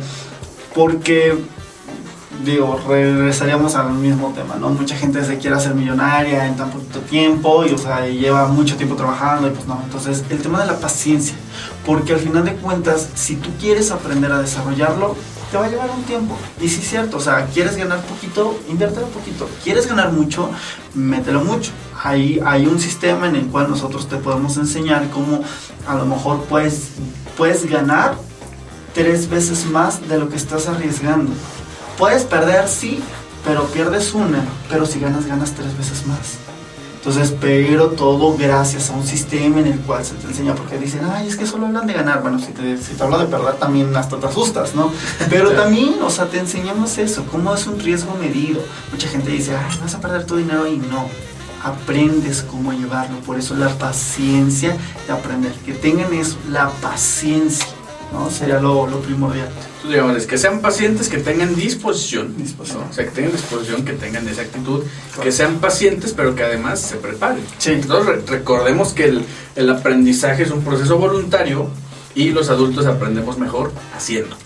porque, 0.74 1.34
digo, 2.44 2.80
regresaríamos 2.86 3.74
al 3.74 3.92
mismo 3.92 4.32
tema, 4.34 4.56
¿no? 4.56 4.70
Mucha 4.70 4.96
gente 4.96 5.24
se 5.24 5.38
quiere 5.38 5.56
hacer 5.56 5.74
millonaria 5.74 6.46
en 6.46 6.56
tan 6.56 6.70
poquito 6.70 7.00
tiempo 7.00 7.64
y, 7.64 7.72
o 7.72 7.78
sea, 7.78 8.06
lleva 8.06 8.48
mucho 8.48 8.76
tiempo 8.76 8.96
trabajando 8.96 9.48
y 9.48 9.50
pues 9.50 9.66
no. 9.66 9.80
Entonces, 9.84 10.24
el 10.30 10.40
tema 10.40 10.60
de 10.60 10.66
la 10.66 10.78
paciencia. 10.78 11.34
Porque 11.84 12.12
al 12.12 12.20
final 12.20 12.44
de 12.44 12.54
cuentas, 12.54 13.08
si 13.14 13.36
tú 13.36 13.50
quieres 13.58 13.90
aprender 13.90 14.30
a 14.32 14.40
desarrollarlo, 14.40 15.16
te 15.50 15.56
va 15.56 15.66
a 15.66 15.68
llevar 15.68 15.90
un 15.90 16.02
tiempo. 16.04 16.36
Y 16.60 16.68
sí 16.68 16.80
es 16.80 16.88
cierto, 16.88 17.16
o 17.16 17.20
sea, 17.20 17.46
quieres 17.46 17.76
ganar 17.76 18.00
poquito, 18.02 18.58
inviértelo 18.68 19.06
poquito. 19.08 19.48
Quieres 19.64 19.86
ganar 19.86 20.12
mucho, 20.12 20.50
mételo 20.94 21.44
mucho. 21.44 21.72
Hay, 22.02 22.40
hay 22.44 22.66
un 22.66 22.78
sistema 22.78 23.28
en 23.28 23.36
el 23.36 23.46
cual 23.46 23.68
nosotros 23.68 24.08
te 24.08 24.16
podemos 24.16 24.56
enseñar 24.56 25.10
cómo 25.10 25.42
a 25.86 25.94
lo 25.94 26.06
mejor 26.06 26.44
puedes, 26.44 26.90
puedes 27.36 27.68
ganar 27.68 28.14
tres 28.94 29.28
veces 29.28 29.66
más 29.66 30.08
de 30.08 30.18
lo 30.18 30.28
que 30.28 30.36
estás 30.36 30.68
arriesgando. 30.68 31.32
Puedes 32.00 32.22
perder, 32.22 32.66
sí, 32.66 32.98
pero 33.44 33.66
pierdes 33.66 34.14
una, 34.14 34.42
pero 34.70 34.86
si 34.86 34.98
ganas, 34.98 35.26
ganas 35.26 35.52
tres 35.52 35.76
veces 35.76 36.06
más. 36.06 36.38
Entonces, 36.96 37.34
pero 37.38 37.88
todo 37.88 38.38
gracias 38.38 38.88
a 38.88 38.94
un 38.94 39.06
sistema 39.06 39.60
en 39.60 39.66
el 39.66 39.80
cual 39.80 40.02
se 40.02 40.14
te 40.14 40.26
enseña, 40.26 40.54
porque 40.54 40.78
dicen, 40.78 41.02
ay, 41.12 41.28
es 41.28 41.36
que 41.36 41.44
solo 41.44 41.66
hablan 41.66 41.86
de 41.86 41.92
ganar. 41.92 42.22
Bueno, 42.22 42.38
si 42.38 42.52
te, 42.52 42.78
si 42.78 42.94
te 42.94 43.02
hablo 43.02 43.18
de 43.18 43.26
perder, 43.26 43.56
también 43.56 43.94
hasta 43.94 44.18
te 44.18 44.26
asustas, 44.26 44.74
¿no? 44.74 44.90
Pero 45.28 45.50
también, 45.50 45.96
o 46.02 46.08
sea, 46.08 46.24
te 46.24 46.38
enseñamos 46.38 46.96
eso, 46.96 47.26
cómo 47.30 47.54
es 47.54 47.66
un 47.66 47.78
riesgo 47.78 48.14
medido. 48.14 48.62
Mucha 48.90 49.06
gente 49.06 49.30
dice, 49.32 49.54
ay, 49.54 49.78
vas 49.82 49.94
a 49.94 50.00
perder 50.00 50.24
tu 50.24 50.36
dinero 50.36 50.66
y 50.66 50.78
no. 50.78 51.06
Aprendes 51.62 52.42
cómo 52.42 52.72
llevarlo, 52.72 53.18
por 53.20 53.38
eso 53.38 53.54
la 53.56 53.68
paciencia 53.68 54.74
de 55.06 55.12
aprender. 55.12 55.52
Que 55.66 55.74
tengan 55.74 56.14
eso, 56.14 56.38
la 56.48 56.70
paciencia, 56.70 57.66
¿no? 58.12 58.30
Sería 58.30 58.60
lo, 58.60 58.86
lo 58.86 59.00
primordial. 59.00 59.48
Entonces, 59.48 59.90
digamos, 59.90 60.16
es 60.16 60.26
que 60.26 60.36
sean 60.38 60.60
pacientes, 60.60 61.08
que 61.08 61.18
tengan 61.18 61.54
disposición. 61.54 62.34
Disposición. 62.36 62.82
¿no? 62.82 62.90
O 62.90 62.92
sea, 62.92 63.04
que 63.04 63.10
tengan 63.10 63.32
disposición, 63.32 63.84
que 63.84 63.92
tengan 63.94 64.28
esa 64.28 64.42
actitud, 64.42 64.84
que 65.22 65.32
sean 65.32 65.58
pacientes, 65.58 66.12
pero 66.16 66.34
que 66.34 66.42
además 66.44 66.80
se 66.80 66.96
preparen. 66.96 67.42
Sí. 67.58 67.72
Entonces, 67.72 68.06
re- 68.06 68.22
recordemos 68.26 68.92
que 68.92 69.04
el, 69.04 69.24
el 69.56 69.70
aprendizaje 69.70 70.42
es 70.42 70.50
un 70.50 70.62
proceso 70.62 70.98
voluntario 70.98 71.68
y 72.14 72.30
los 72.30 72.50
adultos 72.50 72.86
aprendemos 72.86 73.38
mejor 73.38 73.72
haciendo. 73.96 74.36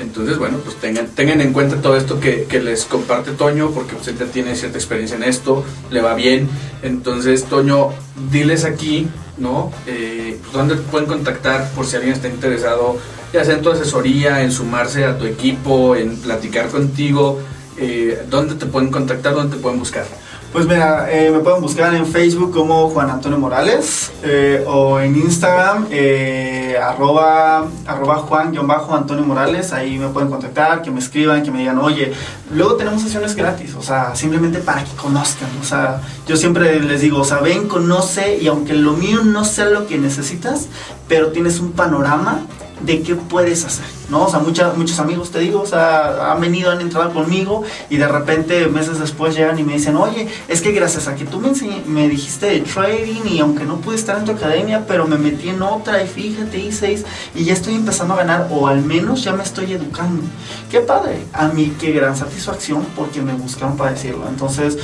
Entonces, 0.00 0.38
bueno, 0.38 0.58
pues 0.58 0.76
tengan, 0.76 1.06
tengan 1.08 1.40
en 1.40 1.52
cuenta 1.52 1.80
todo 1.80 1.96
esto 1.96 2.20
que, 2.20 2.44
que 2.44 2.60
les 2.60 2.84
comparte 2.84 3.32
Toño, 3.32 3.70
porque 3.70 3.94
usted 3.94 4.16
ya 4.18 4.26
tiene 4.26 4.54
cierta 4.56 4.78
experiencia 4.78 5.16
en 5.16 5.24
esto, 5.24 5.64
le 5.90 6.00
va 6.00 6.14
bien. 6.14 6.48
Entonces, 6.82 7.44
Toño, 7.44 7.90
diles 8.30 8.64
aquí, 8.64 9.08
¿no? 9.38 9.72
Eh, 9.86 10.38
pues, 10.40 10.52
¿Dónde 10.52 10.76
pueden 10.76 11.06
contactar 11.06 11.70
por 11.72 11.86
si 11.86 11.96
alguien 11.96 12.14
está 12.14 12.28
interesado, 12.28 12.96
ya 13.32 13.44
sea 13.44 13.54
en 13.54 13.62
tu 13.62 13.70
asesoría, 13.70 14.42
en 14.42 14.52
sumarse 14.52 15.04
a 15.04 15.18
tu 15.18 15.24
equipo, 15.24 15.96
en 15.96 16.16
platicar 16.16 16.68
contigo? 16.68 17.40
Eh, 17.78 18.24
¿Dónde 18.28 18.54
te 18.54 18.66
pueden 18.66 18.90
contactar? 18.90 19.34
¿Dónde 19.34 19.56
te 19.56 19.62
pueden 19.62 19.78
buscar? 19.78 20.06
Pues 20.52 20.66
mira, 20.66 21.08
eh, 21.10 21.30
me 21.30 21.38
pueden 21.38 21.62
buscar 21.62 21.94
en 21.94 22.04
Facebook 22.04 22.52
como 22.52 22.90
Juan 22.90 23.08
Antonio 23.08 23.38
Morales 23.38 24.12
eh, 24.22 24.62
o 24.66 25.00
en 25.00 25.16
Instagram 25.16 25.86
eh, 25.90 26.76
arroba, 26.78 27.66
arroba 27.86 28.16
Juan-Antonio 28.16 29.24
Morales. 29.24 29.72
Ahí 29.72 29.98
me 29.98 30.08
pueden 30.08 30.28
contactar, 30.28 30.82
que 30.82 30.90
me 30.90 30.98
escriban, 30.98 31.42
que 31.42 31.50
me 31.50 31.60
digan, 31.60 31.78
oye, 31.78 32.12
luego 32.52 32.74
tenemos 32.74 33.00
sesiones 33.00 33.34
gratis, 33.34 33.74
o 33.76 33.82
sea, 33.82 34.14
simplemente 34.14 34.58
para 34.58 34.84
que 34.84 34.92
conozcan. 34.92 35.48
O 35.58 35.64
sea, 35.64 36.02
yo 36.28 36.36
siempre 36.36 36.80
les 36.80 37.00
digo, 37.00 37.20
o 37.20 37.24
sea, 37.24 37.38
ven, 37.38 37.66
conoce 37.66 38.36
y 38.36 38.46
aunque 38.48 38.74
lo 38.74 38.92
mío 38.92 39.22
no 39.24 39.46
sea 39.46 39.64
lo 39.70 39.86
que 39.86 39.96
necesitas, 39.96 40.68
pero 41.08 41.28
tienes 41.32 41.60
un 41.60 41.72
panorama 41.72 42.42
de 42.82 43.00
qué 43.00 43.14
puedes 43.14 43.64
hacer, 43.64 43.86
¿no? 44.12 44.26
O 44.26 44.30
sea, 44.30 44.40
mucha- 44.40 44.72
muchos 44.76 44.98
amigos, 45.00 45.30
te 45.30 45.38
digo, 45.40 45.62
o 45.62 45.66
sea, 45.66 46.32
han 46.32 46.40
venido, 46.40 46.70
han 46.70 46.80
entrado 46.82 47.12
conmigo 47.12 47.62
y 47.90 47.96
de 47.96 48.06
repente 48.06 48.66
meses 48.68 48.98
después 49.00 49.34
llegan 49.34 49.58
y 49.58 49.64
me 49.64 49.72
dicen, 49.72 49.96
oye, 49.96 50.28
es 50.48 50.60
que 50.60 50.70
gracias 50.72 51.08
a 51.08 51.14
que 51.16 51.24
tú 51.24 51.40
me, 51.40 51.48
enseñé- 51.48 51.82
me 51.86 52.08
dijiste 52.08 52.46
de 52.46 52.60
trading 52.60 53.22
y 53.26 53.40
aunque 53.40 53.64
no 53.64 53.76
pude 53.78 53.96
estar 53.96 54.18
en 54.18 54.26
tu 54.26 54.32
academia, 54.32 54.84
pero 54.86 55.06
me 55.08 55.16
metí 55.16 55.48
en 55.48 55.62
otra 55.62 56.02
y 56.02 56.06
fíjate, 56.06 56.58
hice 56.58 56.78
seis 56.82 57.04
y 57.34 57.44
ya 57.44 57.52
estoy 57.54 57.74
empezando 57.74 58.14
a 58.14 58.18
ganar 58.18 58.48
o 58.50 58.66
al 58.68 58.82
menos 58.82 59.24
ya 59.24 59.32
me 59.32 59.42
estoy 59.44 59.72
educando. 59.72 60.22
Qué 60.70 60.80
padre, 60.80 61.24
a 61.32 61.48
mí 61.48 61.72
qué 61.80 61.92
gran 61.92 62.14
satisfacción 62.16 62.84
porque 62.96 63.22
me 63.22 63.32
buscaron 63.34 63.76
para 63.76 63.92
decirlo. 63.92 64.24
Entonces, 64.28 64.78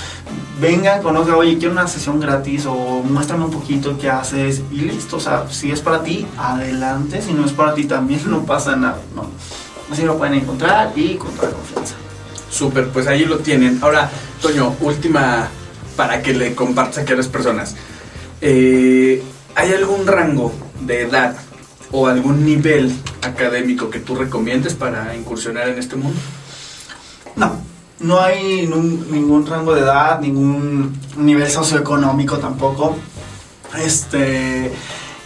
vengan, 0.60 1.02
conozcan, 1.02 1.34
oye, 1.36 1.58
quiero 1.58 1.72
una 1.72 1.86
sesión 1.86 2.18
gratis 2.20 2.66
o 2.66 2.74
muéstrame 3.04 3.44
un 3.44 3.50
poquito 3.50 3.96
qué 3.98 4.08
haces 4.10 4.62
y 4.70 4.76
listo. 4.76 5.16
O 5.16 5.20
sea, 5.20 5.44
si 5.50 5.70
es 5.70 5.80
para 5.80 6.02
ti, 6.02 6.26
adelante. 6.36 7.20
Si 7.22 7.32
no 7.32 7.44
es 7.44 7.52
para 7.52 7.74
ti, 7.74 7.84
también 7.84 8.20
no 8.30 8.44
pasa 8.44 8.76
nada, 8.76 8.98
¿no? 9.22 9.30
Así 9.92 10.02
lo 10.02 10.18
pueden 10.18 10.34
encontrar 10.34 10.92
y 10.96 11.14
con 11.16 11.30
toda 11.32 11.50
confianza. 11.52 11.94
Súper, 12.50 12.88
pues 12.88 13.06
ahí 13.06 13.24
lo 13.24 13.38
tienen. 13.38 13.78
Ahora, 13.82 14.10
Toño, 14.42 14.74
última 14.80 15.48
para 15.96 16.22
que 16.22 16.32
le 16.34 16.54
compartas 16.54 16.98
aquí 16.98 17.12
a 17.12 17.16
las 17.16 17.28
personas. 17.28 17.74
Eh, 18.40 19.22
¿Hay 19.54 19.72
algún 19.72 20.06
rango 20.06 20.52
de 20.80 21.02
edad 21.02 21.36
o 21.90 22.06
algún 22.06 22.44
nivel 22.44 22.94
académico 23.22 23.90
que 23.90 23.98
tú 23.98 24.14
recomiendes 24.14 24.74
para 24.74 25.16
incursionar 25.16 25.68
en 25.68 25.78
este 25.78 25.96
mundo? 25.96 26.18
No, 27.34 27.60
no 28.00 28.20
hay 28.20 28.66
nun- 28.66 29.06
ningún 29.10 29.46
rango 29.46 29.74
de 29.74 29.80
edad, 29.80 30.20
ningún 30.20 30.96
nivel 31.16 31.50
socioeconómico 31.50 32.38
tampoco. 32.38 32.96
Este, 33.78 34.72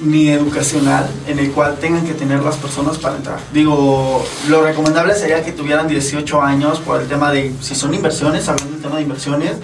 ni 0.04 0.28
educacional 0.28 1.08
en 1.26 1.38
el 1.38 1.52
cual 1.52 1.76
tengan 1.80 2.04
que 2.04 2.14
tener 2.14 2.42
las 2.42 2.56
personas 2.56 2.98
para 2.98 3.16
entrar. 3.16 3.38
Digo, 3.52 4.24
lo 4.48 4.62
recomendable 4.62 5.14
sería 5.14 5.44
que 5.44 5.52
tuvieran 5.52 5.88
18 5.88 6.42
años 6.42 6.80
por 6.80 7.00
el 7.00 7.08
tema 7.08 7.30
de, 7.32 7.54
si 7.60 7.74
son 7.74 7.94
inversiones, 7.94 8.48
hablando 8.48 8.72
del 8.72 8.82
tema 8.82 8.96
de 8.96 9.02
inversiones, 9.02 9.56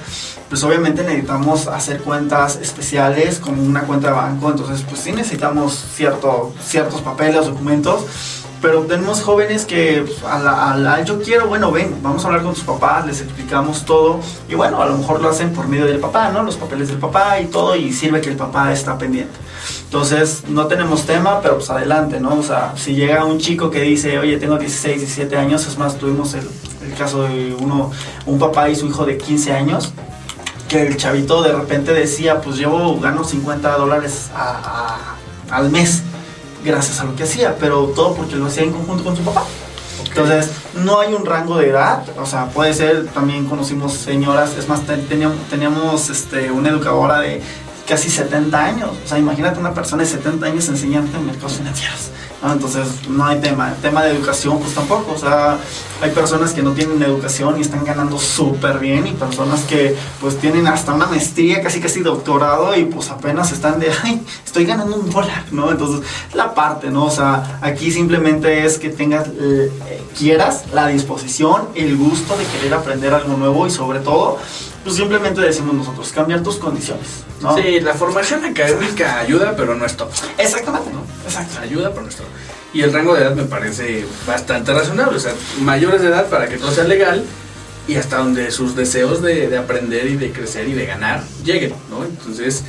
pues 0.48 0.62
obviamente 0.64 1.02
necesitamos 1.02 1.66
hacer 1.66 2.00
cuentas 2.00 2.58
especiales 2.62 3.38
como 3.38 3.62
una 3.62 3.82
cuenta 3.82 4.08
de 4.08 4.14
banco, 4.14 4.50
entonces 4.50 4.84
pues 4.88 5.00
sí 5.00 5.12
necesitamos 5.12 5.84
cierto, 5.94 6.54
ciertos 6.64 7.02
papeles, 7.02 7.46
documentos 7.46 8.04
pero 8.60 8.82
tenemos 8.82 9.22
jóvenes 9.22 9.64
que 9.64 10.04
pues, 10.06 10.22
a 10.24 10.76
la, 10.76 11.02
yo 11.02 11.20
quiero, 11.22 11.46
bueno, 11.46 11.70
ven, 11.70 11.96
vamos 12.02 12.24
a 12.24 12.28
hablar 12.28 12.42
con 12.42 12.54
tus 12.54 12.64
papás, 12.64 13.06
les 13.06 13.20
explicamos 13.20 13.84
todo 13.84 14.20
y 14.48 14.54
bueno, 14.54 14.82
a 14.82 14.86
lo 14.86 14.98
mejor 14.98 15.20
lo 15.20 15.28
hacen 15.28 15.52
por 15.52 15.68
medio 15.68 15.86
del 15.86 16.00
papá, 16.00 16.30
¿no? 16.30 16.42
Los 16.42 16.56
papeles 16.56 16.88
del 16.88 16.98
papá 16.98 17.40
y 17.40 17.46
todo 17.46 17.76
y 17.76 17.92
sirve 17.92 18.20
que 18.20 18.30
el 18.30 18.36
papá 18.36 18.72
está 18.72 18.98
pendiente. 18.98 19.34
Entonces, 19.84 20.44
no 20.48 20.66
tenemos 20.66 21.06
tema, 21.06 21.40
pero 21.40 21.56
pues 21.56 21.70
adelante, 21.70 22.20
¿no? 22.20 22.34
O 22.34 22.42
sea, 22.42 22.74
si 22.76 22.94
llega 22.94 23.24
un 23.24 23.38
chico 23.38 23.70
que 23.70 23.82
dice, 23.82 24.18
oye, 24.18 24.36
tengo 24.36 24.58
16, 24.58 24.98
17 24.98 25.36
años, 25.36 25.66
es 25.66 25.78
más, 25.78 25.98
tuvimos 25.98 26.34
el, 26.34 26.48
el 26.86 26.94
caso 26.96 27.22
de 27.22 27.56
uno, 27.58 27.90
un 28.26 28.38
papá 28.38 28.68
y 28.68 28.76
su 28.76 28.86
hijo 28.86 29.04
de 29.04 29.18
15 29.18 29.52
años, 29.52 29.92
que 30.68 30.86
el 30.86 30.96
chavito 30.96 31.42
de 31.42 31.52
repente 31.52 31.94
decía, 31.94 32.40
pues 32.40 32.56
yo 32.56 32.98
gano 33.00 33.24
50 33.24 33.76
dólares 33.76 34.30
al 35.50 35.70
mes 35.70 36.02
gracias 36.64 37.00
a 37.00 37.04
lo 37.04 37.16
que 37.16 37.24
hacía, 37.24 37.56
pero 37.58 37.86
todo 37.94 38.14
porque 38.14 38.36
lo 38.36 38.46
hacía 38.46 38.64
en 38.64 38.72
conjunto 38.72 39.04
con 39.04 39.16
su 39.16 39.22
papá. 39.22 39.44
Entonces, 40.06 40.50
no 40.74 41.00
hay 41.00 41.14
un 41.14 41.24
rango 41.24 41.58
de 41.58 41.70
edad, 41.70 42.02
o 42.18 42.26
sea, 42.26 42.46
puede 42.46 42.74
ser, 42.74 43.06
también 43.08 43.46
conocimos 43.46 43.92
señoras, 43.92 44.56
es 44.56 44.68
más, 44.68 44.82
teníamos, 44.82 45.38
teníamos 45.48 46.10
este, 46.10 46.50
una 46.50 46.70
educadora 46.70 47.20
de 47.20 47.42
casi 47.88 48.10
70 48.10 48.62
años, 48.62 48.90
o 49.04 49.08
sea, 49.08 49.18
imagínate 49.18 49.58
una 49.58 49.72
persona 49.72 50.02
de 50.02 50.08
70 50.10 50.46
años 50.46 50.68
enseñando 50.68 51.16
en 51.16 51.26
mercados 51.26 51.54
financieros. 51.54 52.10
Entonces 52.42 53.08
no 53.08 53.24
hay 53.26 53.40
tema. 53.40 53.74
tema 53.82 54.04
de 54.04 54.12
educación 54.12 54.60
pues 54.60 54.74
tampoco. 54.74 55.12
O 55.12 55.18
sea, 55.18 55.58
hay 56.00 56.10
personas 56.10 56.52
que 56.52 56.62
no 56.62 56.72
tienen 56.72 57.02
educación 57.02 57.58
y 57.58 57.62
están 57.62 57.84
ganando 57.84 58.18
súper 58.18 58.78
bien 58.78 59.06
y 59.06 59.12
personas 59.12 59.62
que 59.62 59.96
pues 60.20 60.38
tienen 60.38 60.66
hasta 60.68 60.94
una 60.94 61.06
maestría, 61.06 61.60
casi 61.62 61.80
casi 61.80 62.00
doctorado 62.00 62.76
y 62.76 62.84
pues 62.84 63.10
apenas 63.10 63.50
están 63.50 63.80
de, 63.80 63.90
ay, 64.04 64.22
estoy 64.44 64.64
ganando 64.66 64.96
un 64.96 65.10
dólar, 65.10 65.44
¿no? 65.50 65.70
Entonces 65.70 66.08
la 66.34 66.54
parte, 66.54 66.90
¿no? 66.90 67.06
O 67.06 67.10
sea, 67.10 67.58
aquí 67.60 67.90
simplemente 67.90 68.64
es 68.64 68.78
que 68.78 68.90
tengas, 68.90 69.26
eh, 69.40 69.72
quieras 70.16 70.66
la 70.72 70.86
disposición, 70.86 71.68
el 71.74 71.96
gusto 71.96 72.36
de 72.36 72.44
querer 72.44 72.74
aprender 72.74 73.14
algo 73.14 73.36
nuevo 73.36 73.66
y 73.66 73.70
sobre 73.70 73.98
todo 73.98 74.38
pues 74.88 74.96
simplemente 74.96 75.42
decimos 75.42 75.74
nosotros, 75.74 76.10
cambiar 76.12 76.42
tus 76.42 76.56
condiciones. 76.56 77.06
¿no? 77.42 77.54
Sí, 77.54 77.78
la 77.80 77.92
formación 77.92 78.42
académica 78.42 79.18
ayuda, 79.18 79.54
pero 79.54 79.74
no 79.74 79.84
es 79.84 79.94
todo. 79.94 80.08
Exactamente, 80.38 80.90
¿no? 80.90 81.02
Exacto. 81.26 81.60
Ayuda, 81.60 81.90
pero 81.90 82.04
no 82.04 82.08
es 82.08 82.16
todo. 82.16 82.26
Y 82.72 82.80
el 82.80 82.90
rango 82.90 83.12
de 83.14 83.20
edad 83.20 83.34
me 83.34 83.44
parece 83.44 84.06
bastante 84.26 84.72
razonable, 84.72 85.18
o 85.18 85.20
sea, 85.20 85.34
mayores 85.60 86.00
de 86.00 86.08
edad 86.08 86.26
para 86.28 86.48
que 86.48 86.56
todo 86.56 86.70
sea 86.70 86.84
legal 86.84 87.22
y 87.86 87.96
hasta 87.96 88.16
donde 88.16 88.50
sus 88.50 88.74
deseos 88.74 89.20
de, 89.20 89.54
aprender 89.58 90.06
y 90.06 90.16
de 90.16 90.32
crecer 90.32 90.66
y 90.66 90.72
de 90.72 90.86
ganar 90.86 91.22
lleguen, 91.44 91.74
¿no? 91.90 92.02
Entonces, 92.02 92.64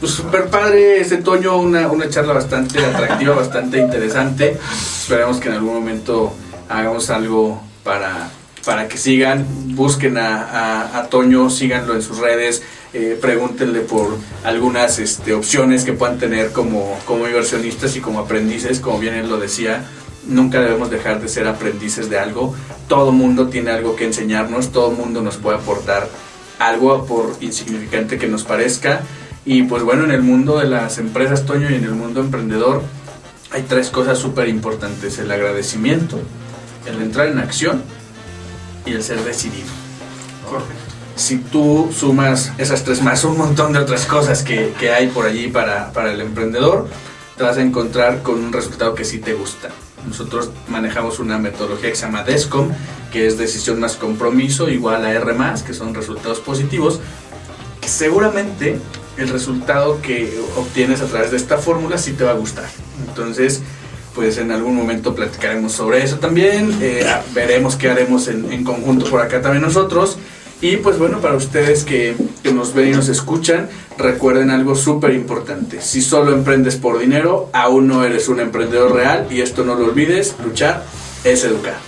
pues 0.00 0.10
súper 0.10 0.48
padre 0.48 1.00
ese 1.00 1.18
Toño, 1.18 1.58
una, 1.58 1.86
una 1.86 2.08
charla 2.08 2.32
bastante 2.32 2.84
atractiva, 2.84 3.34
bastante 3.36 3.78
interesante. 3.78 4.58
Esperemos 5.00 5.38
que 5.38 5.46
en 5.46 5.54
algún 5.54 5.74
momento 5.74 6.32
hagamos 6.68 7.08
algo 7.10 7.62
para 7.84 8.30
para 8.64 8.88
que 8.88 8.96
sigan, 8.96 9.46
busquen 9.74 10.16
a, 10.18 11.06
Toño, 11.10 11.50
síganlo 11.50 11.94
en 11.94 12.02
sus 12.02 12.18
redes, 12.18 12.62
eh, 12.92 13.18
pregúntenle 13.20 13.80
por 13.80 14.16
algunas 14.44 14.98
este, 14.98 15.34
opciones 15.34 15.84
que 15.84 15.92
puedan 15.92 16.18
tener 16.18 16.52
como, 16.52 16.98
como 17.04 17.26
inversionistas 17.26 17.96
y 17.96 18.00
como 18.00 18.20
aprendices, 18.20 18.80
como 18.80 18.98
bien 18.98 19.14
él 19.14 19.28
lo 19.28 19.38
decía. 19.38 19.84
Nunca 20.26 20.60
debemos 20.60 20.90
dejar 20.90 21.20
de 21.20 21.28
ser 21.28 21.48
aprendices 21.48 22.08
de 22.08 22.18
algo. 22.18 22.54
Todo 22.88 23.10
mundo 23.10 23.48
tiene 23.48 23.70
algo 23.70 23.96
que 23.96 24.04
enseñarnos, 24.04 24.70
todo 24.70 24.92
mundo 24.92 25.20
nos 25.20 25.36
puede 25.36 25.58
aportar 25.58 26.08
algo 26.58 27.04
por 27.06 27.34
insignificante 27.40 28.18
que 28.18 28.28
nos 28.28 28.44
parezca. 28.44 29.00
Y 29.44 29.64
pues 29.64 29.82
bueno, 29.82 30.04
en 30.04 30.12
el 30.12 30.22
mundo 30.22 30.58
de 30.58 30.68
las 30.68 30.98
empresas, 30.98 31.44
Toño, 31.44 31.68
y 31.70 31.74
en 31.74 31.84
el 31.84 31.94
mundo 31.94 32.20
emprendedor, 32.20 32.82
hay 33.50 33.62
tres 33.62 33.90
cosas 33.90 34.18
súper 34.18 34.48
importantes. 34.48 35.18
El 35.18 35.32
agradecimiento, 35.32 36.20
el 36.86 37.02
entrar 37.02 37.26
en 37.26 37.38
acción 37.38 37.82
y 38.86 38.92
el 38.92 39.02
ser 39.02 39.22
decidido. 39.24 39.68
Si 41.14 41.38
tú 41.38 41.90
sumas 41.94 42.52
esas 42.58 42.84
tres 42.84 43.02
más 43.02 43.24
un 43.24 43.36
montón 43.36 43.72
de 43.72 43.78
otras 43.78 44.06
cosas 44.06 44.42
que, 44.42 44.72
que 44.78 44.92
hay 44.92 45.08
por 45.08 45.26
allí 45.26 45.48
para, 45.48 45.92
para, 45.92 46.12
el 46.12 46.20
emprendedor, 46.20 46.88
te 47.36 47.42
vas 47.42 47.56
a 47.56 47.62
encontrar 47.62 48.22
con 48.22 48.42
un 48.42 48.52
resultado 48.52 48.94
que 48.94 49.04
sí 49.04 49.18
te 49.18 49.34
gusta. 49.34 49.68
Nosotros 50.06 50.50
manejamos 50.68 51.20
una 51.20 51.38
metodología 51.38 51.90
que 51.90 51.96
se 51.96 52.06
llama 52.06 52.24
DESCOM, 52.24 52.70
que 53.12 53.26
es 53.26 53.38
decisión 53.38 53.78
más 53.78 53.96
compromiso 53.96 54.68
igual 54.68 55.04
a 55.04 55.12
R 55.12 55.32
más, 55.34 55.62
que 55.62 55.74
son 55.74 55.94
resultados 55.94 56.40
positivos, 56.40 57.00
seguramente 57.86 58.80
el 59.16 59.28
resultado 59.28 60.00
que 60.00 60.40
obtienes 60.56 61.02
a 61.02 61.06
través 61.06 61.30
de 61.30 61.36
esta 61.36 61.58
fórmula 61.58 61.98
sí 61.98 62.12
te 62.12 62.24
va 62.24 62.30
a 62.30 62.34
gustar. 62.34 62.68
Entonces, 63.06 63.62
pues 64.14 64.38
en 64.38 64.50
algún 64.50 64.76
momento 64.76 65.14
platicaremos 65.14 65.72
sobre 65.72 66.04
eso 66.04 66.18
también. 66.18 66.76
Eh, 66.80 67.04
veremos 67.34 67.76
qué 67.76 67.90
haremos 67.90 68.28
en, 68.28 68.64
conjunto 68.64 69.06
por 69.10 69.20
acá 69.20 69.40
también 69.40 69.62
nosotros. 69.62 70.18
Y 70.60 70.76
pues 70.76 70.98
bueno, 70.98 71.20
para 71.20 71.34
ustedes 71.34 71.82
que, 71.82 72.14
que 72.42 72.52
nos 72.52 72.72
ven 72.72 72.88
y 72.88 72.92
nos 72.92 73.08
escuchan, 73.08 73.68
recuerden 73.98 74.50
algo 74.50 74.76
súper 74.76 75.12
importante. 75.12 75.80
Si 75.80 76.00
solo 76.00 76.32
emprendes 76.32 76.76
por 76.76 76.98
dinero, 76.98 77.50
aún 77.52 77.88
no 77.88 78.04
eres 78.04 78.28
un 78.28 78.38
emprendedor 78.38 78.94
real 78.94 79.26
y 79.30 79.40
esto 79.40 79.64
no 79.64 79.74
lo 79.74 79.86
olvides, 79.86 80.36
luchar 80.44 80.84
es 81.24 81.44
educar. 81.44 81.78